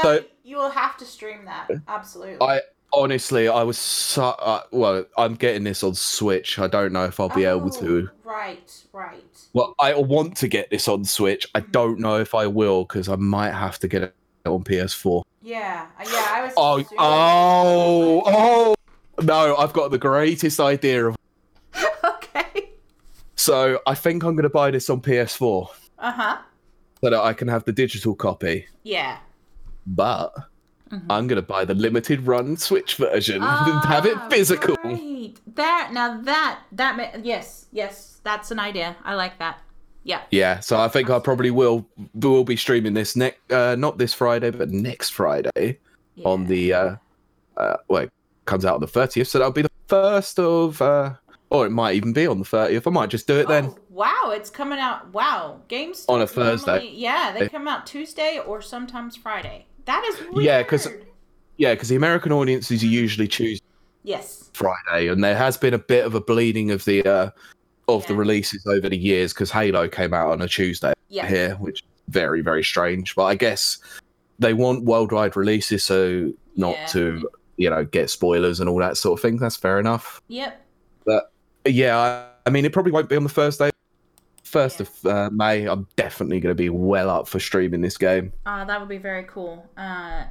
So- 0.02 0.24
you 0.44 0.56
will 0.56 0.70
have 0.70 0.96
to 0.98 1.04
stream 1.04 1.44
that. 1.44 1.68
Absolutely. 1.88 2.38
I 2.40 2.60
honestly, 2.92 3.48
I 3.48 3.62
was 3.62 3.78
so 3.78 4.24
uh, 4.24 4.62
well. 4.70 5.04
I'm 5.18 5.34
getting 5.34 5.64
this 5.64 5.82
on 5.82 5.94
Switch. 5.94 6.58
I 6.58 6.66
don't 6.66 6.92
know 6.92 7.04
if 7.04 7.18
I'll 7.20 7.28
be 7.28 7.44
able 7.44 7.70
to. 7.70 8.08
Oh, 8.10 8.16
Right. 8.30 8.72
Right. 8.92 9.24
Well, 9.52 9.74
I 9.80 9.94
want 9.94 10.36
to 10.38 10.48
get 10.48 10.70
this 10.70 10.86
on 10.88 11.04
Switch. 11.04 11.46
I 11.54 11.60
don't 11.60 11.98
know 11.98 12.16
if 12.20 12.34
I 12.34 12.46
will 12.46 12.84
because 12.84 13.08
I 13.08 13.16
might 13.16 13.52
have 13.52 13.78
to 13.80 13.88
get 13.88 14.02
it 14.02 14.14
on 14.46 14.62
PS4. 14.62 15.22
Yeah. 15.42 15.86
uh, 15.98 16.04
Yeah. 16.10 16.26
I 16.30 16.42
was. 16.44 16.54
Oh, 16.56 16.84
oh, 16.98 18.22
oh! 18.26 18.74
No, 19.24 19.56
I've 19.56 19.72
got 19.72 19.90
the 19.90 19.98
greatest 19.98 20.60
idea 20.60 21.06
of. 21.08 21.16
okay. 22.04 22.70
So 23.36 23.80
I 23.86 23.94
think 23.94 24.22
I'm 24.22 24.34
going 24.34 24.44
to 24.44 24.48
buy 24.50 24.70
this 24.70 24.88
on 24.90 25.00
PS4 25.00 25.68
Uh 25.98 26.10
huh. 26.12 26.38
so 27.02 27.10
that 27.10 27.20
I 27.20 27.32
can 27.32 27.48
have 27.48 27.64
the 27.64 27.72
digital 27.72 28.14
copy. 28.14 28.66
Yeah. 28.84 29.18
But 29.86 30.32
Mhm. 30.90 31.06
I'm 31.08 31.26
going 31.26 31.36
to 31.36 31.46
buy 31.46 31.64
the 31.64 31.74
limited 31.74 32.26
run 32.26 32.56
Switch 32.56 32.96
version 32.96 33.36
and 33.42 33.84
have 33.84 34.06
it 34.06 34.16
Ah, 34.16 34.28
physical. 34.28 34.76
Right. 34.82 35.34
That 35.54 35.90
now 35.92 36.20
that 36.22 36.60
that 36.72 36.96
ma- 36.96 37.20
yes 37.22 37.66
yes 37.72 38.20
that's 38.24 38.50
an 38.50 38.58
idea. 38.58 38.96
I 39.04 39.14
like 39.14 39.38
that. 39.38 39.60
Yeah. 40.02 40.22
Yeah, 40.30 40.60
so 40.60 40.80
I 40.80 40.88
think 40.88 41.10
I 41.10 41.18
probably 41.18 41.50
will 41.50 41.86
will 42.14 42.44
be 42.44 42.56
streaming 42.56 42.94
this 42.94 43.16
next, 43.16 43.38
uh, 43.52 43.76
not 43.76 43.98
this 43.98 44.14
Friday, 44.14 44.50
but 44.50 44.70
next 44.70 45.10
Friday 45.10 45.78
yeah. 46.14 46.26
on 46.28 46.46
the. 46.46 46.72
Uh, 46.72 46.96
uh, 47.56 47.76
well, 47.88 48.02
it 48.04 48.12
comes 48.46 48.64
out 48.64 48.74
on 48.74 48.80
the 48.80 48.86
30th, 48.86 49.26
so 49.26 49.38
that'll 49.38 49.52
be 49.52 49.62
the 49.62 49.70
first 49.88 50.38
of. 50.38 50.80
Uh, 50.80 51.14
or 51.50 51.66
it 51.66 51.70
might 51.70 51.96
even 51.96 52.12
be 52.12 52.26
on 52.26 52.38
the 52.38 52.44
30th. 52.44 52.86
I 52.86 52.90
might 52.90 53.10
just 53.10 53.26
do 53.26 53.36
it 53.40 53.48
then. 53.48 53.66
Oh, 53.66 53.78
wow, 53.90 54.30
it's 54.32 54.50
coming 54.50 54.78
out. 54.78 55.12
Wow, 55.12 55.60
games 55.66 56.06
On 56.08 56.22
a 56.22 56.26
Thursday. 56.26 56.88
yeah, 56.94 57.32
they 57.36 57.48
come 57.48 57.66
out 57.66 57.86
Tuesday 57.86 58.38
or 58.38 58.62
sometimes 58.62 59.16
Friday. 59.16 59.66
That 59.90 60.04
is 60.04 60.20
weird. 60.30 60.44
Yeah, 60.44 60.62
'cause- 60.62 60.88
Yeah, 61.56 61.74
because 61.74 61.88
the 61.88 61.96
American 61.96 62.30
audiences 62.30 62.82
usually 62.84 63.26
choose 63.26 63.60
yes. 64.04 64.48
Friday, 64.54 65.08
and 65.08 65.22
there 65.22 65.36
has 65.36 65.56
been 65.56 65.74
a 65.74 65.78
bit 65.78 66.06
of 66.06 66.14
a 66.14 66.20
bleeding 66.20 66.70
of 66.70 66.84
the 66.84 67.04
uh, 67.04 67.30
of 67.88 68.06
the 68.06 68.14
releases 68.14 68.64
over 68.66 68.88
the 68.88 68.96
years 68.96 69.32
because 69.34 69.50
Halo 69.50 69.88
came 69.88 70.14
out 70.14 70.30
on 70.30 70.40
a 70.42 70.46
Tuesday 70.48 70.92
Yeah. 71.08 71.26
here, 71.26 71.56
which 71.56 71.80
is 71.82 71.88
very 72.08 72.40
very 72.40 72.62
strange. 72.62 73.16
But 73.16 73.24
I 73.24 73.34
guess 73.34 73.78
they 74.38 74.54
want 74.54 74.84
worldwide 74.84 75.36
releases, 75.36 75.82
so 75.82 76.32
not 76.56 76.76
Yeah. 76.76 76.86
to 76.86 77.28
you 77.56 77.68
know 77.68 77.84
get 77.84 78.10
spoilers 78.10 78.60
and 78.60 78.68
all 78.70 78.78
that 78.78 78.96
sort 78.96 79.18
of 79.18 79.22
thing. 79.22 79.36
That's 79.38 79.56
fair 79.56 79.80
enough. 79.80 80.22
Yep. 80.28 80.64
But 81.04 81.32
yeah, 81.66 81.98
I, 81.98 82.26
I 82.46 82.50
mean 82.50 82.64
it 82.64 82.72
probably 82.72 82.92
won't 82.92 83.08
be 83.08 83.16
on 83.16 83.24
the 83.24 83.28
first 83.28 83.58
day. 83.58 83.70
First 84.50 84.80
Yeah. 84.80 84.86
of 84.86 85.06
uh, 85.06 85.30
May, 85.32 85.66
I'm 85.66 85.86
definitely 85.94 86.40
going 86.40 86.50
to 86.50 86.60
be 86.60 86.68
well 86.70 87.08
up 87.08 87.28
for 87.28 87.38
streaming 87.38 87.82
this 87.82 87.96
game. 87.96 88.32
Uh, 88.44 88.64
that 88.64 88.80
would 88.80 88.88
be 88.88 88.98
very 88.98 89.22
cool. 89.24 89.64
Uh, 89.76 90.24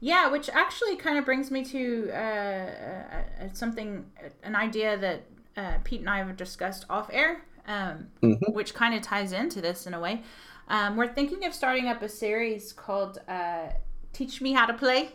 yeah, 0.00 0.28
which 0.28 0.48
actually 0.48 0.96
kind 0.96 1.18
of 1.18 1.26
brings 1.26 1.50
me 1.50 1.62
to 1.66 2.10
uh, 2.10 2.16
uh, 2.16 3.44
uh, 3.44 3.48
something, 3.52 4.06
an 4.42 4.56
idea 4.56 4.96
that 4.96 5.24
uh, 5.58 5.74
Pete 5.84 6.00
and 6.00 6.08
I 6.08 6.18
have 6.18 6.36
discussed 6.38 6.86
off 6.88 7.10
air, 7.12 7.42
um, 7.66 8.06
Mhm. 8.22 8.54
which 8.54 8.72
kind 8.72 8.94
of 8.94 9.02
ties 9.02 9.32
into 9.32 9.60
this 9.60 9.86
in 9.86 9.92
a 9.92 10.00
way. 10.00 10.22
Um, 10.68 10.96
we're 10.96 11.12
thinking 11.12 11.44
of 11.44 11.52
starting 11.52 11.86
up 11.86 12.00
a 12.00 12.08
series 12.08 12.72
called 12.72 13.18
uh, 13.28 13.66
"Teach 14.14 14.40
Me 14.40 14.52
How 14.54 14.64
to 14.66 14.72
Play," 14.74 15.10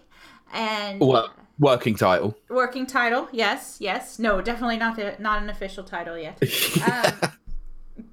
and 0.54 1.00
Well, 1.02 1.32
working 1.58 1.96
title. 1.96 2.38
working 2.50 2.86
title. 2.86 3.28
Yes, 3.32 3.78
yes, 3.80 4.20
no, 4.20 4.40
definitely 4.42 4.78
not 4.78 4.98
the, 4.98 5.16
not 5.18 5.42
an 5.42 5.50
official 5.50 5.84
title 5.84 6.16
yet. 6.18 6.38
Um, 6.86 7.32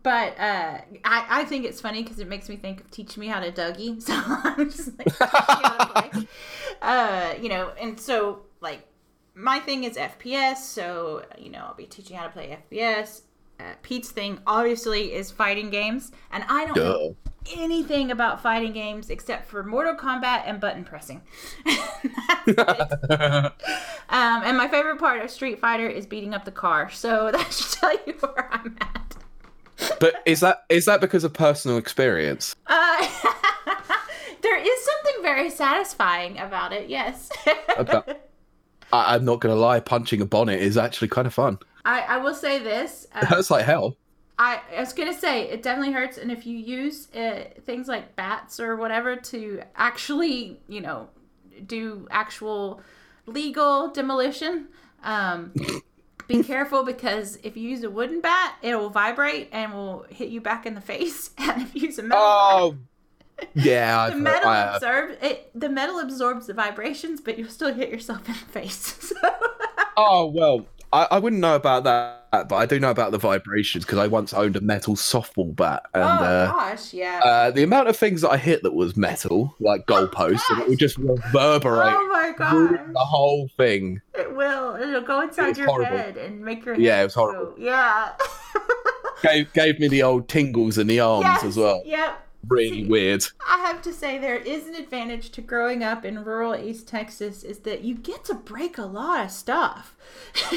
but 0.03 0.39
uh, 0.39 0.79
I, 1.05 1.27
I 1.29 1.45
think 1.45 1.65
it's 1.65 1.81
funny 1.81 2.03
because 2.03 2.19
it 2.19 2.29
makes 2.29 2.49
me 2.49 2.57
think 2.57 2.81
of 2.81 2.91
teach 2.91 3.17
me 3.17 3.29
how 3.29 3.41
to 3.41 3.53
Dougie. 3.53 4.03
So 4.03 4.15
I'm 4.17 4.71
just 4.71 4.99
like, 4.99 5.07
teach 5.07 5.21
me 5.21 5.27
how 5.29 5.79
to 5.79 6.11
play. 6.11 6.29
Uh, 6.83 7.35
you 7.41 7.49
know, 7.49 7.71
and 7.81 8.01
so 8.01 8.41
like 8.61 8.81
my 9.35 9.61
thing 9.61 9.85
is 9.85 9.97
FPS. 9.97 10.57
So 10.57 11.25
you 11.39 11.51
know, 11.51 11.61
I'll 11.61 11.75
be 11.75 11.87
teaching 11.87 12.17
how 12.17 12.25
to 12.25 12.31
play 12.31 12.59
FPS. 12.71 13.23
Uh, 13.61 13.75
Pete's 13.83 14.11
thing 14.11 14.41
obviously 14.47 15.13
is 15.13 15.31
fighting 15.31 15.71
games, 15.71 16.11
and 16.33 16.45
I 16.49 16.67
don't 16.67 16.77
know 16.77 17.17
anything 17.57 18.11
about 18.11 18.41
fighting 18.43 18.73
games 18.73 19.11
except 19.11 19.47
for 19.47 19.63
Mortal 19.63 19.95
Kombat 19.95 20.43
and 20.47 20.61
button 20.61 20.85
pressing. 20.85 21.23
Um, 24.13 24.43
and 24.45 24.59
my 24.59 24.69
favorite 24.69 24.99
part 24.99 25.23
of 25.25 25.31
Street 25.31 25.59
Fighter 25.59 25.89
is 25.89 26.05
beating 26.05 26.35
up 26.35 26.45
the 26.45 26.53
car. 26.53 26.91
So 26.91 27.31
that 27.33 27.51
should 27.51 27.81
tell 27.81 27.93
you 28.07 28.13
where 28.21 28.49
I'm 28.53 28.77
at. 28.79 29.12
But 30.01 30.15
is 30.27 30.41
that 30.41 30.65
is 30.69 30.85
that 30.87 31.01
because 31.01 31.25
of 31.25 31.33
personal 31.33 31.79
experience? 31.79 32.55
Uh, 32.67 33.09
there 34.43 34.59
is 34.59 34.85
something 34.85 35.23
very 35.23 35.51
satisfying 35.51 36.39
about 36.39 36.73
it. 36.73 36.89
Yes. 36.89 37.31
About- 37.77 38.09
I, 38.93 39.15
I'm 39.15 39.25
not 39.25 39.41
gonna 39.41 39.55
lie, 39.57 39.81
punching 39.81 40.21
a 40.21 40.27
bonnet 40.27 40.61
is 40.61 40.77
actually 40.77 41.09
kind 41.09 41.27
of 41.27 41.33
fun. 41.35 41.59
I, 41.85 42.01
I 42.03 42.17
will 42.19 42.35
say 42.35 42.59
this. 42.59 43.07
It 43.17 43.23
Uh, 43.23 43.27
hurts 43.35 43.51
like 43.51 43.65
hell. 43.65 43.97
I, 44.39 44.61
I 44.77 44.81
was 44.81 44.93
gonna 44.93 45.19
say 45.19 45.49
it 45.49 45.63
definitely 45.63 45.93
hurts, 45.93 46.19
and 46.19 46.31
if 46.31 46.47
you 46.47 46.57
use 46.59 47.09
uh, 47.15 47.45
things 47.65 47.89
like 47.89 48.17
bats 48.17 48.61
or 48.61 48.77
whatever 48.77 49.17
to 49.17 49.63
actually, 49.77 50.61
you 50.69 50.81
know, 50.81 51.09
do 51.67 52.07
actual 52.11 52.81
legal 53.27 53.89
demolition, 53.93 54.69
um, 55.05 55.53
be 56.39 56.45
careful 56.45 56.85
because 56.85 57.37
if 57.43 57.57
you 57.57 57.69
use 57.69 57.83
a 57.83 57.91
wooden 57.91 58.21
bat, 58.21 58.55
it 58.63 58.75
will 58.77 58.91
vibrate 58.91 59.49
and 59.53 59.73
will 59.73 60.07
hit 60.09 60.29
you 60.29 60.41
back 60.41 60.67
in 60.67 60.75
the 60.75 60.81
face, 60.81 61.31
and 61.39 61.63
if 61.63 61.75
you 61.75 61.83
use 61.83 61.99
a 61.99 62.03
metal 62.03 62.23
Oh, 62.23 62.77
yeah. 63.55 63.97
bat, 63.97 64.13
I've, 64.13 64.15
the 64.15 64.21
metal 64.21 64.49
I 64.49 64.77
absorbs 64.77 65.17
it. 65.23 65.51
The 65.55 65.69
metal 65.69 65.99
absorbs 65.99 66.47
the 66.47 66.55
vibrations, 66.55 67.21
but 67.21 67.39
you'll 67.39 67.49
still 67.49 67.73
hit 67.73 67.91
yourself 67.91 68.29
in 68.29 68.35
the 68.35 68.53
face. 68.53 69.13
So, 69.13 69.17
Oh 69.97 70.27
well, 70.27 70.67
I, 70.93 71.07
I 71.13 71.19
wouldn't 71.19 71.41
know 71.41 71.55
about 71.55 71.85
that, 71.85 72.49
but 72.49 72.57
I 72.57 72.67
do 72.67 72.79
know 72.79 72.91
about 72.91 73.13
the 73.13 73.19
vibrations 73.19 73.85
because 73.85 73.99
I 73.99 74.07
once 74.07 74.33
owned 74.33 74.57
a 74.57 74.61
metal 74.61 74.95
softball 74.95 75.55
bat, 75.55 75.83
and 75.95 76.03
oh 76.03 76.07
uh, 76.07 76.53
gosh, 76.53 76.93
yeah. 76.93 77.21
uh, 77.25 77.51
the 77.51 77.63
amount 77.63 77.89
of 77.89 77.97
things 77.97 78.21
that 78.21 78.31
I 78.31 78.37
hit 78.37 78.63
that 78.63 78.75
was 78.75 78.97
metal, 78.97 79.55
like 79.59 79.87
goalposts, 79.87 80.43
and 80.51 80.61
it 80.61 80.69
would 80.69 80.79
just 80.79 80.99
reverberate 80.99 81.95
oh 81.95 82.35
through 82.51 82.93
the 82.93 82.99
whole 83.01 83.49
thing. 83.57 84.01
It 84.43 84.49
will. 84.49 84.77
It'll 84.77 85.01
go 85.03 85.21
inside 85.21 85.49
was 85.49 85.59
your 85.59 85.67
horrible. 85.69 85.97
head 85.97 86.17
and 86.17 86.45
make 86.45 86.65
your 86.65 86.75
Yeah, 86.79 87.01
it 87.01 87.05
was 87.05 87.15
horrible. 87.15 87.53
go. 87.53 87.55
Yeah. 87.59 88.13
Gave 89.23 89.53
gave 89.53 89.79
me 89.79 89.87
the 89.89 90.03
old 90.03 90.29
tingles 90.29 90.79
in 90.79 90.89
the 90.89 90.99
arms 90.99 91.25
Yes, 91.25 91.45
as 91.45 91.57
well. 91.57 91.83
Yep. 91.87 92.19
Really 92.49 92.83
See, 92.83 92.85
weird. 92.87 93.25
I 93.49 93.59
have 93.59 93.81
to 93.83 93.93
say 93.93 94.19
there 94.19 94.35
is 94.37 94.67
an 94.67 94.75
advantage 94.75 95.31
to 95.31 95.41
growing 95.41 95.85
up 95.85 96.05
in 96.05 96.25
rural 96.25 96.57
East 96.57 96.89
Texas 96.89 97.45
is 97.45 97.61
that 97.61 97.83
you 97.85 97.95
get 97.95 98.25
to 98.25 98.35
break 98.35 98.79
a 98.79 98.83
lot 98.85 99.25
of 99.25 99.31
stuff. 99.31 99.95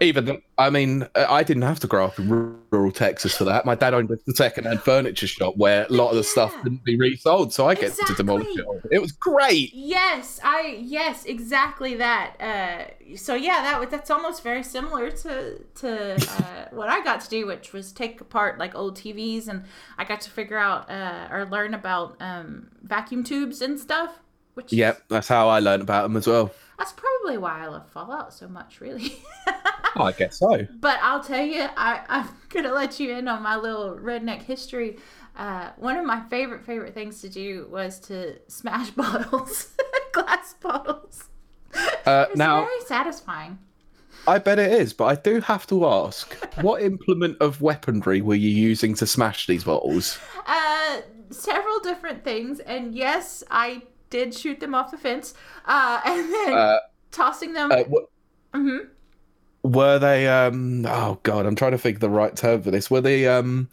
Even, 0.00 0.42
I 0.58 0.68
mean, 0.68 1.06
I 1.14 1.42
didn't 1.44 1.62
have 1.62 1.78
to 1.80 1.86
grow 1.86 2.06
up 2.06 2.18
in 2.18 2.58
rural 2.70 2.90
Texas 2.90 3.36
for 3.36 3.44
that. 3.44 3.64
My 3.64 3.74
dad 3.74 3.94
owned 3.94 4.10
a 4.10 4.32
second-hand 4.32 4.80
furniture 4.82 5.26
shop 5.28 5.56
where 5.56 5.86
a 5.88 5.92
lot 5.92 6.10
of 6.10 6.16
the 6.16 6.24
stuff 6.24 6.52
Yeah. 6.56 6.62
couldn't 6.62 6.84
be 6.84 6.98
resold, 6.98 7.52
so 7.52 7.68
I 7.68 7.74
get 7.74 7.94
to 7.94 8.14
demolish 8.14 8.48
it. 8.50 8.64
All. 8.66 8.80
It 8.90 9.00
was 9.00 9.12
great. 9.12 9.72
Yes, 9.72 10.40
I 10.42 10.78
yes, 10.80 11.24
exactly 11.24 11.94
that. 11.96 12.36
Uh, 12.40 13.16
so 13.16 13.34
yeah, 13.34 13.62
that 13.62 13.78
was- 13.80 13.90
that's 13.90 14.10
almost 14.10 14.42
very 14.42 14.62
similar 14.64 15.10
to 15.10 15.58
to 15.76 16.14
uh, 16.14 16.68
what 16.72 16.88
I 16.88 17.02
got 17.04 17.20
to 17.20 17.28
do, 17.28 17.46
which 17.46 17.72
was 17.72 17.92
take 17.92 18.20
apart 18.20 18.58
like 18.58 18.74
old 18.74 18.96
TVs, 18.96 19.46
and 19.48 19.64
I 19.98 20.04
got 20.04 20.20
to 20.22 20.30
figure 20.30 20.58
out 20.58 20.90
uh, 20.90 21.28
or 21.30 21.46
learn 21.46 21.74
about 21.74 22.16
um, 22.20 22.68
vacuum 22.82 23.22
tubes 23.22 23.62
and 23.62 23.78
stuff. 23.78 24.18
Which 24.54 24.70
Yep, 24.72 25.04
that's 25.08 25.28
how 25.28 25.48
I 25.48 25.60
learned 25.60 25.82
about 25.82 26.02
them 26.02 26.16
as 26.16 26.26
well. 26.26 26.50
That's 26.82 26.92
probably 26.94 27.38
why 27.38 27.60
I 27.60 27.68
love 27.68 27.88
Fallout 27.90 28.34
so 28.34 28.48
much, 28.48 28.80
really. 28.80 29.14
Oh, 29.94 30.04
I 30.04 30.12
guess 30.12 30.38
so. 30.38 30.66
But 30.80 30.98
I'll 31.02 31.22
tell 31.22 31.44
you, 31.44 31.68
I, 31.76 32.00
I'm 32.08 32.26
gonna 32.48 32.72
let 32.72 32.98
you 32.98 33.14
in 33.14 33.28
on 33.28 33.42
my 33.42 33.56
little 33.56 33.94
redneck 33.94 34.40
history. 34.40 34.96
Uh, 35.36 35.68
one 35.76 35.98
of 35.98 36.06
my 36.06 36.22
favorite 36.30 36.64
favorite 36.64 36.94
things 36.94 37.20
to 37.20 37.28
do 37.28 37.68
was 37.70 37.98
to 38.08 38.38
smash 38.48 38.90
bottles, 39.02 39.74
glass 40.12 40.54
bottles. 40.54 41.24
Uh, 42.06 42.24
It's 42.30 42.38
now, 42.38 42.62
very 42.62 42.80
satisfying. 42.86 43.58
I 44.26 44.38
bet 44.38 44.58
it 44.58 44.72
is, 44.72 44.94
but 44.94 45.04
I 45.04 45.14
do 45.16 45.42
have 45.42 45.66
to 45.66 45.86
ask, 45.86 46.32
what 46.62 46.80
implement 46.80 47.36
of 47.42 47.60
weaponry 47.60 48.22
were 48.22 48.34
you 48.34 48.48
using 48.48 48.94
to 48.94 49.06
smash 49.06 49.46
these 49.46 49.64
bottles? 49.64 50.18
Uh, 50.46 51.02
several 51.28 51.80
different 51.80 52.24
things, 52.24 52.60
and 52.60 52.94
yes, 52.94 53.44
I 53.50 53.82
did 54.12 54.32
shoot 54.34 54.60
them 54.60 54.74
off 54.76 54.92
the 54.92 54.96
fence. 54.98 55.34
Uh, 55.64 56.00
and 56.06 56.32
then 56.32 56.52
Uh, 56.52 56.78
tossing 57.10 57.52
them. 57.54 57.72
uh, 57.72 57.82
w- 57.82 58.06
Mhm. 58.54 58.86
were 59.64 59.98
they? 59.98 60.28
Um, 60.28 60.86
oh 60.86 61.18
God, 61.24 61.46
I'm 61.46 61.56
trying 61.56 61.72
to 61.72 61.78
think 61.78 61.96
of 61.96 62.00
the 62.00 62.10
right 62.10 62.36
term 62.36 62.62
for 62.62 62.70
this. 62.70 62.88
Were 62.90 63.00
they? 63.00 63.26
Um, 63.26 63.68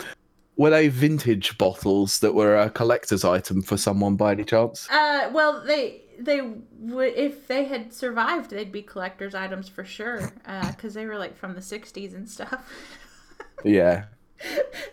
were 0.57 0.69
they 0.71 0.87
vintage 0.89 1.57
bottles 1.57 2.19
that 2.19 2.33
were 2.33 2.57
a 2.57 2.69
collector's 2.69 3.23
item 3.23 3.61
for 3.61 3.77
someone 3.77 4.15
by 4.15 4.31
any 4.33 4.43
chance? 4.43 4.87
Uh, 4.89 5.29
well, 5.31 5.63
they 5.63 6.01
they 6.19 6.41
would 6.41 7.13
if 7.15 7.47
they 7.47 7.63
had 7.65 7.93
survived, 7.93 8.49
they'd 8.49 8.71
be 8.71 8.81
collector's 8.81 9.33
items 9.35 9.69
for 9.69 9.83
sure. 9.85 10.33
Uh, 10.45 10.71
because 10.71 10.93
they 10.93 11.05
were 11.05 11.17
like 11.17 11.37
from 11.37 11.53
the 11.55 11.61
'60s 11.61 12.13
and 12.15 12.27
stuff. 12.29 12.61
Yeah, 13.65 14.05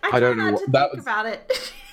I, 0.02 0.16
I 0.16 0.20
don't 0.20 0.36
know 0.38 0.50
what- 0.52 0.64
to 0.64 0.70
that 0.72 0.90
think 0.90 0.96
was- 0.96 1.04
about 1.04 1.26
it. 1.26 1.72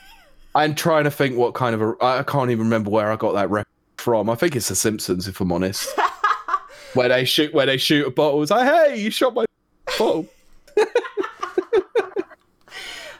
I'm 0.56 0.76
trying 0.76 1.06
to 1.06 1.12
think 1.12 1.38
what 1.38 1.54
kind 1.54 1.74
of 1.76 1.82
a. 1.82 1.96
I 2.02 2.24
can't 2.24 2.52
even 2.52 2.66
remember 2.66 2.90
where 2.90 3.12
I 3.12 3.16
got 3.16 3.34
that 3.34 3.50
rep 3.50 3.68
from. 3.98 4.30
I 4.30 4.36
think 4.36 4.56
it's 4.56 4.68
The 4.68 4.76
Simpsons, 4.76 5.28
if 5.28 5.40
I'm 5.42 5.52
honest. 5.52 5.90
where 6.94 7.10
they 7.10 7.26
shoot, 7.26 7.54
where 7.54 7.66
they 7.66 7.78
shoot 7.78 8.08
a 8.08 8.12
bottle. 8.12 8.42
It's 8.42 8.52
like, 8.52 8.68
hey, 8.68 9.02
you 9.02 9.10
shot 9.10 9.34
my 9.34 9.46
bottle. 9.98 10.28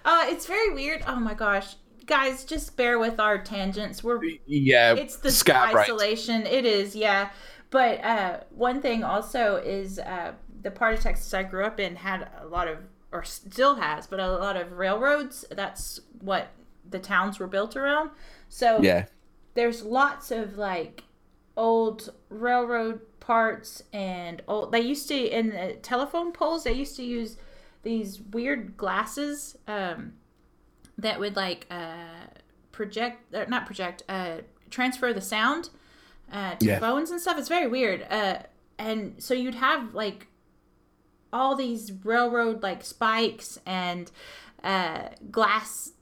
uh, 0.06 0.26
it's 0.28 0.46
very 0.46 0.74
weird. 0.74 1.04
Oh 1.08 1.20
my 1.20 1.34
gosh, 1.34 1.76
guys, 2.06 2.44
just 2.44 2.78
bear 2.78 3.00
with 3.00 3.20
our 3.20 3.38
tangents. 3.38 4.04
We're 4.04 4.22
Yeah, 4.46 4.94
it's 4.96 5.18
the 5.18 5.32
scat 5.32 5.74
right. 5.74 5.84
isolation. 5.84 6.46
It 6.46 6.66
is, 6.66 6.96
yeah. 6.96 7.30
But 7.70 8.04
uh, 8.04 8.40
one 8.52 8.82
thing 8.82 9.04
also 9.04 9.56
is 9.56 9.98
uh, 9.98 10.34
the 10.62 10.70
part 10.70 10.94
of 10.94 11.00
Texas 11.00 11.34
I 11.34 11.42
grew 11.42 11.66
up 11.66 11.80
in 11.80 11.96
had 11.96 12.30
a 12.40 12.46
lot 12.46 12.68
of, 12.68 12.78
or 13.12 13.24
still 13.24 13.76
has, 13.76 14.06
but 14.06 14.20
a 14.20 14.32
lot 14.32 14.56
of 14.56 14.74
railroads. 14.74 15.46
That's 15.50 16.00
what 16.22 16.50
the 16.94 17.00
towns 17.00 17.40
were 17.40 17.48
built 17.48 17.76
around. 17.76 18.12
So 18.48 18.82
Yeah, 18.82 19.08
there's 19.56 19.84
lots 19.84 20.32
of 20.32 20.58
like 20.58 21.04
old 21.58 22.14
railroad 22.30 23.02
parts 23.20 23.84
and 23.92 24.42
old. 24.48 24.72
They 24.72 24.82
used 24.82 25.08
to 25.10 25.16
in 25.16 25.50
the 25.50 25.78
telephone 25.82 26.32
poles. 26.32 26.64
They 26.64 26.74
used 26.74 26.96
to 26.96 27.04
use 27.04 27.38
these 27.84 28.22
weird 28.22 28.78
glasses 28.78 29.58
um, 29.68 30.14
that 30.98 31.20
would 31.20 31.36
like 31.36 31.66
uh, 31.70 32.28
project, 32.72 33.34
or 33.34 33.46
not 33.48 33.66
project, 33.66 34.04
uh, 34.08 34.38
transfer 34.70 35.14
the 35.14 35.22
sound 35.22 35.70
uh, 36.32 36.56
to 36.56 36.66
Yeah. 36.66 36.80
phones 36.80 37.12
and 37.12 37.20
stuff. 37.22 37.38
It's 37.38 37.50
very 37.50 37.68
weird. 37.68 38.06
Uh, 38.10 38.40
and 38.78 39.22
so 39.22 39.34
you'd 39.34 39.56
have 39.56 39.94
like 39.94 40.28
all 41.32 41.56
these 41.56 41.92
railroad 42.04 42.62
like 42.62 42.84
spikes 42.84 43.58
and 43.66 44.12
uh, 44.64 45.10
glass 45.32 45.93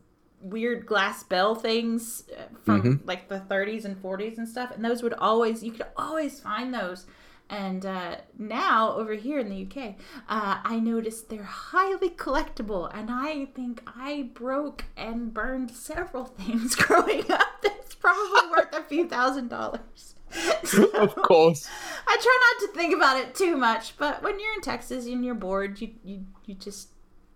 weird 0.41 0.85
glass 0.85 1.23
bell 1.23 1.55
things 1.55 2.23
uh, 2.37 2.43
from 2.63 3.01
like 3.05 3.27
the 3.27 3.39
30s 3.39 3.85
and 3.85 4.01
40s 4.01 4.37
and 4.37 4.47
stuff 4.47 4.71
and 4.73 4.83
those 4.83 5.03
would 5.03 5.13
always 5.13 5.63
you 5.63 5.71
could 5.71 5.85
always 5.97 6.39
find 6.39 6.73
those. 6.73 7.05
And 7.49 7.85
uh, 7.85 8.15
now 8.37 8.93
over 8.93 9.13
here 9.13 9.37
in 9.39 9.49
the 9.49 9.65
uk 9.65 9.95
uh, 10.29 10.61
i 10.63 10.79
noticed 10.79 11.27
they're 11.29 11.43
highly 11.43 12.09
collectible 12.09 12.89
and 12.97 13.09
i 13.11 13.45
think 13.53 13.81
i 13.85 14.29
broke 14.33 14.85
and 14.95 15.33
burned 15.33 15.69
several 15.71 16.25
things 16.39 16.75
growing 16.75 17.29
up. 17.29 17.61
That's 17.61 17.95
probably 17.95 18.49
worth 18.51 18.73
a 18.73 18.83
few 18.83 19.07
thousand 19.07 19.49
dollars. 19.49 20.15
Of 20.93 21.13
course. 21.15 21.67
I 22.07 22.17
try 22.21 22.37
not 22.45 22.67
to 22.67 22.79
think 22.79 22.95
about 22.95 23.17
it 23.17 23.35
too 23.35 23.57
much, 23.57 23.97
but 23.97 24.23
when 24.23 24.39
you're 24.39 24.53
in 24.53 24.61
Texas 24.61 25.05
and 25.05 25.25
you're 25.25 25.35
bored, 25.35 25.81
you 25.81 25.89
you, 26.05 26.25
you 26.45 26.55
just 26.55 26.89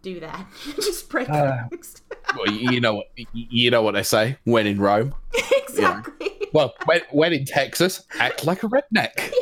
do 0.06 0.20
that. 0.22 0.48
Just 0.76 1.10
break 1.10 1.30
Uh, 1.30 1.68
things. 1.70 2.02
Well, 2.36 2.52
you 2.52 2.72
you 2.72 2.82
know 2.82 2.96
what 2.96 3.08
you 3.34 3.72
know 3.72 3.82
what 3.82 3.94
they 3.94 4.04
say. 4.04 4.38
When 4.46 4.66
in 4.68 4.80
Rome. 4.80 5.14
exactly. 5.68 6.32
Well, 6.54 6.74
when, 6.86 7.02
when 7.12 7.34
in 7.34 7.46
Texas, 7.46 8.04
act 8.20 8.46
like 8.46 8.64
a 8.64 8.68
redneck. 8.68 9.32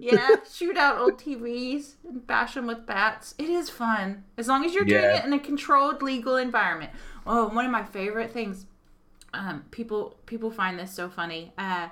Yeah. 0.00 0.14
yeah, 0.14 0.36
shoot 0.52 0.76
out 0.76 0.98
old 0.98 1.18
TVs 1.20 1.94
and 2.08 2.26
bash 2.26 2.54
them 2.54 2.66
with 2.66 2.86
bats. 2.86 3.34
It 3.38 3.48
is 3.48 3.70
fun 3.70 4.24
as 4.36 4.48
long 4.48 4.64
as 4.64 4.74
you're 4.74 4.84
doing 4.84 5.04
it 5.04 5.24
in 5.24 5.32
a 5.32 5.38
controlled, 5.38 6.02
legal 6.02 6.36
environment. 6.36 6.90
Oh, 7.26 7.46
one 7.48 7.64
of 7.66 7.70
my 7.70 7.84
favorite 7.84 8.32
things. 8.32 8.66
Um, 9.32 9.64
people 9.70 10.16
people 10.26 10.50
find 10.50 10.76
this 10.78 10.90
so 10.90 11.08
funny. 11.08 11.52
Uh, 11.56 11.88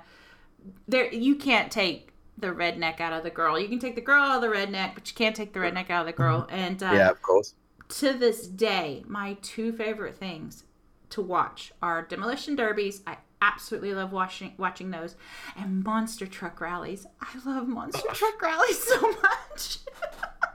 there 0.89 1.13
you 1.13 1.35
can't 1.35 1.71
take 1.71 2.11
the 2.37 2.47
redneck 2.47 2.99
out 2.99 3.13
of 3.13 3.23
the 3.23 3.29
girl. 3.29 3.57
You 3.57 3.69
can 3.69 3.79
take 3.79 3.95
the 3.95 4.01
girl 4.01 4.23
out 4.23 4.35
of 4.37 4.41
the 4.41 4.53
redneck, 4.57 4.95
but 4.95 5.07
you 5.09 5.15
can't 5.15 5.35
take 5.35 5.53
the 5.53 5.59
redneck 5.59 5.89
out 5.89 6.01
of 6.01 6.07
the 6.07 6.13
girl. 6.13 6.47
And 6.49 6.81
uh, 6.83 6.91
Yeah, 6.93 7.09
of 7.09 7.21
course. 7.21 7.53
To 7.89 8.13
this 8.13 8.47
day, 8.47 9.03
my 9.07 9.37
two 9.41 9.71
favorite 9.73 10.15
things 10.15 10.63
to 11.09 11.21
watch 11.21 11.73
are 11.81 12.03
demolition 12.03 12.55
derbies. 12.55 13.01
I 13.05 13.17
absolutely 13.41 13.93
love 13.93 14.11
watching 14.11 14.53
watching 14.57 14.91
those, 14.91 15.15
and 15.57 15.83
monster 15.83 16.27
truck 16.27 16.61
rallies. 16.61 17.05
I 17.21 17.27
love 17.45 17.67
monster 17.67 18.07
oh. 18.09 18.13
truck 18.13 18.41
rallies 18.41 18.81
so 18.83 19.01
much. 19.01 19.79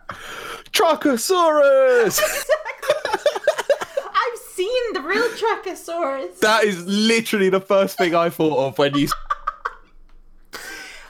Truckosaurus! 0.72 2.20
I've 3.96 4.38
seen 4.52 4.92
the 4.92 5.00
real 5.00 5.28
Truckosaurus. 5.30 6.38
that 6.40 6.64
is 6.64 6.84
literally 6.86 7.48
the 7.48 7.60
first 7.60 7.98
thing 7.98 8.14
I 8.14 8.30
thought 8.30 8.68
of 8.68 8.78
when 8.78 8.94
you. 8.96 9.08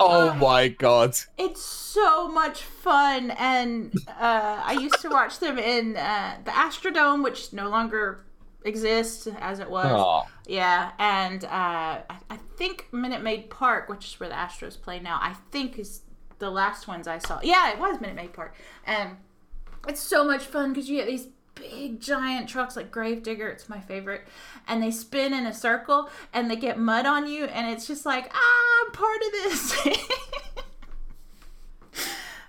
Oh 0.01 0.35
my 0.35 0.69
god. 0.69 1.17
It's 1.39 1.63
so 1.63 2.29
much 2.29 2.63
fun, 2.63 3.31
and 3.33 3.93
uh, 4.09 4.61
I 4.65 4.73
used 4.81 5.01
to 5.03 5.09
watch 5.09 5.39
them 5.39 5.59
in 5.59 5.97
uh, 5.97 6.39
the 6.45 6.51
Astrodome, 6.51 7.23
which 7.23 7.53
no 7.53 7.69
longer 7.69 8.25
exists 8.65 9.29
as 9.39 9.61
it 9.61 9.71
was. 9.71 9.87
Aw. 9.87 10.27
Yeah, 10.47 10.93
and 10.99 11.45
uh, 11.45 11.49
I, 11.49 12.03
I 12.31 12.37
think 12.57 12.89
Minute 12.93 13.23
Maid 13.23 13.51
Park, 13.51 13.89
which 13.89 14.07
is 14.07 14.21
where 14.21 14.29
the 14.29 14.35
Astros 14.35 14.81
play 14.81 15.01
now, 15.01 15.19
I 15.21 15.35
think 15.51 15.79
is 15.79 16.03
the 16.39 16.51
last 16.51 16.89
ones 16.89 17.07
I 17.07 17.19
saw. 17.19 17.41
Yeah, 17.43 17.73
it 17.73 17.79
was 17.79 18.01
Minute 18.01 18.17
Maid 18.17 18.33
Park, 18.33 18.55
and 18.87 19.17
it's 19.87 20.01
so 20.01 20.25
much 20.25 20.43
fun 20.45 20.73
because 20.73 20.89
you 20.89 20.97
get 20.97 21.07
these 21.07 21.29
big 21.55 22.01
giant 22.01 22.49
trucks 22.49 22.77
like 22.77 22.91
Gravedigger. 22.91 23.49
It's 23.49 23.69
my 23.69 23.81
favorite, 23.81 24.23
and 24.69 24.83
they 24.83 24.91
spin 24.91 25.33
in 25.35 25.47
a 25.47 25.55
circle 25.55 26.11
and 26.33 26.51
they 26.51 26.57
get 26.57 26.79
mud 26.79 27.07
on 27.07 27.27
you, 27.29 27.45
and 27.47 27.71
it's 27.71 27.87
just 27.87 28.05
like 28.07 28.31
ah, 28.35 28.85
I'm 28.87 28.93
part 28.93 29.21
of 29.27 29.33
this. 29.33 29.87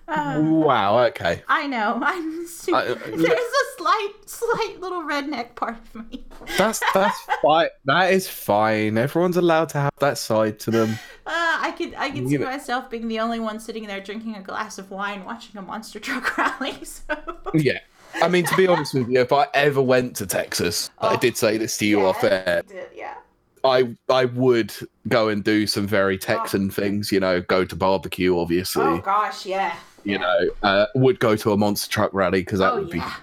Uh, 0.08 0.40
Wow, 0.46 1.00
okay. 1.08 1.42
I 1.48 1.66
know. 1.68 2.00
I'm 2.04 2.46
super, 2.48 2.78
I- 2.78 2.86
uh, 2.90 2.96
there's 3.08 3.24
a 3.24 3.78
slight, 3.78 4.12
slight 4.26 4.78
little 4.80 5.02
redneck 5.02 5.56
part 5.56 5.78
of 5.96 6.10
me. 6.12 6.26
That's 6.60 6.80
that's 6.94 7.20
fine. 7.42 7.70
That 7.86 8.14
is 8.14 8.28
fine. 8.28 8.98
Everyone's 9.00 9.38
allowed 9.38 9.70
to 9.70 9.80
have 9.80 9.92
that 10.00 10.18
side 10.20 10.60
to 10.60 10.72
them. 10.72 10.92
Uh, 11.26 11.32
I 11.60 11.74
could 11.76 11.96
I 11.96 12.12
could 12.12 12.30
see 12.30 12.38
know- 12.38 12.46
myself 12.46 12.90
being 12.92 13.08
the 13.08 13.20
only 13.20 13.40
one 13.40 13.60
sitting 13.60 13.88
there 13.88 14.00
drinking 14.00 14.36
a 14.36 14.42
glass 14.44 14.78
of 14.78 14.92
wine 14.92 15.26
watching 15.26 15.58
a 15.58 15.62
monster 15.64 16.00
truck 16.00 16.38
rally. 16.38 16.76
So 16.84 17.16
Yeah. 17.56 17.80
I 18.22 18.28
mean, 18.28 18.46
to 18.46 18.56
be 18.56 18.68
honest 18.68 18.94
with 18.94 19.10
you, 19.10 19.20
if 19.22 19.32
I 19.34 19.48
ever 19.54 19.82
went 19.82 20.16
to 20.18 20.26
Texas, 20.26 20.90
I 21.00 21.14
Oh. 21.16 21.18
did 21.18 21.38
say 21.38 21.58
this 21.58 21.78
to 21.78 21.86
you 21.86 22.06
off 22.06 22.24
air, 22.24 22.64
did, 22.68 22.88
yeah. 22.96 23.16
I 23.64 23.96
I 24.10 24.26
would 24.26 24.74
go 25.08 25.28
and 25.30 25.44
do 25.44 25.68
some 25.68 25.88
very 25.88 26.18
Texan 26.18 26.70
things. 26.70 27.12
You 27.12 27.20
know, 27.20 27.42
go 27.42 27.66
to 27.66 27.76
barbecue, 27.76 28.38
obviously. 28.38 28.84
Oh 28.84 28.98
gosh, 29.00 29.46
yeah. 29.46 29.76
you 30.04 30.20
know, 30.20 30.50
uh, 30.64 30.86
would 30.96 31.20
go 31.20 31.36
to 31.36 31.52
a 31.52 31.58
monster 31.58 31.92
truck 31.92 32.14
rally 32.14 32.42
because 32.42 32.60
that 32.60 32.74
oh 32.74 32.80
would 32.80 32.90
be 32.90 33.00
yeah. 33.00 33.16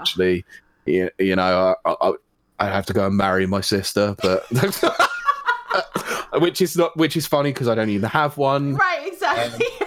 actually, 0.00 0.44
you, 0.86 1.10
you 1.18 1.36
know, 1.36 1.74
I, 1.84 1.94
I, 2.00 2.12
I'd 2.60 2.72
have 2.72 2.86
to 2.86 2.92
go 2.92 3.06
and 3.06 3.16
marry 3.16 3.46
my 3.46 3.60
sister, 3.60 4.16
but 4.22 4.46
which 6.40 6.60
is 6.60 6.76
not, 6.76 6.96
which 6.96 7.16
is 7.16 7.26
funny 7.26 7.52
because 7.52 7.68
I 7.68 7.74
don't 7.74 7.90
even 7.90 8.08
have 8.10 8.36
one. 8.38 8.74
Right, 8.74 9.06
exactly. 9.06 9.66
no, 9.80 9.83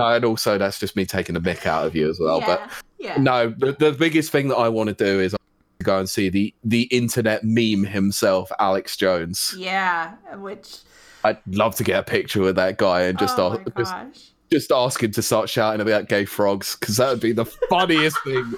and 0.00 0.24
also 0.24 0.58
that's 0.58 0.78
just 0.78 0.96
me 0.96 1.04
taking 1.04 1.34
the 1.34 1.40
mick 1.40 1.66
out 1.66 1.86
of 1.86 1.94
you 1.94 2.08
as 2.08 2.18
well. 2.18 2.38
yeah, 2.40 2.46
But 2.46 2.70
yeah. 2.98 3.16
no, 3.18 3.50
the, 3.50 3.72
the 3.72 3.92
biggest 3.92 4.30
thing 4.30 4.48
that 4.48 4.56
I 4.56 4.68
want 4.68 4.88
to 4.88 4.94
do 4.94 5.20
is 5.20 5.34
go 5.82 5.98
and 5.98 6.08
see 6.08 6.28
the 6.28 6.54
the 6.64 6.82
internet 6.84 7.42
meme 7.44 7.84
himself, 7.84 8.50
Alex 8.58 8.96
Jones. 8.96 9.54
Yeah, 9.56 10.14
which 10.36 10.78
I'd 11.24 11.38
love 11.46 11.74
to 11.76 11.84
get 11.84 11.98
a 11.98 12.02
picture 12.02 12.40
with 12.40 12.56
that 12.56 12.78
guy 12.78 13.02
and 13.02 13.18
just 13.18 13.38
oh 13.38 13.54
ask, 13.54 13.76
just, 13.76 14.32
just 14.50 14.72
ask 14.72 15.02
him 15.02 15.12
to 15.12 15.22
start 15.22 15.48
shouting 15.48 15.80
about 15.80 16.08
gay 16.08 16.24
frogs 16.24 16.76
because 16.76 16.96
that 16.96 17.10
would 17.10 17.20
be 17.20 17.32
the 17.32 17.44
funniest 17.44 18.16
thing. 18.24 18.54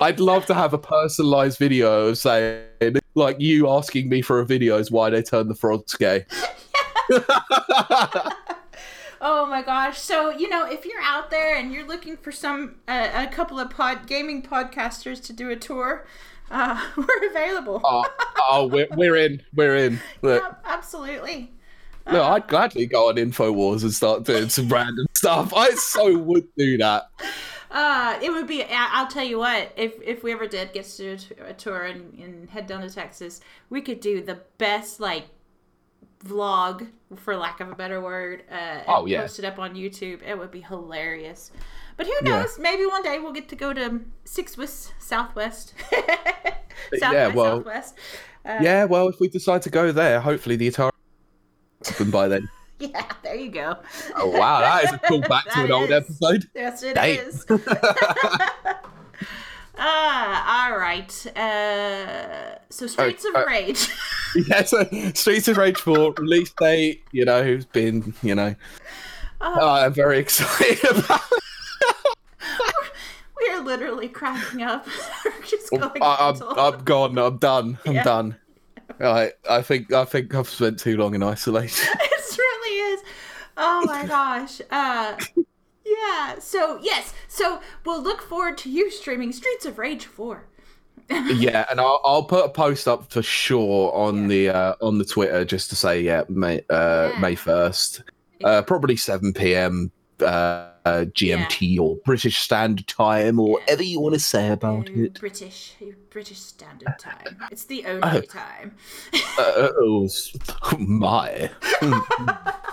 I'd 0.00 0.20
love 0.20 0.46
to 0.46 0.54
have 0.54 0.72
a 0.72 0.78
personalized 0.78 1.58
video 1.58 2.08
of 2.08 2.18
saying, 2.18 2.96
like 3.14 3.40
you 3.40 3.68
asking 3.68 4.08
me 4.08 4.22
for 4.22 4.40
a 4.40 4.46
video 4.46 4.78
is 4.78 4.90
why 4.90 5.10
they 5.10 5.22
turn 5.22 5.48
the 5.48 5.54
frogs 5.54 5.94
gay. 5.94 6.24
Oh 9.20 9.46
my 9.46 9.62
gosh. 9.62 9.98
So, 10.00 10.30
you 10.30 10.48
know, 10.48 10.64
if 10.64 10.86
you're 10.86 11.02
out 11.02 11.30
there 11.30 11.56
and 11.56 11.72
you're 11.72 11.86
looking 11.86 12.16
for 12.16 12.32
some 12.32 12.76
uh, 12.88 13.10
a 13.14 13.26
couple 13.26 13.58
of 13.58 13.70
pod 13.70 14.06
gaming 14.06 14.42
podcasters 14.42 15.22
to 15.24 15.32
do 15.32 15.50
a 15.50 15.56
tour, 15.56 16.06
uh, 16.50 16.82
we're 16.96 17.28
available. 17.28 17.80
oh, 17.84 18.04
oh 18.48 18.66
we're, 18.66 18.88
we're 18.96 19.16
in, 19.16 19.42
we're 19.54 19.76
in. 19.76 20.00
Look, 20.22 20.42
Yep, 20.42 20.62
absolutely. 20.64 21.52
No, 22.10 22.22
I'd 22.24 22.48
gladly 22.48 22.86
go 22.86 23.08
on 23.08 23.16
Infowars 23.16 23.82
and 23.82 23.92
start 23.92 24.24
doing 24.24 24.48
some 24.48 24.68
random 24.70 25.06
stuff. 25.14 25.52
I 25.54 25.70
so 25.74 26.16
would 26.16 26.48
do 26.56 26.78
that. 26.78 27.08
Uh, 27.70 28.18
it 28.20 28.30
would 28.30 28.48
be. 28.48 28.64
I'll 28.64 29.06
tell 29.06 29.24
you 29.24 29.38
what. 29.38 29.70
If 29.76 29.92
if 30.02 30.24
we 30.24 30.32
ever 30.32 30.48
did 30.48 30.72
get 30.72 30.86
to 30.86 31.16
do 31.16 31.34
a 31.46 31.52
tour 31.52 31.82
and, 31.82 32.18
and 32.18 32.50
head 32.50 32.66
down 32.66 32.80
to 32.80 32.90
Texas, 32.90 33.40
we 33.68 33.80
could 33.80 34.00
do 34.00 34.22
the 34.22 34.40
best 34.58 34.98
like 34.98 35.26
vlog, 36.24 36.86
for 37.16 37.36
lack 37.36 37.60
of 37.60 37.70
a 37.70 37.74
better 37.74 38.00
word. 38.00 38.44
Uh, 38.50 38.80
Oh, 38.86 39.06
yeah. 39.06 39.22
Post 39.22 39.38
it 39.38 39.44
up 39.44 39.58
on 39.58 39.74
YouTube. 39.74 40.20
It 40.26 40.38
would 40.38 40.50
be 40.50 40.60
hilarious. 40.60 41.50
But 41.96 42.06
who 42.06 42.12
Yeah. 42.22 42.40
knows? 42.42 42.58
Maybe 42.58 42.86
one 42.86 43.02
day 43.02 43.18
we'll 43.18 43.32
get 43.32 43.48
to 43.50 43.56
go 43.56 43.72
to 43.72 44.00
Six 44.24 44.56
West 44.56 44.92
Southwest. 44.98 45.74
South 46.98 47.12
Yeah, 47.12 47.28
well- 47.28 47.58
Southwest. 47.58 47.94
Uh, 48.44 48.58
Yeah, 48.62 48.84
well, 48.84 49.08
if 49.08 49.20
we 49.20 49.28
decide 49.28 49.62
to 49.62 49.70
go 49.70 49.92
there, 49.92 50.20
hopefully 50.20 50.56
the 50.56 50.70
Atari 50.70 50.90
open 51.90 52.10
by 52.10 52.28
then. 52.28 52.48
yeah. 52.78 53.02
There 53.22 53.34
you 53.34 53.50
go. 53.50 53.76
Oh 54.16 54.28
wow, 54.30 54.60
that 54.60 54.84
is 54.84 54.92
a 54.92 54.98
callback 54.98 55.44
to 55.52 55.64
an 55.64 55.72
old 55.72 55.90
episode. 55.92 56.44
Yes, 56.54 56.82
it 56.82 56.94
Damn. 56.94 57.28
is. 57.28 57.44
Ah, 59.82 60.66
all 60.70 60.76
right. 60.78 61.10
Uh, 61.36 62.58
so 62.68 62.86
Streets 62.86 63.24
uh, 63.24 63.30
of 63.38 63.46
Rage. 63.46 63.88
yeah, 64.48 64.62
so 64.62 64.84
Streets 65.14 65.48
of 65.48 65.56
Rage 65.56 65.78
4 65.78 66.12
release 66.18 66.52
date, 66.60 67.02
you 67.12 67.24
know, 67.24 67.42
who's 67.42 67.64
been, 67.64 68.12
you 68.22 68.34
know, 68.34 68.54
Oh, 69.40 69.56
oh, 69.58 69.70
I'm 69.70 69.94
very 69.94 70.18
excited 70.24 70.84
about 70.84 71.22
we 73.40 73.48
are 73.54 73.60
literally 73.62 74.08
cracking 74.08 74.62
up. 74.62 74.86
Just 75.48 75.70
going 75.70 76.02
I, 76.02 76.16
I'm. 76.36 76.42
I'm 76.58 76.84
gone. 76.84 77.16
I'm 77.18 77.38
done. 77.38 77.78
I'm 77.86 77.92
Yeah. 77.94 78.04
done. 78.04 78.36
I, 79.00 79.32
I 79.48 79.62
think 79.62 79.92
I 79.94 80.04
think 80.04 80.34
I've 80.34 80.48
spent 80.48 80.78
too 80.78 80.98
long 80.98 81.14
in 81.14 81.22
isolation. 81.22 81.88
it 82.00 82.38
really 82.38 82.92
is. 82.94 83.00
Oh 83.56 83.82
my 83.86 84.04
gosh. 84.06 84.60
Uh, 84.70 85.16
yeah. 85.84 86.38
So 86.38 86.78
yes. 86.82 87.12
So 87.28 87.60
we'll 87.84 88.02
look 88.02 88.22
forward 88.22 88.58
to 88.58 88.70
you 88.70 88.90
streaming 88.90 89.32
Streets 89.32 89.64
of 89.66 89.78
Rage 89.78 90.06
four. 90.06 90.46
yeah, 91.10 91.66
and 91.70 91.80
I'll, 91.80 92.00
I'll 92.04 92.22
put 92.22 92.44
a 92.44 92.48
post 92.48 92.86
up 92.86 93.10
for 93.10 93.20
sure 93.22 93.92
on 93.92 94.28
the 94.28 94.48
uh, 94.50 94.74
on 94.80 94.98
the 94.98 95.04
Twitter 95.04 95.44
just 95.44 95.68
to 95.70 95.76
say 95.76 96.00
yeah 96.02 96.22
May 96.28 96.60
uh, 96.70 97.10
Yeah. 97.12 97.18
May 97.20 97.34
first, 97.34 98.02
uh, 98.44 98.62
probably 98.62 98.96
seven 98.96 99.32
p.m. 99.32 99.90
Uh, 100.20 100.66
uh, 100.84 101.04
GMT 101.06 101.78
or 101.80 101.96
British 102.04 102.38
Standard 102.38 102.86
Time 102.86 103.40
or 103.40 103.52
whatever 103.52 103.82
you 103.82 104.00
want 104.00 104.14
to 104.14 104.20
say 104.20 104.50
about 104.50 104.88
Uh, 104.90 104.92
it. 105.04 105.18
British 105.20 105.74
British 106.10 106.38
Standard 106.38 106.94
Time. 106.98 107.38
It's 107.50 107.64
the 107.64 107.84
only 107.86 108.02
Oh. 108.04 108.20
time. 108.20 108.74
Uh, 109.38 109.68
oh 109.78 110.08
my! 110.78 111.50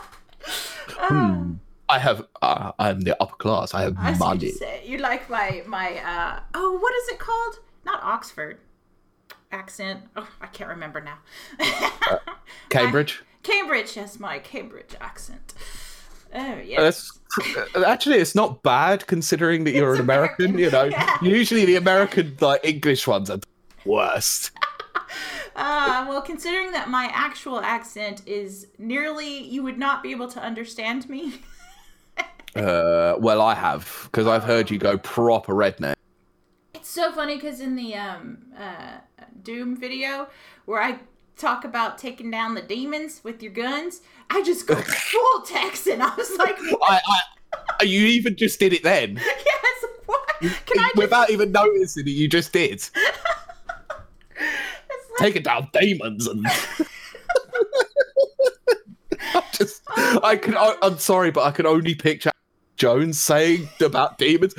Hmm. 0.99 1.53
I 1.89 1.99
have. 1.99 2.27
Uh, 2.41 2.71
I'm 2.79 3.01
the 3.01 3.21
upper 3.21 3.35
class. 3.35 3.73
I 3.73 3.81
have 3.81 3.95
I 3.97 4.13
money. 4.17 4.47
you 4.47 4.51
say. 4.51 4.83
You 4.85 4.97
like 4.97 5.29
my 5.29 5.63
my 5.65 5.97
uh 5.99 6.39
oh 6.53 6.77
what 6.79 6.93
is 6.95 7.09
it 7.09 7.19
called? 7.19 7.59
Not 7.85 8.03
Oxford 8.03 8.59
accent. 9.51 10.01
Oh, 10.15 10.27
I 10.41 10.47
can't 10.47 10.69
remember 10.69 11.01
now. 11.01 11.19
Cambridge. 12.69 13.23
Cambridge, 13.43 13.95
yes, 13.95 14.19
my 14.19 14.39
Cambridge 14.39 14.95
accent. 14.99 15.53
Oh 16.33 16.59
yes. 16.63 17.17
Actually 17.85 18.17
it's 18.17 18.35
not 18.35 18.63
bad 18.63 19.07
considering 19.07 19.63
that 19.63 19.73
you're 19.73 19.91
It's 19.91 19.99
an 19.99 20.05
American. 20.05 20.57
You 20.57 20.69
know, 20.69 20.83
yeah. 20.91 21.17
usually 21.21 21.65
the 21.65 21.75
American 21.77 22.35
like 22.41 22.65
English 22.65 23.07
ones 23.07 23.29
are 23.29 23.38
the 23.38 23.47
worst. 23.85 24.51
Uh, 25.55 26.05
well, 26.07 26.21
considering 26.21 26.71
that 26.71 26.88
my 26.88 27.09
actual 27.11 27.59
accent 27.59 28.21
is 28.27 28.67
nearly, 28.77 29.41
you 29.43 29.63
would 29.63 29.79
not 29.79 30.03
be 30.03 30.11
able 30.11 30.27
to 30.27 30.39
understand 30.39 31.09
me. 31.09 31.41
Uh, 32.58 33.16
well, 33.20 33.41
I 33.41 33.53
have 33.53 34.01
because 34.05 34.26
I've 34.26 34.43
heard 34.43 34.72
you 34.72 34.78
go 34.80 34.97
proper 34.97 35.53
redneck. 35.53 35.93
It's 36.74 36.89
so 36.89 37.12
funny 37.12 37.36
because 37.36 37.60
in 37.60 37.76
the 37.76 37.95
um, 37.95 38.39
uh, 38.58 38.97
Doom 39.43 39.78
video 39.78 40.28
where 40.66 40.82
I 40.82 40.99
talk 41.38 41.66
about 41.66 41.97
taking 41.97 42.32
down 42.32 42.55
the 42.55 42.62
demons 42.62 43.22
with 43.24 43.43
your 43.43 43.51
guns, 43.51 44.01
I 44.30 44.41
just 44.43 44.66
go 44.66 44.76
full 44.82 45.41
Texan. 45.45 46.01
I 46.01 46.16
was 46.16 46.36
like, 46.38 46.58
I, 46.60 46.99
I, 47.80 47.84
you 47.84 48.08
even 48.08 48.36
just 48.36 48.60
did 48.60 48.74
it 48.74 48.84
then, 48.84 49.16
yes, 49.24 49.86
what? 50.05 50.28
Can 50.39 50.80
I 50.80 50.84
just, 50.88 50.97
without 50.97 51.30
even 51.30 51.51
noticing 51.51 52.05
that 52.05 52.12
you 52.12 52.28
just 52.28 52.53
did. 52.53 52.84
like, 54.39 54.47
Taking 55.20 55.43
down 55.43 55.70
demons 55.74 56.28
and. 56.28 56.45
I 59.20 59.43
just, 59.51 59.82
I 60.24 60.38
can. 60.38 60.55
I, 60.55 60.76
I'm 60.82 60.97
sorry, 60.97 61.32
but 61.32 61.43
I 61.43 61.51
can 61.51 61.66
only 61.66 61.95
picture 61.95 62.32
Jones 62.78 63.19
saying 63.19 63.67
about 63.82 64.17
demons. 64.17 64.53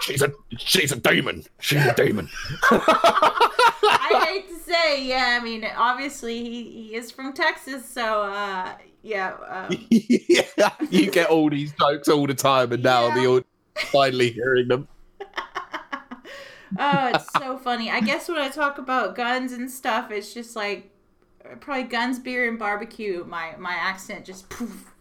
She's 0.00 0.22
a, 0.22 0.32
she's 0.56 0.90
a 0.92 0.96
demon. 0.96 1.44
She's 1.60 1.84
a 1.84 1.94
demon. 1.94 2.28
I 2.70 4.24
hate 4.26 4.48
to 4.48 4.58
say, 4.58 5.04
yeah, 5.04 5.38
I 5.40 5.44
mean, 5.44 5.64
obviously 5.76 6.42
he, 6.42 6.64
he 6.64 6.94
is 6.94 7.10
from 7.10 7.32
Texas, 7.32 7.88
so, 7.88 8.22
uh, 8.22 8.72
yeah. 9.02 9.36
Um, 9.48 9.86
yeah, 9.90 10.70
you 10.90 11.10
get 11.10 11.28
all 11.30 11.50
these 11.50 11.72
jokes 11.78 12.08
all 12.08 12.26
the 12.26 12.34
time, 12.34 12.72
and 12.72 12.82
now 12.82 13.08
Yeah. 13.08 13.14
the 13.14 13.26
audience 13.26 13.46
finally 13.92 14.30
hearing 14.30 14.68
them. 14.68 14.88
oh, 16.78 17.10
it's 17.14 17.32
so 17.38 17.58
funny. 17.58 17.90
I 17.90 18.00
guess 18.00 18.28
when 18.28 18.38
I 18.38 18.48
talk 18.48 18.78
about 18.78 19.14
guns 19.14 19.52
and 19.52 19.70
stuff, 19.70 20.10
it's 20.10 20.34
just 20.34 20.56
like 20.56 20.90
probably 21.60 21.84
guns, 21.84 22.18
beer, 22.18 22.48
and 22.48 22.58
barbecue. 22.58 23.24
My 23.24 23.54
my 23.58 23.72
accent 23.72 24.24
just 24.24 24.48
poof. 24.48 24.92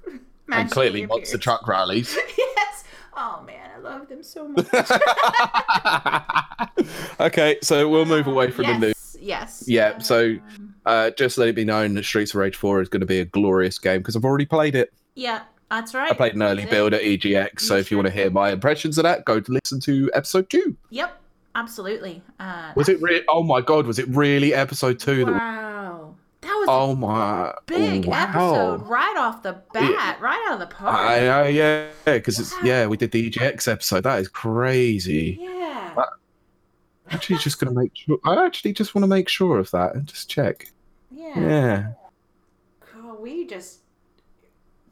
And 0.51 0.71
clearly, 0.71 1.05
monster 1.05 1.35
appears. 1.35 1.43
truck 1.43 1.67
rallies. 1.67 2.17
yes. 2.37 2.83
Oh 3.15 3.43
man, 3.45 3.69
I 3.75 3.79
love 3.79 4.07
them 4.07 4.23
so 4.23 4.47
much. 4.47 4.67
okay, 7.19 7.57
so 7.61 7.89
we'll 7.89 8.05
move 8.05 8.27
away 8.27 8.51
from 8.51 8.65
yes, 8.65 8.79
the 8.79 8.85
news. 8.87 9.17
Yes. 9.19 9.63
Yeah, 9.67 9.97
so- 9.99 10.37
Um, 10.55 10.73
Uh, 10.85 11.09
just 11.11 11.37
let 11.37 11.49
it 11.49 11.55
be 11.55 11.65
known 11.65 11.95
that 11.95 12.05
Streets 12.05 12.31
of 12.31 12.37
Rage 12.37 12.55
4 12.55 12.81
is 12.81 12.87
going 12.87 13.01
to 13.01 13.05
be 13.05 13.19
a 13.19 13.25
glorious 13.25 13.77
game 13.77 13.97
because 13.99 14.15
I've 14.15 14.23
already 14.23 14.45
played 14.45 14.73
it. 14.73 14.93
yeah, 15.15 15.41
that's 15.69 15.93
right. 15.93 16.09
I 16.09 16.13
played 16.13 16.33
an 16.35 16.41
early 16.43 16.65
build 16.65 16.93
at 16.93 17.01
EGX, 17.01 17.59
so 17.59 17.75
if 17.75 17.91
you 17.91 17.97
want 17.97 18.07
to 18.07 18.13
hear 18.13 18.29
my 18.29 18.51
impressions 18.51 18.97
of 18.97 19.03
that, 19.03 19.25
go 19.25 19.41
to 19.41 19.51
listen 19.51 19.81
to 19.81 20.09
episode 20.13 20.49
2. 20.49 20.77
Yep, 20.91 21.19
absolutely. 21.55 22.21
Uh, 22.39 22.71
Was 22.77 22.87
it 22.87 23.01
really? 23.01 23.25
Oh 23.27 23.43
my 23.43 23.59
god, 23.59 23.85
was 23.85 23.99
it 23.99 24.07
really 24.07 24.53
episode 24.53 24.97
2? 24.97 25.25
That, 25.25 25.31
wow, 25.33 26.15
that 26.47 26.55
was 26.55 26.67
oh 26.69 26.95
my. 26.95 27.53
big 27.65 28.05
wow. 28.05 28.23
episode 28.23 28.87
right 28.87 29.15
off 29.17 29.43
the 29.43 29.61
bat, 29.73 30.19
right 30.21 30.43
out 30.47 30.53
of 30.53 30.59
the 30.59 30.73
park. 30.73 30.97
I 30.97 31.19
know, 31.19 31.43
yeah, 31.43 31.89
because 32.05 32.39
it's 32.39 32.53
yeah, 32.63 32.87
we 32.87 32.97
did 32.97 33.11
the 33.11 33.29
EGX 33.29 33.69
episode. 33.71 34.03
That 34.03 34.19
is 34.19 34.27
crazy. 34.27 35.37
yeah. 35.41 36.03
Actually, 37.09 37.39
just 37.39 37.59
gonna 37.59 37.73
make 37.79 37.91
sure. 37.93 38.17
I 38.25 38.45
actually 38.45 38.73
just 38.73 38.95
want 38.95 39.03
to 39.03 39.07
make 39.07 39.29
sure 39.29 39.59
of 39.59 39.71
that 39.71 39.95
and 39.95 40.07
just 40.07 40.29
check. 40.29 40.71
Yeah. 41.11 41.39
Yeah, 41.39 41.87
Cool, 42.79 43.17
we 43.21 43.45
just 43.45 43.79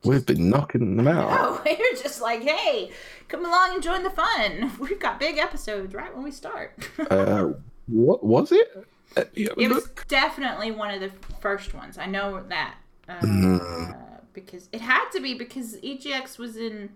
we've 0.04 0.26
been 0.26 0.50
knocking 0.50 0.98
them 0.98 1.08
out. 1.08 1.26
Oh, 1.46 1.62
we're 1.66 2.02
just 2.02 2.22
like, 2.22 2.44
hey, 2.44 2.92
come 3.28 3.46
along 3.46 3.76
and 3.76 3.84
join 3.84 4.04
the 4.04 4.10
fun. 4.10 4.72
We've 4.80 5.00
got 5.00 5.20
big 5.20 5.38
episodes 5.38 5.94
right 5.94 6.14
when 6.14 6.24
we 6.24 6.32
start. 6.32 6.88
Uh, 7.10 7.54
what 7.88 8.24
was 8.24 8.52
it? 8.52 8.88
Me 9.18 9.24
it 9.36 9.70
was 9.70 9.88
definitely 10.08 10.72
one 10.72 10.94
of 10.94 11.00
the 11.00 11.12
first 11.40 11.74
ones. 11.74 11.98
I 11.98 12.06
know 12.06 12.44
that 12.50 12.76
uh, 13.08 13.20
Mm. 13.22 13.94
uh, 13.94 14.18
because 14.34 14.68
it 14.72 14.82
had 14.82 15.10
to 15.12 15.22
be 15.22 15.34
because 15.34 15.78
EGX 15.78 16.38
was 16.38 16.58
in 16.58 16.90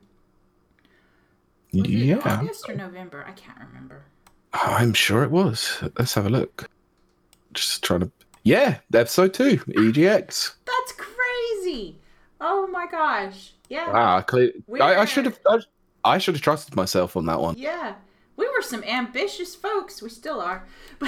was 1.74 1.88
Yeah, 1.88 2.18
August 2.26 2.68
or 2.70 2.76
November. 2.76 3.24
I 3.28 3.32
can't 3.32 3.60
remember. 3.60 4.04
I'm 4.54 4.94
sure 4.94 5.24
it 5.24 5.32
was. 5.32 5.82
Let's 5.98 6.16
have 6.16 6.26
a 6.26 6.30
look. 6.30 6.68
Just 7.54 7.84
trying 7.84 8.02
to. 8.02 8.12
Yeah, 8.44 8.80
episode 8.94 9.34
two, 9.34 9.58
EGX. 9.58 10.54
That's 10.66 10.92
crazy. 10.94 12.00
Oh 12.42 12.68
my 12.68 12.88
gosh. 12.88 13.54
Yeah. 13.70 13.90
Ah, 13.94 14.22
cle- 14.22 14.50
I, 14.82 14.96
I 15.02 15.06
should 15.06 15.26
have. 15.26 15.40
I, 15.48 15.60
I 16.04 16.18
should 16.18 16.34
have 16.36 16.42
trusted 16.42 16.76
myself 16.76 17.16
on 17.16 17.26
that 17.28 17.40
one. 17.40 17.56
Yeah. 17.58 17.96
We 18.38 18.48
were 18.48 18.62
some 18.62 18.84
ambitious 18.86 19.54
folks. 19.56 20.02
We 20.02 20.10
still 20.10 20.40
are. 20.42 20.66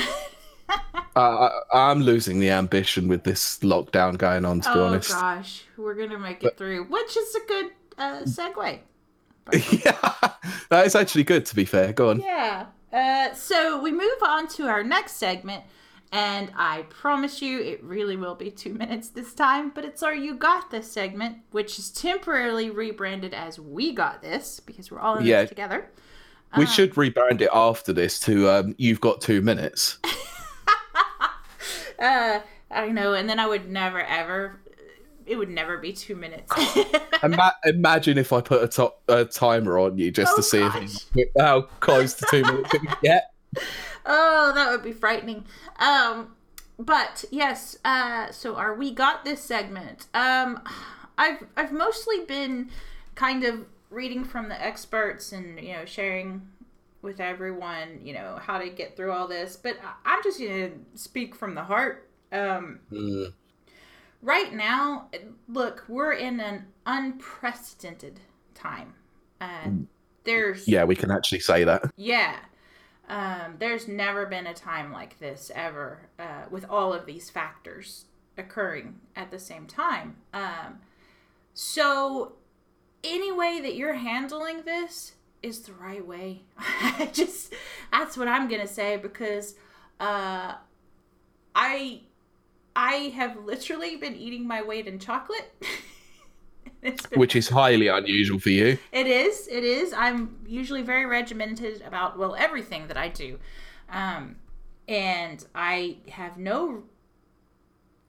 Uh, 1.15 1.49
I, 1.73 1.89
I'm 1.89 2.01
losing 2.01 2.39
the 2.39 2.49
ambition 2.51 3.07
with 3.07 3.23
this 3.23 3.59
lockdown 3.59 4.17
going 4.17 4.45
on. 4.45 4.61
To 4.61 4.73
be 4.73 4.79
honest. 4.79 5.11
oh 5.11 5.19
gosh, 5.19 5.63
we're 5.77 5.93
gonna 5.95 6.17
make 6.19 6.43
it 6.43 6.57
through, 6.57 6.85
which 6.85 7.17
is 7.17 7.35
a 7.35 7.39
good 7.47 7.65
uh, 7.97 8.21
segue. 8.21 8.79
yeah, 9.85 10.31
that 10.69 10.85
is 10.85 10.95
actually 10.95 11.23
good. 11.25 11.45
To 11.47 11.55
be 11.55 11.65
fair, 11.65 11.91
go 11.91 12.09
on. 12.11 12.21
Yeah. 12.21 12.67
Uh, 12.93 13.33
so 13.33 13.81
we 13.81 13.91
move 13.91 14.21
on 14.25 14.47
to 14.49 14.67
our 14.67 14.83
next 14.83 15.13
segment, 15.17 15.63
and 16.13 16.49
I 16.55 16.83
promise 16.89 17.41
you, 17.41 17.59
it 17.61 17.83
really 17.83 18.15
will 18.15 18.35
be 18.35 18.49
two 18.51 18.73
minutes 18.83 19.09
this 19.09 19.33
time. 19.33 19.71
But 19.75 19.83
it's 19.83 20.01
our 20.03 20.15
"You 20.15 20.35
Got 20.35 20.71
This" 20.71 20.89
segment, 20.89 21.37
which 21.51 21.77
is 21.77 21.89
temporarily 21.91 22.69
rebranded 22.69 23.33
as 23.33 23.59
"We 23.59 23.93
Got 23.93 24.21
This" 24.21 24.61
because 24.61 24.89
we're 24.91 24.99
all 25.01 25.17
in 25.17 25.25
Yeah. 25.25 25.41
this 25.41 25.49
together. 25.49 25.89
We 26.57 26.63
Uh-huh. 26.63 26.71
should 26.73 26.93
rebrand 26.95 27.41
it 27.41 27.49
after 27.53 27.91
this 27.91 28.19
to 28.21 28.49
um, 28.49 28.75
"You've 28.77 29.01
Got 29.01 29.19
Two 29.19 29.41
Minutes." 29.41 29.97
Uh, 32.01 32.39
I 32.71 32.89
know, 32.89 33.13
and 33.13 33.29
then 33.29 33.39
I 33.39 33.45
would 33.47 33.69
never 33.69 34.01
ever. 34.01 34.59
It 35.25 35.35
would 35.35 35.49
never 35.49 35.77
be 35.77 35.93
two 35.93 36.15
minutes. 36.15 36.51
Ima- 37.23 37.55
imagine 37.63 38.17
if 38.17 38.33
I 38.33 38.41
put 38.41 38.63
a, 38.63 38.67
to- 38.69 38.93
a 39.07 39.25
timer 39.25 39.77
on 39.77 39.97
you 39.97 40.09
just 40.11 40.33
Oh, 40.33 40.37
to 40.37 40.43
see 40.43 40.59
gosh. 40.59 40.95
if 41.15 41.29
how 41.39 41.61
close 41.79 42.15
to 42.15 42.25
two 42.29 42.41
minutes 42.41 42.73
it 42.73 42.81
get. 43.01 43.31
Oh, 44.05 44.51
that 44.55 44.71
would 44.71 44.83
be 44.83 44.91
frightening. 44.93 45.45
Um, 45.77 46.35
but 46.79 47.23
yes, 47.31 47.77
uh, 47.85 48.31
so 48.31 48.55
our 48.55 48.73
we 48.73 48.91
got 48.91 49.23
this 49.23 49.41
segment. 49.41 50.07
Um, 50.13 50.61
I've 51.17 51.45
I've 51.55 51.71
mostly 51.71 52.25
been 52.25 52.69
kind 53.13 53.43
of 53.43 53.65
reading 53.91 54.23
from 54.23 54.49
the 54.49 54.59
experts 54.59 55.31
and 55.31 55.59
you 55.59 55.73
know 55.73 55.85
sharing 55.85 56.47
with 57.01 57.19
everyone 57.19 57.99
you 58.03 58.13
know 58.13 58.39
how 58.41 58.57
to 58.59 58.69
get 58.69 58.95
through 58.95 59.11
all 59.11 59.27
this. 59.27 59.55
But 59.55 59.77
I'm 60.05 60.21
just 60.23 60.39
gonna 60.39 60.71
speak 60.95 61.35
from 61.35 61.55
the 61.55 61.63
heart. 61.63 62.09
Um, 62.31 62.79
Mm, 62.91 63.33
right 64.21 64.53
now, 64.53 65.09
look, 65.47 65.83
we're 65.87 66.13
in 66.13 66.39
an 66.39 66.65
unprecedented 66.85 68.19
time. 68.53 68.93
Uh, 69.39 69.69
there's 70.23 70.67
yeah, 70.67 70.83
we 70.83 70.95
can 70.95 71.11
actually 71.11 71.39
say 71.39 71.63
that. 71.63 71.83
yeah. 71.95 72.37
Um, 73.09 73.55
there's 73.59 73.89
never 73.89 74.25
been 74.25 74.47
a 74.47 74.53
time 74.53 74.93
like 74.93 75.19
this 75.19 75.51
ever 75.53 76.07
uh, 76.17 76.43
with 76.49 76.65
all 76.69 76.93
of 76.93 77.05
these 77.05 77.29
factors 77.29 78.05
occurring 78.37 79.01
at 79.17 79.31
the 79.31 79.39
same 79.39 79.65
time. 79.67 80.15
Um, 80.33 80.79
so, 81.53 82.33
any 83.03 83.29
way 83.33 83.59
that 83.59 83.75
you're 83.75 83.95
handling 83.95 84.61
this 84.63 85.13
is 85.43 85.59
the 85.61 85.73
right 85.73 86.05
way. 86.05 86.43
I 86.57 87.09
just, 87.11 87.53
that's 87.91 88.17
what 88.17 88.27
I'm 88.27 88.47
to 88.61 88.67
say 88.67 88.97
because 88.97 89.55
uh, 89.99 90.53
I. 91.55 92.01
I 92.73 93.11
have 93.15 93.35
literally 93.35 93.97
been 93.97 94.15
eating 94.15 94.47
my 94.47 94.61
weight 94.61 94.87
in 94.87 94.97
chocolate. 94.97 95.53
been 96.81 96.97
Which 97.15 97.35
is 97.35 97.49
highly 97.49 97.87
unusual 97.87 98.39
for 98.39 98.49
you. 98.49 98.77
it 98.91 99.07
is. 99.07 99.47
It 99.47 99.63
is. 99.63 99.93
I'm 99.93 100.37
usually 100.47 100.81
very 100.81 101.05
regimented 101.05 101.81
about 101.81 102.17
well 102.17 102.35
everything 102.35 102.87
that 102.87 102.97
I 102.97 103.09
do, 103.09 103.39
um, 103.89 104.37
and 104.87 105.45
I 105.53 105.97
have 106.09 106.37
no 106.37 106.83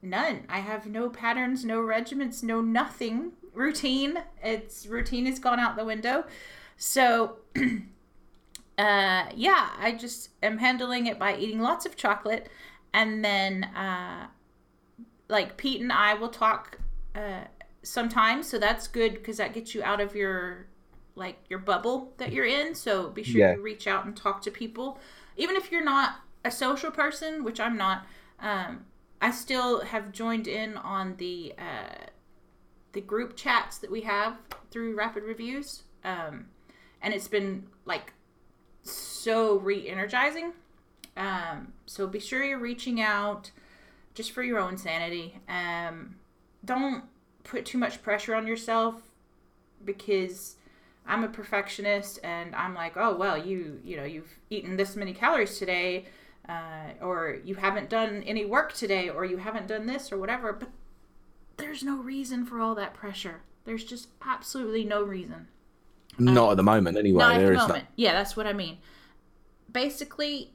none. 0.00 0.44
I 0.48 0.60
have 0.60 0.86
no 0.86 1.10
patterns, 1.10 1.64
no 1.64 1.80
regiments, 1.80 2.42
no 2.42 2.60
nothing 2.60 3.32
routine. 3.52 4.22
It's 4.42 4.86
routine 4.86 5.26
has 5.26 5.38
gone 5.38 5.60
out 5.60 5.76
the 5.76 5.84
window. 5.84 6.24
So, 6.84 7.36
uh, 7.56 7.60
yeah, 8.76 9.70
I 9.78 9.96
just 9.96 10.30
am 10.42 10.58
handling 10.58 11.06
it 11.06 11.16
by 11.16 11.36
eating 11.36 11.60
lots 11.60 11.86
of 11.86 11.94
chocolate, 11.94 12.48
and 12.92 13.24
then 13.24 13.62
uh, 13.62 14.26
like 15.28 15.56
Pete 15.56 15.80
and 15.80 15.92
I 15.92 16.14
will 16.14 16.28
talk 16.28 16.78
uh, 17.14 17.44
sometimes, 17.84 18.48
so 18.48 18.58
that's 18.58 18.88
good 18.88 19.14
because 19.14 19.36
that 19.36 19.54
gets 19.54 19.76
you 19.76 19.84
out 19.84 20.00
of 20.00 20.16
your 20.16 20.66
like 21.14 21.38
your 21.48 21.60
bubble 21.60 22.14
that 22.16 22.32
you're 22.32 22.46
in. 22.46 22.74
So 22.74 23.10
be 23.10 23.22
sure 23.22 23.40
Yeah. 23.40 23.54
you 23.54 23.62
reach 23.62 23.86
out 23.86 24.04
and 24.04 24.16
talk 24.16 24.42
to 24.42 24.50
people, 24.50 24.98
even 25.36 25.54
if 25.54 25.70
you're 25.70 25.84
not 25.84 26.16
a 26.44 26.50
social 26.50 26.90
person, 26.90 27.44
which 27.44 27.60
I'm 27.60 27.76
not. 27.76 28.06
Um, 28.40 28.86
I 29.20 29.30
still 29.30 29.82
have 29.82 30.10
joined 30.10 30.48
in 30.48 30.76
on 30.78 31.14
the 31.18 31.54
uh, 31.56 32.06
the 32.92 33.00
group 33.00 33.36
chats 33.36 33.78
that 33.78 33.90
we 33.90 34.00
have 34.00 34.36
through 34.72 34.96
Rapid 34.96 35.22
Reviews, 35.22 35.84
um, 36.02 36.46
and 37.02 37.12
it's 37.12 37.28
been 37.28 37.66
like 37.84 38.12
so 38.82 39.58
re-energizing. 39.58 40.52
Um, 41.16 41.72
so 41.86 42.06
be 42.06 42.20
sure 42.20 42.42
you're 42.42 42.58
reaching 42.58 43.00
out 43.00 43.50
just 44.14 44.32
for 44.32 44.42
your 44.42 44.58
own 44.58 44.76
sanity. 44.76 45.38
Um, 45.48 46.16
don't 46.64 47.04
put 47.44 47.66
too 47.66 47.78
much 47.78 48.02
pressure 48.02 48.34
on 48.34 48.46
yourself 48.46 49.02
because 49.84 50.56
I'm 51.06 51.24
a 51.24 51.28
perfectionist 51.28 52.20
and 52.22 52.54
I'm 52.54 52.74
like, 52.74 52.96
oh 52.96 53.16
well, 53.16 53.36
you 53.36 53.80
you 53.84 53.96
know 53.96 54.04
you've 54.04 54.38
eaten 54.50 54.76
this 54.76 54.96
many 54.96 55.12
calories 55.12 55.58
today, 55.58 56.06
uh, 56.48 56.90
or 57.00 57.38
you 57.44 57.56
haven't 57.56 57.90
done 57.90 58.22
any 58.24 58.44
work 58.44 58.72
today, 58.72 59.08
or 59.08 59.24
you 59.24 59.38
haven't 59.38 59.66
done 59.66 59.86
this 59.86 60.12
or 60.12 60.18
whatever. 60.18 60.52
But 60.52 60.70
there's 61.56 61.82
no 61.82 61.96
reason 61.96 62.44
for 62.44 62.60
all 62.60 62.74
that 62.76 62.94
pressure. 62.94 63.40
There's 63.64 63.84
just 63.84 64.08
absolutely 64.24 64.84
no 64.84 65.02
reason. 65.02 65.48
Not 66.18 66.52
at 66.52 66.56
the 66.56 66.62
moment, 66.62 66.96
anyway. 66.98 67.18
Not 67.18 67.36
at 67.36 67.46
the 67.46 67.54
moment. 67.54 67.86
Yeah, 67.96 68.12
that's 68.12 68.36
what 68.36 68.46
I 68.46 68.52
mean. 68.52 68.78
Basically, 69.70 70.52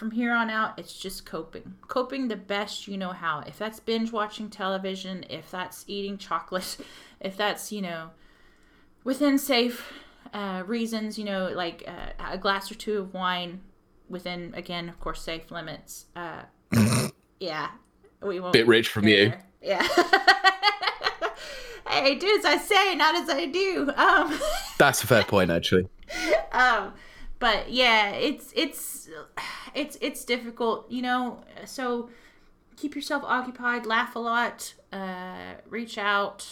from 0.00 0.12
here 0.12 0.32
on 0.32 0.48
out, 0.48 0.78
it's 0.78 0.96
just 0.96 1.26
coping. 1.26 1.74
Coping 1.88 2.28
the 2.28 2.36
best 2.36 2.88
you 2.88 2.96
know 2.96 3.10
how. 3.10 3.40
If 3.46 3.58
that's 3.58 3.80
binge 3.80 4.12
watching 4.12 4.48
television, 4.48 5.24
if 5.28 5.50
that's 5.50 5.84
eating 5.86 6.16
chocolate, 6.16 6.78
if 7.20 7.36
that's, 7.36 7.70
you 7.72 7.82
know, 7.82 8.10
within 9.04 9.38
safe 9.38 9.92
uh, 10.32 10.62
reasons, 10.66 11.18
you 11.18 11.24
know, 11.24 11.50
like 11.54 11.84
uh, 11.86 12.12
a 12.30 12.38
glass 12.38 12.70
or 12.70 12.76
two 12.76 12.98
of 12.98 13.12
wine 13.12 13.60
within, 14.08 14.54
again, 14.54 14.88
of 14.88 14.98
course, 15.00 15.20
safe 15.20 15.50
limits. 15.50 16.06
Uh, 16.16 16.42
yeah. 17.40 17.70
We 18.22 18.40
won't. 18.40 18.52
Bit 18.52 18.66
rich 18.66 18.88
from 18.88 19.04
go 19.04 19.10
you. 19.10 19.32
Yeah. 19.62 19.86
hey, 21.90 22.14
do 22.16 22.26
as 22.38 22.44
I 22.44 22.56
say, 22.58 22.94
not 22.94 23.14
as 23.16 23.28
I 23.28 23.46
do. 23.46 23.90
Um, 23.96 24.38
That's 24.78 25.02
a 25.02 25.06
fair 25.06 25.24
point, 25.24 25.50
actually. 25.50 25.86
um 26.52 26.92
but 27.38 27.70
yeah 27.72 28.10
it's 28.10 28.52
it's 28.56 29.08
it's 29.74 29.96
it's 30.00 30.24
difficult 30.24 30.90
you 30.90 31.00
know 31.00 31.42
so 31.64 32.10
keep 32.76 32.96
yourself 32.96 33.22
occupied 33.24 33.86
laugh 33.86 34.16
a 34.16 34.18
lot 34.18 34.74
uh 34.92 35.54
reach 35.68 35.96
out 35.96 36.44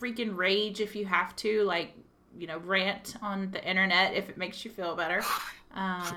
freaking 0.00 0.36
rage 0.36 0.80
if 0.80 0.94
you 0.94 1.04
have 1.06 1.34
to 1.34 1.62
like 1.64 1.92
you 2.38 2.46
know 2.46 2.58
rant 2.58 3.16
on 3.20 3.50
the 3.50 3.62
internet 3.68 4.14
if 4.14 4.28
it 4.30 4.38
makes 4.38 4.64
you 4.64 4.70
feel 4.70 4.94
better 4.94 5.22
uh 5.74 6.12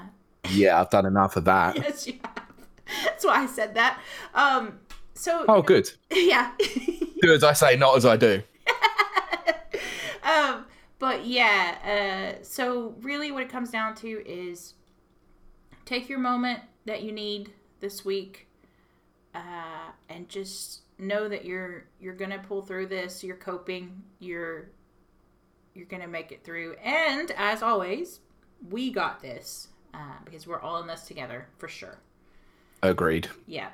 Yeah, 0.51 0.79
I've 0.79 0.91
done 0.91 1.07
enough 1.07 1.35
of 1.35 1.45
that. 1.45 1.75
yes 1.83 2.05
you 2.07 2.13
have 2.23 2.43
that's 3.03 3.25
why 3.25 3.41
i 3.41 3.45
said 3.47 3.73
that 3.73 3.99
um 4.35 4.77
so 5.15 5.45
Oh, 5.47 5.61
good. 5.71 5.89
yeah 6.11 6.51
Do 7.21 7.33
as 7.33 7.43
I 7.43 7.53
say, 7.53 7.75
not 7.75 7.97
as 7.97 8.05
I 8.05 8.15
do. 8.17 8.43
um, 10.23 10.65
but 10.99 11.25
yeah, 11.25 12.35
uh, 12.39 12.43
so 12.43 12.95
really 13.01 13.31
what 13.31 13.41
it 13.43 13.49
comes 13.49 13.71
down 13.71 13.95
to 13.95 14.07
is 14.27 14.73
take 15.85 16.07
your 16.09 16.19
moment 16.19 16.61
that 16.85 17.03
you 17.03 17.11
need 17.11 17.51
this 17.79 18.05
week, 18.05 18.47
uh, 19.33 19.91
and 20.09 20.29
just 20.29 20.81
know 20.97 21.27
that 21.29 21.45
you're 21.45 21.85
you're 21.99 22.15
gonna 22.15 22.39
pull 22.47 22.61
through 22.61 22.87
this. 22.87 23.23
You're 23.23 23.35
coping. 23.37 24.03
You're 24.19 24.69
you're 25.73 25.85
gonna 25.87 26.07
make 26.07 26.31
it 26.31 26.43
through. 26.43 26.75
And 26.83 27.31
as 27.31 27.61
always, 27.61 28.19
we 28.69 28.91
got 28.91 29.21
this 29.21 29.67
uh, 29.93 29.97
because 30.23 30.47
we're 30.47 30.61
all 30.61 30.79
in 30.81 30.87
this 30.87 31.01
together 31.01 31.47
for 31.57 31.67
sure. 31.67 31.97
Agreed. 32.81 33.27
Yeah. 33.47 33.69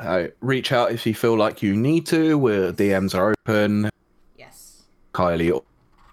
Uh, 0.00 0.28
reach 0.40 0.72
out 0.72 0.92
if 0.92 1.06
you 1.06 1.14
feel 1.14 1.36
like 1.36 1.62
you 1.62 1.76
need 1.76 2.06
to. 2.06 2.38
Where 2.38 2.72
DMs 2.72 3.14
are 3.14 3.34
open. 3.46 3.90
Yes. 4.38 4.82
Kylie 5.14 5.62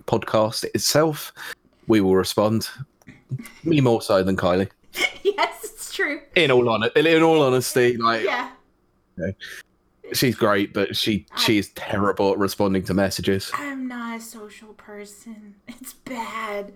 podcast 0.06 0.64
itself, 0.76 1.34
we 1.88 2.02
will 2.02 2.16
respond. 2.16 2.70
Me 3.64 3.82
more 3.82 4.02
so 4.02 4.24
than 4.24 4.36
Kylie. 4.38 4.70
yes, 5.24 5.64
it's 5.64 5.94
true. 5.94 6.22
In 6.36 6.52
all 6.52 6.66
hon- 6.68 6.90
in 6.96 7.24
all 7.24 7.42
honesty, 7.42 7.98
like 7.98 8.24
Yeah. 8.24 8.50
she's 10.14 10.36
great, 10.36 10.74
but 10.74 10.96
she 10.96 11.26
she 11.38 11.58
is 11.58 11.70
terrible 11.70 12.32
at 12.32 12.38
responding 12.38 12.84
to 12.86 12.94
messages. 12.94 13.52
I'm 13.54 13.88
not 13.88 14.18
a 14.18 14.22
social 14.22 14.74
person. 14.74 15.56
It's 15.68 15.94
bad. 15.94 16.74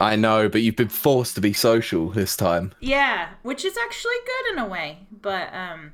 I 0.00 0.16
know, 0.16 0.48
but 0.48 0.62
you've 0.62 0.74
been 0.76 0.88
forced 0.88 1.36
to 1.36 1.40
be 1.40 1.52
social 1.52 2.10
this 2.10 2.36
time. 2.36 2.72
Yeah, 2.80 3.28
which 3.42 3.64
is 3.64 3.76
actually 3.76 4.16
good 4.26 4.52
in 4.54 4.58
a 4.64 4.66
way, 4.68 4.98
but 5.22 5.54
um, 5.54 5.92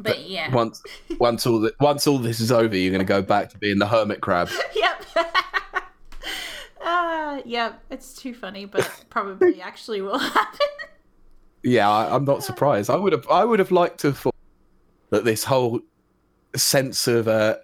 but 0.00 0.28
yeah, 0.28 0.52
Once 0.52 0.82
once 1.18 1.46
all 1.46 1.60
the, 1.60 1.72
once 1.80 2.06
all 2.06 2.18
this 2.18 2.40
is 2.40 2.52
over, 2.52 2.76
you're 2.76 2.92
going 2.92 3.04
to 3.04 3.04
go 3.04 3.22
back 3.22 3.50
to 3.50 3.58
being 3.58 3.78
the 3.78 3.86
hermit 3.86 4.20
crab. 4.20 4.48
yep. 4.74 5.04
Uh, 6.80 7.42
yeah, 7.44 7.74
it's 7.90 8.14
too 8.14 8.32
funny, 8.32 8.64
but 8.64 9.04
probably 9.10 9.60
actually 9.62 10.00
will 10.00 10.18
happen. 10.18 10.66
Yeah, 11.62 11.90
I, 11.90 12.14
I'm 12.14 12.24
not 12.24 12.42
surprised. 12.42 12.88
I 12.88 12.96
would 12.96 13.12
have, 13.12 13.28
I 13.28 13.44
would 13.44 13.58
have 13.58 13.70
liked 13.70 13.98
to 14.00 14.06
have 14.06 14.18
thought 14.18 14.34
that 15.10 15.24
this 15.24 15.44
whole 15.44 15.80
sense 16.56 17.06
of, 17.06 17.28
uh, 17.28 17.56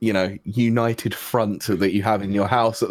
you 0.00 0.12
know, 0.12 0.36
united 0.42 1.14
front 1.14 1.64
that 1.66 1.92
you 1.92 2.02
have 2.02 2.22
in 2.22 2.32
your 2.32 2.48
house 2.48 2.82
at 2.82 2.88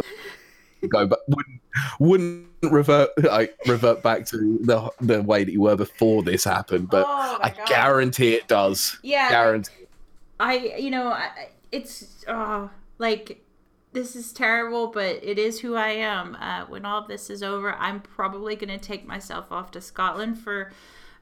the 0.82 0.88
go, 0.88 1.06
but 1.06 1.20
wouldn't 1.28 1.62
wouldn't 2.00 2.48
revert 2.64 3.10
like 3.24 3.58
revert 3.68 4.04
back 4.04 4.26
to 4.28 4.60
the 4.62 4.92
the 5.02 5.22
way 5.22 5.44
that 5.44 5.52
you 5.52 5.62
were 5.62 5.76
before 5.76 6.24
this 6.24 6.44
happened. 6.44 6.90
But 6.90 7.06
oh 7.08 7.40
I 7.42 7.50
God. 7.50 7.68
guarantee 7.68 8.34
it 8.34 8.48
does. 8.48 8.98
Yeah, 9.04 9.30
Guarantee. 9.30 9.88
I 10.40 10.76
you 10.78 10.92
know 10.92 11.08
I, 11.10 11.50
it's 11.72 12.26
uh, 12.28 12.68
like 12.98 13.44
this 13.94 14.16
is 14.16 14.32
terrible, 14.32 14.88
but 14.88 15.22
it 15.22 15.38
is 15.38 15.60
who 15.60 15.76
I 15.76 15.90
am. 15.90 16.36
Uh, 16.36 16.66
when 16.66 16.86
all 16.86 17.02
of 17.02 17.08
this 17.08 17.30
is 17.30 17.44
over, 17.44 17.74
I'm 17.74 18.00
probably 18.02 18.56
gonna 18.56 18.78
take 18.78 19.06
myself 19.06 19.52
off 19.52 19.72
to 19.72 19.82
Scotland 19.82 20.40
for 20.40 20.72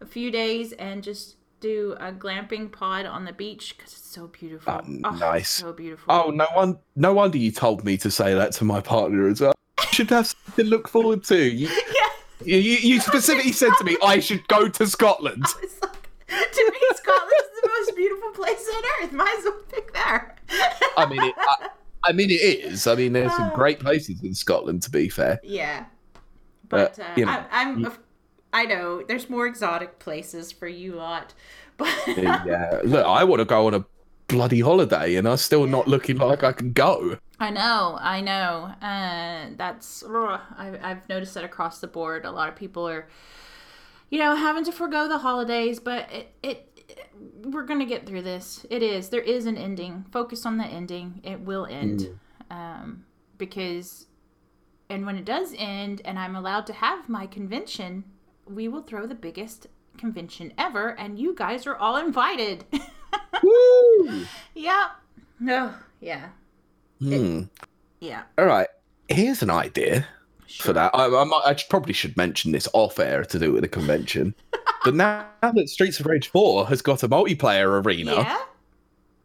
a 0.02 0.06
few 0.06 0.32
days 0.32 0.72
and 0.74 1.04
just 1.04 1.36
do 1.60 1.96
a 2.00 2.12
glamping 2.12 2.72
pod 2.72 3.06
on 3.06 3.26
the 3.26 3.34
beach 3.34 3.76
because 3.78 3.94
it's 3.94 4.10
so 4.10 4.28
beautiful. 4.28 4.74
Oh, 4.74 4.80
it's 4.80 5.20
nice. 5.20 5.50
so 5.50 5.74
beautiful. 5.74 6.06
Oh, 6.08 6.30
no 6.30 6.48
one, 6.54 6.80
no 6.96 7.14
wonder 7.14 7.38
you 7.38 7.52
told 7.52 7.84
me 7.84 7.98
to 7.98 8.10
say 8.10 8.34
that 8.34 8.54
to 8.54 8.64
my 8.64 8.82
partner 8.82 9.28
as 9.28 9.42
well. 9.42 9.54
You 9.80 9.88
should 9.92 10.10
have 10.12 10.28
to 10.60 10.70
look 10.70 10.88
forward 10.88 11.24
to. 11.26 11.38
You, 11.38 11.68
yeah. 12.46 12.56
you, 12.58 12.78
you 12.78 13.00
specifically 13.00 13.52
said 13.52 13.72
to 13.78 13.84
me 13.84 13.98
I 14.04 14.20
should 14.20 14.48
go 14.48 14.68
to 14.68 14.88
Scotland. 14.88 15.44
It's 15.64 15.82
like, 15.82 15.94
to 16.52 16.72
me, 16.72 16.80
Scotland 16.96 17.32
is 17.40 17.62
the 17.62 17.70
most 17.70 17.96
beautiful 17.96 18.30
place 18.32 18.70
on 18.76 18.84
earth. 19.02 19.12
Might 19.14 19.36
as 19.40 19.46
well 19.46 19.60
pick 19.72 19.94
there. 19.94 20.36
I 20.98 21.06
mean, 21.08 21.24
it, 21.24 21.34
I, 21.38 21.70
I 22.06 22.12
mean, 22.12 22.30
it 22.30 22.34
is. 22.34 22.88
I 22.88 22.96
mean, 22.96 23.14
there's 23.14 23.36
some 23.36 23.52
great 23.54 23.80
places 23.80 24.24
in 24.24 24.34
Scotland. 24.36 24.84
To 24.84 24.92
be 24.92 25.10
fair, 25.10 25.40
Yeah, 25.44 25.86
but 26.70 26.96
But, 26.98 27.04
uh, 27.04 27.10
you 27.16 27.26
know, 27.26 27.32
I, 27.32 27.46
I'm. 27.52 27.80
you- 27.80 27.92
I 28.52 28.66
know 28.66 29.04
there's 29.08 29.30
more 29.30 29.46
exotic 29.46 30.00
places 30.00 30.52
for 30.52 30.68
you 30.68 30.96
lot, 30.96 31.36
but 31.78 31.96
yeah. 32.08 32.80
Look, 32.84 33.06
I 33.06 33.24
want 33.24 33.42
to 33.42 33.46
go 33.46 33.68
on 33.68 33.76
a 33.76 33.86
bloody 34.30 34.62
holiday, 34.62 35.16
and 35.16 35.28
I'm 35.28 35.38
still 35.38 35.68
not 35.68 35.88
looking 35.88 36.18
like 36.18 36.44
I 36.44 36.54
can 36.54 36.72
go. 36.72 37.18
I 37.40 37.50
know, 37.50 37.98
I 38.00 38.22
know. 38.22 38.74
Uh, 38.82 39.50
that's 39.58 40.04
ugh, 40.04 40.40
I, 40.58 40.80
I've 40.82 41.10
noticed 41.10 41.34
that 41.34 41.44
across 41.44 41.80
the 41.80 41.88
board. 41.88 42.24
A 42.24 42.32
lot 42.32 42.48
of 42.48 42.56
people 42.56 42.88
are, 42.88 43.10
you 44.10 44.20
know, 44.20 44.36
having 44.36 44.64
to 44.66 44.72
forego 44.72 45.10
the 45.10 45.18
holidays, 45.18 45.80
but 45.80 46.12
it, 46.12 46.34
it, 46.44 46.82
it 46.88 47.10
we're 47.44 47.64
gonna 47.64 47.86
get 47.86 48.06
through 48.06 48.22
this. 48.22 48.66
It 48.70 48.84
is. 48.84 49.10
There 49.10 49.22
is 49.22 49.46
an 49.46 49.58
ending. 49.58 50.06
Focus 50.12 50.46
on 50.46 50.58
the 50.58 50.66
ending. 50.66 51.22
It 51.24 51.42
will 51.42 51.66
end, 51.66 52.10
um, 52.50 53.06
because, 53.38 54.06
and 54.90 55.06
when 55.06 55.18
it 55.18 55.26
does 55.26 55.56
end, 55.58 56.02
and 56.06 56.20
I'm 56.20 56.36
allowed 56.36 56.68
to 56.68 56.74
have 56.74 57.10
my 57.10 57.26
convention, 57.26 58.04
we 58.46 58.68
will 58.68 58.84
throw 58.84 59.08
the 59.08 59.16
biggest 59.16 59.68
convention 59.98 60.54
ever, 60.58 60.90
and 61.00 61.18
you 61.18 61.34
guys 61.36 61.66
are 61.66 61.76
all 61.76 61.98
invited. 61.98 62.66
Woo! 63.44 64.26
yeah. 64.56 64.90
No. 65.40 65.74
yeah. 66.02 66.30
Hmm. 67.00 67.44
Yeah. 68.00 68.24
All 68.38 68.46
right. 68.46 68.68
Here's 69.08 69.42
an 69.42 69.50
idea 69.50 70.06
Sure. 70.48 70.66
for 70.68 70.74
that. 70.74 70.92
I, 70.94 71.06
I, 71.06 71.24
might, 71.24 71.42
I 71.46 71.56
probably 71.70 71.94
should 71.94 72.18
mention 72.18 72.52
this 72.52 72.68
off 72.74 73.00
air 73.00 73.24
to 73.24 73.40
do 73.40 73.54
with 73.54 73.62
the 73.62 73.68
convention. 73.68 74.34
but 74.84 74.96
now, 74.96 75.26
now 75.44 75.52
that 75.52 75.70
Streets 75.70 76.00
of 76.00 76.06
Rage 76.06 76.28
4 76.30 76.68
has 76.68 76.82
got 76.82 77.04
a 77.04 77.10
multiplayer 77.10 77.84
arena, 77.86 78.16
Yeah. 78.16 78.38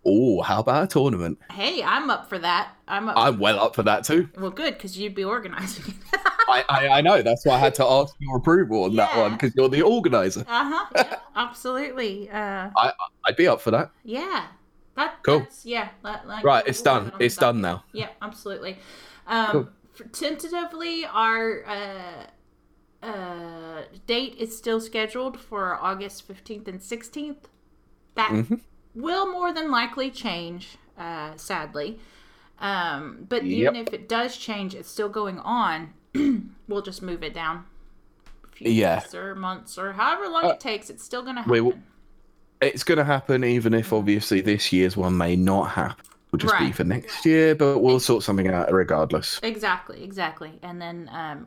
Oh, 0.07 0.43
how 0.43 0.61
about 0.61 0.85
a 0.85 0.87
tournament? 0.87 1.39
Hey, 1.51 1.83
I'm 1.83 2.11
up 2.11 2.29
for 2.29 2.39
that. 2.39 2.71
I'm 2.87 3.09
up. 3.09 3.17
I'm 3.17 3.39
well 3.39 3.59
up 3.61 3.75
for 3.75 3.83
that 3.85 4.05
too. 4.05 4.29
well, 4.39 4.51
good 4.51 4.75
because 4.75 4.99
you'd 4.99 5.15
be 5.15 5.25
organizing. 5.25 5.95
I, 6.49 6.65
I, 6.69 6.89
I 6.89 7.01
know. 7.01 7.23
That's 7.23 7.45
why 7.47 7.55
I 7.55 7.59
had 7.59 7.75
to 7.77 7.85
ask 7.85 8.15
your 8.19 8.37
approval 8.37 8.85
on 8.85 8.97
that 8.97 9.17
one 9.17 9.33
because 9.33 9.55
you're 9.57 9.69
the 9.69 9.83
organizer. 9.83 10.41
uh 10.49 10.71
huh. 10.71 10.87
Yeah, 10.95 11.17
absolutely. 11.35 12.29
Uh, 12.31 12.71
I'd 13.27 13.37
be 13.37 13.47
up 13.49 13.61
for 13.61 13.71
that. 13.71 13.91
yeah. 14.05 14.47
That, 14.97 15.17
Cool. 15.25 15.41
That's, 15.41 15.67
yeah. 15.67 15.89
Like, 16.05 16.25
like, 16.25 16.45
Right, 16.45 16.65
it's 16.69 16.81
done. 16.81 17.11
It's 17.19 17.35
that. 17.35 17.41
done 17.41 17.61
now. 17.61 17.83
Yeah, 17.93 18.11
absolutely. 18.23 18.79
Um, 19.27 19.47
Cool. 19.51 19.69
for 19.93 20.05
tentatively, 20.05 21.05
our 21.05 21.65
uh, 21.67 22.27
uh, 23.05 23.83
date 24.07 24.37
is 24.39 24.57
still 24.57 24.81
scheduled 24.81 25.41
for 25.41 25.75
August 25.83 26.29
15th 26.29 26.69
and 26.69 26.79
16th. 26.81 27.49
That 28.15 28.31
Mhm. 28.31 28.61
Will 28.95 29.31
more 29.31 29.53
than 29.53 29.71
likely 29.71 30.11
change, 30.11 30.77
uh, 30.99 31.33
sadly. 31.37 31.99
Um, 32.61 33.27
but 33.29 33.45
Yep. 33.45 33.59
even 33.59 33.77
if 33.77 33.93
it 33.93 34.09
does 34.09 34.37
change, 34.37 34.75
it's 34.75 34.89
still 34.89 35.09
going 35.09 35.39
on. 35.41 35.93
we'll 36.69 36.83
just 36.83 37.03
move 37.03 37.23
it 37.23 37.35
down. 37.35 37.65
A 38.45 38.57
few 38.57 38.71
Yeah. 38.71 39.01
weeks 39.01 39.15
or 39.15 39.35
months 39.35 39.77
or 39.77 39.93
however 39.95 40.29
long 40.29 40.45
Uh, 40.45 40.49
it 40.51 40.61
takes, 40.61 40.89
it's 40.91 41.03
still 41.05 41.23
going 41.23 41.35
to 41.37 41.43
happen. 41.43 41.65
will- 41.65 41.79
It's 42.61 42.85
going 42.85 42.99
to 42.99 43.05
happen, 43.05 43.45
even 43.45 43.75
if 43.75 43.93
obviously 43.93 44.41
this 44.41 44.73
year's 44.73 44.97
one 44.97 45.17
may 45.17 45.37
not 45.37 45.71
happen. 45.71 46.05
Will 46.31 46.39
just 46.39 46.59
be 46.59 46.73
for 46.73 46.83
next 46.85 47.25
year, 47.27 47.55
but 47.55 47.79
we'll 47.81 48.01
sort 48.01 48.23
something 48.25 48.49
out 48.49 48.73
regardless. 48.73 49.39
Exactly, 49.43 50.03
exactly. 50.03 50.59
And 50.63 50.81
then 50.81 51.09
um, 51.13 51.47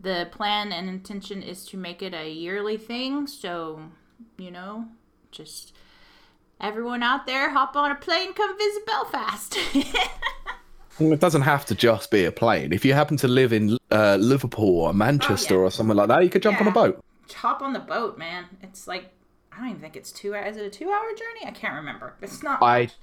the 0.00 0.28
plan 0.32 0.72
and 0.72 0.88
intention 0.88 1.42
is 1.42 1.64
to 1.66 1.76
make 1.76 2.00
it 2.02 2.14
a 2.14 2.28
yearly 2.30 2.76
thing. 2.76 3.26
So, 3.26 3.82
you 4.38 4.50
know, 4.50 4.86
just 5.30 5.74
everyone 6.60 7.02
out 7.02 7.26
there, 7.26 7.50
hop 7.50 7.76
on 7.76 7.90
a 7.90 7.94
plane, 7.94 8.32
come 8.34 8.56
visit 8.58 8.86
Belfast. 8.86 9.58
It 10.98 11.20
doesn't 11.20 11.42
have 11.42 11.66
to 11.66 11.74
just 11.74 12.10
be 12.10 12.24
a 12.24 12.32
plane. 12.32 12.72
If 12.72 12.82
you 12.82 12.94
happen 12.94 13.18
to 13.18 13.28
live 13.28 13.52
in 13.52 13.76
uh, 13.90 14.16
Liverpool 14.18 14.80
or 14.80 14.94
Manchester 14.94 15.56
Oh, 15.56 15.58
yeah. 15.58 15.64
or 15.66 15.70
somewhere 15.70 15.94
like 15.94 16.08
that, 16.08 16.24
you 16.24 16.30
could 16.30 16.40
jump 16.42 16.58
on 16.58 16.68
a 16.68 16.70
boat. 16.70 17.04
hop 17.34 17.60
on 17.60 17.74
the 17.74 17.80
boat, 17.80 18.16
man. 18.16 18.46
It's 18.62 18.88
like 18.88 19.12
I 19.52 19.58
don't 19.58 19.68
even 19.68 19.80
think 19.82 19.94
it's 19.96 20.10
two. 20.10 20.32
Is 20.32 20.56
it 20.56 20.64
a 20.64 20.70
two-hour 20.70 21.08
journey? 21.10 21.46
I 21.46 21.50
can't 21.50 21.74
remember. 21.74 22.14
It's 22.22 22.42
not. 22.42 22.62
I 22.62 22.84
much. 22.84 22.94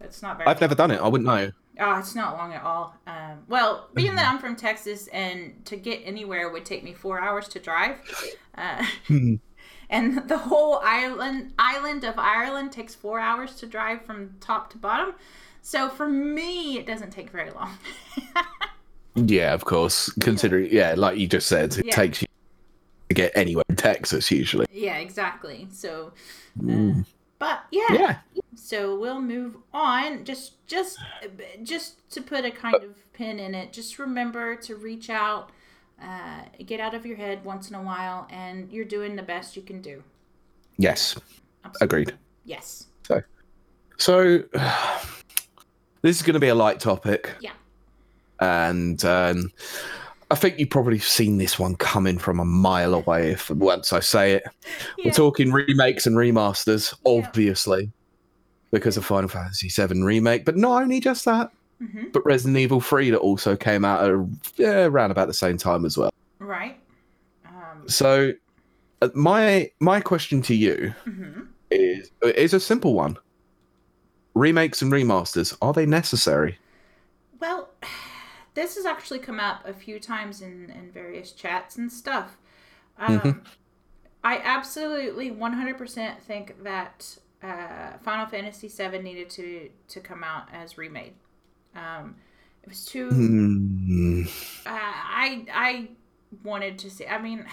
It's 0.00 0.22
not 0.22 0.38
very. 0.38 0.48
I've 0.48 0.62
never 0.62 0.74
done 0.74 0.90
it. 0.90 0.98
I 0.98 1.08
wouldn't 1.08 1.26
know. 1.26 1.50
Oh, 1.78 1.98
it's 1.98 2.14
not 2.14 2.38
long 2.38 2.54
at 2.54 2.62
all. 2.62 2.94
Um, 3.06 3.40
well, 3.48 3.90
being 3.92 4.14
that 4.14 4.26
I'm 4.32 4.38
from 4.38 4.56
Texas 4.56 5.06
and 5.08 5.62
to 5.66 5.76
get 5.76 6.00
anywhere 6.04 6.48
would 6.48 6.64
take 6.64 6.82
me 6.82 6.94
four 6.94 7.20
hours 7.20 7.48
to 7.48 7.58
drive, 7.58 7.96
uh, 8.56 8.82
and 9.90 10.26
the 10.28 10.38
whole 10.38 10.80
island 10.82 11.52
island 11.58 12.04
of 12.04 12.14
Ireland 12.18 12.72
takes 12.72 12.94
four 12.94 13.20
hours 13.20 13.56
to 13.56 13.66
drive 13.66 14.02
from 14.06 14.36
top 14.40 14.70
to 14.70 14.78
bottom. 14.78 15.14
So 15.62 15.90
for 15.90 16.08
me, 16.08 16.78
it 16.78 16.86
doesn't 16.86 17.10
take 17.10 17.28
very 17.30 17.50
long. 17.50 17.76
Yeah, 19.16 19.52
of 19.54 19.64
course. 19.64 20.08
Considering, 20.20 20.68
yeah, 20.72 20.94
like 20.96 21.18
you 21.18 21.26
just 21.26 21.48
said, 21.48 21.76
it 21.76 21.86
Yeah. 21.86 21.94
takes 21.96 22.22
you 22.22 22.28
to 23.08 23.14
get 23.14 23.32
anywhere 23.34 23.64
in 23.68 23.74
Texas 23.76 24.30
usually. 24.30 24.66
yeah, 24.72 24.98
exactly. 24.98 25.66
So, 25.72 26.12
uh, 26.66 26.92
but 27.40 27.64
yeah, 27.72 27.92
Yeah. 27.92 28.16
so 28.54 28.96
we'll 28.98 29.20
move 29.20 29.56
on 29.74 30.24
just 30.24 30.64
just 30.68 30.98
just 31.64 32.08
to 32.12 32.22
put 32.22 32.44
a 32.44 32.52
kind 32.52 32.76
of 32.76 33.12
pin 33.12 33.40
in 33.40 33.52
it 33.54 33.72
just 33.72 33.98
remember 33.98 34.54
to 34.56 34.76
reach 34.76 35.10
out 35.10 35.50
uh, 36.02 36.42
get 36.66 36.80
out 36.80 36.94
of 36.94 37.04
your 37.06 37.16
head 37.16 37.44
once 37.44 37.68
in 37.70 37.74
a 37.76 37.82
while 37.82 38.26
and 38.30 38.70
you're 38.72 38.84
doing 38.84 39.16
the 39.16 39.22
best 39.22 39.56
you 39.56 39.62
can 39.62 39.80
do 39.82 40.02
Yes. 40.78 41.14
Absolutely. 41.64 41.84
Agreed. 41.84 42.18
yes 42.44 42.86
So, 43.06 43.22
so 43.98 44.38
this 46.02 46.16
is 46.16 46.22
going 46.22 46.34
to 46.34 46.40
be 46.40 46.48
a 46.48 46.54
light 46.54 46.80
topic. 46.80 47.30
Yeah. 47.40 47.52
And 48.40 49.04
um, 49.04 49.50
I 50.30 50.34
think 50.34 50.58
you've 50.58 50.70
probably 50.70 50.98
seen 50.98 51.36
this 51.36 51.58
one 51.58 51.76
coming 51.76 52.16
from 52.16 52.40
a 52.40 52.44
mile 52.44 52.94
away 52.94 53.32
if 53.32 53.50
once 53.50 53.92
I 53.92 54.00
say 54.00 54.32
it. 54.32 54.44
Yeah. 54.96 55.06
We're 55.06 55.12
talking 55.12 55.52
remakes 55.52 56.06
and 56.06 56.16
remasters, 56.16 56.94
Yeah. 57.04 57.12
obviously, 57.18 57.92
because 58.70 58.96
of 58.96 59.04
Final 59.04 59.28
Fantasy 59.28 59.68
VII 59.68 60.02
Remake, 60.02 60.46
but 60.46 60.56
not 60.56 60.80
only 60.82 61.00
just 61.00 61.26
that, 61.26 61.50
hmm 61.80 62.04
but 62.12 62.24
Resident 62.26 62.56
Evil 62.58 62.80
3 62.80 63.10
that 63.10 63.18
also 63.18 63.56
came 63.56 63.84
out 63.84 64.04
at, 64.04 64.16
yeah, 64.56 64.84
around 64.84 65.10
about 65.12 65.28
the 65.28 65.34
same 65.34 65.56
time 65.56 65.84
as 65.84 65.96
well. 65.96 66.10
right 66.38 66.78
um, 67.46 67.88
So, 67.88 68.32
uh, 69.02 69.08
my 69.14 69.70
my 69.80 70.00
question 70.00 70.42
to 70.42 70.54
you 70.54 70.92
mhm. 71.06 71.46
is 71.70 72.10
is 72.22 72.52
a 72.54 72.60
simple 72.60 72.94
one. 72.94 73.16
Remakes 74.34 74.80
and 74.82 74.92
remasters, 74.92 75.56
are 75.60 75.72
they 75.72 75.86
necessary? 75.86 76.58
well 77.40 77.70
this 78.54 78.76
has 78.76 78.84
actually 78.84 79.18
come 79.18 79.40
up 79.40 79.66
a 79.66 79.72
few 79.72 79.98
times 80.00 80.42
in, 80.42 80.70
in 80.70 80.90
various 80.92 81.32
chats 81.32 81.76
and 81.76 81.90
stuff 81.90 82.36
um, 82.98 83.20
Mhm. 83.20 83.40
i 84.24 84.38
absolutely 84.38 85.30
100% 85.30 86.20
think 86.20 86.62
that 86.62 87.16
uh, 87.42 87.96
final 88.02 88.26
fantasy 88.26 88.68
VII 88.68 88.98
needed 88.98 89.30
to 89.30 89.70
to 89.88 90.00
come 90.00 90.22
out 90.22 90.48
as 90.52 90.76
remade 90.76 91.14
um, 91.74 92.16
it 92.62 92.68
was 92.68 92.84
too 92.84 93.08
Hmm. 93.10 94.24
uh, 94.66 94.70
I 94.70 95.46
I 95.52 95.88
wanted 96.44 96.78
to 96.80 96.90
see. 96.90 97.06
I 97.06 97.20
mean, 97.20 97.44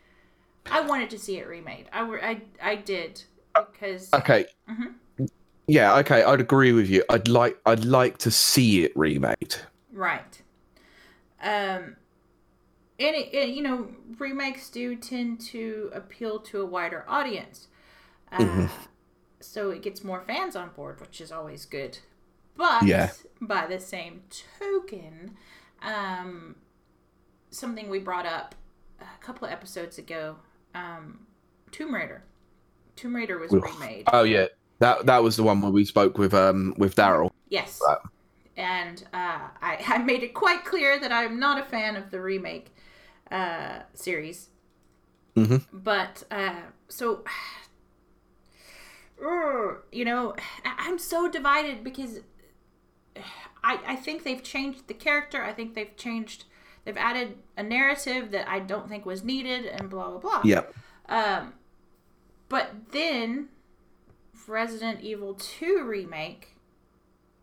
I 0.70 0.80
wanted 0.80 1.10
to 1.10 1.18
see 1.18 1.38
it 1.38 1.46
remade. 1.46 1.86
I 1.92 2.02
I 2.02 2.42
I 2.62 2.76
did 2.76 3.24
because 3.72 4.10
Okay. 4.14 4.46
Mhm. 4.68 4.94
Yeah, 5.66 5.96
okay, 5.98 6.22
I'd 6.24 6.40
agree 6.40 6.72
with 6.72 6.88
you. 6.90 7.04
I'd 7.08 7.28
like 7.28 7.58
I'd 7.64 7.84
like 7.84 8.18
to 8.18 8.30
see 8.30 8.84
it 8.84 8.92
remade. 8.96 9.54
right. 9.92 10.42
um, 11.42 11.96
and, 12.98 13.16
it, 13.16 13.32
it, 13.32 13.48
you 13.50 13.62
know, 13.62 13.88
remakes 14.18 14.68
do 14.68 14.94
tend 14.94 15.40
to 15.40 15.90
appeal 15.94 16.38
to 16.40 16.60
a 16.60 16.66
wider 16.66 17.04
audience. 17.08 17.68
Uh, 18.32 18.38
Mhm. 18.44 18.70
So 19.40 19.70
it 19.70 19.82
gets 19.82 20.04
more 20.04 20.22
fans 20.22 20.56
on 20.56 20.70
board, 20.70 21.00
which 21.00 21.20
is 21.20 21.32
always 21.32 21.66
good. 21.66 21.98
But 22.56 22.82
Yeah. 22.84 23.10
by 23.40 23.66
the 23.66 23.80
same 23.80 24.22
token, 24.58 25.36
um, 25.82 26.56
something 27.50 27.88
we 27.88 27.98
brought 27.98 28.26
up 28.26 28.54
a 29.00 29.24
couple 29.24 29.46
of 29.46 29.52
episodes 29.52 29.98
ago, 29.98 30.36
um, 30.74 31.26
Tomb 31.70 31.94
Raider. 31.94 32.24
Tomb 32.96 33.16
Raider 33.16 33.38
was 33.38 33.50
remade. 33.52 34.04
Oh 34.12 34.24
yeah, 34.24 34.46
that 34.78 35.06
that 35.06 35.22
was 35.22 35.36
the 35.36 35.42
one 35.42 35.60
where 35.62 35.70
we 35.70 35.84
spoke 35.84 36.18
with 36.18 36.34
um 36.34 36.74
with 36.76 36.96
Daryl. 36.96 37.30
Yes. 37.48 37.80
Right. 37.86 37.98
And 38.56 39.02
uh, 39.14 39.48
I, 39.62 39.82
I 39.86 39.98
made 39.98 40.22
it 40.22 40.34
quite 40.34 40.64
clear 40.66 41.00
that 41.00 41.10
I'm 41.10 41.38
not 41.40 41.58
a 41.58 41.64
fan 41.64 41.96
of 41.96 42.10
the 42.10 42.20
remake 42.20 42.74
uh, 43.30 43.80
series. 43.94 44.48
Mhm. 45.34 45.64
But, 45.72 46.24
uh, 46.30 46.60
so, 46.88 47.24
you 49.92 50.04
know, 50.04 50.34
I'm 50.64 50.98
so 50.98 51.28
divided 51.30 51.82
because 51.82 52.20
I, 53.62 53.78
I 53.86 53.96
think 53.96 54.22
they've 54.24 54.42
changed 54.42 54.86
the 54.88 54.94
character. 54.94 55.42
I 55.42 55.52
think 55.52 55.74
they've 55.74 55.96
changed, 55.96 56.44
they've 56.84 56.96
added 56.96 57.38
a 57.56 57.62
narrative 57.62 58.30
that 58.32 58.48
I 58.48 58.60
don't 58.60 58.88
think 58.88 59.04
was 59.06 59.24
needed 59.24 59.66
and 59.66 59.90
blah, 59.90 60.10
blah, 60.10 60.18
blah. 60.18 60.42
Yeah, 60.44 60.62
Um, 61.08 61.54
but 62.48 62.92
then 62.92 63.48
Resident 64.46 65.00
Evil 65.02 65.34
2 65.34 65.84
remake, 65.84 66.56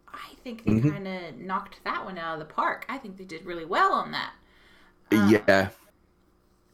I 0.07 0.35
think 0.43 0.65
they 0.65 0.73
Mhm. 0.73 0.91
kind 0.91 1.07
of 1.07 1.37
knocked 1.37 1.83
that 1.83 2.05
one 2.05 2.17
out 2.17 2.33
of 2.33 2.39
the 2.47 2.53
park. 2.53 2.85
I 2.89 2.97
think 2.97 3.17
they 3.17 3.25
did 3.25 3.45
really 3.45 3.65
well 3.65 3.93
on 3.93 4.11
that. 4.11 4.33
Um, 5.11 5.43
yeah, 5.47 5.69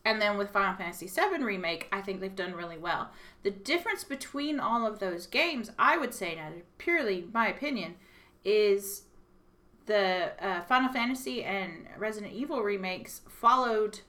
And 0.06 0.22
then 0.22 0.38
with 0.38 0.52
Final 0.52 0.76
Fantasy 0.76 1.08
VII 1.08 1.44
remake, 1.44 1.88
I 1.92 2.02
think 2.02 2.20
they've 2.20 2.36
done 2.36 2.54
really 2.54 2.78
well. 2.78 3.12
The 3.44 3.52
difference 3.52 4.04
between 4.04 4.60
all 4.60 4.86
of 4.86 5.00
those 5.00 5.28
games, 5.28 5.72
I 5.80 5.98
would 5.98 6.14
say, 6.14 6.36
now 6.36 6.52
purely 6.78 7.30
my 7.34 7.48
opinion, 7.48 7.96
is 8.46 9.04
the 9.86 10.32
uh, 10.46 10.62
Final 10.62 10.92
Fantasy 10.92 11.44
and 11.44 11.88
Resident 11.98 12.34
Evil 12.34 12.62
remakes 12.64 13.22
followed 13.30 14.00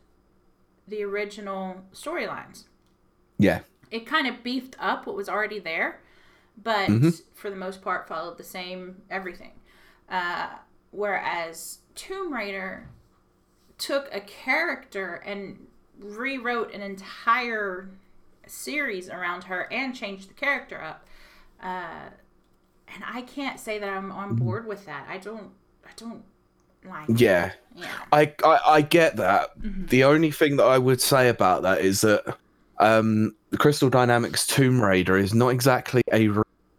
the 0.87 1.03
original 1.03 1.83
storylines 1.93 2.65
yeah, 3.39 3.61
it 3.91 4.07
kind 4.07 4.27
of 4.29 4.43
beefed 4.45 4.77
up 4.79 5.07
what 5.07 5.17
was 5.17 5.29
already 5.29 5.59
there, 5.59 6.01
but 6.63 6.89
Mhm. 6.89 7.21
for 7.35 7.51
the 7.51 7.57
most 7.57 7.83
part 7.83 8.07
followed 8.07 8.39
the 8.39 8.45
same 8.45 9.03
everything. 9.11 9.53
Uh, 10.09 10.51
whereas 10.93 11.79
Tomb 11.97 12.33
Raider 12.33 12.89
took 13.77 14.09
a 14.15 14.21
character 14.21 15.15
and 15.27 15.67
rewrote 15.99 16.73
an 16.73 16.81
entire 16.83 17.89
series 18.47 19.09
around 19.09 19.45
her 19.45 19.67
and 19.73 19.97
changed 19.97 20.29
the 20.31 20.35
character 20.35 20.81
up. 20.81 21.07
Uh, 21.61 22.11
and 22.95 23.05
I 23.07 23.23
can't 23.23 23.59
say 23.59 23.79
that 23.79 23.89
I'm 23.89 24.11
on 24.13 24.35
board 24.37 24.67
with 24.67 24.85
that. 24.87 25.07
I 25.09 25.19
don't. 25.19 25.51
I 25.85 25.91
don't 25.97 26.23
like. 26.85 27.19
yeah. 27.21 27.53
Yeah. 27.75 27.87
I, 28.13 28.33
I 28.45 28.59
I 28.67 28.81
get 28.83 29.17
that. 29.17 29.59
Mhm. 29.61 29.89
The 29.89 30.05
only 30.05 30.31
thing 30.31 30.57
that 30.57 30.65
I 30.65 30.79
would 30.79 31.01
say 31.01 31.29
about 31.29 31.63
that 31.63 31.81
is 31.81 32.03
that 32.03 32.37
um 32.79 33.35
the 33.51 33.57
Crystal 33.59 33.91
Dynamics 33.91 34.47
Tomb 34.47 34.81
Raider 34.81 35.17
is 35.17 35.35
not 35.35 35.49
exactly 35.49 36.03
a 36.13 36.29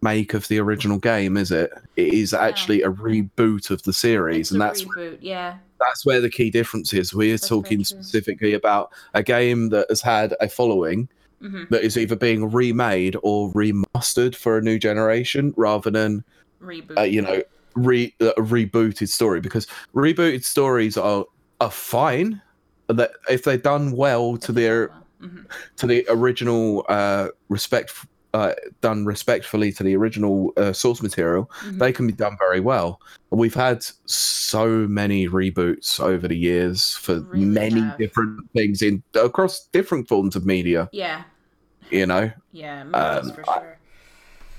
remake 0.01 0.33
of 0.33 0.47
the 0.47 0.59
original 0.59 0.97
game, 0.99 1.37
is 1.37 1.51
it? 1.51 1.71
It 1.95 2.13
is 2.13 2.33
actually 2.33 2.81
a 2.83 2.89
reboot 2.89 3.69
of 3.71 3.81
the 3.83 3.93
series, 3.93 4.47
It's 4.47 4.51
and 4.51 4.61
that's 4.61 4.83
reboot. 4.83 5.17
Yeah. 5.21 5.57
that's 5.79 6.05
where 6.05 6.21
the 6.21 6.29
key 6.29 6.49
difference 6.49 6.93
is. 6.93 7.13
We're 7.13 7.33
That's 7.33 7.47
talking 7.49 7.83
specifically 7.83 8.53
about 8.53 8.91
a 9.13 9.23
game 9.23 9.69
that 9.69 9.87
has 9.89 10.01
had 10.01 10.33
a 10.39 10.47
following 10.49 11.09
hmm 11.41 11.63
that 11.69 11.83
is 11.83 11.97
either 11.97 12.15
being 12.15 12.51
remade 12.51 13.15
or 13.23 13.51
remastered 13.53 14.35
for 14.35 14.57
a 14.57 14.61
new 14.61 14.77
generation 14.79 15.53
rather 15.57 15.89
than 15.91 16.23
Reboot. 16.61 16.97
uh, 16.97 17.03
you 17.03 17.21
know 17.21 17.41
re 17.75 18.13
a 18.21 18.33
rebooted 18.33 19.09
story 19.09 19.41
because 19.41 19.67
rebooted 19.95 20.43
stories 20.43 20.97
are 20.97 21.25
are 21.59 21.71
fine 21.71 22.41
that 22.87 23.11
if 23.29 23.43
they're 23.43 23.57
done 23.57 23.91
well 23.91 24.37
to 24.37 24.51
their 24.51 24.91
hmm 25.19 25.41
to 25.77 25.87
the 25.87 26.05
original 26.09 26.85
uh 26.89 27.27
respect 27.49 27.93
uh, 28.35 28.53
done 28.81 29.05
respectfully 29.05 29.71
to 29.71 29.81
the 29.83 29.95
original 29.95 30.51
uh, 30.57 30.73
source 30.73 31.01
material 31.01 31.43
Mhm. 31.63 31.79
they 31.79 31.91
can 31.93 32.05
be 32.07 32.13
done 32.13 32.35
very 32.45 32.59
well 32.71 32.99
we've 33.31 33.59
had 33.67 33.77
so 34.05 34.67
many 35.01 35.27
reboots 35.27 35.99
over 36.11 36.27
the 36.27 36.37
years 36.49 36.95
for 37.03 37.15
Really 37.21 37.45
many 37.45 37.81
have. 37.81 37.97
different 37.97 38.49
things 38.57 38.81
in 38.81 39.01
across 39.29 39.67
different 39.77 40.07
forms 40.07 40.35
of 40.35 40.45
media 40.45 40.81
Yeah. 40.91 41.23
you 41.89 42.05
know 42.05 42.31
Yeah, 42.51 42.81
Um, 42.93 43.31
for 43.31 43.43
I- 43.49 43.59
sure. 43.59 43.77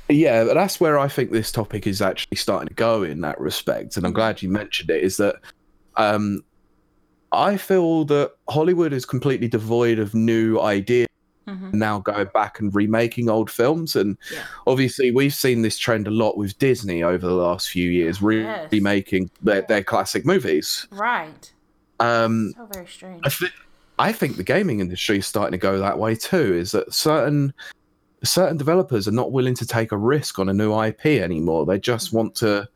Yeah, 0.09 0.45
but 0.45 0.55
that's 0.55 0.79
where 0.81 0.99
I 1.07 1.09
think 1.09 1.33
this 1.33 1.51
topic 1.51 1.87
is 1.87 2.01
actually 2.01 2.37
starting 2.37 2.69
to 2.69 2.75
go 2.75 3.03
in 3.03 3.23
that 3.23 3.41
respect, 3.41 3.97
and 3.97 4.07
I'm 4.07 4.13
Mhm. 4.13 4.21
glad 4.21 4.43
you 4.43 4.49
mentioned 4.49 4.89
it. 4.91 5.03
Is 5.03 5.17
that 5.17 5.37
um, 5.97 6.43
I 7.33 7.57
feel 7.57 8.05
that 8.05 8.33
Hollywood 8.49 8.93
is 8.93 9.05
completely 9.05 9.49
devoid 9.49 9.99
of 9.99 10.15
new 10.15 10.61
ideas 10.61 11.09
hmm 11.47 11.71
now, 11.73 11.99
going 12.01 12.29
back 12.35 12.59
and 12.61 12.75
remaking 12.75 13.29
old 13.29 13.51
films, 13.51 13.95
and 13.97 14.17
Yeah. 14.33 14.45
obviously 14.67 15.11
we've 15.11 15.35
seen 15.35 15.63
this 15.63 15.79
trend 15.79 16.07
a 16.07 16.11
lot 16.11 16.37
with 16.37 16.59
Disney 16.59 17.03
over 17.03 17.27
the 17.27 17.35
last 17.35 17.69
few 17.69 17.91
years, 17.91 18.21
re- 18.23 18.43
Yes. 18.45 18.73
remaking 18.73 19.31
their, 19.43 19.63
their 19.63 19.85
classic 19.85 20.25
movies. 20.27 20.87
Right. 20.91 21.53
Um, 22.01 22.53
So 22.57 22.67
very 22.67 22.87
strange. 22.87 23.23
I, 23.25 23.29
thi- 23.31 23.53
I 23.99 24.13
think 24.13 24.37
the 24.37 24.45
gaming 24.45 24.81
industry 24.81 25.19
is 25.19 25.27
starting 25.27 25.53
to 25.53 25.59
go 25.59 25.79
that 25.79 25.99
way 25.99 26.15
too. 26.15 26.55
Is 26.55 26.73
that 26.73 26.93
certain 26.93 27.53
certain 28.25 28.57
developers 28.57 29.07
are 29.07 29.13
not 29.13 29.31
willing 29.31 29.55
to 29.55 29.67
take 29.67 29.93
a 29.93 29.97
risk 29.97 30.39
on 30.39 30.49
a 30.49 30.53
new 30.53 30.79
IP 30.83 31.07
anymore. 31.07 31.65
They 31.67 31.79
just 31.79 32.13
want 32.13 32.35
to 32.37 32.67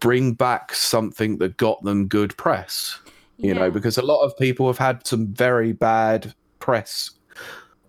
bring 0.00 0.34
back 0.34 0.74
something 0.74 1.38
that 1.38 1.56
got 1.56 1.82
them 1.84 2.08
good 2.08 2.36
press. 2.36 2.98
You 3.38 3.54
know, 3.54 3.70
because 3.70 3.98
a 3.98 4.02
lot 4.02 4.22
of 4.22 4.36
people 4.36 4.66
have 4.68 4.78
had 4.78 5.04
some 5.06 5.28
very 5.32 5.72
bad 5.72 6.32
press 6.60 7.10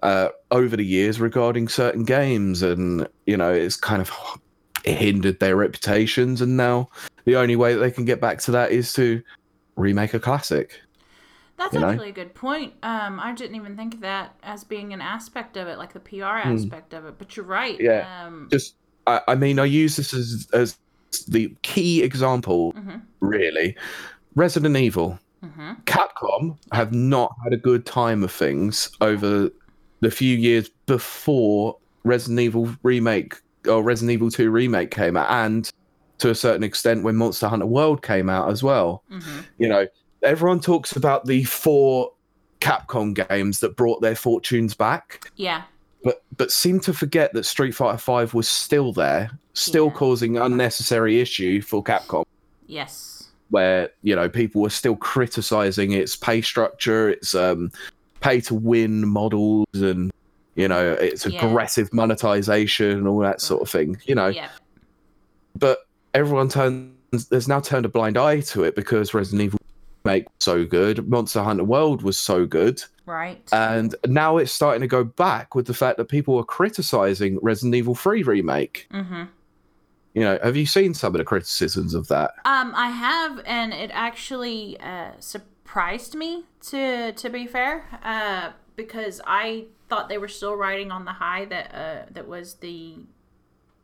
uh, 0.04 0.30
over 0.52 0.76
the 0.76 0.86
years 0.86 1.20
regarding 1.20 1.68
certain 1.68 2.04
games, 2.04 2.62
and 2.62 3.08
you 3.26 3.38
know, 3.38 3.52
it's 3.52 3.76
kind 3.76 4.02
of 4.02 4.12
hindered 4.86 5.40
their 5.40 5.56
reputations. 5.56 6.42
And 6.42 6.58
now 6.58 6.90
the 7.26 7.38
only 7.38 7.56
way 7.56 7.74
that 7.74 7.80
they 7.80 7.92
can 7.92 8.06
get 8.06 8.22
back 8.22 8.40
to 8.42 8.52
that 8.52 8.72
is 8.72 8.94
to 8.94 9.24
remake 9.76 10.14
a 10.14 10.20
classic. 10.20 10.80
That's 11.58 11.74
you 11.74 11.80
know? 11.80 11.90
actually 11.90 12.10
a 12.10 12.14
good 12.14 12.36
point. 12.36 12.74
Um, 12.84 13.20
I 13.20 13.34
didn't 13.34 13.56
even 13.56 13.78
think 13.78 13.94
of 13.94 14.02
that 14.02 14.36
as 14.44 14.64
being 14.64 14.92
an 14.92 15.02
aspect 15.02 15.56
of 15.56 15.68
it, 15.68 15.78
like 15.78 15.94
the 15.94 16.00
PR 16.00 16.26
aspect 16.26 16.94
of 16.94 17.06
it. 17.06 17.18
But 17.18 17.38
you're 17.38 17.46
right. 17.46 17.78
Hmm. 17.78 17.86
Yeah. 17.86 18.26
Um, 18.26 18.50
just 18.52 18.76
I, 19.08 19.22
I 19.28 19.36
mean 19.36 19.60
i 19.60 19.66
use 19.66 19.96
this 19.96 20.14
as 20.14 20.48
as 20.54 20.78
the 21.28 21.54
key 21.62 22.02
example 22.02 22.74
mhm, 22.74 23.02
really 23.20 23.76
resident 24.36 24.76
evil 24.76 25.20
mhm. 25.44 25.84
capcom 25.86 26.58
have 26.72 26.92
not 26.92 27.36
had 27.44 27.54
a 27.54 27.58
good 27.58 27.86
time 27.86 28.24
of 28.24 28.32
things 28.32 28.90
over 29.02 29.50
the 30.04 30.12
few 30.12 30.38
years 30.38 30.70
before 30.86 31.78
resident 32.04 32.40
evil 32.40 32.70
remake 32.84 33.36
or 33.68 33.82
resident 33.84 34.12
evil 34.12 34.30
2 34.30 34.52
remake 34.52 34.92
came 34.92 35.16
out 35.18 35.30
and 35.30 35.72
to 36.18 36.30
a 36.30 36.36
certain 36.36 36.64
extent 36.64 37.04
when 37.04 37.16
monster 37.16 37.48
hunter 37.48 37.66
world 37.66 38.02
came 38.02 38.30
out 38.30 38.50
as 38.52 38.62
well 38.62 39.04
Mhm. 39.12 39.46
you 39.58 39.68
know 39.68 39.88
everyone 40.22 40.60
talks 40.60 40.96
about 40.96 41.26
the 41.26 41.44
four 41.46 42.12
capcom 42.62 43.14
games 43.30 43.60
that 43.60 43.76
brought 43.76 44.02
their 44.02 44.16
fortunes 44.16 44.74
back 44.74 45.32
Yeah. 45.36 45.64
but 46.04 46.24
but 46.38 46.52
seem 46.52 46.80
to 46.82 46.94
forget 46.94 47.34
that 47.34 47.46
Street 47.46 47.74
Fighter 47.74 47.98
Five 47.98 48.34
was 48.34 48.48
still 48.48 48.92
there, 48.94 49.32
still 49.54 49.86
Yeah. 49.88 49.94
causing 49.94 50.38
unnecessary 50.38 51.20
issue 51.22 51.62
for 51.62 51.84
Capcom, 51.84 52.26
Yes. 52.68 53.30
where 53.50 53.90
you 54.02 54.16
know 54.16 54.28
people 54.30 54.62
were 54.62 54.70
still 54.70 54.96
criticizing 54.96 55.92
its 55.92 56.16
pay 56.16 56.42
structure, 56.42 57.10
its 57.10 57.36
um, 57.36 57.72
pay 58.24 58.42
to 58.42 58.56
win 58.56 59.08
models, 59.08 59.68
and 59.74 60.12
you 60.56 60.68
know 60.68 60.94
its 60.94 61.26
Yeah. 61.26 61.46
aggressive 61.46 61.94
monetization, 61.94 62.92
and 62.92 63.08
all 63.08 63.20
that 63.20 63.42
sort 63.42 63.62
of 63.62 63.70
thing. 63.70 63.98
You 64.06 64.16
know, 64.16 64.28
Yeah. 64.28 64.50
but 65.58 65.80
everyone 66.14 66.50
turns 66.50 66.92
has 67.32 67.48
now 67.48 67.60
turned 67.60 67.86
a 67.86 67.90
blind 67.90 68.18
eye 68.18 68.40
to 68.42 68.64
it 68.64 68.76
because 68.76 69.14
Resident 69.14 69.42
Evil 69.44 69.60
make 70.06 70.26
so 70.40 70.66
good, 70.66 71.08
Monster 71.08 71.44
Hunter 71.44 71.64
World 71.64 72.02
was 72.02 72.18
so 72.18 72.46
good. 72.46 72.84
Right. 73.06 73.48
And 73.54 73.96
now 74.08 74.38
it's 74.38 74.52
starting 74.52 74.82
to 74.82 74.88
go 74.88 75.04
back 75.04 75.56
with 75.56 75.68
the 75.68 75.74
fact 75.74 75.98
that 75.98 76.06
people 76.06 76.38
are 76.38 76.44
criticizing 76.44 77.38
Resident 77.42 77.76
Evil 77.76 77.96
3 77.96 78.24
remake. 78.24 78.88
mm-hmm. 78.92 79.24
You 80.16 80.22
know, 80.22 80.38
have 80.44 80.56
you 80.56 80.66
seen 80.66 80.94
some 80.94 81.16
of 81.16 81.20
the 81.20 81.24
criticisms 81.24 81.94
of 81.96 82.08
that? 82.10 82.32
Um, 82.46 82.74
I 82.76 82.90
have, 82.90 83.42
and 83.46 83.74
it 83.74 83.90
actually 83.94 84.78
uh, 84.80 85.12
surprised 85.20 85.53
me 86.16 86.46
to 86.68 87.14
to 87.14 87.30
be 87.30 87.48
fair, 87.48 87.86
uh, 88.04 88.52
because 88.76 89.22
I 89.26 89.66
thought 89.90 90.10
they 90.10 90.18
were 90.18 90.28
still 90.28 90.56
riding 90.56 90.92
on 90.92 91.06
the 91.06 91.14
high 91.14 91.46
that 91.46 91.74
uh, 91.74 92.06
that 92.12 92.28
was 92.28 92.56
the 92.56 92.96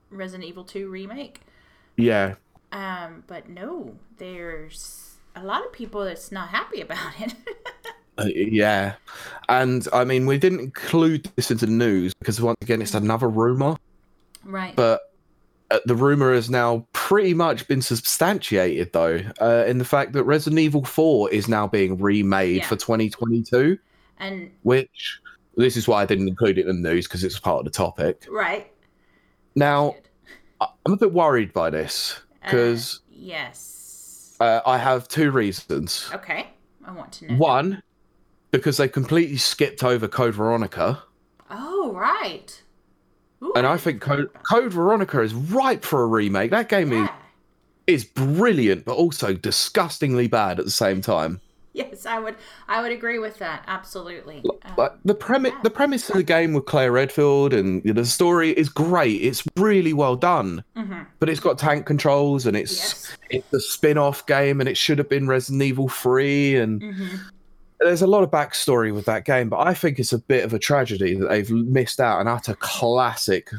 Resident 0.10 0.48
Evil 0.48 0.64
Two 0.64 0.90
remake. 0.90 1.42
Yeah. 1.96 2.36
Um, 2.72 3.24
but 3.28 3.50
no, 3.50 3.96
there's 4.18 5.18
a 5.36 5.44
lot 5.44 5.66
of 5.66 5.74
people 5.74 6.04
that's 6.06 6.32
not 6.32 6.50
happy 6.50 6.82
about 6.82 7.20
it. 7.20 7.34
Uh, 8.20 8.26
yeah, 8.36 8.96
and 9.48 9.88
I 9.94 10.04
mean 10.04 10.26
we 10.26 10.38
didn't 10.38 10.60
include 10.60 11.32
this 11.38 11.52
into 11.52 11.66
the 11.66 11.72
news 11.72 12.14
because 12.16 12.42
once 12.42 12.58
again 12.62 12.82
it's 12.82 12.94
another 12.94 13.30
rumor, 13.30 13.78
right. 14.44 14.76
but 14.76 15.09
uh, 15.72 15.80
the 15.86 15.96
rumor 15.96 16.34
has 16.34 16.50
now 16.50 16.86
pretty 16.94 17.34
much 17.34 17.68
been 17.68 17.82
substantiated 17.82 18.92
though 18.94 19.20
uh, 19.42 19.66
in 19.68 19.78
the 19.78 19.86
fact 19.86 20.14
that 20.14 20.24
Resident 20.24 20.60
Evil 20.60 20.84
4 20.84 21.30
is 21.32 21.48
now 21.48 21.68
being 21.68 21.98
remade 22.00 22.58
Yeah. 22.58 22.66
for 22.68 22.76
2022, 22.76 23.78
and 24.20 24.50
which 24.64 25.20
this 25.56 25.76
is 25.78 25.88
why 25.88 26.02
I 26.02 26.06
didn't 26.06 26.28
include 26.28 26.58
it 26.58 26.68
in 26.68 26.82
the 26.82 26.90
news 26.90 27.08
because 27.08 27.24
it's 27.24 27.38
part 27.40 27.60
of 27.60 27.66
the 27.66 27.72
topic. 27.72 28.26
right. 28.30 28.72
Now 29.56 29.92
Good. 29.92 30.70
I'm 30.86 30.94
a 30.94 30.98
bit 30.98 31.14
worried 31.14 31.54
by 31.54 31.70
this 31.70 32.20
because 32.42 32.96
Uh, 32.96 33.16
yes. 33.16 34.36
uh, 34.40 34.62
I 34.66 34.78
have 34.78 35.08
two 35.08 35.32
reasons. 35.32 36.10
okay. 36.14 36.48
I 36.86 36.92
want 36.92 37.12
to 37.14 37.28
know. 37.28 37.36
One, 37.36 37.84
because 38.52 38.78
they 38.78 38.88
completely 38.88 39.38
skipped 39.38 39.84
over 39.84 40.08
Code 40.08 40.34
Veronica. 40.34 41.04
Oh, 41.52 41.92
right. 41.94 42.62
Ooh, 43.44 43.54
And 43.56 43.66
I 43.66 43.78
think 43.78 44.02
Code, 44.02 44.30
Code 44.44 44.74
Veronica 44.74 45.22
is 45.22 45.34
ripe 45.34 45.84
for 45.86 46.04
a 46.04 46.08
remake. 46.08 46.52
That 46.52 46.70
game 46.70 46.90
that. 46.90 46.96
is, 46.96 47.02
Yeah. 47.02 47.14
is 47.88 48.04
brilliant, 48.06 48.86
but 48.86 48.94
also 48.96 49.34
disgustingly 49.34 50.28
bad 50.28 50.60
at 50.60 50.66
the 50.66 50.72
same 50.72 51.02
time. 51.02 51.40
Yes, 51.72 52.06
I 52.06 52.20
would. 52.20 52.36
I 52.68 52.82
would 52.82 52.92
agree 52.92 53.20
with 53.20 53.38
that. 53.38 53.64
Absolutely. 53.68 54.44
Um, 54.78 54.90
the 55.06 55.14
premise, 55.14 55.54
yeah. 55.56 55.62
the 55.64 55.70
premise 55.70 56.10
of 56.10 56.16
the 56.18 56.24
game 56.24 56.52
with 56.54 56.66
Claire 56.66 56.92
Redfield 56.92 57.54
and 57.54 57.82
the 57.84 58.04
story 58.06 58.50
is 58.52 58.68
great. 58.68 59.22
It's 59.22 59.44
really 59.56 59.94
well 59.94 60.16
done, 60.18 60.64
mhm. 60.76 61.06
but 61.20 61.30
it's 61.30 61.40
got 61.40 61.58
tank 61.60 61.86
controls 61.86 62.46
and 62.48 62.58
it's 62.58 62.76
Yes. 62.76 63.18
it's 63.30 63.54
a 63.54 63.60
spin-off 63.62 64.26
game 64.26 64.60
and 64.60 64.68
it 64.68 64.76
should 64.78 64.98
have 64.98 65.08
been 65.08 65.28
Resident 65.28 65.62
Evil 65.62 65.88
3 65.88 66.56
and 66.58 66.82
Mhm. 66.82 67.20
There's 67.80 68.02
a 68.02 68.08
lot 68.08 68.24
of 68.24 68.32
backstory 68.32 68.94
with 68.94 69.06
that 69.06 69.26
game, 69.26 69.50
but 69.50 69.60
I 69.60 69.74
think 69.74 70.00
it's 70.00 70.14
a 70.14 70.20
bit 70.20 70.44
of 70.44 70.54
a 70.54 70.60
tragedy 70.60 71.16
that 71.16 71.30
they've 71.30 71.50
missed 71.50 72.00
out 72.00 72.20
on 72.20 72.28
an 72.28 72.34
utter 72.34 72.56
classic 72.56 73.50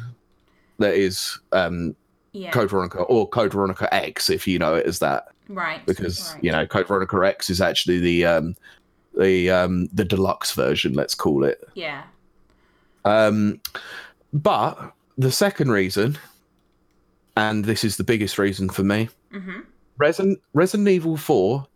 that 0.79 0.95
is 0.95 1.39
um, 1.53 1.97
Yeah. 2.33 2.51
Code 2.51 2.71
Veronica 2.71 2.99
or 3.03 3.29
Code 3.29 3.53
Veronica 3.53 3.93
X, 3.95 4.29
if 4.31 4.47
you 4.47 4.59
know 4.59 4.75
it 4.75 4.87
as 4.87 4.99
that, 4.99 5.29
right. 5.49 5.85
because 5.87 6.35
right. 6.35 6.45
you 6.45 6.53
know 6.53 6.67
Code 6.67 6.89
Veronica 6.89 7.17
X 7.27 7.49
is 7.51 7.61
actually 7.61 7.99
the 7.99 8.27
um, 8.27 8.57
the 9.19 9.51
um, 9.51 9.89
the 9.93 10.05
deluxe 10.05 10.53
version, 10.53 10.93
let's 10.93 11.15
call 11.15 11.45
it. 11.45 11.67
Yeah. 11.75 12.03
Um, 13.05 13.61
but 14.33 14.93
the 15.17 15.33
second 15.33 15.71
reason, 15.71 16.19
and 17.37 17.65
this 17.65 17.85
is 17.85 17.97
the 17.97 18.05
biggest 18.05 18.39
reason 18.39 18.69
for 18.69 18.83
me, 18.83 19.09
hmm 19.33 19.61
Resident 19.97 20.41
Resident 20.55 20.89
Evil 20.89 21.17
Four 21.17 21.67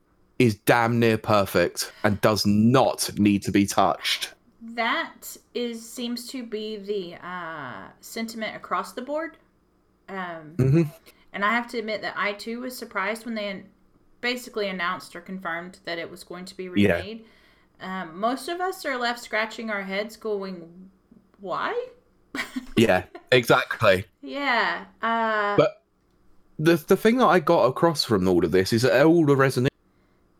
is 0.44 0.54
damn 0.54 0.98
near 0.98 1.16
perfect 1.18 1.92
and 2.04 2.20
does 2.20 2.44
not 2.46 3.10
need 3.18 3.42
to 3.42 3.50
be 3.52 3.66
touched. 3.66 4.32
That 4.60 5.36
is 5.54 5.88
seems 5.88 6.26
to 6.28 6.42
be 6.44 6.76
the 6.76 7.26
uh, 7.26 7.88
sentiment 8.00 8.56
across 8.56 8.92
the 8.92 9.02
board. 9.02 9.36
Um, 10.08 10.54
hmm 10.58 10.82
And 11.32 11.44
I 11.44 11.50
have 11.50 11.68
to 11.72 11.78
admit 11.78 12.00
that 12.02 12.14
I 12.16 12.32
too 12.32 12.60
was 12.60 12.76
surprised 12.76 13.24
when 13.26 13.34
they 13.34 13.62
basically 14.20 14.68
announced 14.68 15.16
or 15.16 15.20
confirmed 15.20 15.78
that 15.84 15.98
it 15.98 16.10
was 16.10 16.22
going 16.24 16.44
to 16.46 16.56
be 16.56 16.64
Yeah. 16.76 16.96
remade. 16.98 17.24
Um, 17.80 18.18
most 18.18 18.48
of 18.48 18.60
us 18.60 18.84
are 18.86 18.96
left 18.96 19.20
scratching 19.20 19.68
our 19.70 19.82
heads, 19.82 20.16
going, 20.16 20.90
"Why?" 21.40 21.72
Yeah, 22.76 23.04
exactly. 23.32 24.04
Yeah. 24.20 24.84
Uh, 25.02 25.56
But- 25.56 25.80
the 26.58 26.76
the 26.76 26.96
thing 26.96 27.18
that 27.18 27.26
I 27.26 27.40
got 27.40 27.64
across 27.66 28.04
from 28.04 28.28
all 28.28 28.44
of 28.44 28.52
this 28.52 28.72
is 28.72 28.82
that 28.82 29.04
all 29.04 29.26
the 29.26 29.34
are 29.36 29.66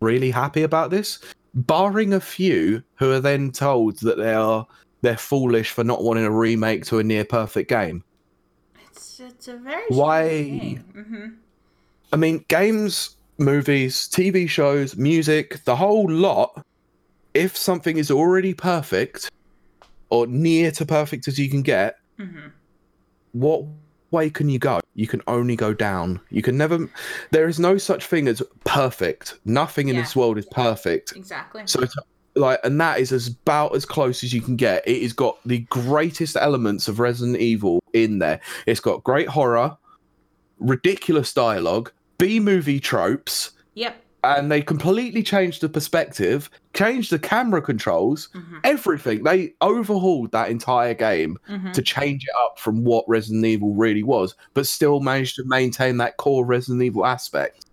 really 0.04 0.30
happy 0.30 0.62
about 0.62 0.90
this, 0.90 1.18
barring 1.54 2.12
a 2.12 2.20
few 2.20 2.82
who 2.98 3.10
are 3.12 3.20
then 3.20 3.50
told 3.50 3.98
that 4.00 4.18
they 4.18 4.34
are 4.34 4.66
they're 5.02 5.16
foolish 5.16 5.70
for 5.70 5.84
not 5.84 6.02
wanting 6.02 6.24
a 6.24 6.30
remake 6.30 6.84
to 6.86 6.98
a 6.98 7.04
near 7.04 7.24
perfect 7.24 7.68
game. 7.68 8.02
it's 8.88 9.20
it's 9.20 9.48
a 9.48 9.56
very 9.56 9.84
Why- 9.88 10.78
hmm 10.92 11.26
I 12.12 12.16
mean, 12.16 12.44
games, 12.48 13.16
movies, 13.38 14.08
TV 14.08 14.48
shows, 14.48 14.96
music, 14.96 15.64
the 15.64 15.74
whole 15.74 16.08
lot. 16.08 16.62
If 17.34 17.56
something 17.56 17.96
is 17.96 18.10
already 18.10 18.54
perfect 18.54 19.28
or 20.10 20.28
near 20.28 20.70
to 20.72 20.86
perfect 20.86 21.26
as 21.26 21.38
you 21.38 21.50
can 21.50 21.62
get, 21.62 21.96
hmm 22.18 22.48
what 23.32 23.64
way 24.14 24.30
can 24.30 24.48
you 24.48 24.58
go? 24.58 24.80
You 24.94 25.06
can 25.06 25.20
only 25.26 25.56
go 25.56 25.74
down. 25.74 26.20
You 26.30 26.40
can 26.40 26.56
never. 26.56 26.88
There 27.32 27.48
is 27.48 27.58
no 27.60 27.76
such 27.76 28.06
thing 28.06 28.26
as 28.28 28.42
perfect. 28.64 29.38
Nothing 29.44 29.88
in 29.88 29.96
Yeah. 29.96 30.00
this 30.02 30.16
world 30.16 30.38
is 30.38 30.46
perfect. 30.46 31.12
Exactly. 31.14 31.64
So, 31.66 31.82
it's 31.82 31.94
like, 32.36 32.58
and 32.64 32.80
that 32.80 32.98
is 33.00 33.12
as 33.12 33.28
about 33.28 33.74
as 33.76 33.84
close 33.84 34.24
as 34.24 34.32
you 34.32 34.40
can 34.40 34.56
get. 34.56 34.82
It 34.88 35.02
has 35.02 35.12
got 35.12 35.36
the 35.44 35.58
greatest 35.68 36.36
elements 36.36 36.88
of 36.88 36.98
Resident 36.98 37.36
Evil 37.38 37.80
in 37.92 38.18
there. 38.20 38.40
It's 38.66 38.80
got 38.80 39.04
great 39.04 39.28
horror, 39.28 39.76
ridiculous 40.58 41.32
dialogue, 41.34 41.92
B 42.18 42.40
movie 42.40 42.80
tropes, 42.80 43.50
Yep. 43.74 43.96
And 44.24 44.50
they 44.50 44.62
completely 44.62 45.22
changed 45.22 45.60
the 45.60 45.68
perspective, 45.68 46.50
changed 46.74 47.10
the 47.12 47.18
camera 47.18 47.60
controls, 47.62 48.28
hmm 48.32 48.58
everything. 48.64 49.22
They 49.22 49.54
overhauled 49.60 50.32
that 50.32 50.48
entire 50.50 50.94
game 50.94 51.38
hmm 51.46 51.72
to 51.72 51.82
change 51.82 52.24
it 52.24 52.34
up 52.38 52.58
from 52.58 52.84
what 52.84 53.04
Resident 53.08 53.44
Evil 53.44 53.74
really 53.74 54.02
was, 54.02 54.34
but 54.54 54.66
still 54.66 55.00
managed 55.00 55.36
to 55.36 55.44
maintain 55.46 55.98
that 55.98 56.16
core 56.16 56.44
Resident 56.44 56.82
Evil 56.82 57.04
aspect. 57.04 57.66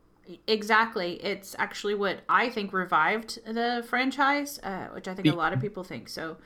Exactly. 0.47 1.14
It's 1.24 1.56
actually 1.60 1.95
what 1.95 2.22
I 2.30 2.49
think 2.49 2.72
revived 2.74 3.39
the 3.45 3.84
franchise, 3.88 4.60
uh, 4.64 4.88
which 4.93 5.08
I 5.08 5.14
think 5.14 5.28
a 5.28 5.36
lot 5.36 5.52
of 5.54 5.60
people 5.60 5.84
think. 5.84 6.08
So, 6.10 6.38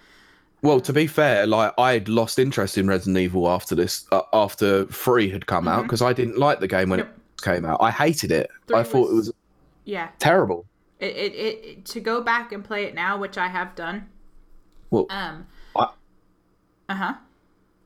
Well, 0.62 0.80
to 0.82 0.94
be 0.94 1.06
fair, 1.06 1.46
like 1.46 1.74
I'd 1.78 2.08
lost 2.10 2.40
interest 2.40 2.78
in 2.78 2.88
Resident 2.88 3.18
Evil 3.20 3.48
after 3.48 3.76
this, 3.76 4.06
uh, 4.12 4.22
after 4.34 4.86
three 4.86 5.30
had 5.30 5.46
come 5.46 5.68
out 5.68 5.82
Mhm. 5.82 5.84
because 5.84 6.02
I 6.02 6.14
didn't 6.14 6.38
like 6.40 6.60
the 6.60 6.68
game 6.68 6.90
when 6.90 7.00
Yep. 7.00 7.08
it 7.38 7.42
came 7.44 7.66
out. 7.66 7.78
I 7.82 7.92
hated 7.92 8.32
it. 8.32 8.50
Three 8.68 8.78
I 8.78 8.84
thought 8.84 9.12
it 9.12 9.16
was 9.16 9.32
yeah, 9.86 10.10
terrible. 10.20 10.66
it, 11.00 11.16
it, 11.16 11.34
it 11.36 11.86
to 11.86 12.00
go 12.00 12.22
back 12.22 12.52
and 12.52 12.64
play 12.64 12.84
it 12.86 12.94
now, 12.96 13.18
which 13.18 13.38
I 13.38 13.48
have 13.48 13.76
done. 13.76 14.10
Well, 14.90 15.08
Um. 15.10 15.48
Uh 16.88 16.94
huh. 16.96 17.14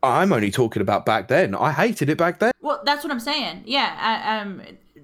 I'm 0.04 0.34
only 0.34 0.52
talking 0.52 0.82
about 0.82 1.06
back 1.06 1.28
then. 1.30 1.56
I 1.56 1.72
hated 1.72 2.10
it 2.10 2.18
back 2.18 2.40
then. 2.40 2.52
Well, 2.62 2.82
that's 2.86 3.04
what 3.04 3.12
I'm 3.12 3.20
saying. 3.20 3.64
Yeah. 3.66 3.96
I, 4.00 4.40
um. 4.40 4.62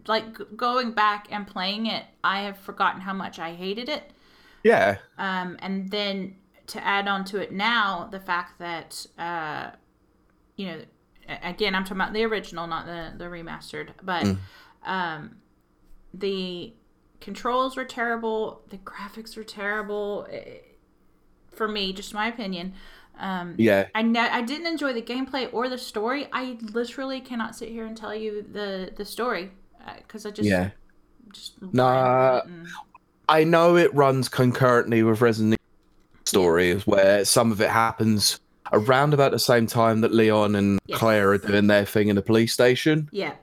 Like 0.08 0.26
going 0.58 0.92
back 0.92 1.28
and 1.32 1.48
playing 1.48 1.86
it, 1.88 2.04
I 2.24 2.42
have 2.44 2.58
forgotten 2.60 3.02
how 3.02 3.14
much 3.14 3.40
I 3.40 3.54
hated 3.54 3.90
it. 3.90 4.04
Yeah, 4.64 4.98
Um. 5.18 5.58
And 5.60 5.90
then 5.92 6.36
to 6.68 6.84
add 6.86 7.08
on 7.08 7.24
to 7.26 7.38
it 7.40 7.52
now, 7.54 8.08
the 8.12 8.20
fact 8.20 8.60
that 8.60 9.06
uh, 9.18 9.72
you 10.58 10.68
know, 10.68 10.82
again, 11.44 11.74
I'm 11.76 11.84
talking 11.84 11.98
about 12.02 12.14
the 12.14 12.24
original, 12.26 12.68
not 12.68 12.86
the 12.86 13.14
the 13.18 13.26
remastered, 13.26 13.90
but 14.04 14.24
Mm. 14.26 14.38
um, 14.86 15.36
the 16.14 16.74
controls 17.26 17.76
were 17.76 17.84
terrible. 17.86 18.62
The 18.70 18.78
graphics 18.78 19.36
were 19.36 19.44
terrible. 19.44 20.28
eh, 20.32 20.60
For 21.52 21.68
me, 21.68 21.92
just 21.92 22.14
my 22.14 22.28
opinion. 22.28 22.74
Um, 23.20 23.56
yeah. 23.58 23.88
I 23.96 24.02
ne- 24.02 24.20
I 24.40 24.42
didn't 24.42 24.68
enjoy 24.68 24.94
the 24.94 25.02
gameplay 25.02 25.50
or 25.54 25.68
the 25.70 25.78
story. 25.78 26.28
I 26.32 26.58
literally 26.74 27.20
cannot 27.22 27.56
sit 27.56 27.70
here 27.70 27.86
and 27.86 27.98
tell 27.98 28.14
you 28.14 28.46
the 28.52 28.92
the 28.96 29.06
story 29.06 29.52
because 29.98 30.26
I 30.26 30.32
just 30.32 30.48
Yeah. 30.50 30.70
just 31.34 31.54
Nah. 31.74 32.42
I 33.28 33.44
know 33.44 33.76
it 33.76 33.92
runs 33.96 34.30
concurrently 34.30 35.02
with 35.02 35.20
Resident 35.22 35.54
Evil 35.54 36.26
stories 36.26 36.86
where 36.86 37.26
some 37.26 37.52
of 37.52 37.60
it 37.62 37.70
happens 37.70 38.40
around 38.74 39.14
about 39.14 39.32
the 39.32 39.40
same 39.40 39.66
time 39.66 40.02
that 40.02 40.12
Leon 40.14 40.56
and 40.56 40.80
Yes. 40.86 41.00
Claire 41.00 41.30
are 41.32 41.38
doing 41.38 41.68
their 41.68 41.86
thing 41.86 42.10
in 42.10 42.16
the 42.16 42.22
police 42.22 42.54
station. 42.54 43.08
yeah, 43.12 43.34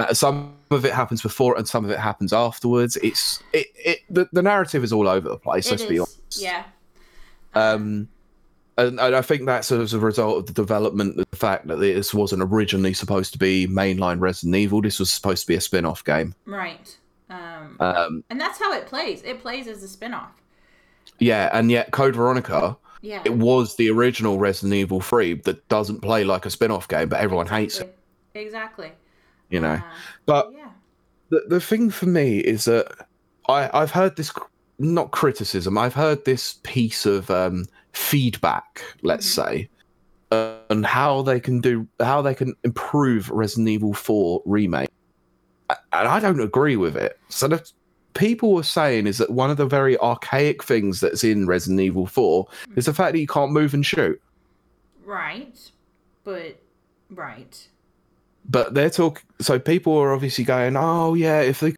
Uh, 0.00 0.14
some 0.14 0.56
of 0.70 0.84
it 0.84 0.92
happens 0.92 1.22
before 1.22 1.56
and 1.56 1.68
some 1.68 1.84
of 1.84 1.90
it 1.90 1.98
happens 1.98 2.32
afterwards. 2.32 2.96
It's 2.96 3.42
it, 3.52 3.66
it 3.74 3.98
the, 4.08 4.28
the 4.32 4.42
narrative 4.42 4.82
is 4.84 4.92
all 4.92 5.08
over 5.08 5.28
the 5.28 5.36
place, 5.36 5.66
it 5.66 5.72
let's 5.72 5.84
be 5.84 5.98
honest. 5.98 6.40
Yeah, 6.40 6.64
Um 7.54 8.08
and, 8.78 8.98
and 8.98 9.14
I 9.14 9.20
think 9.20 9.44
that's 9.44 9.70
as 9.70 9.92
a 9.92 9.98
result 9.98 10.38
of 10.38 10.46
the 10.46 10.52
development 10.54 11.18
of 11.18 11.26
the 11.30 11.36
fact 11.36 11.66
that 11.66 11.76
this 11.76 12.14
wasn't 12.14 12.42
originally 12.42 12.94
supposed 12.94 13.32
to 13.32 13.38
be 13.38 13.66
mainline 13.66 14.20
Resident 14.20 14.56
Evil. 14.56 14.80
This 14.80 14.98
was 14.98 15.12
supposed 15.12 15.42
to 15.42 15.48
be 15.48 15.54
a 15.54 15.60
spin-off 15.60 16.04
game. 16.04 16.34
right. 16.46 16.96
Um, 17.28 17.76
Um 17.80 18.24
and 18.30 18.40
that's 18.40 18.58
how 18.58 18.72
it 18.72 18.86
plays. 18.86 19.22
It 19.22 19.40
plays 19.40 19.66
as 19.66 19.82
a 19.82 19.88
spin-off. 19.88 20.32
yeah, 21.18 21.50
and 21.52 21.70
yet 21.70 21.90
Code 21.90 22.16
Veronica 22.16 22.76
Yeah, 23.02 23.22
it 23.24 23.34
was 23.34 23.76
the 23.76 23.90
original 23.90 24.38
Resident 24.38 24.74
Evil 24.74 25.00
3 25.00 25.34
that 25.42 25.68
doesn't 25.68 26.00
play 26.00 26.24
like 26.24 26.46
a 26.46 26.50
spin-off 26.50 26.88
game, 26.88 27.08
but 27.08 27.20
everyone 27.20 27.46
hates 27.46 27.80
it, 27.80 27.96
Exactly. 28.34 28.92
You 29.50 29.60
know. 29.60 29.80
But 30.26 30.50
yeah. 30.52 30.70
the, 31.30 31.42
the 31.48 31.60
thing 31.60 31.90
for 31.90 32.06
me 32.06 32.38
is 32.38 32.64
that 32.64 33.06
I, 33.48 33.70
I've 33.72 33.90
heard 33.90 34.16
this 34.16 34.32
not 34.78 35.10
criticism 35.10 35.76
i've 35.76 35.92
heard 35.92 36.24
this 36.24 36.54
piece 36.62 37.04
of 37.04 37.30
um, 37.30 37.66
feedback 37.92 38.82
let's 39.02 39.26
Mhm. 39.26 39.34
say 39.34 39.68
uh, 40.30 40.54
on 40.70 40.82
how 40.84 41.20
they 41.20 41.38
can 41.38 41.60
do 41.60 41.86
how 42.00 42.22
they 42.22 42.34
can 42.34 42.54
improve 42.64 43.28
resident 43.30 43.68
evil 43.68 43.92
4 43.92 44.40
remake 44.46 44.88
and 45.68 46.08
i 46.08 46.18
don't 46.18 46.40
agree 46.40 46.76
with 46.76 46.96
it 46.96 47.18
so 47.28 47.46
the, 47.46 47.70
people 48.14 48.54
were 48.54 48.62
saying 48.62 49.06
is 49.06 49.18
that 49.18 49.30
one 49.30 49.50
of 49.50 49.56
the 49.56 49.66
very 49.66 49.98
archaic 49.98 50.64
things 50.64 51.00
that's 51.00 51.22
in 51.22 51.46
Resident 51.46 51.80
Evil 51.80 52.06
4 52.06 52.46
is 52.76 52.86
the 52.86 52.94
fact 52.94 53.12
that 53.12 53.20
you 53.20 53.26
can't 53.26 53.52
move 53.52 53.72
and 53.72 53.86
shoot. 53.86 54.20
Right. 55.04 55.56
But 56.24 56.60
right. 57.10 57.68
But 58.50 58.74
they're 58.74 58.90
talking, 58.90 59.22
so 59.40 59.58
people 59.58 59.96
are 59.96 60.12
obviously 60.12 60.44
going, 60.44 60.76
oh, 60.76 61.14
yeah, 61.14 61.40
if 61.40 61.60
they 61.60 61.74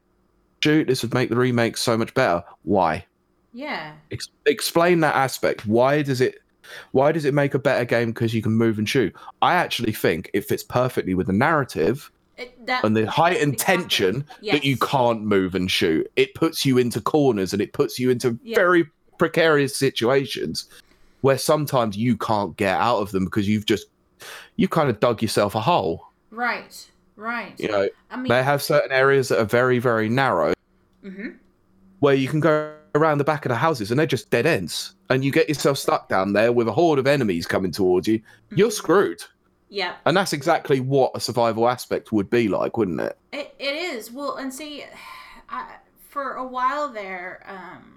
shoot, 0.64 0.86
this 0.86 1.02
would 1.02 1.12
make 1.12 1.28
the 1.28 1.36
remake 1.36 1.76
so 1.76 1.98
much 1.98 2.14
better. 2.14 2.42
Why? 2.62 3.04
Yeah. 3.52 3.92
Ex- 4.10 4.28
explain 4.46 5.00
that 5.00 5.14
aspect. 5.14 5.66
Why 5.66 6.02
does 6.02 6.20
it? 6.20 6.36
Why 6.92 7.12
does 7.12 7.26
it 7.26 7.34
make 7.34 7.52
a 7.52 7.58
better 7.58 7.84
game 7.84 8.12
because 8.12 8.32
you 8.32 8.40
can 8.40 8.52
move 8.52 8.78
and 8.78 8.88
shoot? 8.88 9.14
I 9.42 9.54
actually 9.54 9.92
think 9.92 10.30
it 10.32 10.46
fits 10.46 10.62
perfectly 10.62 11.12
with 11.12 11.26
the 11.26 11.32
narrative 11.34 12.10
It, 12.38 12.64
that, 12.66 12.82
and 12.84 12.96
the 12.96 13.04
heightened 13.10 13.54
exactly- 13.54 13.76
tension 13.76 14.24
that 14.50 14.64
you 14.64 14.78
can't 14.78 15.22
move 15.22 15.54
and 15.54 15.70
shoot. 15.70 16.10
It 16.16 16.34
puts 16.34 16.64
you 16.64 16.78
into 16.78 17.02
corners 17.02 17.52
and 17.52 17.60
it 17.60 17.74
puts 17.74 17.98
you 17.98 18.08
into 18.10 18.38
Yeah. 18.42 18.54
very 18.54 18.86
precarious 19.18 19.76
situations 19.76 20.66
where 21.20 21.36
sometimes 21.36 21.98
you 21.98 22.16
can't 22.16 22.56
get 22.56 22.80
out 22.80 23.00
of 23.00 23.10
them 23.10 23.26
because 23.26 23.46
you've 23.46 23.66
just 23.66 23.88
you 24.56 24.66
kind 24.68 24.88
of 24.88 24.98
dug 25.00 25.20
yourself 25.20 25.54
a 25.54 25.60
hole. 25.60 26.08
Right. 26.32 26.90
Right. 27.14 27.54
You 27.60 27.68
know, 27.68 27.88
I 28.10 28.16
mean, 28.16 28.28
they 28.28 28.42
have 28.42 28.62
certain 28.62 28.90
areas 28.90 29.28
that 29.28 29.38
are 29.38 29.44
very 29.44 29.78
very 29.78 30.08
narrow 30.08 30.54
hmm 31.04 31.28
where 32.00 32.14
you 32.14 32.26
can 32.28 32.40
go 32.40 32.74
around 32.96 33.18
the 33.18 33.24
back 33.24 33.44
of 33.44 33.50
the 33.50 33.56
houses 33.56 33.90
and 33.90 33.98
they're 34.00 34.06
just 34.06 34.28
dead 34.30 34.44
ends 34.46 34.94
and 35.08 35.24
you 35.24 35.30
get 35.30 35.48
yourself 35.48 35.78
stuck 35.78 36.08
down 36.08 36.32
there 36.32 36.50
with 36.52 36.66
a 36.66 36.72
horde 36.72 36.98
of 36.98 37.06
enemies 37.06 37.46
coming 37.46 37.70
towards 37.70 38.08
you. 38.08 38.20
You're 38.50 38.72
screwed. 38.72 39.22
yeah. 39.68 39.94
And 40.04 40.16
that's 40.16 40.32
exactly 40.32 40.80
what 40.80 41.12
a 41.14 41.20
survival 41.20 41.68
aspect 41.68 42.10
would 42.12 42.28
be 42.28 42.48
like, 42.48 42.76
wouldn't 42.76 43.00
it? 43.00 43.16
It, 43.32 43.54
it 43.58 43.74
is. 43.76 44.10
Well, 44.10 44.36
and 44.36 44.52
see, 44.52 44.84
I, 45.48 45.76
for 46.08 46.34
a 46.34 46.46
while 46.46 46.88
there, 46.92 47.44
um, 47.48 47.94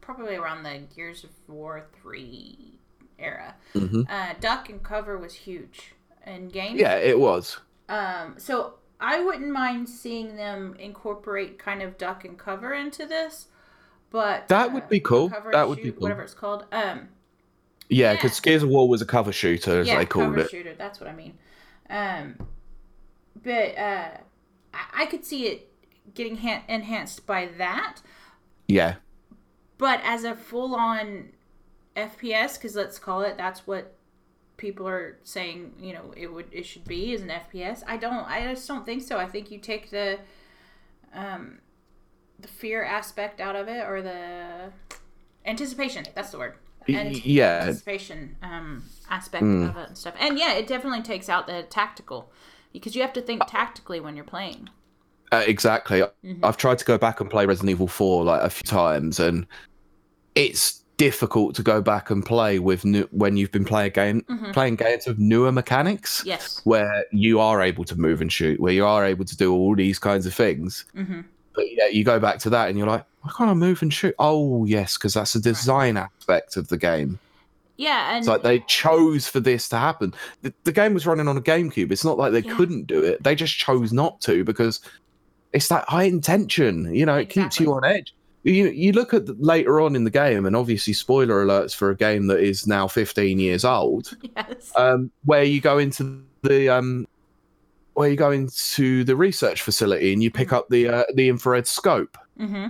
probably 0.00 0.36
around 0.36 0.62
the 0.62 0.82
Gears 0.94 1.24
of 1.24 1.30
War 1.48 1.86
3 2.02 2.78
era, 3.18 3.54
hmm 3.72 4.02
uh, 4.10 4.34
duck 4.40 4.68
and 4.68 4.82
cover 4.82 5.18
was 5.18 5.34
huge 5.34 5.94
in 6.26 6.48
games. 6.48 6.80
Yeah, 6.80 6.96
it 6.96 7.18
was. 7.18 7.58
Um, 7.88 8.34
so 8.38 8.74
I 9.00 9.20
wouldn't 9.22 9.50
mind 9.50 9.88
seeing 9.88 10.36
them 10.36 10.76
incorporate 10.78 11.58
kind 11.58 11.82
of 11.82 11.96
duck 11.98 12.24
and 12.24 12.38
cover 12.38 12.74
into 12.74 13.06
this, 13.06 13.48
but 14.10 14.48
That 14.48 14.72
would 14.72 14.88
be 14.88 15.00
cool. 15.00 15.30
cover 15.30 15.50
That 15.52 15.68
would 15.68 15.82
be 15.82 15.92
cool. 15.92 16.02
Whatever 16.02 16.22
it's 16.22 16.34
called. 16.34 16.66
Um, 16.72 17.08
Yeah, 17.88 18.10
Yeah. 18.10 18.14
because 18.14 18.38
Gears 18.40 18.62
of 18.62 18.68
War 18.68 18.88
was 18.88 19.00
a 19.00 19.06
cover 19.06 19.32
shooter, 19.32 19.80
as 19.80 19.86
yeah, 19.88 19.98
they 19.98 20.06
called 20.06 20.26
cover 20.34 20.40
it. 20.40 20.50
shooter. 20.50 20.74
That's 20.74 21.00
what 21.00 21.08
I 21.08 21.14
mean. 21.14 21.38
Um, 21.88 22.36
but 23.42 23.78
uh, 23.78 24.10
I, 24.74 24.80
I 25.02 25.06
could 25.06 25.24
see 25.24 25.46
it 25.46 25.72
getting 26.14 26.36
ha- 26.38 26.64
enhanced 26.68 27.24
by 27.26 27.46
that. 27.58 28.00
Yeah, 28.66 28.96
But 29.78 30.00
as 30.02 30.24
a 30.24 30.34
full 30.34 30.74
on 30.74 31.30
FPS, 31.96 32.54
because 32.54 32.76
let's 32.76 32.98
call 32.98 33.22
it, 33.22 33.38
that's 33.38 33.66
what 33.66 33.94
people 34.58 34.86
are 34.86 35.16
saying. 35.24 35.72
You 35.80 35.94
know, 35.94 36.12
it 36.16 36.26
would 36.32 36.46
it 36.52 36.66
should 36.66 36.84
be 36.84 37.12
is 37.14 37.22
an 37.22 37.30
FPS. 37.30 37.82
I 37.86 37.96
don't. 37.96 38.24
I 38.28 38.52
just 38.52 38.68
don't 38.68 38.84
think 38.84 39.02
so. 39.02 39.16
I 39.18 39.26
think 39.26 39.50
you 39.50 39.58
take 39.58 39.88
the 39.90 40.18
um 41.14 41.60
the 42.38 42.48
fear 42.48 42.84
aspect 42.84 43.40
out 43.40 43.56
of 43.56 43.66
it, 43.68 43.86
or 43.88 44.02
the 44.02 44.70
anticipation. 45.46 46.04
That's 46.14 46.30
the 46.30 46.38
word. 46.38 46.54
And 46.86 47.24
yeah. 47.24 47.60
anticipation 47.62 48.36
um 48.42 48.84
aspect 49.10 49.44
Mm. 49.44 49.70
of 49.70 49.76
it 49.76 49.88
and 49.88 49.98
stuff. 49.98 50.14
And 50.20 50.38
yeah, 50.38 50.52
it 50.54 50.66
definitely 50.66 51.02
takes 51.02 51.28
out 51.28 51.46
the 51.46 51.62
tactical 51.64 52.30
because 52.72 52.94
you 52.94 53.02
have 53.02 53.12
to 53.14 53.22
think 53.22 53.42
tactically 53.46 54.00
when 54.00 54.14
you're 54.16 54.24
playing. 54.24 54.68
uh, 55.30 55.44
exactly. 55.46 56.02
Mhm. 56.24 56.38
I've 56.42 56.56
tried 56.56 56.78
to 56.78 56.86
go 56.86 56.96
back 56.96 57.20
and 57.20 57.28
play 57.28 57.44
Resident 57.44 57.70
Evil 57.70 57.86
4 57.88 58.24
like 58.24 58.40
a 58.40 58.48
few 58.48 58.62
times, 58.64 59.20
and 59.20 59.46
it's 60.34 60.77
difficult 60.98 61.54
to 61.54 61.62
go 61.62 61.80
back 61.80 62.10
and 62.10 62.26
play 62.26 62.58
with 62.58 62.84
new, 62.84 63.08
when 63.10 63.36
you've 63.38 63.52
been 63.52 63.64
playing 63.64 63.92
game, 63.92 64.22
Mhm. 64.28 64.52
playing 64.52 64.76
games 64.76 65.06
with 65.06 65.18
newer 65.18 65.50
mechanics. 65.50 66.22
Yes. 66.26 66.60
Where 66.64 67.04
you 67.12 67.40
are 67.40 67.62
able 67.62 67.84
to 67.84 67.98
move 67.98 68.20
and 68.20 68.30
shoot, 68.30 68.60
where 68.60 68.72
you 68.74 68.84
are 68.84 69.04
able 69.06 69.24
to 69.24 69.36
do 69.36 69.52
all 69.54 69.74
these 69.74 69.98
kinds 69.98 70.26
of 70.26 70.34
things. 70.34 70.84
hmm 70.94 71.20
But 71.54 71.64
yeah, 71.72 71.86
you 71.86 72.04
go 72.04 72.20
back 72.20 72.38
to 72.40 72.50
that 72.50 72.68
and 72.68 72.78
you're 72.78 72.86
like, 72.86 73.04
why 73.22 73.32
can't 73.36 73.50
I 73.50 73.54
move 73.54 73.82
and 73.82 73.92
shoot? 73.92 74.14
Oh, 74.20 74.64
yes, 74.64 74.96
because 74.96 75.14
that's 75.14 75.34
a 75.34 75.40
design 75.40 75.96
aspect 75.96 76.56
of 76.56 76.68
the 76.68 76.76
game. 76.76 77.18
Yeah, 77.76 78.10
and 78.10 78.18
It's 78.18 78.28
like 78.28 78.42
they 78.42 78.60
chose 78.68 79.26
for 79.28 79.40
this 79.40 79.68
to 79.70 79.76
happen. 79.76 80.12
The, 80.42 80.52
the 80.64 80.72
game 80.72 80.94
was 80.94 81.06
running 81.06 81.26
on 81.28 81.36
a 81.36 81.40
GameCube. 81.40 81.90
It's 81.92 82.04
not 82.04 82.18
like 82.18 82.32
they 82.32 82.42
Yeah. 82.42 82.54
couldn't 82.56 82.86
do 82.88 83.02
it. 83.02 83.22
They 83.22 83.34
just 83.34 83.56
chose 83.56 83.92
not 83.92 84.20
to 84.22 84.42
because 84.44 84.80
it's 85.52 85.68
that 85.68 85.88
high 85.88 86.04
intention. 86.04 86.92
You 86.94 87.06
know, 87.06 87.16
it 87.16 87.28
keeps 87.30 87.58
you 87.60 87.72
on 87.72 87.84
edge. 87.84 88.14
You 88.48 88.68
you 88.68 88.92
look 88.92 89.12
at 89.12 89.26
the, 89.26 89.36
later 89.38 89.80
on 89.80 89.94
in 89.94 90.04
the 90.04 90.10
game, 90.10 90.46
and 90.46 90.56
obviously 90.56 90.92
spoiler 90.92 91.44
alerts 91.44 91.74
for 91.74 91.90
a 91.90 91.96
game 91.96 92.28
that 92.28 92.40
is 92.40 92.66
now 92.66 92.88
15 92.88 93.38
years 93.38 93.64
old. 93.64 94.16
yes. 94.36 94.72
Um, 94.74 95.10
where 95.24 95.44
you 95.44 95.60
go 95.60 95.78
into 95.78 96.22
the 96.42 96.68
um, 96.68 97.06
where 97.94 98.08
you 98.08 98.16
go 98.16 98.30
into 98.30 99.04
the 99.04 99.16
research 99.16 99.62
facility 99.62 100.12
and 100.12 100.22
you 100.22 100.30
pick 100.30 100.52
up 100.52 100.68
the 100.68 100.88
uh, 100.88 101.04
the 101.14 101.28
infrared 101.28 101.66
scope 101.66 102.16
hmm 102.38 102.68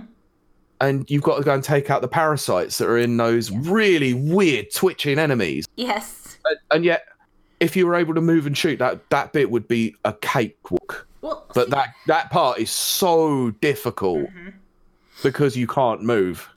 and 0.81 1.09
you've 1.11 1.23
got 1.23 1.37
to 1.37 1.43
go 1.43 1.53
and 1.53 1.63
take 1.63 1.89
out 1.89 2.01
the 2.01 2.07
parasites 2.07 2.77
that 2.77 2.87
are 2.87 2.97
in 2.97 3.17
those 3.17 3.51
really 3.51 4.13
weird 4.13 4.73
twitching 4.73 5.19
enemies. 5.19 5.67
Yes. 5.75 6.37
And, 6.45 6.57
and 6.71 6.85
yet, 6.85 7.03
if 7.59 7.75
you 7.75 7.85
were 7.85 7.95
able 7.95 8.13
to 8.13 8.21
move 8.21 8.45
and 8.47 8.57
shoot, 8.57 8.79
that 8.79 9.09
that 9.09 9.33
bit 9.33 9.51
would 9.51 9.67
be 9.67 9.93
a 10.05 10.13
cakewalk. 10.13 11.05
Well, 11.21 11.45
But 11.53 11.69
that 11.71 11.89
that 12.07 12.31
part 12.31 12.59
is 12.59 12.71
so 12.71 13.51
difficult 13.59 14.29
Mhm. 14.29 14.53
Because 15.23 15.55
you 15.57 15.67
can't 15.67 16.01
move. 16.01 16.49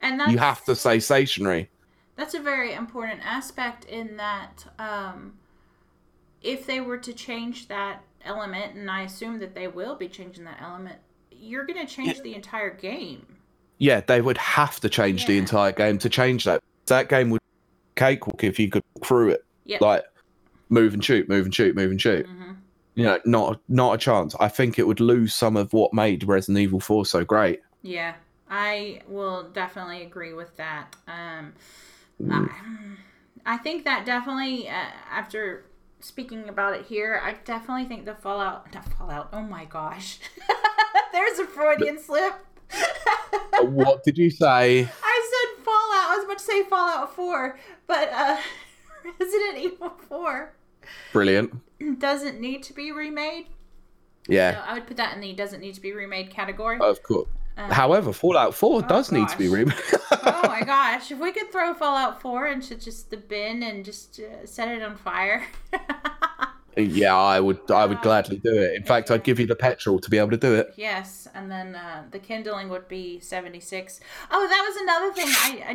and 0.00 0.18
that's, 0.20 0.32
You 0.32 0.38
have 0.38 0.64
to 0.64 0.74
stay 0.76 1.00
stationary. 1.00 1.70
That's 2.16 2.34
a 2.34 2.40
very 2.40 2.72
important 2.74 3.20
aspect 3.24 3.84
in 3.86 4.16
that 4.18 4.64
um, 4.78 5.34
if 6.42 6.66
they 6.66 6.80
were 6.80 6.98
to 6.98 7.12
change 7.12 7.68
that 7.68 8.02
element, 8.24 8.76
and 8.76 8.90
I 8.90 9.02
assume 9.02 9.38
that 9.40 9.54
they 9.54 9.68
will 9.68 9.96
be 9.96 10.08
changing 10.08 10.44
that 10.44 10.60
element, 10.62 10.96
you're 11.30 11.66
going 11.66 11.84
to 11.84 11.92
change 11.92 12.20
the 12.22 12.34
entire 12.34 12.70
game. 12.70 13.26
Yeah, 13.78 14.00
they 14.00 14.20
would 14.20 14.38
have 14.38 14.78
to 14.80 14.88
change 14.88 15.26
the 15.26 15.36
entire 15.36 15.72
game 15.72 15.98
to 15.98 16.08
change 16.08 16.44
that. 16.44 16.62
That 16.86 17.08
game 17.08 17.30
would 17.30 17.40
cakewalk 17.96 18.44
if 18.44 18.58
you 18.58 18.70
could 18.70 18.82
through 19.04 19.30
it. 19.30 19.44
Yep. 19.64 19.80
Like 19.80 20.04
move 20.68 20.94
and 20.94 21.04
shoot, 21.04 21.28
move 21.28 21.46
and 21.46 21.54
shoot, 21.54 21.74
move 21.74 21.90
and 21.90 22.00
shoot. 22.00 22.26
hmm 22.26 22.52
You 22.94 23.04
know, 23.04 23.18
not 23.24 23.60
not 23.68 23.94
a 23.94 23.98
chance. 23.98 24.36
I 24.38 24.48
think 24.48 24.78
it 24.78 24.86
would 24.86 25.00
lose 25.00 25.34
some 25.34 25.56
of 25.56 25.72
what 25.72 25.92
made 25.92 26.22
Resident 26.24 26.58
Evil 26.62 26.78
4 26.80 27.04
so 27.04 27.24
great. 27.24 27.60
Yeah, 27.84 28.14
I 28.50 29.02
will 29.06 29.50
definitely 29.50 30.02
agree 30.02 30.32
with 30.32 30.56
that. 30.56 30.96
Um. 31.06 31.52
I, 32.30 32.48
I 33.44 33.56
think 33.58 33.84
that 33.84 34.06
definitely, 34.06 34.68
uh, 34.68 34.72
after 35.10 35.64
speaking 36.00 36.48
about 36.48 36.74
it 36.74 36.86
here, 36.86 37.20
I 37.22 37.34
definitely 37.44 37.84
think 37.86 38.04
the 38.04 38.14
Fallout, 38.14 38.72
not 38.72 38.84
Fallout, 38.94 39.28
oh 39.32 39.42
my 39.42 39.64
gosh. 39.64 40.18
There's 41.12 41.38
a 41.40 41.44
Freudian 41.46 41.98
slip. 41.98 42.34
what 43.62 44.02
did 44.04 44.16
you 44.16 44.30
say? 44.30 44.82
I 45.04 45.30
said 45.56 45.64
Fallout. 45.64 46.10
I 46.10 46.14
was 46.16 46.24
about 46.24 46.38
to 46.38 46.44
say 46.44 46.62
Fallout 46.64 47.14
4, 47.14 47.58
but 47.86 48.08
uh, 48.12 48.38
Resident 49.20 49.58
Evil 49.58 49.90
4 50.08 50.54
Brilliant. 51.12 51.98
doesn't 51.98 52.40
need 52.40 52.62
to 52.62 52.72
be 52.72 52.92
remade. 52.92 53.46
Yeah, 54.28 54.52
So 54.52 54.60
I 54.70 54.74
would 54.74 54.86
put 54.86 54.96
that 54.96 55.14
in 55.14 55.20
the 55.20 55.32
doesn't 55.34 55.60
need 55.60 55.74
to 55.74 55.80
be 55.82 55.92
remade 55.92 56.30
category. 56.30 56.78
of 56.80 57.02
course. 57.02 57.28
Um, 57.56 57.70
However, 57.70 58.12
Fallout 58.12 58.54
4 58.54 58.82
does 58.82 59.12
need 59.12 59.28
to 59.28 59.38
be 59.38 59.48
remade. 59.48 59.74
oh 60.10 60.42
my 60.48 60.62
gosh, 60.66 61.10
if 61.12 61.18
we 61.20 61.30
could 61.32 61.52
throw 61.52 61.72
Fallout 61.74 62.20
4 62.20 62.48
into 62.48 62.74
just 62.74 63.10
the 63.10 63.16
bin 63.16 63.62
and 63.62 63.84
just 63.84 64.18
uh, 64.20 64.44
set 64.44 64.68
it 64.68 64.82
on 64.82 64.96
fire. 64.96 65.46
yeah, 66.76 67.14
I 67.16 67.38
would 67.38 67.70
I 67.70 67.86
would 67.86 68.00
gladly 68.02 68.38
do 68.38 68.52
it. 68.60 68.74
In 68.74 68.82
fact, 68.82 69.10
I'd 69.12 69.22
give 69.22 69.38
you 69.38 69.46
the 69.46 69.54
petrol 69.54 70.00
to 70.00 70.10
be 70.10 70.18
able 70.18 70.30
to 70.32 70.36
do 70.36 70.54
it. 70.56 70.74
yes, 70.76 71.28
and 71.32 71.48
then 71.48 71.76
uh, 71.76 72.02
the 72.10 72.18
kindling 72.18 72.68
would 72.70 72.88
be 72.88 73.20
76. 73.20 74.00
Oh, 74.32 74.48
that 74.48 74.64
was 74.68 74.76
another 74.82 75.12
thing 75.12 75.28
I, 75.28 75.74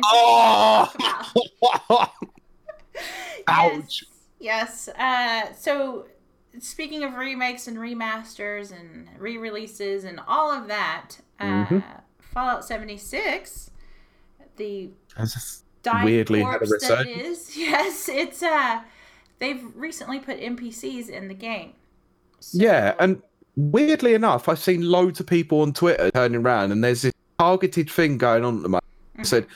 Oh! 1.64 1.88
about. 1.88 2.10
Ouch. 3.46 4.04
Yes. 4.38 4.88
yes. 4.88 4.98
Uh, 4.98 5.52
so, 5.54 6.06
speaking 6.58 7.04
of 7.04 7.14
remakes 7.14 7.66
and 7.68 7.78
remasters 7.78 8.70
and 8.70 9.08
re 9.18 9.38
releases 9.38 10.04
and 10.04 10.20
all 10.26 10.50
of 10.50 10.68
that, 10.68 11.16
uh, 11.40 11.44
Mhm. 11.66 11.82
Fallout 12.20 12.64
76, 12.64 13.70
the 14.56 14.90
That's 15.16 15.62
dying 15.82 16.04
Weirdly 16.04 16.42
had 16.42 16.62
a 16.62 16.66
that 16.66 17.06
is, 17.08 17.56
yes, 17.56 18.08
it's 18.08 18.42
uh, 18.42 18.82
they've 19.38 19.62
recently 19.74 20.20
put 20.20 20.38
NPCs 20.40 21.08
in 21.08 21.28
the 21.28 21.34
game. 21.34 21.72
So- 22.40 22.58
Yeah, 22.62 22.94
and 23.00 23.22
weirdly 23.56 24.14
enough, 24.14 24.48
I've 24.48 24.58
seen 24.58 24.82
loads 24.82 25.18
of 25.20 25.26
people 25.26 25.62
on 25.62 25.72
Twitter 25.72 26.10
turning 26.12 26.40
around, 26.42 26.72
and 26.72 26.84
there's 26.84 27.02
this 27.02 27.12
targeted 27.38 27.90
thing 27.90 28.18
going 28.18 28.44
on 28.44 28.56
at 28.58 28.62
the 28.62 28.68
moment. 28.68 28.84
Mhm. 29.18 29.26
Said 29.26 29.46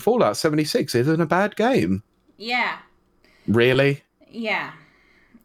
Fallout 0.00 0.36
76 0.36 0.94
isn't 0.94 1.20
a 1.20 1.26
bad 1.26 1.54
game. 1.56 2.02
yeah, 2.38 2.78
Really? 3.46 4.02
yeah. 4.28 4.72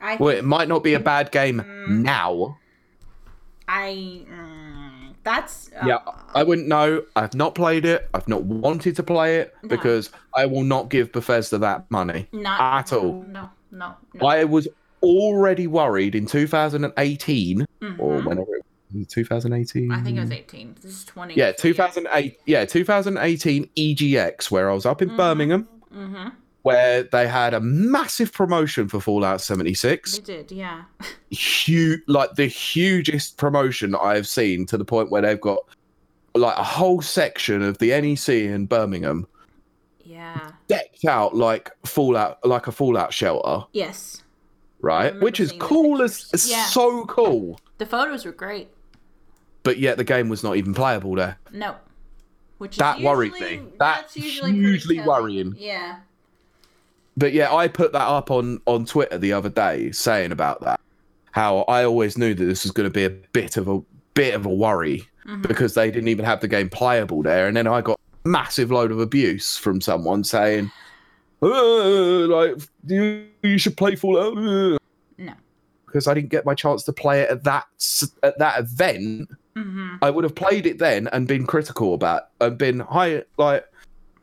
I 0.01 0.15
Well, 0.15 0.35
it 0.35 0.43
might 0.43 0.67
not 0.67 0.83
be 0.83 0.93
a 0.95 0.99
bad 0.99 1.31
game 1.31 1.59
Mm. 1.61 2.01
now. 2.01 2.57
I 3.67 4.23
mm, 4.29 4.70
That's 5.23 5.69
uh, 5.79 5.85
Yeah, 5.85 5.99
I 6.33 6.43
wouldn't 6.43 6.67
know. 6.67 7.03
I've 7.15 7.33
not 7.35 7.53
played 7.55 7.85
it. 7.85 8.09
I've 8.13 8.27
not 8.27 8.43
wanted 8.43 8.95
to 8.95 9.03
play 9.03 9.37
it 9.37 9.53
No. 9.63 9.69
because 9.69 10.09
I 10.35 10.45
will 10.45 10.63
not 10.63 10.89
give 10.89 11.11
Bethesda 11.11 11.57
that 11.59 11.89
money 11.91 12.27
not 12.31 12.59
at 12.79 12.93
all. 12.93 13.23
No, 13.29 13.49
no, 13.71 13.95
no. 14.13 14.27
I 14.27 14.43
was 14.45 14.67
already 15.03 15.67
worried 15.67 16.15
in 16.15 16.25
2018 16.25 17.61
or 17.61 17.67
Mhm. 18.19 18.25
whenever 18.25 18.55
it 18.55 18.65
was, 18.93 19.07
2018. 19.07 19.91
I 19.91 20.01
think 20.01 20.17
it 20.17 20.21
was 20.21 20.31
18. 20.31 20.75
This 20.81 20.91
is 20.91 21.05
20. 21.05 21.35
Yeah, 21.35 21.51
2008. 21.51 22.37
Yeah, 22.45 22.65
2018 22.65 23.69
EGX, 23.75 24.49
where 24.51 24.69
I 24.69 24.73
was 24.73 24.85
up 24.85 25.01
in 25.01 25.09
Mhm. 25.11 25.17
Birmingham, 25.17 25.67
Mm-hmm. 25.93 26.29
Where 26.63 27.03
they 27.03 27.27
had 27.27 27.53
a 27.53 27.59
massive 27.59 28.31
promotion 28.31 28.87
for 28.87 28.99
Fallout 29.01 29.41
76. 29.41 30.19
They 30.19 30.23
did, 30.23 30.51
yeah. 30.51 30.83
Huge, 31.29 32.01
like 32.07 32.35
the 32.35 32.45
hugest 32.45 33.37
promotion 33.37 33.95
I've 33.95 34.27
seen 34.27 34.65
to 34.67 34.77
the 34.77 34.85
point 34.85 35.09
where 35.09 35.21
they've 35.23 35.41
got 35.41 35.59
like 36.35 36.55
a 36.57 36.63
whole 36.63 37.01
section 37.01 37.61
of 37.61 37.77
the 37.79 37.89
NEC 37.99 38.29
in 38.29 38.65
Birmingham 38.67 39.27
Yeah. 40.05 40.51
decked 40.67 41.03
out 41.05 41.35
like 41.35 41.71
Fallout, 41.85 42.45
like 42.45 42.67
a 42.67 42.71
Fallout 42.71 43.11
shelter, 43.11 43.65
Yes. 43.73 44.23
right? 44.81 45.19
Which 45.19 45.39
is 45.39 45.53
cool 45.59 46.01
as. 46.01 46.29
Yeah. 46.47 46.65
so 46.67 47.05
cool. 47.05 47.59
The 47.79 47.85
photos 47.87 48.23
were 48.23 48.31
great. 48.31 48.69
But 49.63 49.77
yet 49.79 49.97
the 49.97 50.03
game 50.03 50.29
was 50.29 50.43
not 50.43 50.55
even 50.57 50.73
playable 50.73 51.15
there. 51.15 51.37
No. 51.51 51.75
Which 52.59 52.73
is 52.73 52.77
That 52.77 53.01
worried 53.01 53.33
me. 53.33 53.61
That's 53.79 54.15
usually 54.15 54.51
pretty 54.51 54.63
hugely 54.67 54.99
worrying. 55.01 55.55
Yeah. 55.57 55.97
But 57.17 57.33
yeah, 57.33 57.53
I 57.53 57.67
put 57.67 57.91
that 57.93 58.07
up 58.07 58.31
on 58.31 58.61
on 58.67 58.85
Twitter 58.85 59.17
the 59.17 59.33
other 59.33 59.49
day, 59.49 59.91
saying 59.91 60.31
about 60.31 60.61
that 60.61 60.79
how 61.31 61.59
I 61.69 61.85
always 61.85 62.17
knew 62.17 62.33
that 62.33 62.43
this 62.43 62.63
was 62.63 62.71
going 62.71 62.89
to 62.89 62.93
be 62.93 63.05
a 63.05 63.09
bit 63.09 63.55
of 63.57 63.67
a 63.67 63.81
bit 64.13 64.33
of 64.33 64.45
a 64.45 64.49
worry 64.49 65.07
Mhm. 65.25 65.41
because 65.43 65.75
they 65.75 65.89
didn't 65.91 66.09
even 66.09 66.25
have 66.25 66.41
the 66.41 66.47
game 66.47 66.69
playable 66.69 67.21
there, 67.23 67.47
and 67.47 67.55
then 67.55 67.67
I 67.67 67.81
got 67.81 67.99
a 68.25 68.27
massive 68.27 68.71
load 68.71 68.91
of 68.91 68.99
abuse 68.99 69.55
from 69.55 69.79
someone 69.79 70.23
saying, 70.23 70.71
"Uh, 71.41 72.27
like 72.27 72.55
you, 72.87 73.25
you 73.43 73.57
should 73.57 73.77
play 73.77 73.95
Fallout. 73.95 74.37
uh," 74.37 74.77
No. 75.17 75.33
because 75.85 76.07
I 76.07 76.13
didn't 76.13 76.29
get 76.29 76.45
my 76.45 76.53
chance 76.55 76.83
to 76.83 76.93
play 76.93 77.21
it 77.21 77.29
at 77.29 77.43
that 77.43 77.65
at 78.23 78.37
that 78.39 78.59
event. 78.59 79.29
Mm-hmm. 79.55 79.95
I 80.01 80.09
would 80.09 80.23
have 80.23 80.35
played 80.35 80.65
it 80.65 80.79
then 80.79 81.07
and 81.07 81.27
been 81.27 81.45
critical 81.45 81.93
about 81.93 82.23
and 82.39 82.57
been 82.57 82.79
high 82.79 83.23
like 83.37 83.65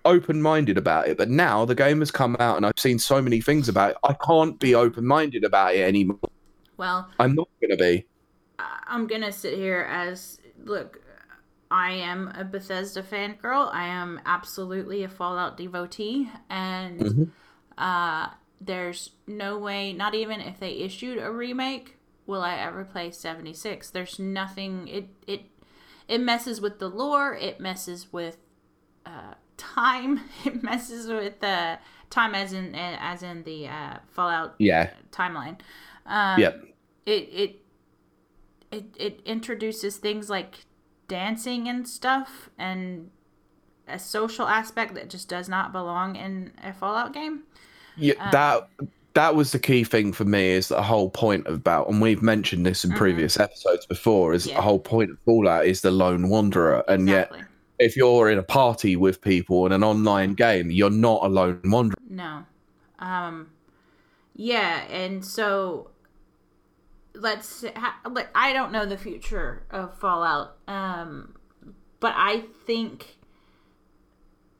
open 0.04 0.40
minded 0.42 0.78
about 0.78 1.08
it. 1.08 1.16
But 1.18 1.28
now 1.28 1.64
the 1.64 1.74
game 1.74 2.00
has 2.00 2.10
come 2.10 2.36
out 2.40 2.56
and 2.56 2.66
I've 2.66 2.78
seen 2.78 2.98
so 2.98 3.20
many 3.20 3.40
things 3.40 3.68
about 3.68 3.92
it. 3.92 3.96
I 4.04 4.14
can't 4.14 4.58
be 4.58 4.74
open 4.74 5.06
minded 5.06 5.44
about 5.44 5.74
it 5.74 5.80
anymore. 5.80 6.18
Well, 6.76 7.08
I'm 7.18 7.34
not 7.34 7.48
gonna 7.60 7.76
be. 7.76 8.06
I- 8.58 8.82
I'm 8.86 9.06
gonna 9.06 9.32
sit 9.32 9.54
here 9.54 9.86
as 9.90 10.40
look. 10.64 11.00
I 11.70 11.90
am 11.92 12.28
a 12.34 12.44
Bethesda 12.44 13.02
fangirl. 13.02 13.68
I 13.72 13.86
am 13.88 14.20
absolutely 14.24 15.02
a 15.04 15.08
Fallout 15.08 15.58
devotee, 15.58 16.30
and 16.48 17.00
Mhm. 17.00 17.30
uh, 17.76 18.28
there's 18.60 19.10
no 19.26 19.58
way, 19.58 19.92
not 19.92 20.14
even 20.14 20.40
if 20.40 20.58
they 20.58 20.78
issued 20.78 21.18
a 21.18 21.30
remake, 21.30 21.98
will 22.26 22.40
I 22.42 22.54
ever 22.56 22.84
play 22.84 23.10
76. 23.10 23.90
There's 23.90 24.18
nothing. 24.18 24.88
It 24.88 25.08
it 25.26 25.42
it 26.08 26.18
messes 26.22 26.60
with 26.60 26.78
the 26.78 26.88
lore. 26.88 27.34
It 27.34 27.60
messes 27.60 28.12
with 28.12 28.38
uh, 29.04 29.34
time. 29.58 30.20
It 30.46 30.62
messes 30.62 31.08
with 31.08 31.40
the 31.40 31.78
time 32.10 32.34
as 32.34 32.52
in 32.54 32.74
as 32.74 33.22
in 33.22 33.42
the 33.44 33.68
uh, 33.68 33.98
Fallout 34.08 34.54
Yeah. 34.58 34.90
timeline. 35.12 35.58
Um, 36.06 36.40
Yep. 36.40 36.64
It 37.06 37.28
it 37.42 37.62
it 38.70 38.84
it 38.98 39.20
introduces 39.26 39.96
things 39.98 40.30
like 40.30 40.64
dancing 41.08 41.68
and 41.68 41.88
stuff 41.88 42.50
and 42.58 43.10
a 43.86 43.98
social 43.98 44.46
aspect 44.46 44.94
that 44.94 45.08
just 45.08 45.28
does 45.28 45.48
not 45.48 45.72
belong 45.72 46.16
in 46.16 46.52
a 46.62 46.72
Fallout 46.72 47.12
game. 47.14 47.42
Yeah. 47.96 48.14
Um, 48.20 48.30
that 48.32 48.68
that 49.14 49.34
was 49.34 49.52
the 49.52 49.58
key 49.58 49.84
thing 49.84 50.12
for 50.12 50.24
me 50.24 50.48
is 50.50 50.68
the 50.68 50.82
whole 50.82 51.10
point 51.10 51.46
about 51.48 51.88
and 51.88 52.00
we've 52.00 52.22
mentioned 52.22 52.64
this 52.66 52.84
in 52.84 52.90
Mhm. 52.92 52.96
previous 52.98 53.40
episodes 53.40 53.86
before, 53.86 54.34
is 54.34 54.46
Yeah. 54.46 54.56
the 54.56 54.62
whole 54.62 54.78
point 54.78 55.10
of 55.10 55.18
Fallout 55.24 55.64
is 55.66 55.80
the 55.80 55.90
lone 55.90 56.28
wanderer. 56.28 56.84
And 56.88 57.08
yet 57.08 57.28
Exactly. 57.28 57.42
If 57.78 57.96
you're 57.96 58.30
in 58.30 58.38
a 58.38 58.42
party 58.42 58.96
with 58.96 59.20
people 59.20 59.66
in 59.66 59.72
an 59.72 59.84
online 59.84 60.34
game, 60.34 60.70
you're 60.70 60.90
not 60.90 61.24
a 61.24 61.28
lone 61.28 61.60
wanderer. 61.64 61.96
No. 62.08 62.44
Um 62.98 63.50
yeah, 64.34 64.82
and 64.90 65.24
so 65.24 65.90
let's 67.14 67.64
like 68.08 68.28
I 68.34 68.52
don't 68.52 68.72
know 68.72 68.86
the 68.86 68.96
future 68.98 69.64
of 69.70 69.98
Fallout. 69.98 70.56
Um 70.66 71.34
but 72.00 72.14
I 72.16 72.44
think 72.66 73.16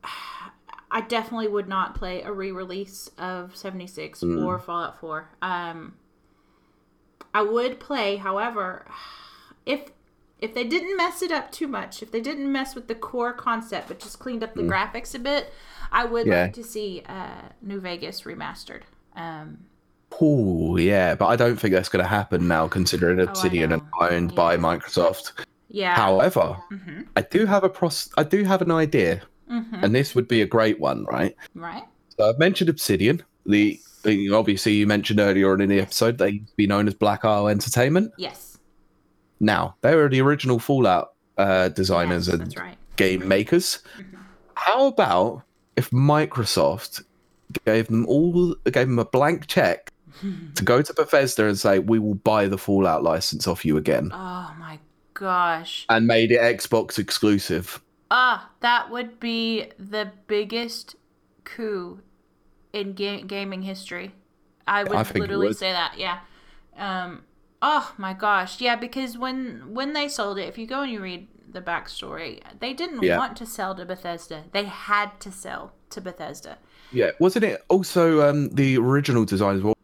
I 0.90 1.03
definitely 1.03 1.49
would 1.49 1.69
not 1.69 1.95
play 1.95 2.23
a 2.23 2.32
re-release 2.32 3.11
of 3.19 3.55
76 3.55 4.20
Mm. 4.20 4.45
or 4.47 4.59
Fallout 4.59 4.99
4. 5.01 5.28
Um 5.43 5.95
I 7.35 7.43
would 7.43 7.78
play, 7.78 8.16
however, 8.16 8.86
if 9.66 9.90
if 10.40 10.55
they 10.55 10.65
didn't 10.65 10.97
mess 10.97 11.23
it 11.23 11.31
up 11.32 11.51
too 11.52 11.66
much, 11.69 12.02
if 12.02 12.10
they 12.12 12.20
didn't 12.20 12.51
mess 12.51 12.74
with 12.74 12.86
the 12.89 12.94
core 12.94 13.32
concept 13.32 13.89
but 13.89 13.98
just 13.98 14.19
cleaned 14.19 14.43
up 14.44 14.55
the 14.55 14.62
graphics 14.62 15.15
a 15.15 15.19
bit, 15.19 15.52
I 15.93 16.05
would 16.05 16.27
Mm. 16.27 16.31
Yeah. 16.31 16.43
like 16.43 16.52
to 16.55 16.65
see 16.65 17.02
uh, 17.09 17.43
New 17.62 17.81
Vegas 17.81 18.23
remastered. 18.23 18.82
Um, 19.16 19.59
Oh 20.20 20.77
yeah, 20.78 21.15
but 21.15 21.27
I 21.27 21.36
don't 21.36 21.56
think 21.60 21.74
that's 21.74 21.90
going 21.90 22.02
to 22.02 22.09
happen 22.09 22.48
now, 22.48 22.66
considering 22.66 23.20
Obsidian 23.20 23.70
know. 23.70 23.82
are 24.01 24.10
owned 24.10 24.35
by 24.35 24.56
Microsoft. 24.56 25.32
yeah. 25.69 25.94
However, 25.97 26.56
hmm 26.70 27.02
I 27.16 27.20
do 27.23 27.44
have 27.44 27.62
a 27.62 27.69
pros- 27.69 28.10
I 28.16 28.23
do 28.23 28.43
have 28.44 28.62
an 28.62 28.70
idea, 28.70 29.20
hmm 29.48 29.62
and 29.82 29.94
this 29.94 30.15
would 30.15 30.27
be 30.27 30.40
a 30.40 30.47
great 30.47 30.81
one, 30.81 31.05
right? 31.05 31.36
Right. 31.55 31.82
So 32.16 32.28
I've 32.28 32.39
mentioned 32.39 32.70
Obsidian. 32.70 33.23
The, 33.44 33.78
the 34.02 34.31
obviously 34.32 34.73
you 34.74 34.86
mentioned 34.86 35.20
earlier 35.20 35.52
on 35.52 35.60
in 35.60 35.69
the 35.69 35.81
episode 35.81 36.16
they 36.19 36.31
used 36.31 36.48
to 36.51 36.56
be 36.56 36.66
known 36.66 36.89
as 36.89 36.94
Black 36.94 37.24
Isle 37.27 37.48
Entertainment. 37.48 38.12
Yes. 38.16 38.48
Now 39.40 39.77
they 39.81 39.94
were 39.94 40.09
the 40.09 40.20
original 40.20 40.59
Fallout 40.59 41.12
uh, 41.36 41.69
designers 41.69 42.27
Yes, 42.28 42.36
and 42.40 42.56
right. 42.59 42.77
game 42.97 43.27
makers. 43.28 43.78
Mhm. 43.98 44.19
How 44.55 44.86
about 44.89 45.43
if 45.77 45.90
Microsoft 45.90 47.02
gave 47.65 47.86
them 47.86 48.05
all 48.06 48.55
gave 48.65 48.89
them 48.89 48.98
a 48.98 49.05
blank 49.05 49.47
check 49.47 49.90
to 50.56 50.65
go 50.65 50.82
to 50.82 50.93
Bethesda 50.94 51.47
and 51.47 51.59
say 51.59 51.78
we 51.78 51.98
will 51.98 52.16
buy 52.16 52.47
the 52.48 52.59
Fallout 52.59 53.02
license 53.02 53.47
off 53.47 53.65
you 53.65 53.77
again 53.77 54.10
Oh 54.12 54.52
my 54.59 54.78
gosh. 55.15 55.86
and 55.89 56.06
made 56.06 56.32
it 56.32 56.40
Xbox 56.40 56.98
exclusive? 56.98 57.81
Ah, 58.10 58.51
that 58.60 58.90
would 58.90 59.20
be 59.20 59.66
the 59.78 60.10
biggest 60.27 60.97
coup 61.44 62.01
in 62.73 62.94
ga- 62.94 63.23
gaming 63.23 63.62
history. 63.62 64.12
I 64.66 64.82
would 64.82 64.93
I 64.97 65.02
literally 65.02 65.48
would. 65.48 65.56
say 65.56 65.73
that. 65.73 65.94
Yeah. 65.98 66.19
Um. 66.77 67.23
Oh 67.60 67.93
my 67.98 68.12
gosh. 68.12 68.60
Yeah, 68.60 68.76
because 68.76 69.18
when 69.18 69.74
when 69.74 69.93
they 69.93 70.09
sold 70.09 70.39
it, 70.39 70.48
if 70.48 70.59
you 70.59 70.66
go 70.66 70.82
and 70.82 70.93
you 70.93 71.01
read 71.01 71.28
the 71.51 71.60
backstory, 71.60 72.40
they 72.60 72.72
didn't 72.72 73.02
Yeah. 73.02 73.16
want 73.16 73.36
to 73.39 73.47
sell 73.47 73.74
to 73.74 73.85
Bethesda. 73.85 74.44
They 74.52 74.64
had 74.64 75.18
to 75.20 75.32
sell 75.32 75.72
to 75.90 76.01
Bethesda. 76.01 76.59
Yeah, 76.93 77.10
wasn't 77.20 77.44
it 77.44 77.62
also 77.68 78.28
um, 78.28 78.48
the 78.51 78.78
original 78.78 79.24
designers? 79.24 79.62
Were, 79.62 79.74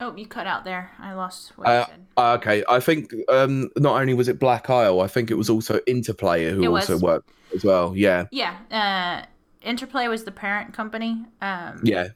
Oh, 0.00 0.14
you 0.16 0.26
cut 0.26 0.46
out 0.46 0.64
there. 0.64 0.92
I 0.98 1.12
lost 1.14 1.56
what 1.58 1.66
Uh, 1.68 1.80
you 1.80 1.86
said. 1.86 2.06
uh, 2.16 2.32
okay, 2.38 2.64
I 2.68 2.80
think 2.80 3.12
um, 3.28 3.68
not 3.76 4.00
only 4.00 4.14
was 4.14 4.28
it 4.28 4.38
Black 4.38 4.70
Isle, 4.70 5.00
I 5.00 5.08
think 5.08 5.30
it 5.30 5.34
was 5.34 5.50
also 5.50 5.78
Interplayer 5.88 6.52
who 6.54 6.72
also 6.74 6.98
worked 6.98 7.30
as 7.54 7.64
well. 7.64 7.96
Yeah, 7.96 8.26
Yeah. 8.30 8.56
Uh, 8.70 9.26
Interplay 9.60 10.06
was 10.06 10.22
the 10.24 10.30
parent 10.30 10.72
company. 10.72 11.26
Um, 11.40 11.80
yeah, 11.82 12.08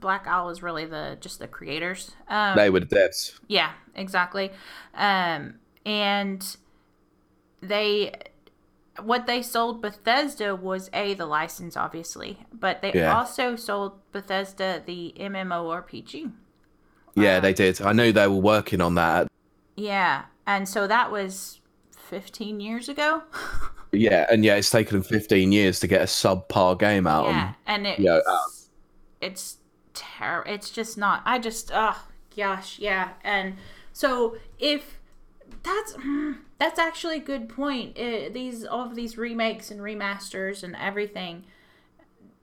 Black 0.00 0.26
Isle 0.26 0.50
is 0.50 0.62
really 0.62 0.84
the 0.86 1.16
just 1.20 1.38
the 1.38 1.46
creators. 1.48 2.12
Um, 2.28 2.56
they 2.56 2.68
were 2.70 2.80
the 2.80 2.86
devs. 2.86 3.38
Yeah, 3.48 3.70
exactly. 3.94 4.50
Um, 4.94 5.54
and 5.86 6.56
they, 7.60 8.12
what 9.02 9.26
they 9.26 9.40
sold 9.42 9.80
Bethesda 9.82 10.54
was 10.56 10.90
a 10.92 11.14
the 11.14 11.26
license, 11.26 11.76
obviously, 11.76 12.40
but 12.52 12.82
they 12.82 12.92
Yeah. 12.92 13.16
also 13.16 13.56
sold 13.56 13.92
Bethesda 14.12 14.82
the 14.84 15.14
MMORPG. 15.18 16.32
Yeah, 17.14 17.36
uh, 17.36 17.40
they 17.40 17.52
did. 17.52 17.80
I 17.80 17.92
know 17.92 18.10
they 18.12 18.26
were 18.26 18.34
working 18.34 18.80
on 18.80 18.96
that. 18.96 19.28
Yeah, 19.76 20.24
and 20.46 20.68
so 20.68 20.86
that 20.86 21.10
was 21.12 21.60
fifteen 21.90 22.60
years 22.60 22.88
ago. 22.88 23.22
Yeah, 23.96 24.26
and 24.28 24.44
yeah, 24.44 24.56
it's 24.56 24.70
taken 24.70 24.94
them 24.94 25.04
15 25.04 25.52
years 25.52 25.78
to 25.78 25.86
get 25.86 26.00
a 26.00 26.06
subpar 26.06 26.76
game 26.80 27.06
out. 27.06 27.26
yeah, 27.26 27.44
on 27.46 27.54
and 27.68 27.86
it's 27.86 28.00
yeah, 28.00 28.18
uh, 28.28 28.38
it's 29.20 29.58
terrible. 29.94 30.50
It's 30.52 30.70
just 30.70 30.98
not. 30.98 31.22
I 31.24 31.38
just 31.38 31.70
oh 31.72 32.06
gosh, 32.36 32.78
yeah. 32.78 33.10
And 33.22 33.56
so 33.92 34.36
if 34.58 34.98
that's 35.62 35.94
mm, 35.94 36.38
that's 36.58 36.78
actually 36.78 37.16
a 37.16 37.20
good 37.20 37.48
point. 37.48 37.98
Uh 37.98 38.28
these 38.32 38.64
all 38.64 38.84
of 38.86 38.94
these 38.94 39.16
remakes 39.16 39.70
and 39.70 39.80
remasters 39.80 40.62
and 40.62 40.76
everything, 40.76 41.44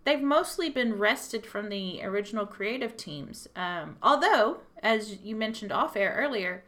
they've 0.06 0.22
mostly 0.22 0.70
been 0.70 0.98
wrested 0.98 1.46
from 1.46 1.70
the 1.70 2.04
original 2.04 2.46
creative 2.46 2.98
teams. 2.98 3.48
Um, 3.56 3.98
although, 4.02 4.62
as 4.82 5.18
you 5.24 5.36
mentioned 5.36 5.72
off 5.72 5.96
air 5.96 6.16
earlier. 6.18 6.64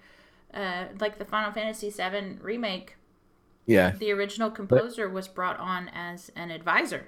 uh, 0.53 0.85
like 0.99 1.17
the 1.17 1.25
Final 1.25 1.51
Fantasy 1.51 1.89
VII 1.89 2.37
remake, 2.39 2.95
Yeah. 3.65 3.89
the 3.97 4.11
original 4.11 4.51
composer 4.51 5.09
was 5.09 5.27
brought 5.27 5.59
on 5.59 5.89
as 5.89 6.31
an 6.35 6.51
advisor. 6.51 7.07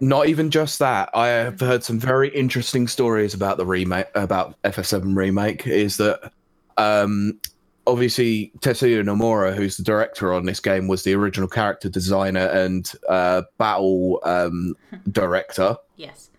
Not 0.00 0.28
even 0.28 0.50
just 0.50 0.78
that. 0.78 1.10
I 1.12 1.28
have 1.28 1.60
heard 1.60 1.82
some 1.82 1.98
very 1.98 2.28
interesting 2.28 2.86
stories 2.86 3.34
about 3.34 3.56
the 3.56 3.66
remake 3.66 4.06
about 4.14 4.60
FF7 4.62 5.16
remake. 5.16 5.66
Is 5.66 5.96
that 5.96 6.32
um, 6.76 7.40
obviously 7.88 8.52
Tetsuya 8.60 9.02
Nomura, 9.02 9.54
who's 9.54 9.76
the 9.76 9.82
director 9.82 10.32
on 10.32 10.46
this 10.46 10.60
game, 10.60 10.86
was 10.86 11.02
the 11.02 11.14
original 11.14 11.48
character 11.48 11.88
designer 11.88 12.46
and 12.46 12.92
uh, 13.08 13.42
battle 13.58 14.20
um, 14.24 14.76
director. 15.10 15.76
Yes. 15.96 16.30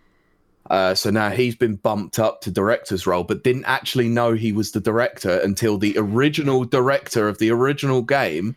Uh, 0.69 0.93
so 0.93 1.09
now 1.09 1.29
he's 1.31 1.55
been 1.55 1.75
bumped 1.75 2.19
up 2.19 2.41
to 2.41 2.51
director's 2.51 3.07
role, 3.07 3.23
but 3.23 3.43
didn't 3.43 3.65
actually 3.65 4.07
know 4.07 4.33
he 4.33 4.51
was 4.51 4.71
the 4.71 4.79
director 4.79 5.39
until 5.39 5.79
the 5.79 5.97
original 5.97 6.63
director 6.63 7.27
of 7.27 7.39
the 7.39 7.49
original 7.49 8.03
game 8.03 8.55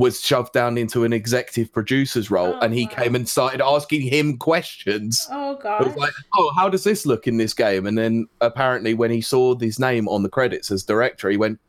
was 0.00 0.18
shoved 0.22 0.54
down 0.54 0.78
into 0.78 1.04
an 1.04 1.12
executive 1.12 1.70
producer's 1.70 2.30
role, 2.30 2.54
Oh, 2.54 2.60
and 2.60 2.72
he 2.72 2.86
wow. 2.86 2.90
came 3.02 3.14
and 3.14 3.28
started 3.28 3.60
asking 3.60 4.00
him 4.00 4.38
questions. 4.38 5.28
Oh 5.30 5.52
It 5.52 5.60
god. 5.62 5.86
was 5.86 5.94
like, 5.96 6.12
oh, 6.38 6.50
how 6.56 6.70
does 6.70 6.84
this 6.84 7.04
look 7.04 7.26
in 7.28 7.36
this 7.36 7.52
game? 7.52 7.86
And 7.86 7.98
then 7.98 8.26
apparently, 8.40 8.94
when 8.94 9.10
he 9.10 9.20
saw 9.20 9.56
his 9.58 9.78
name 9.78 10.08
on 10.08 10.22
the 10.22 10.30
credits 10.30 10.70
as 10.70 10.82
director, 10.84 11.28
he 11.28 11.36
went, 11.36 11.60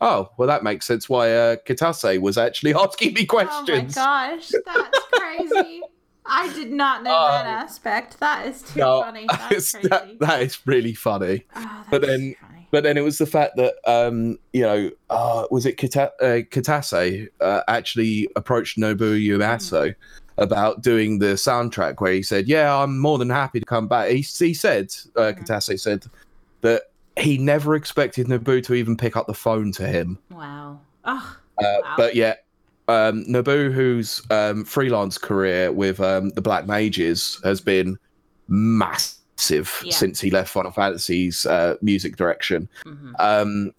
"Oh, 0.00 0.30
well, 0.36 0.46
that 0.46 0.62
makes 0.62 0.86
sense. 0.86 1.08
Why 1.08 1.32
uh, 1.32 1.56
Kitase 1.66 2.20
was 2.20 2.38
actually 2.38 2.74
asking 2.84 3.14
me 3.14 3.26
questions." 3.26 3.68
oh 3.98 4.00
my 4.00 4.36
gosh, 4.36 4.52
that's 4.64 4.98
crazy. 5.12 5.82
I 6.26 6.50
did 6.54 6.70
not 6.70 7.02
know 7.02 7.10
Oh. 7.12 7.28
that 7.32 7.44
aspect. 7.46 8.20
That 8.20 8.46
is 8.46 8.62
too 8.62 8.78
No, 8.80 9.02
funny. 9.02 9.26
That's 9.50 9.72
crazy. 9.72 9.88
that, 9.88 10.18
that 10.20 10.42
is 10.42 10.58
really 10.64 10.94
funny. 10.94 11.44
Oh, 11.56 11.84
but 11.90 12.00
then- 12.02 12.34
funny. 12.40 12.63
But 12.74 12.82
then 12.82 12.96
it 12.96 13.02
was 13.02 13.18
the 13.18 13.26
fact 13.26 13.54
that, 13.54 13.74
um, 13.86 14.36
you 14.52 14.62
know, 14.62 14.90
uh, 15.08 15.46
was 15.52 15.64
it 15.64 15.76
Kita- 15.76 16.10
uh, 16.20 16.42
Kitase 16.50 17.28
uh, 17.40 17.60
actually 17.68 18.28
approached 18.34 18.76
Nobuo 18.78 19.16
Uematsu 19.16 19.94
about 20.38 20.82
doing 20.82 21.20
the 21.20 21.34
soundtrack 21.34 22.00
where 22.00 22.12
he 22.12 22.20
said, 22.24 22.48
Yeah, 22.48 22.76
I'm 22.76 22.98
more 22.98 23.16
than 23.18 23.30
happy 23.30 23.60
to 23.60 23.64
come 23.64 23.86
back. 23.86 24.08
He, 24.10 24.22
he 24.22 24.52
said, 24.54 24.86
uh, 25.14 25.20
Mhm. 25.20 25.46
Kitase 25.46 25.78
said 25.78 26.04
that 26.62 26.90
he 27.16 27.38
never 27.38 27.76
expected 27.76 28.26
Nobu 28.26 28.60
to 28.64 28.74
even 28.74 28.96
pick 28.96 29.16
up 29.16 29.28
the 29.28 29.34
phone 29.34 29.70
to 29.70 29.86
him. 29.86 30.18
Wow. 30.32 30.80
Oh, 31.04 31.36
Uh, 31.58 31.62
Wow. 31.80 31.94
But 31.96 32.16
yeah, 32.16 32.34
um, 32.88 33.24
Nobu, 33.26 33.72
whose 33.72 34.20
um, 34.30 34.64
freelance 34.64 35.16
career 35.16 35.70
with 35.70 36.00
um, 36.00 36.30
the 36.30 36.42
Black 36.42 36.66
Mages 36.66 37.38
has 37.44 37.60
been 37.60 37.98
massive 38.48 39.20
Yeah. 39.84 39.94
since 39.94 40.20
he 40.20 40.30
left 40.30 40.50
Final 40.50 40.70
Fantasy's 40.70 41.44
uh, 41.46 41.76
music 41.82 42.16
direction. 42.16 42.68
hmm 42.84 43.12
Um, 43.18 43.72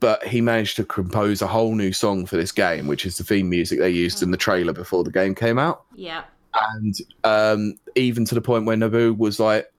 but 0.00 0.24
he 0.26 0.40
managed 0.40 0.76
to 0.76 0.84
compose 0.84 1.42
a 1.42 1.46
whole 1.46 1.74
new 1.74 1.92
song 1.92 2.24
for 2.24 2.36
this 2.36 2.52
game, 2.52 2.86
which 2.86 3.04
is 3.04 3.18
the 3.18 3.24
theme 3.24 3.50
music 3.50 3.78
they 3.78 3.90
used 3.90 4.22
in 4.22 4.30
the 4.30 4.36
trailer 4.38 4.72
before 4.72 5.04
the 5.04 5.10
game 5.10 5.34
came 5.34 5.58
out. 5.58 5.84
yeah. 5.94 6.24
And 6.72 6.94
um, 7.24 7.74
even 7.96 8.24
to 8.26 8.34
the 8.34 8.40
point 8.40 8.64
where 8.64 8.76
Nobu 8.76 9.16
was 9.18 9.40
like, 9.40 9.70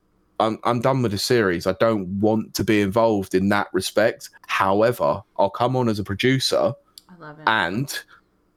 I'm, 0.41 0.59
I'm 0.65 0.81
done 0.81 1.01
with 1.01 1.13
the 1.13 1.17
series. 1.17 1.65
I 1.65 1.71
don't 1.79 2.05
want 2.19 2.53
to 2.55 2.63
be 2.65 2.81
involved 2.81 3.33
in 3.33 3.47
that 3.49 3.67
respect. 3.71 4.29
However, 4.47 5.23
I'll 5.39 5.49
come 5.49 5.77
on 5.77 5.87
as 5.87 5.99
a 5.99 6.03
producer 6.03 6.73
I 7.09 7.15
love 7.17 7.39
it. 7.39 7.43
and 7.47 7.99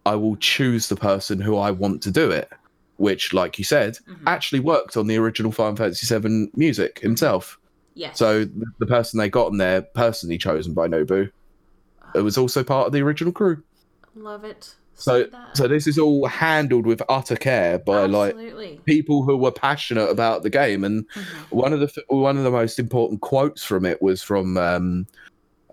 I 0.05 0.16
will 0.16 0.37
choose 0.37 0.89
the 0.89 0.97
person 0.97 1.41
who 1.41 1.57
I 1.57 1.70
want 1.70 2.03
to 2.03 2.11
do 2.11 2.31
it, 2.33 2.51
which, 2.99 3.33
like 3.33 3.59
you 3.59 3.65
said, 3.65 3.97
Mhm. 4.09 4.23
actually 4.27 4.61
worked 4.61 4.97
on 4.97 5.07
the 5.07 5.16
original 5.16 5.51
Final 5.53 5.77
Fantasy 5.77 6.07
VII 6.07 6.51
music 6.55 6.99
himself. 6.99 7.59
yes. 7.95 8.16
So 8.19 8.45
the 8.79 8.87
person 8.87 9.19
they 9.19 9.29
got 9.29 9.51
in 9.51 9.59
there, 9.59 9.83
personally 9.83 10.39
chosen 10.39 10.73
by 10.75 10.87
Nobu, 10.87 11.31
it 12.15 12.20
was 12.20 12.39
also 12.39 12.62
part 12.62 12.87
of 12.87 12.93
the 12.93 13.01
original 13.03 13.33
crew. 13.33 13.62
love 14.15 14.45
it. 14.45 14.75
So, 14.95 15.25
that? 15.25 15.57
so 15.57 15.69
this 15.69 15.87
is 15.87 15.97
all 15.99 16.27
handled 16.27 16.85
with 16.87 17.01
utter 17.09 17.37
care 17.37 17.79
by 17.79 18.07
like 18.07 18.37
people 18.85 19.23
who 19.23 19.37
were 19.37 19.53
passionate 19.53 20.11
about 20.11 20.43
the 20.43 20.51
game. 20.51 20.83
And 20.83 21.09
Mhm. 21.11 21.23
one 21.51 21.73
of 21.73 21.79
the 21.81 21.91
one 22.09 22.37
of 22.37 22.43
the 22.43 22.51
most 22.51 22.81
important 22.81 23.20
quotes 23.20 23.62
from 23.62 23.85
it 23.85 24.03
was 24.03 24.23
from 24.23 24.57
um, 24.57 25.07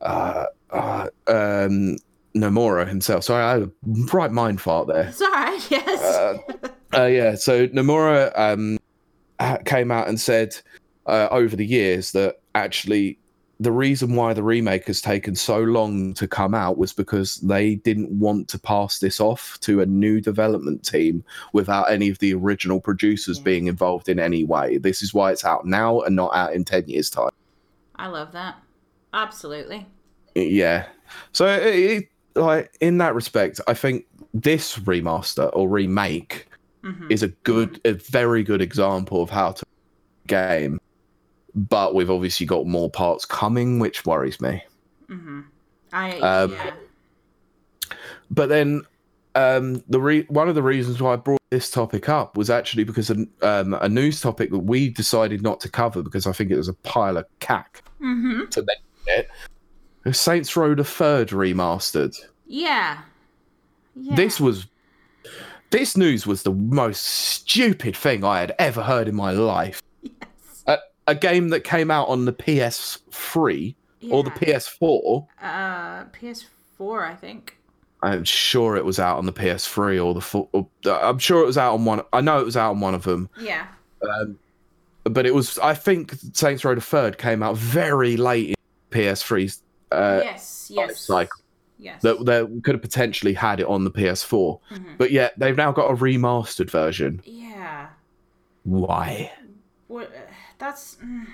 uh, 0.02 0.46
uh, 0.70 1.08
um, 1.28 1.98
Nomura 2.36 2.88
himself. 2.88 3.24
Sorry, 3.24 3.44
I 3.44 3.54
had 3.54 3.62
a 3.64 3.72
right 4.14 4.32
mind 4.32 4.62
fart 4.62 4.88
there. 4.88 5.04
It's 5.08 5.22
all 5.22 5.30
right. 5.32 5.62
Yes. 5.72 6.02
Uh, 6.02 6.38
Uh, 6.94 7.06
yeah, 7.06 7.36
so 7.36 7.68
Nomura 7.70 8.32
um, 8.40 8.78
came 9.66 9.92
out 9.92 10.08
and 10.08 10.20
said 10.20 10.56
uh, 11.08 11.28
over 11.32 11.56
the 11.56 11.66
years 11.66 12.12
that 12.14 12.40
actually 12.56 13.20
the 13.60 13.72
reason 13.72 14.16
why 14.16 14.34
the 14.34 14.44
remake 14.44 14.86
has 14.88 15.02
taken 15.02 15.34
so 15.36 15.60
long 15.60 16.14
to 16.14 16.28
come 16.28 16.54
out 16.54 16.78
was 16.78 16.92
because 16.94 17.38
they 17.38 17.76
didn't 17.76 18.10
want 18.12 18.48
to 18.50 18.60
pass 18.60 19.00
this 19.00 19.20
off 19.22 19.58
to 19.62 19.80
a 19.82 19.86
new 19.86 20.20
development 20.22 20.86
team 20.86 21.24
without 21.54 21.90
any 21.90 22.10
of 22.10 22.20
the 22.20 22.34
original 22.34 22.80
producers 22.82 23.38
Yeah. 23.38 23.44
being 23.44 23.68
involved 23.68 24.08
in 24.10 24.20
any 24.20 24.44
way. 24.44 24.78
This 24.78 25.02
is 25.02 25.14
why 25.14 25.32
it's 25.32 25.46
out 25.46 25.66
now 25.66 26.02
and 26.02 26.16
not 26.18 26.36
out 26.36 26.54
in 26.54 26.66
10 26.66 26.88
years' 26.90 27.10
time. 27.10 27.30
I 27.96 28.08
love 28.08 28.32
that. 28.34 28.56
Absolutely. 29.14 29.86
Yeah. 30.36 30.88
So, 31.32 31.46
it, 31.48 31.64
it, 31.76 32.10
like, 32.36 32.76
in 32.82 32.98
that 33.00 33.16
respect, 33.16 33.60
I 33.68 33.74
think 33.74 34.06
this 34.34 34.78
remaster 34.80 35.50
or 35.54 35.70
remake 35.70 36.48
hmm 36.84 37.10
is 37.10 37.24
a 37.24 37.30
good, 37.44 37.80
a 37.86 37.94
very 37.94 38.44
good 38.44 38.62
example 38.62 39.22
of 39.22 39.30
how 39.30 39.52
to 39.52 39.64
game. 40.28 40.78
But 41.54 41.96
we've 41.96 42.12
obviously 42.12 42.46
got 42.46 42.68
more 42.68 42.90
parts 42.90 43.26
coming, 43.26 43.80
which 43.80 44.06
worries 44.06 44.42
me. 44.42 44.64
hmm 45.08 45.42
I 45.94 46.20
Um, 46.20 46.52
yeah. 46.52 46.72
But 48.30 48.50
then, 48.50 48.82
um, 49.36 49.84
the 49.88 50.00
re- 50.00 50.26
one 50.30 50.50
of 50.50 50.56
the 50.56 50.64
reasons 50.64 51.02
why 51.02 51.14
I 51.14 51.16
brought 51.18 51.40
this 51.52 51.70
topic 51.72 52.10
up 52.10 52.38
was 52.38 52.50
actually 52.50 52.84
because 52.84 53.10
of, 53.10 53.20
um, 53.42 53.74
a 53.76 53.88
news 53.88 54.20
topic 54.20 54.52
that 54.52 54.60
we 54.60 54.90
decided 54.90 55.42
not 55.42 55.60
to 55.62 55.70
cover 55.70 56.02
because 56.02 56.28
I 56.28 56.32
think 56.32 56.52
it 56.52 56.58
was 56.58 56.68
a 56.68 56.74
pile 56.84 57.18
of 57.18 57.26
cack 57.40 57.84
hmm 58.00 58.46
to 58.50 58.62
mention 58.62 59.20
it. 59.20 59.30
Saints 60.14 60.56
Row 60.56 60.76
the 60.76 60.84
Third 60.84 61.30
remastered. 61.30 62.18
Yeah. 62.48 63.02
Yeah. 63.96 64.16
This 64.16 64.40
was. 64.40 64.68
This 65.72 65.98
news 65.98 66.28
was 66.28 66.44
the 66.44 66.54
most 66.54 67.02
stupid 67.02 67.98
thing 67.98 68.24
I 68.24 68.40
had 68.40 68.56
ever 68.60 68.84
heard 68.84 69.08
in 69.08 69.16
my 69.16 69.32
life. 69.32 69.82
Yes. 70.04 70.82
a 71.08 71.16
game 71.16 71.50
that 71.50 71.64
came 71.64 71.92
out 71.92 72.08
on 72.08 72.26
the 72.26 72.34
PS3 72.34 73.76
or 74.10 74.24
the 74.24 74.30
PS4. 74.32 75.28
Uh, 75.42 76.06
PS4, 76.06 77.10
I 77.10 77.16
think. 77.16 77.58
I'm 78.04 78.24
sure 78.24 78.76
it 78.76 78.86
was 78.86 79.00
out 79.00 79.18
on 79.18 79.26
the 79.26 79.34
PS3 79.34 80.04
or 80.04 80.14
the 80.14 80.22
four. 80.22 80.48
Or, 80.54 80.68
I'm 80.86 81.18
sure 81.18 81.42
it 81.42 81.46
was 81.46 81.58
out 81.58 81.74
on 81.74 81.86
one. 81.86 82.02
I 82.14 82.22
know 82.22 82.40
it 82.40 82.46
was 82.46 82.56
out 82.56 82.72
on 82.72 82.80
one 82.80 82.94
of 82.94 83.04
them. 83.04 83.30
Yeah. 83.40 83.68
Um, 84.02 84.38
but 85.04 85.26
it 85.26 85.34
was. 85.34 85.58
I 85.60 85.74
think 85.74 86.14
Saints 86.34 86.64
Row 86.64 86.76
the 86.76 86.82
Third 86.82 87.18
came 87.18 87.42
out 87.42 87.58
very 87.58 88.16
late 88.18 88.50
in 88.50 88.56
PS3's. 88.92 89.62
Uh, 89.92 90.22
yes. 90.24 90.72
Yes. 90.74 91.00
cycle. 91.00 91.42
Yes. 91.78 92.02
that 92.04 92.24
that 92.26 92.62
could 92.64 92.76
have 92.76 92.82
potentially 92.82 93.34
had 93.34 93.60
it 93.60 93.68
on 93.68 93.84
the 93.84 93.92
PS4, 93.92 94.60
Mhm. 94.72 94.98
but 94.98 95.12
yet 95.12 95.34
they've 95.38 95.58
now 95.58 95.72
got 95.74 95.92
a 95.92 95.96
remastered 95.96 96.70
version. 96.72 97.22
Yeah. 97.26 97.88
Why? 98.64 99.32
What? 99.88 100.12
That's. 100.58 100.96
mm, 101.04 101.26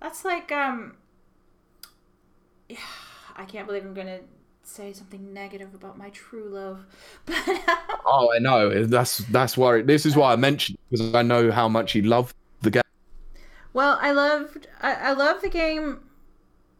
That's 0.00 0.24
like 0.24 0.50
um. 0.50 0.96
Yeah, 2.68 2.78
I 3.36 3.44
can't 3.44 3.66
believe 3.66 3.84
I'm 3.84 3.94
gonna 3.94 4.20
say 4.64 4.92
something 4.92 5.32
negative 5.34 5.74
about 5.74 5.98
my 5.98 6.08
true 6.10 6.48
love, 6.48 6.86
but 7.26 7.36
Oh, 8.06 8.32
I 8.34 8.38
know. 8.38 8.84
That's 8.86 9.18
that's 9.18 9.56
why. 9.56 9.82
This 9.82 10.06
is 10.06 10.16
why 10.16 10.32
I 10.32 10.36
mentioned 10.36 10.78
because 10.90 11.14
I 11.14 11.22
know 11.22 11.50
how 11.50 11.68
much 11.68 11.94
you 11.94 12.02
love 12.02 12.34
the 12.62 12.70
game. 12.70 12.82
well, 13.74 13.98
I 14.00 14.12
loved 14.12 14.66
I, 14.80 14.94
I 14.94 15.12
love 15.12 15.42
the 15.42 15.48
game 15.50 16.00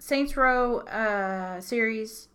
Saints 0.02 0.36
Row 0.36 0.78
uh 0.80 1.60
series. 1.60 2.26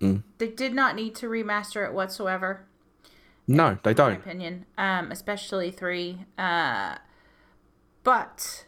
Mm. 0.00 0.22
They 0.38 0.48
did 0.48 0.72
not 0.72 0.96
need 0.96 1.14
to 1.16 1.26
remaster 1.26 1.86
it 1.86 1.92
whatsoever. 1.92 2.64
No, 3.46 3.76
they 3.82 3.90
in 3.90 3.96
don't. 3.96 4.12
opinion, 4.16 4.64
um, 4.78 5.12
especially 5.12 5.70
three. 5.70 6.24
Uh, 6.38 6.94
but 8.02 8.64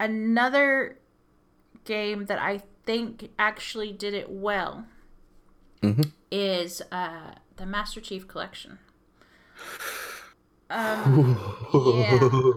another 0.00 0.98
game 1.84 2.24
that 2.26 2.38
I 2.38 2.62
think 2.86 3.28
actually 3.38 3.92
did 3.92 4.14
it 4.14 4.30
well 4.30 4.86
Mhm. 5.82 6.12
is 6.30 6.80
uh, 6.90 7.32
the 7.56 7.66
Master 7.66 8.00
Chief 8.00 8.26
Collection. 8.26 8.78
Um, 10.68 11.38
yeah. 11.72 12.52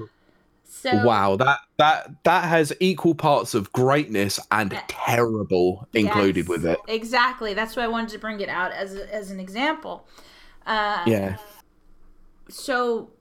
So 0.71 1.03
Wow, 1.03 1.35
that 1.37 1.59
that 1.77 2.23
that 2.23 2.43
has 2.45 2.71
equal 2.79 3.15
parts 3.15 3.55
of 3.55 3.71
greatness 3.73 4.39
and 4.51 4.71
Yeah. 4.71 4.83
terrible 4.87 5.87
included 5.93 6.45
Yes, 6.45 6.47
with 6.47 6.65
it. 6.65 6.79
Exactly. 6.87 7.55
That's 7.55 7.75
why 7.75 7.83
I 7.83 7.87
wanted 7.87 8.09
to 8.11 8.19
bring 8.19 8.39
it 8.39 8.49
out 8.49 8.71
as 8.71 8.95
as 8.95 9.31
an 9.31 9.39
example. 9.39 10.07
Uh, 10.67 11.03
Yeah. 11.07 11.37
so 12.49 13.11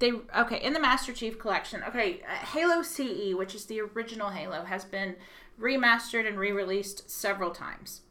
they 0.00 0.12
okay 0.36 0.60
in 0.60 0.72
the 0.72 0.80
Master 0.80 1.12
Chief 1.12 1.38
Collection. 1.38 1.84
Okay, 1.84 2.20
uh, 2.22 2.46
Halo 2.46 2.82
CE, 2.82 3.32
which 3.32 3.54
is 3.54 3.66
the 3.66 3.80
original 3.80 4.30
Halo, 4.30 4.64
has 4.64 4.84
been 4.84 5.14
remastered 5.58 6.26
and 6.26 6.36
re-released 6.38 7.08
several 7.08 7.50
times. 7.52 8.02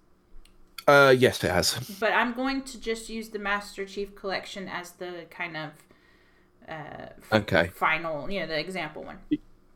Uh, 0.88 1.14
yes, 1.18 1.44
it 1.44 1.52
has. 1.52 1.78
But 2.00 2.14
I'm 2.14 2.34
going 2.34 2.62
to 2.64 2.80
just 2.80 3.10
use 3.10 3.30
the 3.30 3.40
Master 3.40 3.86
Chief 3.86 4.16
Collection 4.16 4.70
as 4.70 4.92
the 4.92 5.26
kind 5.30 5.58
of 5.58 5.72
uh, 6.70 7.08
Okay. 7.32 7.68
final, 7.74 8.30
you 8.30 8.40
know, 8.42 8.48
the 8.48 8.60
example 8.60 9.04
one. 9.04 9.18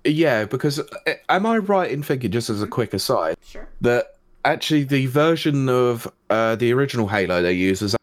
Yeah, 0.04 0.46
because 0.46 0.80
uh, 0.80 1.14
am 1.30 1.46
I 1.46 1.58
right 1.58 1.92
in 1.92 2.02
thinking, 2.04 2.32
just 2.32 2.50
as 2.50 2.62
a 2.62 2.68
quick 2.68 2.94
aside, 2.94 3.36
Sure. 3.44 3.68
that 3.82 4.06
actually 4.46 4.84
the 4.84 5.06
version 5.08 5.70
of 5.70 6.12
uh, 6.30 6.56
the 6.56 6.72
original 6.74 7.08
Halo 7.08 7.42
they 7.42 7.54
use 7.54 7.82
is 7.82 7.96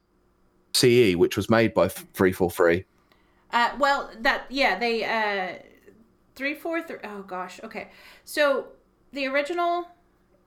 CE, 0.75 1.17
which 1.17 1.37
was 1.37 1.51
made 1.51 1.75
by 1.75 1.89
343. 1.89 2.85
Uh, 3.51 3.71
well, 3.79 4.11
that 4.21 4.45
yeah, 4.51 4.79
they 4.79 5.05
uh, 5.05 5.59
three 6.35 6.55
four 6.55 6.83
three. 6.83 6.99
Oh 7.03 7.23
gosh, 7.23 7.59
okay. 7.65 7.89
So 8.25 8.67
the 9.13 9.27
original, 9.27 9.89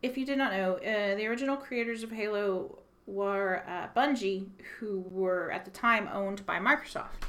if 0.03 0.17
you 0.17 0.25
did 0.25 0.37
not 0.37 0.53
know, 0.53 0.75
uh, 0.75 1.15
the 1.15 1.25
original 1.25 1.57
creators 1.57 2.03
of 2.03 2.11
Halo 2.11 2.77
were 3.07 3.63
uh, 3.67 3.87
Bungie, 3.99 4.45
who 4.79 5.03
were 5.09 5.51
at 5.51 5.65
the 5.65 5.71
time 5.71 6.07
owned 6.13 6.45
by 6.45 6.59
Microsoft. 6.59 7.25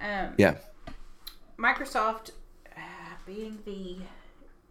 Um, 0.00 0.34
Yeah. 0.38 0.56
Microsoft, 1.58 2.32
uh, 2.76 2.80
being 3.24 3.58
the 3.64 3.98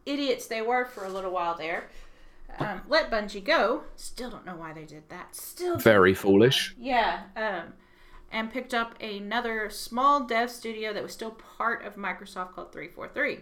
idiots 0.05 0.47
they 0.47 0.61
were 0.61 0.85
for 0.85 1.05
a 1.05 1.09
little 1.09 1.31
while 1.31 1.57
there, 1.57 1.89
um, 2.59 2.81
let 2.87 3.09
Bungie 3.09 3.43
go. 3.43 3.83
Still 3.95 4.29
don't 4.29 4.45
know 4.45 4.55
why 4.55 4.71
they 4.73 4.85
did 4.85 5.09
that. 5.09 5.35
Still 5.35 5.77
Very 5.77 6.13
foolish. 6.13 6.75
yeah, 6.77 7.23
um, 7.35 7.73
and 8.31 8.51
picked 8.51 8.73
up 8.73 9.01
another 9.01 9.69
small 9.69 10.25
dev 10.25 10.51
studio 10.51 10.93
that 10.93 11.01
was 11.03 11.11
still 11.13 11.31
part 11.31 11.83
of 11.83 11.95
Microsoft 11.95 12.53
called 12.53 12.71
343. 12.71 13.39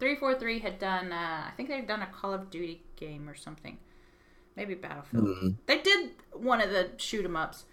343 0.00 0.58
had 0.60 0.78
done, 0.78 1.12
uh, 1.12 1.44
I 1.46 1.50
think 1.56 1.68
they'd 1.68 1.86
done 1.86 2.02
a 2.02 2.06
Call 2.06 2.32
of 2.32 2.50
Duty 2.50 2.82
game 2.96 3.28
or 3.28 3.34
something. 3.34 3.78
Maybe 4.56 4.74
Battlefield. 4.74 5.26
Mhm. 5.26 5.56
They 5.66 5.80
did 5.80 6.10
one 6.32 6.60
of 6.60 6.70
the 6.70 6.90
shoot 6.96 7.24
'em 7.24 7.36
ups. 7.36 7.64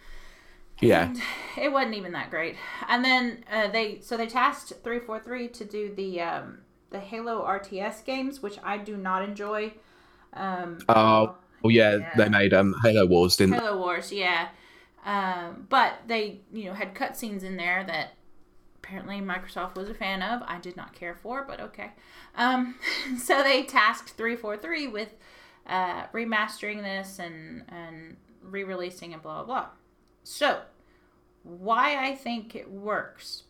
Yeah. 0.82 1.04
And 1.06 1.22
it 1.58 1.72
wasn't 1.72 1.96
even 1.96 2.12
that 2.14 2.30
great. 2.30 2.56
And 2.88 3.04
then 3.06 3.44
uh, 3.52 3.68
they, 3.70 4.00
so 4.02 4.18
they 4.18 4.28
tasked 4.28 4.70
343 4.84 5.48
to 5.50 5.66
do 5.66 5.94
the, 5.96 6.22
um, 6.22 6.60
the 6.90 7.00
Halo 7.00 7.46
RTS 7.46 8.04
games, 8.04 8.42
which 8.42 8.58
I 8.64 8.78
do 8.78 8.98
not 8.98 9.24
enjoy. 9.24 9.74
Um, 10.34 10.80
Oh, 10.90 11.36
Oh 11.64 11.70
yeah, 11.70 11.98
Yeah. 11.98 12.10
they 12.18 12.30
made 12.30 12.54
um 12.54 12.76
Halo 12.84 13.06
Wars, 13.06 13.38
didn't? 13.38 13.54
Halo 13.54 13.78
Wars, 13.78 14.12
yeah. 14.12 14.50
Um, 15.06 15.68
but 15.70 15.94
they, 16.08 16.42
you 16.52 16.66
know, 16.66 16.74
had 16.74 16.96
cutscenes 16.96 17.44
in 17.44 17.58
there 17.58 17.84
that 17.84 18.14
apparently 18.78 19.20
Microsoft 19.20 19.76
was 19.76 19.90
a 19.90 19.94
fan 19.94 20.22
of. 20.24 20.42
I 20.48 20.60
did 20.60 20.76
not 20.76 20.94
care 20.94 21.16
for, 21.16 21.44
but 21.44 21.60
okay. 21.60 21.92
Um, 22.36 22.76
so 23.20 23.44
they 23.44 23.64
tasked 23.64 24.12
343 24.12 24.88
with 24.88 25.10
uh, 25.68 26.08
remastering 26.14 26.82
this 26.82 27.20
and, 27.20 27.64
and 27.70 28.18
re 28.42 28.64
releasing 28.64 29.14
and 29.14 29.22
blah, 29.22 29.44
blah, 29.44 29.46
blah. 29.46 29.68
So, 30.24 30.62
why 31.44 31.98
I 32.06 32.16
think 32.16 32.56
it 32.56 32.70
works 32.70 33.44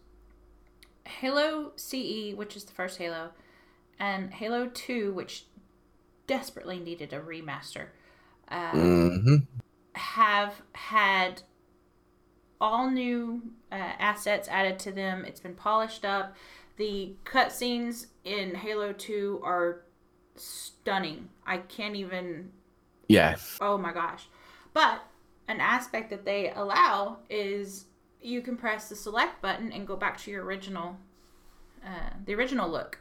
Halo 1.05 1.71
CE, 1.75 2.33
which 2.35 2.55
is 2.55 2.63
the 2.63 2.73
first 2.73 2.97
Halo, 2.97 3.31
and 3.99 4.33
Halo 4.33 4.67
2, 4.67 5.13
which 5.13 5.45
desperately 6.27 6.79
needed 6.79 7.13
a 7.13 7.19
remaster. 7.19 7.87
Uh, 8.47 8.71
hmm 8.71 9.35
have 9.93 10.61
had 10.73 11.41
all 12.59 12.89
new 12.89 13.41
uh, 13.71 13.75
assets 13.75 14.47
added 14.47 14.79
to 14.79 14.91
them. 14.91 15.25
It's 15.25 15.39
been 15.39 15.55
polished 15.55 16.05
up. 16.05 16.35
The 16.77 17.13
cutscenes 17.25 18.07
in 18.23 18.55
Halo 18.55 18.93
2 18.93 19.41
are 19.43 19.81
stunning. 20.35 21.29
I 21.45 21.57
can't 21.57 21.95
even. 21.95 22.51
Yeah. 23.07 23.35
Oh 23.59 23.77
my 23.77 23.91
gosh. 23.91 24.27
But 24.73 25.03
an 25.47 25.59
aspect 25.59 26.09
that 26.09 26.25
they 26.25 26.51
allow 26.51 27.17
is 27.29 27.85
you 28.21 28.41
can 28.41 28.55
press 28.57 28.89
the 28.89 28.95
select 28.95 29.41
button 29.41 29.71
and 29.71 29.85
go 29.87 29.95
back 29.95 30.17
to 30.21 30.31
your 30.31 30.43
original, 30.43 30.97
uh, 31.85 32.11
the 32.25 32.33
original 32.35 32.69
look. 32.69 32.99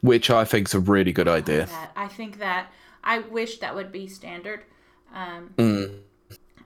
Which 0.00 0.28
I 0.30 0.44
think 0.44 0.68
is 0.68 0.74
a 0.74 0.80
really 0.80 1.12
good 1.12 1.28
idea. 1.28 1.66
That 1.66 1.92
I 1.96 2.08
think 2.08 2.38
that 2.38 2.66
I 3.02 3.20
wish 3.20 3.58
that 3.58 3.74
would 3.74 3.90
be 3.92 4.06
standard. 4.06 4.64
Um, 5.14 5.54
Mm. 5.56 6.00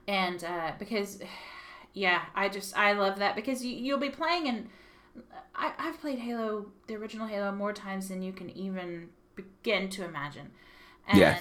and 0.07 0.43
uh, 0.43 0.71
because 0.79 1.21
yeah 1.93 2.21
i 2.35 2.47
just 2.49 2.77
i 2.77 2.93
love 2.93 3.17
that 3.19 3.35
because 3.35 3.63
you, 3.65 3.75
you'll 3.75 3.97
be 3.99 4.09
playing 4.09 4.47
and 4.47 4.69
I, 5.55 5.73
i've 5.79 5.99
played 5.99 6.19
halo 6.19 6.67
the 6.87 6.95
original 6.95 7.25
halo 7.27 7.51
more 7.51 7.73
times 7.73 8.09
than 8.09 8.21
you 8.21 8.31
can 8.31 8.49
even 8.51 9.09
begin 9.35 9.89
to 9.89 10.05
imagine 10.05 10.51
and 11.07 11.19
Yeah. 11.19 11.39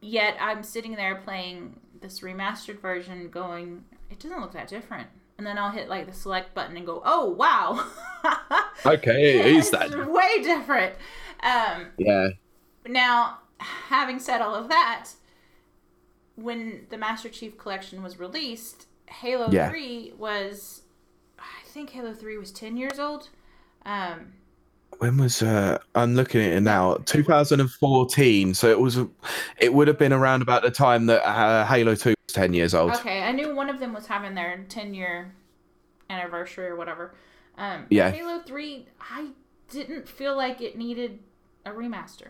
Yet 0.00 0.36
i'm 0.40 0.62
sitting 0.62 0.94
there 0.94 1.16
playing 1.16 1.78
this 2.00 2.20
remastered 2.20 2.80
version 2.80 3.28
going 3.30 3.84
it 4.10 4.18
doesn't 4.20 4.40
look 4.40 4.52
that 4.52 4.68
different 4.68 5.08
and 5.38 5.46
then 5.46 5.58
i'll 5.58 5.70
hit 5.70 5.88
like 5.88 6.06
the 6.06 6.12
select 6.12 6.54
button 6.54 6.76
and 6.76 6.86
go 6.86 7.02
oh 7.04 7.28
wow 7.30 7.84
Okay, 8.86 9.38
it 9.40 9.46
is 9.46 9.70
that. 9.70 9.90
way 10.10 10.42
different 10.42 10.94
um, 11.42 11.86
Yeah. 11.98 12.28
now, 12.86 13.38
having 13.58 14.18
said 14.18 14.40
all 14.40 14.54
of 14.54 14.68
that, 14.68 15.08
when 16.36 16.86
the 16.90 16.98
Master 16.98 17.28
Chief 17.28 17.56
Collection 17.58 18.02
was 18.02 18.18
released, 18.18 18.86
Halo 19.06 19.50
Yeah. 19.50 19.68
3 19.70 20.12
was, 20.18 20.82
I 21.38 21.62
think 21.66 21.90
Halo 21.90 22.12
3 22.12 22.36
was 22.38 22.50
10 22.52 22.76
years 22.76 22.98
old. 22.98 23.28
Um, 23.84 24.32
When 24.98 25.18
was 25.18 25.42
uh 25.42 25.78
I'm 25.94 26.14
looking 26.14 26.40
at 26.40 26.52
it 26.52 26.60
now, 26.62 26.94
2014. 27.04 28.54
So 28.54 28.70
it 28.70 28.80
was 28.80 28.98
it 29.58 29.74
would 29.74 29.88
have 29.88 29.98
been 29.98 30.12
around 30.12 30.42
about 30.42 30.62
the 30.62 30.70
time 30.70 31.06
that 31.06 31.26
uh, 31.26 31.66
Halo 31.66 31.94
2 31.94 32.10
was 32.10 32.34
10 32.34 32.54
years 32.54 32.74
old. 32.74 32.92
okay, 32.92 33.22
I 33.22 33.32
knew 33.32 33.54
one 33.54 33.68
of 33.68 33.78
them 33.78 33.92
was 33.92 34.06
having 34.06 34.34
their 34.34 34.64
10 34.68 34.94
year 34.94 35.34
anniversary 36.08 36.66
or 36.66 36.76
whatever. 36.76 37.14
Um, 37.58 37.86
Yeah. 37.90 38.10
Halo 38.10 38.40
3, 38.40 38.86
I 39.00 39.28
didn't 39.70 40.08
feel 40.08 40.36
like 40.36 40.60
it 40.60 40.76
needed 40.76 41.18
a 41.64 41.70
remaster. 41.70 42.28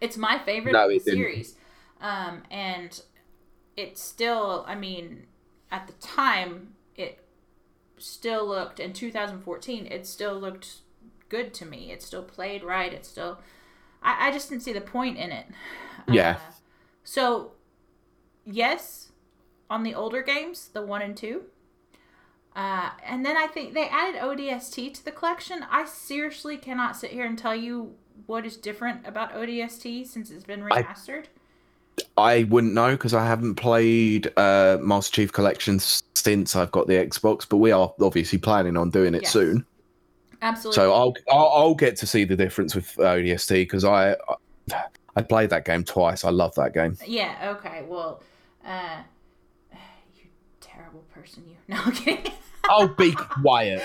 It's 0.00 0.16
my 0.16 0.38
favorite 0.38 0.72
No, 0.72 0.88
it 0.88 1.02
series. 1.02 1.56
Um, 2.00 2.42
and 2.50 3.00
it 3.76 3.96
still, 3.98 4.64
I 4.68 4.74
mean, 4.74 5.26
at 5.70 5.86
the 5.86 5.94
time, 5.94 6.74
it 6.94 7.24
still 7.96 8.46
looked, 8.46 8.78
in 8.78 8.92
2014, 8.92 9.86
it 9.86 10.06
still 10.06 10.38
looked 10.38 10.76
good 11.28 11.52
to 11.54 11.66
me. 11.66 11.90
It 11.92 12.02
still 12.02 12.22
played 12.22 12.62
right. 12.62 12.92
It 12.92 13.04
still, 13.06 13.38
I, 14.02 14.28
I 14.28 14.32
just 14.32 14.48
didn't 14.48 14.62
see 14.62 14.72
the 14.72 14.80
point 14.80 15.18
in 15.18 15.30
it. 15.32 15.46
Yeah. 16.08 16.36
Uh, 16.38 16.52
so, 17.02 17.50
yes, 18.44 19.10
on 19.68 19.82
the 19.82 19.92
older 19.92 20.22
games, 20.22 20.68
the 20.72 20.82
one 20.82 21.02
and 21.02 21.16
two. 21.16 21.42
Uh, 22.54 22.90
and 23.04 23.26
then 23.26 23.36
I 23.36 23.48
think 23.48 23.74
they 23.74 23.88
added 23.88 24.20
ODST 24.20 24.94
to 24.94 25.04
the 25.04 25.10
collection. 25.10 25.64
I 25.68 25.84
seriously 25.84 26.56
cannot 26.56 26.96
sit 26.96 27.10
here 27.10 27.26
and 27.26 27.36
tell 27.36 27.56
you 27.56 27.94
what 28.26 28.46
is 28.46 28.56
different 28.56 29.06
about 29.06 29.32
ODST 29.34 30.06
since 30.06 30.30
it's 30.30 30.44
been 30.44 30.60
remastered. 30.62 31.24
I 32.16 32.44
wouldn't 32.44 32.72
know 32.72 32.92
because 32.92 33.14
I 33.14 33.26
haven't 33.26 33.56
played 33.56 34.32
uh, 34.38 34.78
Master 34.80 35.16
Chief 35.16 35.32
Collection 35.32 35.78
since 35.80 36.54
I've 36.56 36.70
got 36.70 36.86
the 36.86 36.94
Xbox, 36.94 37.46
but 37.48 37.56
we 37.56 37.72
are 37.72 37.92
obviously 38.00 38.38
planning 38.38 38.76
on 38.76 38.90
doing 38.90 39.14
it 39.14 39.22
Yes. 39.22 39.32
soon. 39.32 39.66
Absolutely. 40.46 40.74
So 40.76 40.92
I'll, 40.92 41.14
I'll 41.30 41.48
I'll 41.54 41.74
get 41.74 41.96
to 41.96 42.06
see 42.06 42.24
the 42.24 42.36
difference 42.36 42.74
with 42.74 42.94
ODST 42.96 43.50
because 43.50 43.84
I 43.84 44.16
I 45.16 45.22
played 45.22 45.50
that 45.50 45.64
game 45.64 45.82
twice. 45.84 46.24
I 46.24 46.30
love 46.30 46.54
that 46.56 46.72
game. 46.74 46.96
yeah. 47.06 47.54
Okay. 47.58 47.84
Well, 47.88 48.22
uh, 48.64 48.98
you 50.16 50.22
terrible 50.60 51.04
person. 51.14 51.44
You. 51.48 51.54
No. 51.68 51.82
I'm 51.84 51.92
kidding. 51.92 52.32
I'll 52.68 52.88
be 52.88 53.12
quiet. 53.12 53.82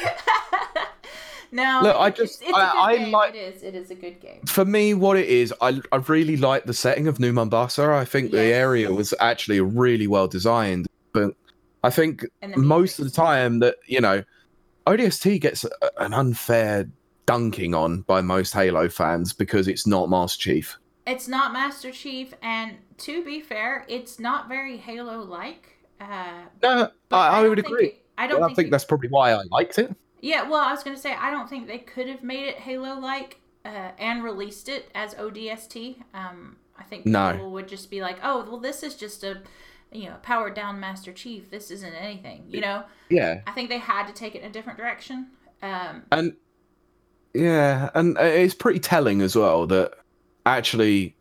no. 1.52 1.82
Look, 1.84 1.96
I 1.98 2.10
just- 2.12 2.42
It's, 2.42 2.52
a 2.52 2.56
I- 2.56 2.72
good 2.72 2.80
I 2.80 2.98
game. 2.98 3.12
like- 3.12 3.36
It 3.36 3.38
is. 3.56 3.64
It 3.64 3.76
is 3.76 3.92
a 3.92 3.96
good 3.96 4.20
game. 4.22 4.42
For 4.46 4.66
me, 4.66 4.94
what 4.94 5.18
it 5.18 5.28
is, 5.28 5.54
I 5.62 5.80
I 5.92 5.98
really 6.08 6.38
like 6.38 6.66
the 6.66 6.74
setting 6.74 7.08
of 7.08 7.20
New 7.20 7.34
Mombasa. 7.34 7.92
I 7.92 8.06
think 8.06 8.32
the 8.32 8.42
area 8.42 8.92
was 8.92 9.14
actually 9.20 9.62
really 9.62 10.08
well 10.08 10.28
designed, 10.28 10.88
but 11.14 11.34
I 11.84 11.90
think 11.90 12.26
most 12.56 13.00
of 13.00 13.06
the 13.06 13.12
time 13.12 13.60
that 13.60 13.76
you 13.88 14.00
know 14.02 14.24
ODST 14.88 15.40
gets 15.42 15.64
a, 15.66 15.70
an 16.00 16.14
unfair 16.14 16.90
dunking 17.26 17.74
on 17.76 18.02
by 18.02 18.22
most 18.22 18.54
Halo 18.54 18.90
fans 18.90 19.34
because 19.34 19.68
it's 19.68 19.86
not 19.88 20.10
Master 20.10 20.40
Chief. 20.42 20.78
It's 21.08 21.28
not 21.28 21.54
Master 21.54 21.92
Chief, 21.92 22.34
and 22.42 22.78
to 23.00 23.24
be 23.24 23.42
fair, 23.42 23.86
it's 23.88 24.20
not 24.20 24.48
very 24.48 24.78
Halo-like. 24.78 25.68
Uh, 26.00 26.42
No, 26.62 26.90
but 27.10 27.18
I, 27.18 27.40
I 27.44 27.48
would 27.48 27.60
agree. 27.60 27.88
it- 27.88 27.98
I 28.18 28.28
don't 28.28 28.40
But 28.40 28.44
I 28.44 28.48
think, 28.50 28.56
think 28.58 28.68
it- 28.68 28.72
that's 28.72 28.86
probably 28.86 29.10
why 29.10 29.32
I 29.32 29.44
liked 29.50 29.80
it. 29.80 29.96
Yeah, 30.20 30.48
well, 30.48 30.60
I 30.62 30.72
was 30.72 30.84
gonna 30.84 30.98
say 30.98 31.14
I 31.16 31.32
don't 31.32 31.50
think 31.50 31.66
they 31.68 31.80
could 31.80 32.08
have 32.08 32.22
made 32.22 32.48
it 32.48 32.56
Halo-like 32.58 33.40
uh, 33.66 33.92
and 33.98 34.24
released 34.24 34.70
it 34.70 34.90
as 34.94 35.16
ODST. 35.16 35.98
Um, 36.14 36.58
I 36.78 36.84
think 36.84 37.06
No. 37.08 37.32
people 37.32 37.52
would 37.52 37.68
just 37.68 37.90
be 37.90 38.02
like, 38.02 38.18
"Oh, 38.24 38.44
well, 38.48 38.60
this 38.60 38.84
is 38.84 38.96
just 38.96 39.24
a, 39.24 39.42
you 39.92 40.06
know, 40.06 40.16
powered 40.22 40.54
down 40.54 40.80
Master 40.80 41.12
Chief. 41.12 41.50
This 41.50 41.72
isn't 41.72 41.94
anything." 41.94 42.46
You 42.48 42.62
know, 42.62 42.84
Yeah, 43.10 43.42
I 43.48 43.52
think 43.52 43.70
they 43.70 43.78
had 43.78 44.08
to 44.08 44.14
take 44.14 44.36
it 44.36 44.42
in 44.42 44.50
a 44.50 44.54
different 44.54 44.78
direction. 44.78 45.28
Um, 45.62 46.04
and 46.12 46.36
yeah, 47.34 47.90
and 47.94 48.18
it's 48.18 48.54
pretty 48.54 48.80
telling 48.80 49.22
as 49.22 49.36
well 49.36 49.68
that 49.68 49.94
actually 50.46 51.16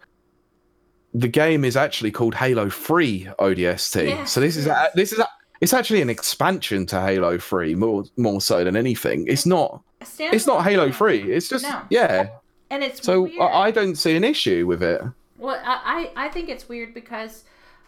the 1.15 1.29
game 1.29 1.65
is 1.65 1.77
actually 1.77 2.11
called 2.11 2.35
Halo 2.35 2.71
Free 2.71 3.29
ODST. 3.39 4.09
Yes, 4.09 4.33
so 4.33 4.41
this 4.41 4.57
is 4.57 4.69
this 4.95 5.13
is 5.13 5.19
a, 5.19 5.29
it's 5.61 5.75
actually 5.75 6.01
an 6.01 6.09
expansion 6.11 6.87
to 6.87 7.01
Halo 7.01 7.39
Free 7.39 7.75
more 7.75 8.05
more 8.17 8.41
so 8.41 8.65
than 8.65 8.77
anything. 8.77 9.27
It's 9.27 9.47
not 9.47 9.83
it's 10.19 10.47
not 10.47 10.65
Halo 10.65 10.87
game. 10.87 10.95
3. 10.95 11.33
It's 11.33 11.49
just 11.49 11.65
No. 11.65 11.83
yeah. 11.91 12.31
and 12.71 12.83
it's 12.83 13.03
So 13.03 13.23
weird. 13.23 13.41
I, 13.41 13.47
I 13.65 13.71
don't 13.71 13.97
see 13.97 14.17
an 14.17 14.25
issue 14.25 14.67
with 14.67 14.83
it. 14.83 15.03
Well, 15.37 15.61
I, 15.63 16.11
I 16.17 16.27
I 16.27 16.29
think 16.29 16.49
it's 16.49 16.69
weird 16.69 16.95
because 16.95 17.45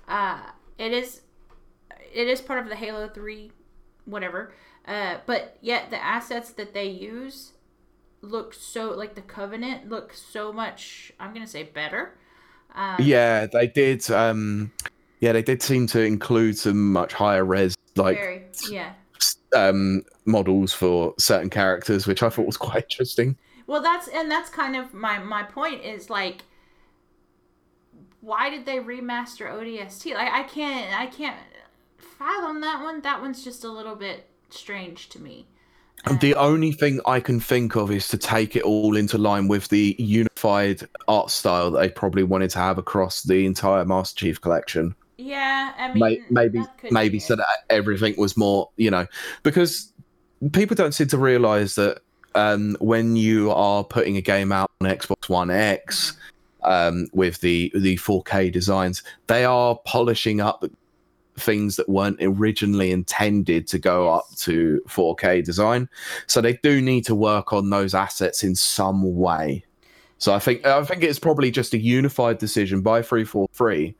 uh, 0.08 0.40
it 0.78 0.92
is 0.92 1.22
it 2.14 2.28
is 2.28 2.40
part 2.40 2.60
of 2.60 2.68
the 2.68 2.76
Halo 2.76 3.08
Three, 3.08 3.52
whatever. 4.04 4.52
Uh, 4.86 5.18
but 5.26 5.56
yet 5.60 5.90
the 5.90 6.02
assets 6.02 6.52
that 6.52 6.74
they 6.74 6.86
use 6.86 7.52
look 8.20 8.54
so 8.54 8.90
like 8.90 9.14
the 9.14 9.22
Covenant 9.22 9.88
looks 9.88 10.20
so 10.20 10.52
much. 10.52 11.12
I'm 11.18 11.32
gonna 11.32 11.46
say 11.46 11.64
better. 11.64 12.16
Um, 12.74 12.96
Yeah, 12.98 13.46
they 13.46 13.66
did 13.66 14.10
um 14.10 14.72
yeah, 15.20 15.32
they 15.32 15.42
did 15.42 15.62
seem 15.62 15.86
to 15.88 16.00
include 16.00 16.58
some 16.58 16.92
much 16.92 17.12
higher 17.12 17.44
res 17.44 17.76
like 17.96 18.16
very 18.16 18.42
yeah. 18.68 18.92
um 19.54 20.02
models 20.24 20.72
for 20.72 21.14
certain 21.18 21.50
characters, 21.50 22.06
which 22.06 22.22
I 22.22 22.28
thought 22.28 22.46
was 22.46 22.56
quite 22.56 22.84
interesting. 22.90 23.36
Well, 23.66 23.82
that's 23.82 24.08
and 24.08 24.30
that's 24.30 24.50
kind 24.50 24.76
of 24.76 24.92
my 24.92 25.18
my 25.18 25.42
point 25.42 25.82
is 25.82 26.10
like, 26.10 26.42
why 28.22 28.48
did 28.48 28.64
they 28.64 28.78
remaster 28.78 29.50
ODST? 29.50 30.14
Like, 30.14 30.32
I 30.32 30.44
can't 30.44 30.98
I 30.98 31.06
can't 31.06 31.36
fathom 31.98 32.60
that 32.62 32.82
one. 32.82 33.02
That 33.02 33.20
one's 33.20 33.44
just 33.44 33.64
a 33.64 33.68
little 33.68 33.96
bit 33.96 34.28
strange 34.48 35.10
to 35.10 35.20
me. 35.20 35.46
And 36.04 36.18
the 36.20 36.34
only 36.36 36.72
thing 36.72 37.00
I 37.06 37.20
can 37.20 37.38
think 37.38 37.76
of 37.76 37.90
is 37.90 38.08
to 38.08 38.18
take 38.18 38.56
it 38.56 38.62
all 38.62 38.96
into 38.96 39.18
line 39.18 39.46
with 39.46 39.68
the 39.68 39.94
unified 39.98 40.82
art 41.06 41.30
style 41.30 41.70
that 41.72 41.80
they 41.80 41.88
probably 41.88 42.22
wanted 42.22 42.50
to 42.50 42.58
have 42.58 42.78
across 42.78 43.22
the 43.22 43.44
entire 43.44 43.84
Master 43.84 44.20
Chief 44.20 44.40
collection. 44.40 44.94
Yeah, 45.18 45.72
I 45.76 45.92
mean, 45.92 45.98
May- 46.00 46.22
maybe 46.30 46.64
maybe 46.90 47.10
be 47.10 47.18
so 47.20 47.36
that 47.36 47.46
everything 47.70 48.14
was 48.16 48.36
more, 48.36 48.70
you 48.76 48.90
know, 48.90 49.06
because 49.42 49.92
people 50.52 50.74
don't 50.74 50.92
seem 50.92 51.08
to 51.08 51.18
realize 51.18 51.74
that 51.74 52.00
um, 52.34 52.76
when 52.80 53.14
you 53.14 53.50
are 53.52 53.84
putting 53.84 54.16
a 54.16 54.20
game 54.20 54.52
out 54.52 54.70
on 54.80 54.88
Xbox 54.88 55.28
One 55.28 55.50
X 55.50 56.16
um, 56.64 57.08
with 57.12 57.40
the 57.40 57.72
the 57.74 57.96
4K 57.96 58.52
designs, 58.52 59.02
they 59.26 59.44
are 59.44 59.78
polishing 59.84 60.40
up 60.40 60.64
things 61.38 61.76
that 61.76 61.88
weren't 61.88 62.18
originally 62.20 62.92
intended 62.92 63.66
to 63.66 63.78
go 63.78 64.12
up 64.12 64.26
to 64.36 64.82
4K 64.88 65.44
design. 65.44 65.88
So 66.26 66.40
they 66.40 66.54
do 66.62 66.80
need 66.80 67.04
to 67.06 67.14
work 67.14 67.52
on 67.52 67.70
those 67.70 67.94
assets 67.94 68.42
in 68.42 68.54
some 68.54 69.16
way. 69.16 69.64
So 70.18 70.32
I 70.32 70.38
think 70.38 70.64
I 70.64 70.84
think 70.84 71.02
it's 71.02 71.18
probably 71.18 71.50
just 71.50 71.74
a 71.74 71.78
unified 71.78 72.38
decision 72.38 72.80
by 72.80 73.02
343 73.02 73.94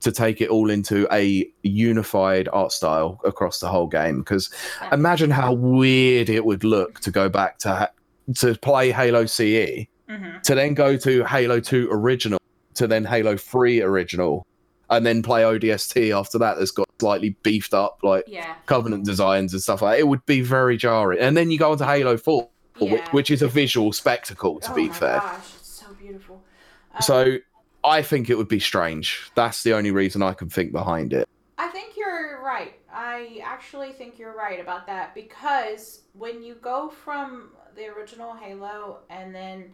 to 0.00 0.12
take 0.12 0.40
it 0.40 0.48
all 0.48 0.70
into 0.70 1.06
a 1.12 1.50
unified 1.62 2.48
art 2.52 2.72
style 2.72 3.20
across 3.24 3.60
the 3.60 3.68
whole 3.68 3.86
game 3.86 4.18
because 4.20 4.50
imagine 4.92 5.30
how 5.30 5.52
weird 5.52 6.28
it 6.28 6.44
would 6.44 6.64
look 6.64 7.00
to 7.00 7.10
go 7.10 7.28
back 7.28 7.58
to 7.58 7.74
ha- 7.74 7.90
to 8.36 8.54
play 8.56 8.90
Halo 8.90 9.26
CE 9.26 9.86
Mhm. 10.08 10.42
to 10.42 10.54
then 10.54 10.74
go 10.74 10.96
to 10.96 11.24
Halo 11.24 11.60
2 11.60 11.88
original 11.90 12.38
to 12.74 12.86
then 12.86 13.04
Halo 13.04 13.36
3 13.36 13.80
original 13.82 14.46
and 14.90 15.04
then 15.04 15.22
play 15.22 15.42
ODST 15.42 16.12
after 16.12 16.38
that 16.38 16.58
that's 16.58 16.70
got 16.70 16.88
slightly 17.00 17.30
beefed 17.42 17.74
up 17.74 17.98
like 18.02 18.24
Yeah. 18.28 18.54
covenant 18.66 19.04
designs 19.04 19.52
and 19.52 19.60
stuff 19.62 19.82
like 19.82 19.94
that. 19.96 20.00
It 20.00 20.06
would 20.08 20.24
be 20.26 20.42
very 20.42 20.76
jarring. 20.76 21.18
And 21.18 21.36
then 21.36 21.50
you 21.50 21.58
go 21.58 21.72
on 21.72 21.78
to 21.78 21.86
Halo 21.86 22.16
4 22.16 22.48
which, 22.78 22.90
Yeah. 22.92 23.10
which 23.10 23.30
is 23.30 23.40
a 23.42 23.48
visual 23.48 23.92
spectacle 23.92 24.60
to 24.60 24.70
oh 24.70 24.74
be 24.74 24.88
my 24.88 24.94
fair. 24.94 25.18
gosh, 25.20 25.54
it's 25.56 25.66
so 25.68 25.86
beautiful. 25.94 26.42
Um, 26.94 27.00
So 27.02 27.38
I 27.82 28.02
think 28.02 28.28
it 28.30 28.36
would 28.36 28.48
be 28.48 28.60
strange. 28.60 29.30
That's 29.34 29.62
the 29.62 29.72
only 29.72 29.90
reason 29.90 30.22
I 30.22 30.34
can 30.34 30.50
think 30.50 30.72
behind 30.72 31.12
it. 31.14 31.26
I 31.58 31.68
think 31.68 31.96
you're 31.96 32.42
right. 32.44 32.74
I 32.92 33.40
actually 33.42 33.92
think 33.92 34.18
you're 34.18 34.36
right 34.36 34.60
about 34.60 34.86
that 34.88 35.14
because 35.14 36.02
when 36.12 36.42
you 36.42 36.54
go 36.56 36.90
from 36.90 37.50
the 37.74 37.86
original 37.88 38.34
Halo 38.34 38.98
and 39.10 39.34
then 39.34 39.72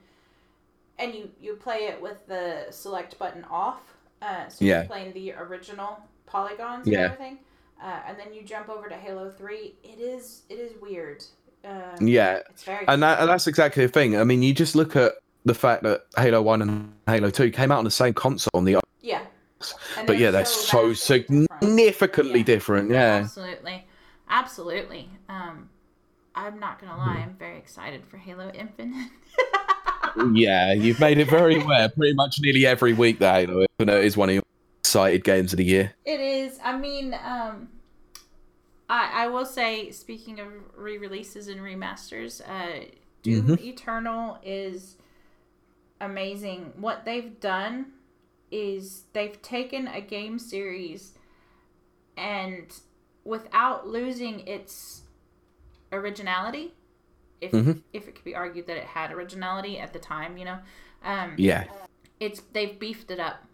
and 0.98 1.14
you 1.14 1.30
you 1.40 1.54
play 1.56 1.86
it 1.86 2.00
with 2.00 2.26
the 2.26 2.66
select 2.70 3.18
button 3.18 3.44
off, 3.50 3.80
uh, 4.20 4.48
so 4.48 4.64
Yeah. 4.64 4.78
you're 4.80 4.86
playing 4.86 5.12
the 5.14 5.32
original 5.34 5.98
polygons 6.26 6.86
Yeah. 6.86 6.98
and 6.98 7.04
everything, 7.12 7.38
uh, 7.82 8.00
and 8.06 8.18
then 8.18 8.32
you 8.34 8.42
jump 8.42 8.68
over 8.68 8.88
to 8.88 8.94
Halo 8.96 9.30
Three. 9.30 9.74
It 9.82 9.98
is 10.00 10.42
it 10.48 10.58
is 10.58 10.72
weird. 10.80 11.24
Um, 11.64 12.06
Yeah, 12.06 12.40
it's 12.50 12.64
very 12.64 12.86
and 12.88 13.02
that 13.02 13.20
and 13.20 13.28
that's 13.28 13.46
exactly 13.46 13.86
the 13.86 13.92
thing. 13.92 14.16
I 14.18 14.24
mean, 14.24 14.42
you 14.42 14.52
just 14.54 14.74
look 14.74 14.96
at 14.96 15.12
the 15.44 15.54
fact 15.54 15.82
that 15.84 16.06
Halo 16.16 16.42
One 16.42 16.62
and 16.62 16.92
Halo 17.06 17.30
Two 17.30 17.50
came 17.50 17.70
out 17.72 17.78
on 17.78 17.84
the 17.84 17.90
same 17.90 18.14
console 18.14 18.50
on 18.54 18.64
the, 18.64 18.80
yeah. 19.00 19.22
And 19.96 20.06
but 20.08 20.18
yeah, 20.18 20.30
they're 20.32 20.40
they're 20.40 20.44
so 20.44 20.88
vastly 20.88 21.20
different. 21.20 21.48
significantly 21.60 22.38
Yeah. 22.40 22.44
different. 22.44 22.90
Yeah, 22.90 23.14
Absolutely. 23.22 23.86
Absolutely. 24.28 25.08
Um, 25.28 25.68
I'm 26.34 26.58
not 26.58 26.80
gonna 26.80 26.96
lie, 26.96 27.20
I'm 27.22 27.36
very 27.38 27.58
excited 27.58 28.04
for 28.06 28.16
Halo 28.16 28.50
Infinite. 28.54 29.10
yeah, 30.32 30.72
you've 30.72 31.00
made 31.00 31.18
it 31.18 31.28
very 31.28 31.60
aware. 31.60 31.88
Pretty 31.88 32.14
much 32.14 32.36
nearly 32.40 32.66
every 32.66 32.92
week 32.92 33.18
that 33.20 33.46
Halo 33.48 33.64
Infinite 33.78 34.04
is 34.04 34.16
one 34.16 34.28
of 34.28 34.34
your 34.34 34.42
excited 34.80 35.24
games 35.24 35.52
of 35.52 35.56
the 35.58 35.64
year. 35.64 35.92
it 36.04 36.20
is. 36.20 36.58
I 36.62 36.76
mean, 36.76 37.14
um, 37.14 37.68
I 38.88 39.24
I 39.24 39.26
will 39.28 39.46
say, 39.46 39.90
speaking 39.90 40.38
of 40.40 40.48
re-releases 40.76 41.48
and 41.48 41.60
remasters, 41.60 42.40
uh, 42.46 42.84
Doom 43.22 43.46
Mhm. 43.46 43.60
Eternal 43.64 44.38
is 44.44 44.96
amazing. 46.00 46.72
What 46.76 47.04
they've 47.04 47.38
done 47.40 47.92
is 48.50 49.04
they've 49.12 49.40
taken 49.40 49.86
a 49.88 50.00
game 50.00 50.38
series 50.38 51.12
and 52.16 52.66
without 53.24 53.86
losing 53.88 54.40
its 54.46 55.02
originality 55.92 56.74
if 57.42 57.52
Mhm. 57.52 57.82
if 57.92 58.08
it 58.08 58.14
could 58.14 58.24
be 58.24 58.34
argued 58.34 58.66
that 58.68 58.76
it 58.78 58.84
had 58.84 59.12
originality 59.12 59.78
at 59.78 59.92
the 59.92 59.98
time 59.98 60.36
you 60.38 60.44
know 60.46 60.58
um 61.04 61.34
Yeah, 61.36 61.64
it's 62.20 62.40
they've 62.54 62.78
beefed 62.78 63.10
it 63.10 63.20
up 63.20 63.44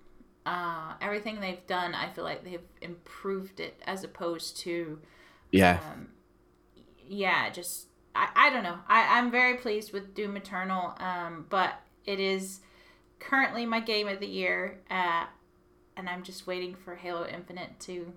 uh 0.47 0.94
everything 1.01 1.40
they've 1.40 1.66
done 1.66 1.94
i 1.94 2.09
feel 2.10 2.24
like 2.24 2.44
they've 2.44 2.69
improved 2.81 3.59
it 3.60 3.74
as 3.86 4.05
opposed 4.05 4.56
to 4.59 4.98
yeah, 5.51 5.81
um, 5.93 6.09
yeah, 7.06 7.48
just 7.51 7.86
I, 8.15 8.28
I 8.36 8.51
don't 8.51 8.62
know. 8.62 8.78
I, 8.86 9.19
I'm 9.19 9.31
very 9.31 9.56
pleased 9.56 9.93
with 9.94 10.15
Doom 10.15 10.36
Eternal, 10.36 10.94
um, 11.01 11.47
but 11.48 11.81
it 12.05 12.20
is 12.20 12.60
currently 13.19 13.65
my 13.65 13.81
game 13.81 14.09
of 14.09 14.20
the 14.20 14.27
year, 14.27 14.81
uh, 14.90 15.24
and 15.97 16.06
I'm 16.09 16.23
just 16.23 16.47
waiting 16.47 16.74
for 16.74 16.97
Halo 16.97 17.27
Infinite 17.27 17.81
to 17.81 18.12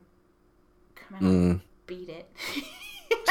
come 0.96 1.16
out 1.16 1.22
and 1.22 1.60
Mm. 1.60 1.62
beat 1.88 2.10
it. 2.10 2.30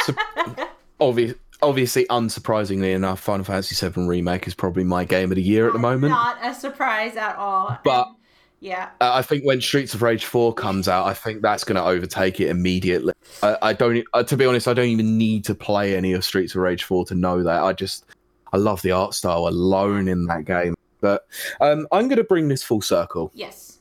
So- 0.05 0.15
Obvi- 1.01 1.37
obviously, 1.63 2.05
unsurprisingly 2.07 2.95
enough, 2.95 3.21
Final 3.21 3.45
Fantasy 3.45 3.87
VII 3.89 4.07
Remake 4.07 4.47
is 4.47 4.55
probably 4.55 4.85
my 4.85 5.05
game 5.05 5.31
of 5.33 5.37
the 5.37 5.43
year 5.43 5.67
at 5.67 5.73
the 5.73 5.79
moment. 5.79 6.11
Not 6.13 6.39
a 6.43 6.55
surprise 6.55 7.17
at 7.17 7.37
all. 7.37 7.79
But- 7.85 8.07
And, 8.09 8.17
yeah, 8.61 8.91
Uh, 9.01 9.13
I 9.15 9.23
think 9.23 9.45
when 9.45 9.61
Streets 9.61 9.95
of 9.95 10.03
Rage 10.03 10.25
4 10.27 10.53
comes 10.55 10.87
out, 10.89 11.07
I 11.07 11.15
think 11.15 11.41
that's 11.43 11.65
going 11.65 11.77
to 11.77 11.83
overtake 11.85 12.41
it 12.41 12.49
immediately. 12.49 13.13
I, 13.43 13.57
I 13.63 13.73
don't, 13.73 14.05
uh, 14.13 14.23
to 14.25 14.37
be 14.37 14.45
honest, 14.45 14.69
I 14.69 14.75
don't 14.75 14.89
even 14.89 15.17
need 15.17 15.45
to 15.47 15.55
play 15.55 15.97
any 15.97 16.13
of 16.13 16.25
Streets 16.25 16.55
of 16.55 16.61
Rage 16.61 16.85
4 16.85 17.05
to 17.07 17.15
know 17.15 17.43
that. 17.43 17.63
I 17.63 17.73
just, 17.73 18.05
I 18.53 18.59
love 18.59 18.83
the 18.83 18.93
art 18.93 19.15
style 19.15 19.47
alone 19.49 20.09
in 20.09 20.27
that 20.27 20.45
game. 20.45 20.75
But 21.01 21.27
um, 21.63 21.87
I'm 21.93 22.09
going 22.09 22.19
to 22.19 22.25
bring 22.25 22.49
this 22.49 22.63
full 22.63 22.83
circle. 22.83 23.31
yes, 23.35 23.79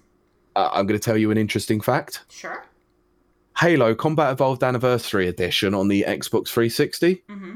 Uh, 0.56 0.70
I'm 0.72 0.86
going 0.88 0.98
to 1.00 1.04
tell 1.04 1.18
you 1.18 1.32
an 1.32 1.38
interesting 1.38 1.82
fact. 1.82 2.22
sure. 2.30 2.66
Halo 3.58 3.94
Combat 3.94 4.32
Evolved 4.32 4.64
Anniversary 4.64 5.28
Edition 5.28 5.74
on 5.74 5.90
the 5.90 6.06
Xbox 6.08 6.48
360 6.48 7.22
Mm-hmm. 7.30 7.56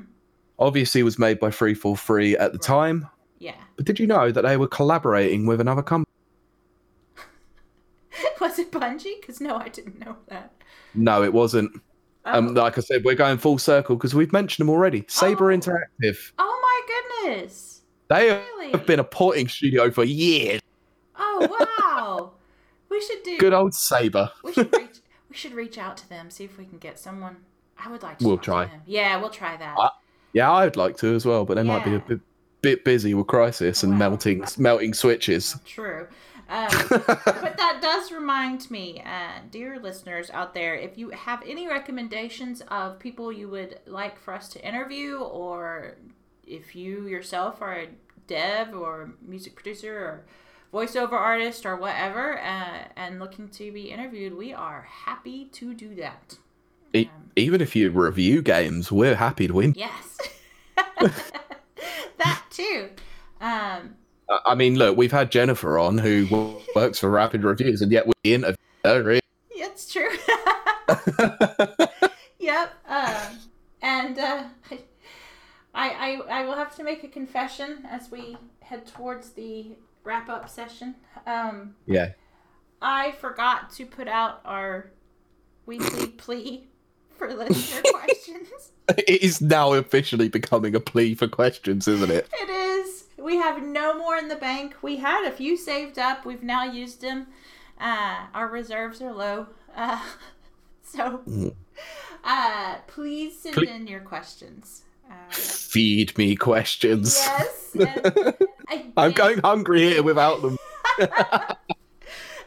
Obviously 0.60 1.04
was 1.04 1.18
made 1.20 1.40
by 1.40 1.50
343 1.52 2.38
at 2.38 2.52
the 2.54 2.60
time. 2.60 3.08
Yeah. 3.40 3.56
But 3.76 3.86
did 3.86 4.00
you 4.00 4.08
know 4.08 4.32
that 4.32 4.42
they 4.44 4.58
were 4.58 4.68
collaborating 4.68 5.46
with 5.46 5.60
another 5.60 5.82
company? 5.84 6.10
Was 8.40 8.60
it 8.60 8.72
Bungie? 8.72 9.20
Because 9.20 9.42
no, 9.42 9.56
I 9.56 9.70
didn't 9.70 10.00
know 10.00 10.18
that. 10.28 10.54
No, 10.94 11.24
it 11.24 11.34
wasn't. 11.34 11.82
Oh, 12.26 12.38
Um, 12.38 12.54
like 12.54 12.78
I 12.78 12.82
said, 12.82 13.04
we're 13.04 13.16
going 13.16 13.38
full 13.38 13.58
circle 13.58 13.96
because 13.96 14.14
we've 14.14 14.32
mentioned 14.32 14.66
them 14.68 14.70
already. 14.74 15.04
Saber 15.08 15.52
Oh. 15.52 15.58
Interactive. 15.58 16.32
oh 16.38 16.60
my 16.62 17.32
goodness. 17.32 17.82
They 18.10 18.28
have 18.72 18.86
been 18.86 19.00
a 19.00 19.04
porting 19.04 19.48
studio 19.48 19.90
for 19.92 20.04
years. 20.04 20.62
Oh 21.18 21.48
wow. 21.90 22.32
we 22.90 23.02
should 23.02 23.24
do. 23.24 23.38
Good 23.40 23.54
old 23.54 23.74
Saber. 23.74 24.30
We 24.44 24.54
should 24.54 24.74
reach. 24.74 24.98
we 25.30 25.36
should 25.36 25.54
reach 25.54 25.78
out 25.78 25.98
to 25.98 26.10
them. 26.10 26.30
See 26.30 26.44
if 26.44 26.58
we 26.58 26.66
can 26.66 26.78
get 26.78 27.00
someone. 27.00 27.38
I 27.84 27.90
would 27.90 28.04
like 28.04 28.20
to. 28.20 28.28
We'll 28.28 28.38
try. 28.38 28.70
Yeah, 28.86 29.18
we'll 29.20 29.30
try 29.32 29.58
that. 29.58 29.76
I- 29.78 29.90
Yeah, 30.34 30.52
I'd 30.52 30.76
like 30.76 30.98
to 30.98 31.16
as 31.16 31.26
well, 31.26 31.46
but 31.46 31.56
they 31.56 31.64
might 31.64 31.86
be 31.86 31.96
a 31.96 32.00
bit, 32.00 32.20
bit 32.62 32.84
busy 32.84 33.14
with 33.14 33.28
Crysis 33.28 33.84
and 33.84 33.94
Wow. 33.94 34.00
melting 34.10 34.44
melting 34.58 34.94
switches. 34.94 35.56
True. 35.66 36.08
Um, 36.50 36.70
but 36.90 37.58
that 37.58 37.80
does 37.82 38.12
remind 38.12 38.70
me, 38.70 39.02
uh, 39.06 39.40
dear 39.50 39.80
listeners 39.80 40.30
out 40.32 40.54
there, 40.54 40.76
if 40.76 40.98
you 40.98 41.10
have 41.12 41.42
any 41.48 41.68
recommendations 41.68 42.62
of 42.68 43.00
people 43.00 43.32
you 43.32 43.48
would 43.48 43.80
like 43.86 44.20
for 44.20 44.34
us 44.34 44.50
to 44.50 44.68
interview, 44.68 45.18
or 45.18 45.96
if 46.46 46.76
you 46.76 47.08
yourself 47.08 47.62
are 47.62 47.74
a 47.74 47.88
dev 48.28 48.74
or 48.74 49.14
music 49.22 49.56
producer 49.56 49.96
or 49.96 50.26
voiceover 50.74 51.14
artist 51.14 51.66
or 51.66 51.76
whatever 51.76 52.40
uh, 52.40 52.80
and 52.96 53.20
looking 53.20 53.48
to 53.48 53.72
be 53.72 53.92
interviewed, 53.92 54.36
we 54.36 54.54
are 54.54 54.88
happy 55.06 55.46
to 55.46 55.74
do 55.74 55.96
that. 55.96 56.38
E- 56.94 57.10
even 57.36 57.62
if 57.62 57.76
you 57.76 57.90
review 57.90 58.42
games, 58.42 58.92
we're 58.92 59.16
happy 59.16 59.48
to 59.48 59.54
win. 59.54 59.74
Yes. 59.76 60.18
that 62.18 62.44
too. 62.50 62.90
Um, 63.42 63.96
I- 64.46 64.56
mean, 64.56 64.76
look, 64.76 64.96
we've 64.98 65.12
had 65.12 65.32
Jennifer 65.32 65.78
on 65.78 65.98
who 65.98 66.60
works 66.76 67.00
for 67.00 67.10
Rapid 67.10 67.44
Reviews, 67.44 67.82
and 67.82 67.92
yet 67.92 68.06
we 68.08 68.14
interview 68.24 68.58
her. 68.86 69.04
really. 69.04 69.22
it's 69.52 69.92
true. 69.92 70.10
yep. 72.40 72.74
Um, 72.88 73.40
and 73.82 74.20
uh, 74.20 74.44
I, 75.74 75.90
I, 75.90 76.22
I 76.30 76.46
will 76.46 76.56
have 76.56 76.76
to 76.78 76.84
make 76.84 77.04
a 77.04 77.08
confession 77.08 77.86
as 77.90 78.12
we 78.12 78.38
head 78.62 78.86
towards 78.88 79.32
the 79.32 79.72
wrap 80.04 80.30
up 80.30 80.50
session. 80.50 80.96
Um, 81.26 81.76
yeah. 81.86 82.12
I 82.82 83.12
forgot 83.14 83.72
to 83.74 83.86
put 83.86 84.08
out 84.08 84.42
our 84.46 84.92
weekly 85.66 86.08
plea 86.08 86.68
for 87.18 87.34
listener 87.34 87.82
questions. 87.94 88.72
It 88.90 89.22
is 89.24 89.42
now 89.42 89.74
officially 89.74 90.28
becoming 90.30 90.76
a 90.76 90.80
plea 90.80 91.16
for 91.16 91.28
questions, 91.28 91.88
isn't 91.88 92.12
it? 92.12 92.28
It 92.34 92.50
is. 92.50 93.06
We 93.18 93.38
have 93.38 93.64
no 93.64 93.98
more 93.98 94.18
in 94.18 94.28
the 94.28 94.36
bank. 94.36 94.76
We 94.82 94.98
had 94.98 95.26
a 95.26 95.32
few 95.32 95.56
saved 95.56 95.98
up. 95.98 96.26
We've 96.26 96.44
now 96.44 96.64
used 96.66 97.02
them. 97.02 97.28
Uh, 97.80 98.26
our 98.34 98.48
reserves 98.50 99.02
are 99.02 99.14
low. 99.14 99.48
Uh, 99.76 100.02
so, 100.84 101.22
Mm. 101.28 101.56
uh, 102.24 102.76
please 102.88 103.40
send 103.40 103.56
Ple- 103.56 103.68
in 103.68 103.88
your 103.88 104.02
questions. 104.02 104.84
Uh, 105.10 105.14
Feed 105.32 106.18
me 106.18 106.36
questions. 106.36 107.16
yes. 107.76 107.78
I'm 108.98 109.12
going 109.14 109.40
hungry 109.40 109.82
here 109.94 110.04
without 110.04 110.42
them. 110.42 110.58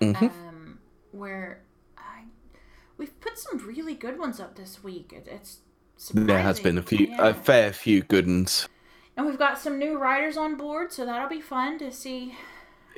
Mhm. 0.01 0.21
um, 0.47 0.79
where 1.11 1.61
I, 1.97 2.23
we've 2.97 3.19
put 3.21 3.37
some 3.37 3.57
really 3.67 3.93
good 3.95 4.17
ones 4.17 4.39
up 4.39 4.55
this 4.55 4.81
week. 4.83 5.11
It, 5.13 5.27
it's 5.29 5.59
There 6.13 6.39
has 6.41 6.59
been 6.59 6.77
a 6.77 6.81
few, 6.83 7.07
Yeah. 7.07 7.27
a 7.29 7.33
fair 7.33 7.71
few 7.73 8.01
good 8.03 8.27
ones. 8.27 8.67
and 9.15 9.25
we've 9.27 9.37
got 9.37 9.59
some 9.59 9.77
new 9.77 9.97
writers 9.99 10.37
on 10.37 10.55
board, 10.55 10.91
so 10.91 11.05
that'll 11.05 11.29
be 11.29 11.39
fun 11.41 11.77
to 11.79 11.91
see 11.91 12.35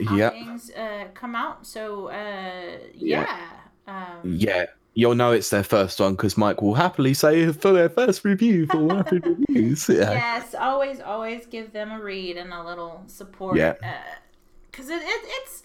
how 0.08 0.16
Yep. 0.16 0.32
things 0.34 0.72
uh, 0.72 1.06
come 1.14 1.36
out. 1.36 1.66
So 1.68 2.08
uh, 2.08 2.78
Yeah. 2.94 3.26
yeah. 3.28 3.40
Um, 3.88 4.20
Yeah. 4.24 4.66
You'll 4.98 5.16
know 5.16 5.34
it's 5.34 5.50
their 5.50 5.64
first 5.64 6.00
one 6.00 6.16
because 6.16 6.38
Mike 6.38 6.62
will 6.62 6.76
happily 6.76 7.14
say 7.14 7.52
for 7.52 7.74
their 7.74 7.90
first 7.90 8.24
review 8.24 8.66
for 8.68 8.78
Rapid 8.82 9.26
Reviews. 9.50 9.90
Yeah. 9.90 10.12
Yes, 10.12 10.56
always, 10.56 11.02
always 11.02 11.46
give 11.48 11.74
them 11.74 11.92
a 11.92 12.00
read 12.02 12.38
and 12.38 12.54
a 12.54 12.64
little 12.64 13.04
support. 13.08 13.58
Yeah. 13.58 13.74
Because 14.72 14.90
it, 14.90 15.02
it, 15.02 15.22
it's 15.26 15.64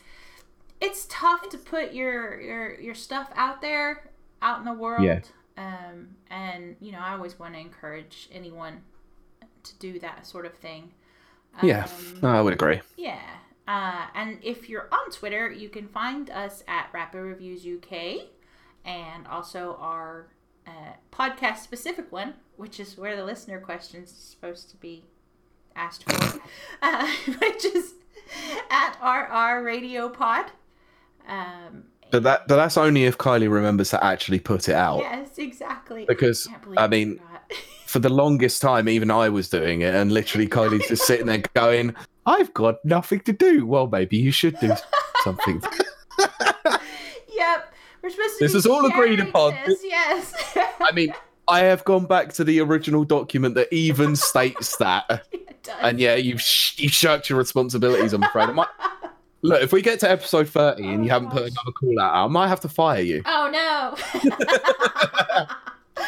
it's 0.81 1.07
tough 1.09 1.49
to 1.51 1.59
put 1.59 1.93
your 1.93 2.41
your 2.41 2.81
your 2.81 2.95
stuff 2.97 3.31
out 3.37 3.61
there, 3.61 4.11
out 4.43 4.59
in 4.59 4.65
the 4.65 4.73
world. 4.73 5.05
Yeah. 5.05 5.21
Um, 5.57 6.09
and 6.31 6.77
you 6.81 6.93
know, 6.93 6.99
I 7.01 7.13
always 7.13 7.39
want 7.39 7.55
to 7.55 7.61
encourage 7.61 8.29
anyone 8.33 8.83
to 9.63 9.79
do 9.79 9.99
that 10.01 10.27
sort 10.27 10.47
of 10.47 10.55
thing. 10.55 10.93
Yeah. 11.63 11.85
Um, 11.85 12.19
No, 12.23 12.29
I 12.29 12.41
would 12.41 12.53
agree. 12.55 12.81
yeah. 12.97 13.21
Uh, 13.69 14.07
and 14.15 14.39
if 14.43 14.69
you're 14.69 14.89
on 14.91 15.11
Twitter, 15.13 15.51
you 15.51 15.69
can 15.69 15.87
find 15.87 16.29
us 16.31 16.65
at 16.67 16.89
Rapid 16.93 17.21
Reviews 17.21 17.65
UK 17.65 18.23
and 18.85 19.27
also 19.29 19.77
our 19.81 20.27
uh, 20.67 20.95
podcast 21.13 21.59
specific 21.59 22.11
one, 22.11 22.35
which 22.57 22.81
is 22.81 22.97
where 22.99 23.15
the 23.17 23.25
listener 23.25 23.61
questions 23.61 24.11
is 24.11 24.17
supposed 24.17 24.71
to 24.71 24.77
be 24.79 25.05
asked 25.77 26.03
for, 26.11 26.41
uh, 26.83 27.07
which 27.41 27.65
is 27.65 27.95
at 28.71 28.97
RR 29.03 29.63
Radio 29.63 30.09
Pod. 30.09 30.47
Um, 31.29 31.85
But 32.11 32.23
that 32.25 32.49
but 32.49 32.57
that's 32.57 32.77
only 32.77 33.05
if 33.05 33.19
Kylie 33.19 33.51
remembers 33.51 33.91
to 33.91 34.05
actually 34.05 34.41
put 34.41 34.69
it 34.69 34.75
out. 34.75 34.99
yes, 34.99 35.39
exactly. 35.39 36.05
Because, 36.07 36.49
I 36.77 36.85
I 36.85 36.89
mean. 36.89 37.21
For 37.87 37.99
the 37.99 38.09
longest 38.09 38.63
time, 38.63 38.89
even 38.89 39.11
I 39.11 39.29
was 39.31 39.49
doing 39.49 39.81
it, 39.81 39.93
and 39.97 40.13
literally 40.13 40.47
Kylie's 40.57 40.87
just 40.87 41.05
sitting 41.07 41.27
there 41.27 41.43
going, 41.55 41.93
"I've 42.25 42.55
got 42.55 42.77
nothing 42.85 43.19
to 43.23 43.33
do." 43.33 43.67
Well, 43.67 43.89
maybe 43.89 44.17
you 44.17 44.31
should 44.31 44.57
do 44.61 44.73
something. 45.25 45.61
yep, 47.35 47.73
we're 48.01 48.11
supposed 48.11 48.39
to. 48.39 48.45
This 48.45 48.55
is 48.55 48.65
all 48.65 48.87
agreed 48.87 49.19
upon. 49.19 49.57
This, 49.67 49.81
yes. 49.83 50.33
I 50.81 50.93
mean, 50.93 51.13
I 51.49 51.61
have 51.61 51.85
gone 51.85 52.07
back 52.07 52.33
to 52.35 52.45
the 52.45 52.61
original 52.61 53.05
document 53.05 53.57
that 53.57 53.73
even 53.73 54.15
states 54.15 54.77
that, 54.77 55.27
It 55.33 55.61
does. 55.65 55.75
and 55.83 55.99
yeah, 55.99 56.15
you've 56.15 56.41
sh- 56.41 56.79
you 56.79 56.89
shirked 56.89 57.29
your 57.29 57.39
responsibilities. 57.39 58.13
I'm 58.13 58.23
afraid. 58.23 58.51
I 58.51 58.53
might- 58.53 58.69
Look, 59.43 59.63
if 59.63 59.73
we 59.73 59.81
get 59.83 60.01
to 60.01 60.11
episode 60.11 60.49
30 60.49 60.83
and 60.87 61.01
Oh, 61.01 61.05
you 61.05 61.11
haven't 61.11 61.31
put 61.31 61.43
another 61.43 61.73
call 61.73 61.99
out, 62.01 62.25
I 62.25 62.27
might 62.29 62.49
have 62.49 62.61
to 62.61 62.69
fire 62.69 63.01
you. 63.01 63.23
Oh 63.25 63.49
no. 63.51 63.97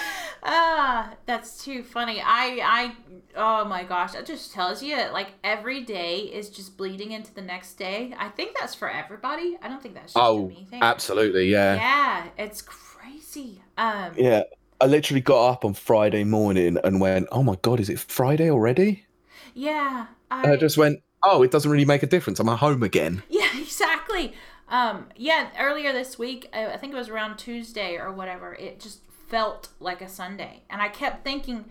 ah, 0.45 1.13
that's 1.27 1.65
too 1.65 1.83
funny. 1.83 2.21
I 2.21 2.61
I 2.63 2.97
oh 3.37 3.65
my 3.65 3.85
gosh, 3.85 4.13
that 4.13 4.27
just 4.27 4.53
tells 4.53 4.83
you 4.83 4.97
like 5.13 5.29
every 5.45 5.83
day 5.83 6.19
is 6.19 6.51
just 6.51 6.77
bleeding 6.77 7.13
into 7.13 7.33
the 7.35 7.43
next 7.43 7.75
day. 7.75 8.15
I 8.19 8.29
think 8.29 8.57
that's 8.59 8.75
for 8.75 8.91
everybody. 8.91 9.57
I 9.63 9.69
don't 9.69 9.83
think 9.83 9.95
that's 9.95 10.13
just 10.13 10.17
a 10.17 10.21
Oh, 10.29 10.49
me 10.49 10.67
thing. 10.69 10.83
absolutely, 10.83 11.51
yeah. 11.51 11.75
Yeah, 11.77 12.27
it's 12.39 12.63
crazy. 12.63 13.63
Um 13.79 14.13
Yeah. 14.17 14.43
I 14.81 14.87
literally 14.87 15.21
got 15.21 15.49
up 15.49 15.65
on 15.65 15.75
Friday 15.75 16.25
morning 16.25 16.77
and 16.83 17.01
went, 17.01 17.29
"Oh 17.31 17.45
my 17.45 17.57
god, 17.63 17.79
is 17.79 17.89
it 17.89 18.01
Friday 18.01 18.51
already?" 18.51 19.07
yeah. 19.55 20.07
I, 20.31 20.53
I 20.53 20.57
just 20.57 20.77
went, 20.77 21.01
"Oh, 21.25 21.43
it 21.43 21.51
doesn't 21.51 21.71
really 21.71 21.85
make 21.85 22.03
a 22.03 22.07
difference. 22.07 22.41
I'm 22.41 22.49
at 22.49 22.59
home 22.59 22.83
again." 22.83 23.23
Yeah, 23.31 23.49
exactly. 23.61 24.35
Um, 24.69 25.09
yeah, 25.17 25.49
earlier 25.59 25.93
this 25.93 26.19
week, 26.19 26.49
I 26.53 26.67
I 26.67 26.77
think 26.77 26.93
it 26.93 26.97
was 26.97 27.09
around 27.09 27.37
Tuesday 27.39 27.97
or 27.97 28.11
whatever, 28.13 28.55
it 28.55 28.81
just 28.81 29.01
felt 29.29 29.69
like 29.81 30.01
a 30.01 30.09
Sunday. 30.09 30.63
And 30.71 30.81
I 30.83 30.89
kept 30.89 31.25
thinking, 31.25 31.67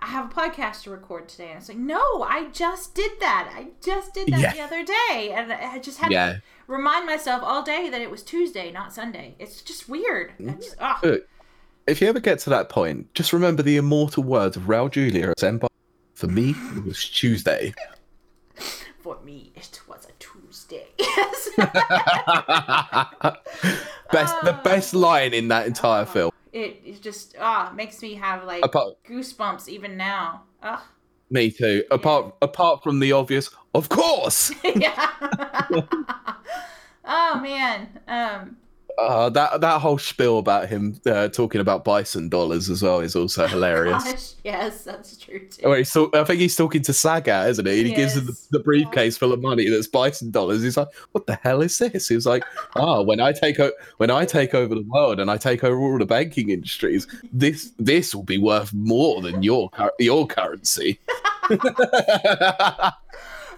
I 0.00 0.06
have 0.06 0.26
a 0.30 0.34
podcast 0.34 0.82
to 0.82 0.90
record 0.90 1.28
today. 1.28 1.50
And 1.50 1.58
it's 1.58 1.68
like, 1.68 1.78
no, 1.78 2.02
I 2.22 2.48
just 2.52 2.94
did 2.94 3.12
that. 3.20 3.52
I 3.56 3.68
just 3.84 4.12
did 4.14 4.28
that 4.28 4.40
Yeah. 4.40 4.52
the 4.52 4.60
other 4.62 4.84
day. 4.84 5.32
And 5.34 5.52
I 5.52 5.78
just 5.78 5.98
had 5.98 6.10
Yeah. 6.10 6.32
to 6.34 6.42
remind 6.66 7.06
myself 7.06 7.42
all 7.44 7.62
day 7.62 7.88
that 7.88 8.00
it 8.00 8.10
was 8.10 8.22
Tuesday, 8.24 8.72
not 8.72 8.92
Sunday. 8.92 9.36
It's 9.38 9.62
just 9.62 9.88
weird. 9.88 10.32
Look, 10.40 10.60
if 11.86 12.00
you 12.00 12.08
ever 12.08 12.20
get 12.20 12.40
to 12.40 12.50
that 12.50 12.68
point, 12.68 13.14
just 13.14 13.32
remember 13.32 13.62
the 13.62 13.76
immortal 13.76 14.24
words 14.24 14.56
of 14.56 14.64
Raul 14.64 14.90
Julia 14.90 15.32
as 15.36 15.44
Empire. 15.44 15.68
For 16.14 16.26
me, 16.26 16.50
it 16.76 16.84
was 16.84 17.08
Tuesday. 17.08 17.72
For 19.00 19.18
me, 19.24 19.52
it 19.56 19.80
was 19.88 20.06
a 20.06 20.12
Tuesday. 20.18 20.86
Yes. 20.98 21.50
best, 24.12 24.34
the 24.42 24.60
best 24.62 24.94
line 24.94 25.34
in 25.34 25.48
that 25.48 25.66
entire 25.66 26.04
film. 26.04 26.30
it, 26.52 26.80
it 26.84 27.02
just 27.02 27.34
ah 27.40 27.72
makes 27.74 28.02
me 28.02 28.14
have 28.14 28.44
like 28.44 28.64
Apart, 28.64 29.02
goosebumps 29.08 29.68
even 29.68 29.96
now. 29.96 30.42
Ah. 30.62 30.86
me 31.30 31.50
too. 31.50 31.82
Apart, 31.90 32.34
apart 32.42 32.82
from 32.82 33.00
the 33.00 33.12
obvious, 33.12 33.50
of 33.74 33.88
course. 33.88 34.52
yeah. 34.64 35.10
oh 37.04 37.40
man. 37.40 38.00
Um. 38.06 38.56
Uh, 38.98 39.28
that 39.30 39.60
that 39.62 39.80
whole 39.80 39.96
spiel 39.98 40.38
about 40.38 40.68
him 40.68 41.00
uh, 41.06 41.26
talking 41.28 41.60
about 41.60 41.82
bison 41.84 42.28
dollars 42.28 42.68
as 42.68 42.82
well 42.82 43.00
is 43.00 43.16
also 43.16 43.46
hilarious. 43.46 44.04
Gosh, 44.12 44.32
yes, 44.44 44.84
that's 44.84 45.16
true 45.16 45.40
too. 45.48 45.62
Oh, 45.64 45.72
he's 45.74 45.90
talk- 45.92 46.14
I 46.14 46.24
think 46.24 46.40
he's 46.40 46.54
talking 46.54 46.82
to 46.82 46.92
Sagat, 46.92 47.48
isn't 47.48 47.66
he? 47.66 47.78
And 47.78 47.88
he 47.88 47.94
gives 47.94 48.16
him 48.16 48.26
the, 48.26 48.38
the 48.50 48.58
briefcase 48.60 49.16
full 49.16 49.32
of 49.32 49.40
money 49.40 49.68
that's 49.68 49.86
bison 49.86 50.30
dollars. 50.30 50.62
He's 50.62 50.76
like, 50.76 50.88
"What 51.12 51.26
the 51.26 51.36
hell 51.36 51.62
is 51.62 51.78
this?" 51.78 52.08
He's 52.08 52.26
like, 52.26 52.44
"Ah, 52.76 53.00
when 53.00 53.18
I 53.18 53.32
take 53.32 53.58
o- 53.60 53.72
when 53.96 54.10
I 54.10 54.24
take 54.26 54.54
over 54.54 54.74
the 54.74 54.84
world 54.88 55.20
and 55.20 55.30
I 55.30 55.36
take 55.38 55.64
over 55.64 55.80
all 55.80 55.98
the 55.98 56.04
banking 56.06 56.50
industries, 56.50 57.06
this 57.32 57.72
this 57.78 58.14
will 58.14 58.24
be 58.24 58.38
worth 58.38 58.72
more 58.74 59.22
than 59.22 59.42
your 59.42 59.70
cur- 59.70 59.92
your 59.98 60.26
currency." 60.26 61.00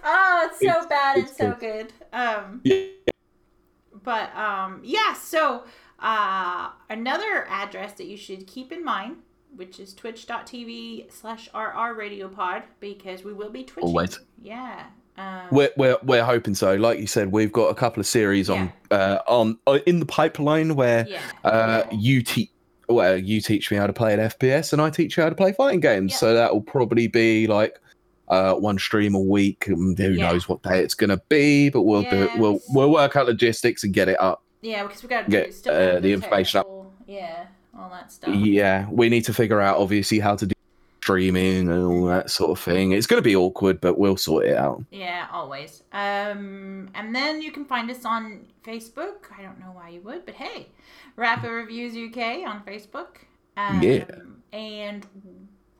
Oh, 0.07 0.47
it's 0.51 0.59
so 0.59 0.67
It's- 0.67 0.85
bad 0.85 1.17
and 1.17 1.25
it's 1.27 1.35
so 1.37 1.51
good. 1.59 1.87
good. 1.87 1.93
Um. 2.13 2.61
Yeah. 2.63 2.85
But 4.05 4.35
um, 4.35 4.81
yeah. 4.83 5.13
So 5.13 5.63
uh, 5.99 6.69
another 6.89 7.45
address 7.49 7.93
that 7.93 8.05
you 8.05 8.15
should 8.15 8.47
keep 8.47 8.71
in 8.71 8.83
mind, 8.83 9.17
which 9.55 9.79
is 9.79 9.93
twitch.tv 9.93 11.11
slash 11.11 11.49
rr 11.53 11.93
radio 11.93 12.27
pod, 12.27 12.63
because 12.79 13.23
we 13.23 13.33
will 13.33 13.49
be 13.49 13.63
twitching. 13.63 13.89
Always. 13.89 14.19
Yeah. 14.41 14.85
Um, 15.17 15.47
we're, 15.51 15.71
we're 15.77 15.97
we're 16.03 16.25
hoping 16.25 16.55
so. 16.55 16.75
Like 16.75 16.99
you 16.99 17.07
said, 17.07 17.31
we've 17.31 17.51
got 17.51 17.67
a 17.67 17.75
couple 17.75 18.01
of 18.01 18.07
series 18.07 18.49
on 18.49 18.71
uh, 18.91 19.19
on 19.27 19.57
uh, 19.65 19.79
in 19.85 19.99
the 19.99 20.05
pipeline 20.05 20.75
where 20.75 21.07
yeah. 21.07 21.21
uh, 21.43 21.83
you 21.91 22.21
teach. 22.21 22.51
Well, 22.87 23.17
you 23.17 23.41
teach 23.41 23.71
me 23.71 23.77
how 23.77 23.87
to 23.87 23.93
play 23.93 24.13
an 24.13 24.19
FPS, 24.19 24.71
and 24.71 24.81
I 24.81 24.91
teach 24.91 25.17
you 25.17 25.23
how 25.23 25.29
to 25.29 25.35
play 25.35 25.53
fighting 25.53 25.79
games. 25.79 26.11
Yeah. 26.11 26.17
So 26.17 26.33
that 26.35 26.53
will 26.53 26.61
probably 26.61 27.07
be 27.07 27.47
like 27.47 27.79
uh, 28.27 28.53
one 28.55 28.77
stream 28.79 29.15
a 29.15 29.19
week. 29.19 29.67
And 29.67 29.97
who 29.97 30.11
Yeah. 30.11 30.31
knows 30.31 30.47
what 30.49 30.61
day 30.63 30.79
it's 30.81 30.93
going 30.95 31.09
to 31.11 31.21
be? 31.29 31.69
But 31.69 31.83
we'll 31.83 32.03
do. 32.03 32.29
We'll 32.35 32.59
we'll 32.69 32.91
work 32.91 33.15
out 33.15 33.25
logistics 33.27 33.83
and 33.83 33.93
get 33.93 34.07
it 34.07 34.19
up. 34.19 34.41
Yeah, 34.61 34.83
because 34.83 35.03
we 35.03 35.09
got 35.09 35.25
to 35.25 35.31
Get, 35.31 35.67
uh, 35.67 35.99
the 35.99 36.11
information 36.11 36.59
up. 36.61 36.67
Yeah, 37.07 37.45
all 37.77 37.89
that 37.91 38.11
stuff. 38.11 38.33
Yeah, 38.33 38.87
we 38.89 39.09
need 39.09 39.21
to 39.25 39.33
figure 39.33 39.61
out 39.61 39.77
obviously 39.77 40.19
how 40.19 40.35
to 40.35 40.47
do 40.47 40.53
streaming 41.03 41.69
and 41.69 41.83
all 41.83 42.05
that 42.07 42.31
sort 42.31 42.49
of 42.49 42.59
thing. 42.59 42.91
It's 42.91 43.05
going 43.05 43.21
to 43.21 43.23
be 43.23 43.35
awkward, 43.35 43.79
but 43.79 43.99
we'll 43.99 44.17
sort 44.17 44.45
it 44.47 44.57
out. 44.57 44.83
Yeah, 44.89 45.27
always. 45.31 45.83
Um, 45.93 46.89
and 46.95 47.13
then 47.13 47.43
you 47.43 47.51
can 47.51 47.63
find 47.63 47.91
us 47.91 48.05
on 48.05 48.47
Facebook. 48.63 49.29
I 49.37 49.43
don't 49.43 49.59
know 49.59 49.71
why 49.73 49.89
you 49.89 50.01
would, 50.01 50.25
but 50.25 50.33
hey, 50.33 50.69
Rapid 51.15 51.51
Reviews 51.51 51.93
UK 51.95 52.43
on 52.47 52.63
Facebook. 52.65 53.17
Um, 53.55 53.83
Yeah. 53.83 54.05
And 54.51 55.05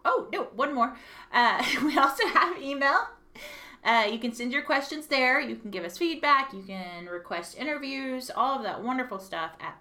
oh 0.05 0.27
no, 0.31 0.43
one 0.55 0.73
more. 0.73 0.95
Uh, 1.33 1.61
we 1.83 1.97
also 1.97 2.25
have 2.27 2.61
email. 2.61 3.07
Uh, 3.83 4.07
you 4.11 4.17
can 4.17 4.33
send 4.33 4.51
your 4.51 4.63
questions 4.63 5.05
there. 5.07 5.39
You 5.39 5.55
can 5.57 5.69
give 5.69 5.83
us 5.83 5.97
feedback. 5.97 6.53
You 6.53 6.63
can 6.63 7.05
request 7.07 7.55
interviews. 7.57 8.31
All 8.35 8.57
of 8.57 8.63
that 8.63 8.81
wonderful 8.83 9.19
stuff 9.19 9.51
at 9.59 9.77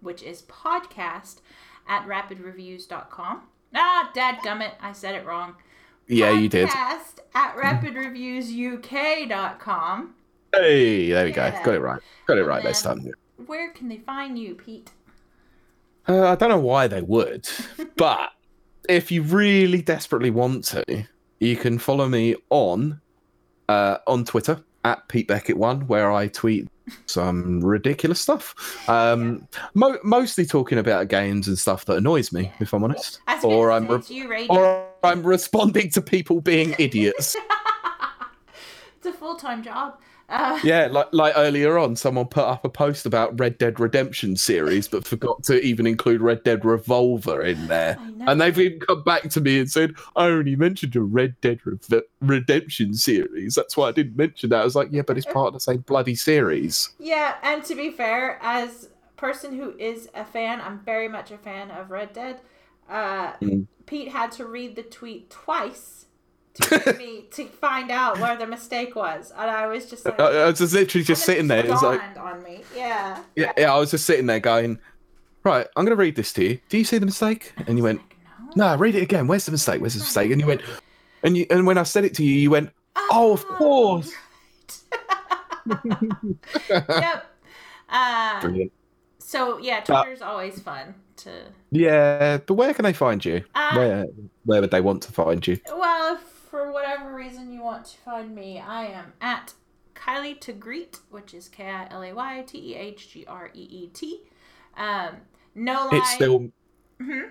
which 0.00 0.22
is 0.22 0.42
podcast 0.42 1.40
at 1.88 2.06
rapidreviews.com. 2.06 3.42
Ah, 3.74 4.10
dadgummit, 4.14 4.72
I 4.80 4.92
said 4.92 5.16
it 5.16 5.26
wrong. 5.26 5.56
Yeah, 6.06 6.30
you 6.30 6.48
did. 6.48 6.68
Podcast 6.68 7.18
at 7.34 7.56
rapidreviewsuk.com. 7.56 10.14
Hey, 10.54 11.10
there 11.10 11.24
we 11.24 11.30
Yeah. 11.32 11.50
go. 11.50 11.64
Got 11.64 11.74
it 11.74 11.80
right. 11.80 12.00
Got 12.26 12.36
it 12.36 12.40
And 12.40 12.48
right 12.48 12.62
this 12.62 12.82
time. 12.82 13.10
Where 13.46 13.70
can 13.72 13.88
they 13.88 13.98
find 13.98 14.38
you, 14.38 14.54
Pete? 14.54 14.92
Uh, 16.08 16.28
I 16.30 16.34
don't 16.36 16.48
know 16.48 16.58
why 16.58 16.86
they 16.86 17.02
would, 17.02 17.48
but 17.96 18.30
if 18.88 19.10
you 19.12 19.22
really 19.22 19.82
desperately 19.82 20.30
want 20.30 20.64
to, 20.64 21.06
you 21.38 21.56
can 21.56 21.78
follow 21.78 22.08
me 22.08 22.34
on 22.50 23.00
uh, 23.68 23.98
on 24.06 24.24
Twitter 24.24 24.62
at 24.84 25.06
Pete 25.08 25.28
Beckett 25.28 25.56
One, 25.56 25.86
where 25.86 26.10
I 26.10 26.28
tweet 26.28 26.68
some 27.06 27.60
ridiculous 27.60 28.20
stuff. 28.20 28.88
Um, 28.88 29.46
mo- 29.74 29.98
mostly 30.02 30.46
talking 30.46 30.78
about 30.78 31.08
games 31.08 31.46
and 31.46 31.58
stuff 31.58 31.84
that 31.84 31.98
annoys 31.98 32.32
me, 32.32 32.50
if 32.60 32.72
I'm 32.72 32.82
honest, 32.82 33.20
or 33.42 33.70
I'm 33.70 33.86
re- 33.86 34.00
you, 34.08 34.46
or 34.48 34.88
I'm 35.04 35.22
responding 35.22 35.90
to 35.90 36.02
people 36.02 36.40
being 36.40 36.74
idiots. 36.78 37.36
it's 38.96 39.06
a 39.06 39.12
full 39.12 39.36
time 39.36 39.62
job. 39.62 39.98
Uh, 40.28 40.60
Yeah, 40.62 40.88
like 40.90 41.08
like 41.12 41.32
earlier 41.36 41.78
on, 41.78 41.96
someone 41.96 42.26
put 42.26 42.44
up 42.44 42.64
a 42.64 42.68
post 42.68 43.06
about 43.06 43.38
Red 43.40 43.56
Dead 43.58 43.80
Redemption 43.80 44.36
series, 44.36 44.86
but 44.86 45.06
forgot 45.06 45.42
to 45.44 45.60
even 45.60 45.86
include 45.86 46.20
Red 46.20 46.42
Dead 46.44 46.64
Revolver 46.64 47.42
in 47.42 47.66
there. 47.66 47.96
And 48.26 48.40
they've 48.40 48.58
even 48.58 48.80
come 48.80 49.02
back 49.04 49.30
to 49.30 49.40
me 49.40 49.58
and 49.58 49.70
said, 49.70 49.94
"I 50.16 50.26
only 50.26 50.54
mentioned 50.56 50.94
a 50.96 51.00
Red 51.00 51.34
Dead 51.40 51.60
Re- 51.64 52.02
Redemption 52.20 52.92
series. 52.94 53.54
That's 53.54 53.76
why 53.76 53.88
I 53.88 53.92
didn't 53.92 54.16
mention 54.16 54.50
that." 54.50 54.60
I 54.60 54.64
was 54.64 54.76
like, 54.76 54.88
"Yeah, 54.90 55.02
but 55.02 55.16
it's 55.16 55.26
part 55.26 55.48
of 55.48 55.54
the 55.54 55.60
same 55.60 55.78
bloody 55.78 56.14
series." 56.14 56.90
Yeah, 56.98 57.36
and 57.42 57.64
to 57.64 57.74
be 57.74 57.90
fair, 57.90 58.38
as 58.42 58.88
person 59.16 59.56
who 59.56 59.74
is 59.78 60.08
a 60.14 60.24
fan, 60.24 60.60
I'm 60.60 60.80
very 60.80 61.08
much 61.08 61.30
a 61.30 61.38
fan 61.38 61.70
of 61.70 61.90
Red 61.90 62.12
Dead. 62.12 62.40
Uh, 62.88 63.32
Mm. 63.40 63.66
Pete 63.86 64.08
had 64.08 64.30
to 64.32 64.44
read 64.44 64.76
the 64.76 64.82
tweet 64.82 65.30
twice 65.30 66.04
to 66.62 66.94
me 66.98 67.24
to 67.32 67.46
find 67.46 67.90
out 67.90 68.18
where 68.20 68.36
the 68.36 68.46
mistake 68.46 68.94
was, 68.96 69.32
and 69.36 69.50
I 69.50 69.66
was 69.66 69.86
just 69.86 70.04
like, 70.04 70.18
I, 70.20 70.42
I 70.42 70.46
was 70.46 70.58
just 70.58 70.74
literally 70.74 71.04
just 71.04 71.24
sitting 71.24 71.48
there. 71.48 71.64
It 71.64 71.70
was 71.70 71.82
like, 71.82 72.00
on 72.18 72.42
me. 72.42 72.62
Yeah. 72.74 73.22
yeah, 73.36 73.52
yeah, 73.56 73.72
I 73.74 73.78
was 73.78 73.90
just 73.90 74.04
sitting 74.06 74.26
there 74.26 74.40
going, 74.40 74.78
"Right, 75.44 75.66
I'm 75.76 75.84
going 75.84 75.96
to 75.96 76.00
read 76.00 76.16
this 76.16 76.32
to 76.34 76.44
you. 76.44 76.58
Do 76.68 76.78
you 76.78 76.84
see 76.84 76.98
the 76.98 77.06
mistake?" 77.06 77.52
And 77.66 77.78
you 77.78 77.84
went, 77.84 78.00
Like, 78.00 78.56
no. 78.56 78.72
"No, 78.72 78.76
read 78.76 78.94
it 78.94 79.02
again. 79.02 79.26
Where's 79.26 79.46
the 79.46 79.52
mistake? 79.52 79.80
Where's 79.80 79.94
the 79.94 80.00
mistake?" 80.00 80.30
And 80.32 80.40
you 80.40 80.46
went, 80.46 80.62
and 81.22 81.36
you 81.36 81.46
and 81.50 81.66
when 81.66 81.78
I 81.78 81.82
said 81.84 82.04
it 82.04 82.14
to 82.14 82.24
you, 82.24 82.34
you 82.34 82.50
went, 82.50 82.70
"Oh, 83.10 83.32
of 83.32 83.44
course." 83.46 84.12
yep. 86.70 87.26
Uh, 87.88 88.40
Brilliant. 88.40 88.72
so 89.18 89.58
yeah, 89.58 89.78
Uh, 89.88 90.02
Twitter's 90.02 90.22
always 90.22 90.60
fun 90.60 90.94
to. 91.16 91.30
Yeah, 91.70 92.38
but 92.38 92.54
where 92.54 92.72
can 92.74 92.84
they 92.84 92.92
find 92.92 93.24
you? 93.24 93.44
Uh, 93.54 93.74
Where 93.74 94.06
where 94.44 94.60
would 94.60 94.70
they 94.70 94.80
want 94.80 95.02
to 95.02 95.12
find 95.12 95.46
you? 95.46 95.58
Well, 95.66 96.14
if 96.16 96.37
for 96.50 96.72
whatever 96.72 97.14
reason 97.14 97.52
you 97.52 97.62
want 97.62 97.84
to 97.86 97.98
find 97.98 98.34
me, 98.34 98.58
I 98.58 98.86
am 98.86 99.12
at 99.20 99.54
Kylie 99.94 100.40
to 100.40 100.52
Greet, 100.52 100.98
which 101.10 101.34
is 101.34 101.48
K 101.48 101.68
I 101.68 101.88
L 101.90 102.02
A 102.02 102.12
Y 102.12 102.44
T 102.46 102.58
E 102.72 102.74
H 102.76 103.10
G 103.10 103.24
R 103.26 103.50
E 103.54 103.60
E 103.60 103.86
T. 103.88 104.20
Um, 104.76 105.16
no 105.54 105.88
lie. 105.90 105.98
It 105.98 106.04
still 106.06 106.50
Mhm. 107.00 107.30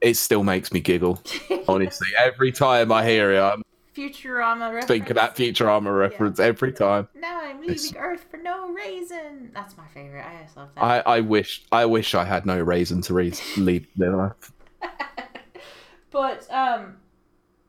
it 0.00 0.16
still 0.16 0.42
makes 0.44 0.72
me 0.72 0.80
giggle. 0.80 1.22
Honestly, 1.68 2.08
every 2.18 2.52
time 2.52 2.92
I 2.92 3.06
hear 3.06 3.32
it, 3.32 3.40
I'm 3.40 3.62
Futurama 3.96 4.60
reference. 4.72 4.86
thinking 4.86 5.10
of 5.12 5.14
that 5.16 5.36
Futurama 5.36 5.96
reference 5.96 6.40
every 6.40 6.72
time. 6.72 7.08
Now 7.14 7.40
I'm 7.40 7.60
leaving 7.60 7.74
It's- 7.76 7.94
Earth 7.96 8.26
for 8.30 8.36
no 8.38 8.70
reason. 8.70 9.50
That's 9.54 9.76
my 9.76 9.86
favorite. 9.94 10.24
I 10.26 10.42
just 10.42 10.56
love 10.56 10.68
that. 10.74 10.82
I, 10.84 10.98
I 11.00 11.20
wish 11.20 11.64
I 11.72 11.86
wish 11.86 12.14
I 12.14 12.24
had 12.24 12.44
no 12.44 12.58
reason 12.60 13.00
to 13.02 13.14
read 13.14 13.38
leave 13.56 13.86
their 13.96 14.14
life. 14.16 14.52
but 16.10 16.46
um 16.52 16.96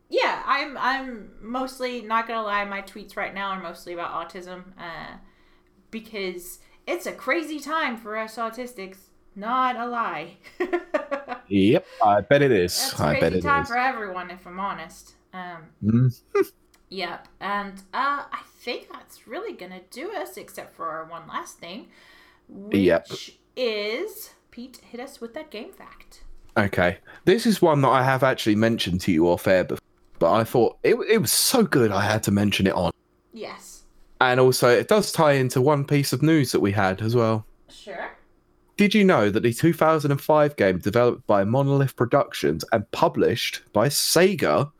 yeah 0.10 0.44
i'm 0.45 0.77
i'm 0.77 1.32
mostly 1.41 2.02
not 2.02 2.27
gonna 2.27 2.44
lie 2.44 2.64
my 2.65 2.82
tweets 2.82 3.15
right 3.18 3.34
now 3.34 3.49
are 3.49 3.61
mostly 3.61 3.94
about 3.94 4.11
autism 4.30 4.64
uh 4.77 5.15
because 5.91 6.60
it's 6.88 7.06
a 7.06 7.11
crazy 7.11 7.60
time 7.60 7.98
for 7.98 8.18
us 8.18 8.36
autistics 8.36 8.98
not 9.36 9.76
a 9.76 9.86
lie 9.88 10.38
Yep, 11.48 11.86
I 12.03 12.22
bet 12.22 12.41
it 12.41 12.52
is. 12.52 12.76
that's 12.76 12.99
a 12.99 13.03
I 13.03 13.14
bet 13.19 13.32
crazy 13.32 13.38
it 13.38 13.41
time 13.49 13.61
is. 13.64 13.68
for 13.69 13.77
everyone 13.77 14.32
if 14.32 14.45
i'm 14.48 14.60
honest 14.60 15.14
um 15.34 15.64
Mm. 15.84 16.22
yep 16.90 17.27
and 17.40 17.73
uh 17.94 18.23
i 18.32 18.41
think 18.60 18.88
that's 18.91 19.27
really 19.27 19.53
gonna 19.53 19.82
do 19.91 20.11
us 20.14 20.38
except 20.38 20.76
for 20.76 20.88
our 20.88 21.06
one 21.06 21.27
last 21.27 21.57
thing 21.60 21.88
which 22.48 22.76
Yep. 22.80 23.07
is 23.56 24.32
pete 24.52 24.80
hit 24.91 24.99
us 25.02 25.19
with 25.19 25.34
that 25.34 25.49
game 25.52 25.72
fact 25.72 26.22
Okay, 26.57 26.99
this 27.26 27.45
is 27.45 27.61
one 27.61 27.82
that 27.82 27.90
I 27.90 28.02
have 28.02 28.23
actually 28.23 28.56
mentioned 28.56 29.02
to 29.02 29.11
you 29.11 29.27
off 29.27 29.45
air 29.45 29.65
before, 29.65 29.82
but 30.19 30.31
I 30.31 30.43
thought 30.43 30.77
it 30.83 30.95
it 31.09 31.19
was 31.19 31.31
so 31.31 31.63
good 31.63 31.91
I 31.91 32.01
had 32.01 32.23
to 32.23 32.31
mention 32.31 32.67
it 32.67 32.73
on. 32.73 32.91
yes 33.33 33.83
And 34.21 34.39
also, 34.39 34.69
it 34.69 34.87
does 34.87 35.11
tie 35.11 35.33
into 35.33 35.61
one 35.61 35.85
piece 35.85 36.13
of 36.13 36.21
news 36.21 36.51
that 36.51 36.61
we 36.61 36.71
had 36.71 37.01
as 37.01 37.15
well. 37.15 37.45
sure 37.69 38.11
Did 38.77 38.93
you 38.95 39.03
know 39.03 39.29
that 39.29 39.43
the 39.43 39.53
2005 39.53 40.55
game 40.55 40.79
developed 40.79 41.25
by 41.27 41.43
Monolith 41.43 41.95
Productions 41.95 42.63
and 42.71 42.89
published 42.91 43.61
by 43.73 43.87
Sega, 43.89 44.71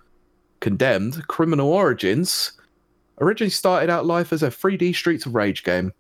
Condemned 0.62 1.28
Criminal 1.28 1.72
Origins, 1.72 2.54
originally 3.22 3.50
started 3.52 3.90
out 3.90 4.06
life 4.06 4.34
as 4.34 4.44
a 4.44 4.50
3D 4.50 4.96
Streets 4.96 5.26
of 5.26 5.36
Rage 5.36 5.64
game? 5.64 5.92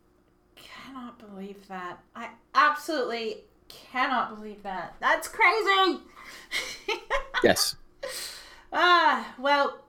Cannot 0.56 1.20
believe 1.20 1.68
that. 1.68 2.00
I 2.16 2.30
absolutely 2.54 3.44
cannot 3.68 4.36
believe 4.36 4.64
that. 4.64 4.96
That's 5.00 5.28
crazy. 5.28 6.00
Yes. 7.44 7.76
Ah, 8.76 9.34
well, 9.40 9.80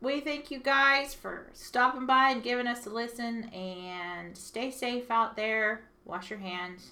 we 0.00 0.20
thank 0.20 0.50
you 0.50 0.58
guys 0.58 1.14
for 1.14 1.46
stopping 1.52 2.06
by 2.06 2.30
and 2.30 2.42
giving 2.42 2.66
us 2.66 2.86
a 2.86 2.90
listen 2.90 3.44
and 3.50 4.36
stay 4.36 4.70
safe 4.72 5.10
out 5.10 5.36
there. 5.36 5.84
Wash 6.04 6.30
your 6.30 6.40
hands. 6.40 6.90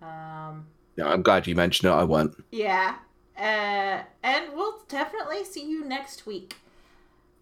Um, 0.00 0.66
Yeah, 0.96 1.06
I'm 1.08 1.22
glad 1.22 1.46
you 1.48 1.54
mentioned 1.56 1.90
it. 1.90 1.94
I 1.96 2.04
won't. 2.04 2.34
yeah. 2.52 2.96
Uh, 3.36 4.02
and 4.22 4.52
we'll 4.54 4.82
definitely 4.88 5.44
see 5.44 5.64
you 5.68 5.82
next 5.84 6.26
week. 6.26 6.56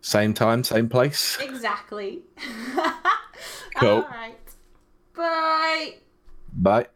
Same 0.01 0.33
time, 0.33 0.63
same 0.65 0.89
place. 0.89 1.37
Exactly. 1.41 2.23
Cool. 3.77 3.89
All 3.89 4.03
right. 4.03 4.35
Bye. 5.15 5.95
Bye. 6.53 6.87